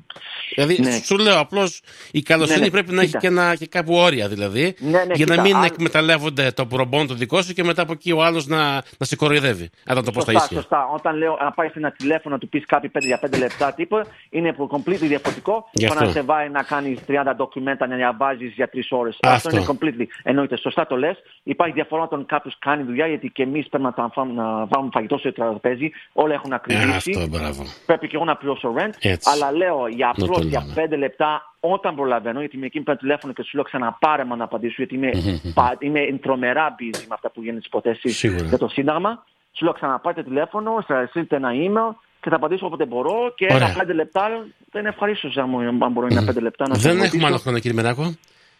[0.54, 1.00] Δηλαδή Ναι.
[1.04, 1.80] σου λέω απλώς
[2.10, 2.70] η καλοσύνη Ναι, ναι.
[2.70, 3.18] πρέπει να έχει Κοίτα.
[3.20, 6.66] και, ένα, και κάπου όρια δηλαδή Ναι, ναι, για να κοίτα, μην άλλο- εκμεταλλεύονται το
[6.66, 9.70] προμπόν το δικό σου και μετά από εκεί ο άλλος να, να σε κοροϊδεύει.
[9.86, 10.56] Αν το πω στα Σωστά, ίσια.
[10.60, 10.88] σωστά.
[10.94, 13.72] Όταν λέω να πάει σε ένα τηλέφωνο να του πεις κάτι 5 για 5 λεπτά
[13.72, 16.06] τίποτα, είναι completely διαφορετικό Γι' από αυτό.
[16.06, 19.16] να σε βάει να κάνεις 30 ντοκουμέντα να διαβάζεις για 3 ώρες.
[19.20, 19.48] Αυτό.
[19.48, 20.06] Αυτό είναι completely.
[20.22, 21.16] Εννοείται, σωστά το λες.
[21.42, 24.90] Υπάρχει διαφορά όταν κάποιος κάνει δουλειά, γιατί και εμείς πρέπει να, τα φάμε- να βάλουμε
[24.92, 25.90] φαγητό στο τραπέζι.
[26.12, 27.10] Όλα έχουν Ε, ακριβήσει.
[27.16, 27.62] αυτό, μπράβο.
[27.86, 28.92] Πρέπει και εγώ να πληρώσω rent.
[29.00, 29.30] Έτσι.
[29.32, 30.72] Αλλά λέω για Να απλώς το για λέμε.
[30.74, 34.44] 5 λεπτά όταν προλαβαίνω, γιατί με εκείνη παίρνω τηλέφωνο και σου λέω ξαναπάρε με να
[34.44, 35.10] απαντήσω, γιατί είμαι,
[35.58, 38.44] πα- είμαι τρομερά busy με αυτά που γίνονται τι υποθέσεις Σίγουρα.
[38.44, 39.24] για το Σύνταγμα.
[39.52, 43.66] Σου λέω ξαναπάρτε τηλέφωνο, θα στείλετε ένα email και θα απαντήσω όποτε μπορώ και Ωραία.
[43.66, 44.28] ένα πέντε λεπτά
[44.70, 47.14] δεν είναι ευχαρίστως αν, μου- αν μπορώ να είναι πέντε λεπτά να σας Δεν βοηθήσω.
[47.16, 48.14] έχουμε άλλο χρόνο κύριε Μεράκο.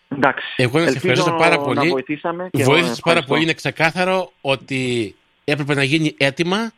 [0.08, 0.46] Εντάξει.
[0.56, 1.88] Εγώ να σε Ελπίζω ευχαριστώ πάρα Να πολύ.
[1.90, 2.48] βοηθήσαμε.
[2.52, 3.26] και εγώ Βοήθησες πάρα ευχαριστώ.
[3.28, 3.42] πολύ.
[3.42, 5.14] Είναι ξεκάθαρο ότι
[5.50, 6.72] έπρεπε να γίνει έτοιμα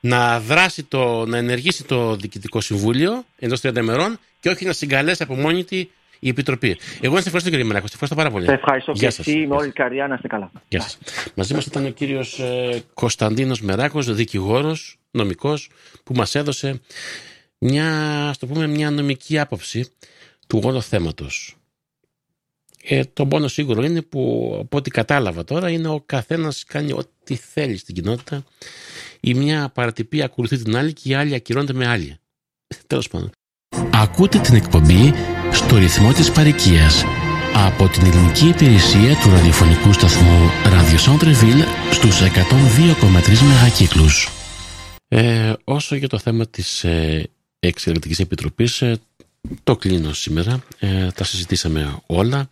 [0.00, 5.22] να δράσει το, να ενεργήσει το Διοικητικό Συμβούλιο εντός 30 ημερών και όχι να συγκαλέσει
[5.22, 6.78] από μόνη τη η Επιτροπή.
[7.00, 8.44] Εγώ να σε ευχαριστώ κύριε Μελάκο, σε ευχαριστώ πάρα πολύ.
[8.44, 9.26] Σε ευχαριστώ Γεια και σας.
[9.26, 10.50] εσύ με όλη την καρδιά να είστε καλά.
[10.68, 10.98] Γεια σας.
[11.34, 15.68] Μαζί μας ήταν ο κύριος ε, Κωνσταντίνος Μεράκος, δικηγόρος, νομικός,
[16.04, 16.80] που μας έδωσε
[17.58, 17.88] μια,
[18.28, 19.90] ας το πούμε, μια νομική άποψη
[20.46, 21.56] του όλου θέματος.
[22.88, 27.34] Ε, το μόνο σίγουρο είναι που, από ό,τι κατάλαβα τώρα, είναι ο καθένας κάνει ό,τι
[27.34, 28.44] θέλει στην κοινότητα.
[29.20, 32.16] Η μια παρατυπία ακολουθεί την άλλη και η άλλη ακυρώνεται με άλλη.
[32.86, 33.30] Τέλος πάντων.
[33.92, 35.12] Ακούτε την εκπομπή
[35.52, 37.04] στο ρυθμό της παροικίας
[37.54, 44.28] από την ελληνική υπηρεσία του ραδιοφωνικού σταθμού Radio Centreville στους 102,3 μεγακύκλους.
[45.08, 48.98] Ε, όσο για το θέμα της ε, Εξελεκτικής Επιτροπής, ε,
[49.64, 50.62] το κλείνω σήμερα.
[50.78, 52.48] Ε, τα συζητήσαμε όλα.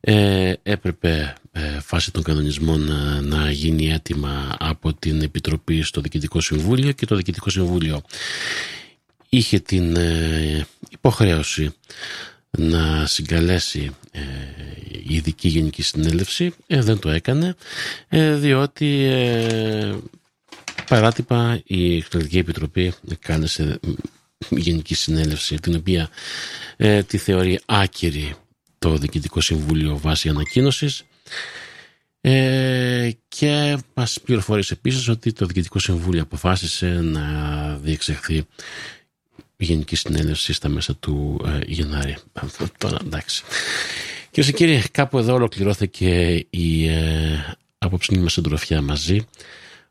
[0.00, 6.40] Ε, έπρεπε ε, φάση των κανονισμών να, να γίνει έτοιμα από την Επιτροπή στο Διοικητικό
[6.40, 8.02] Συμβούλιο και το Διοικητικό Συμβούλιο
[9.28, 11.74] είχε την ε, υποχρέωση
[12.58, 14.20] να συγκαλέσει ε,
[15.08, 17.54] η ειδική γενική συνέλευση ε, δεν το έκανε
[18.08, 19.94] ε, διότι ε,
[20.88, 23.80] παράτυπα η Εκτελετική Επιτροπή κάλεσε
[24.48, 26.08] γενική συνέλευση την οποία
[26.76, 28.34] ε, τη θεωρεί άκυρη
[28.78, 31.04] το Διοικητικό Συμβούλιο βάσει ανακοίνωσης
[32.20, 37.22] ε, και μας πληροφορήσε επίσης ότι το Διοικητικό Συμβούλιο αποφάσισε να
[37.82, 38.46] διεξεχθεί
[39.56, 42.16] η Γενική Συνέλευση στα μέσα του ε, Γενάρη.
[42.78, 43.42] Τώρα εντάξει.
[44.30, 49.26] Κυρίες και κύριοι, κάπου εδώ ολοκληρώθηκε η ε, απόψινή μας συντροφιά μαζί.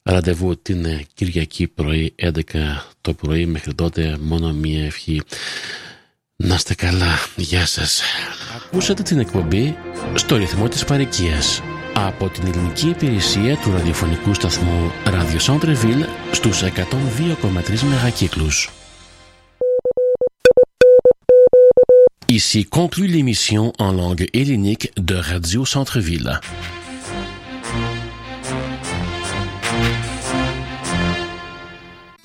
[0.08, 2.32] Ραντεβού την ε, Κυριακή πρωί 11
[3.02, 5.22] το πρωί μέχρι τότε μόνο μία ευχή.
[6.36, 7.14] Να είστε καλά.
[7.36, 8.02] Γεια σας.
[8.56, 9.78] Ακούσατε την εκπομπή
[10.16, 11.62] στο ρυθμό της παροικίας
[11.94, 18.70] από την ελληνική υπηρεσία του ραδιοφωνικού σταθμού Radio Centreville στους 102,3 μεγακύκλους.
[22.28, 26.40] Ici conclut l'émission en langue hellénique de Radio Centreville.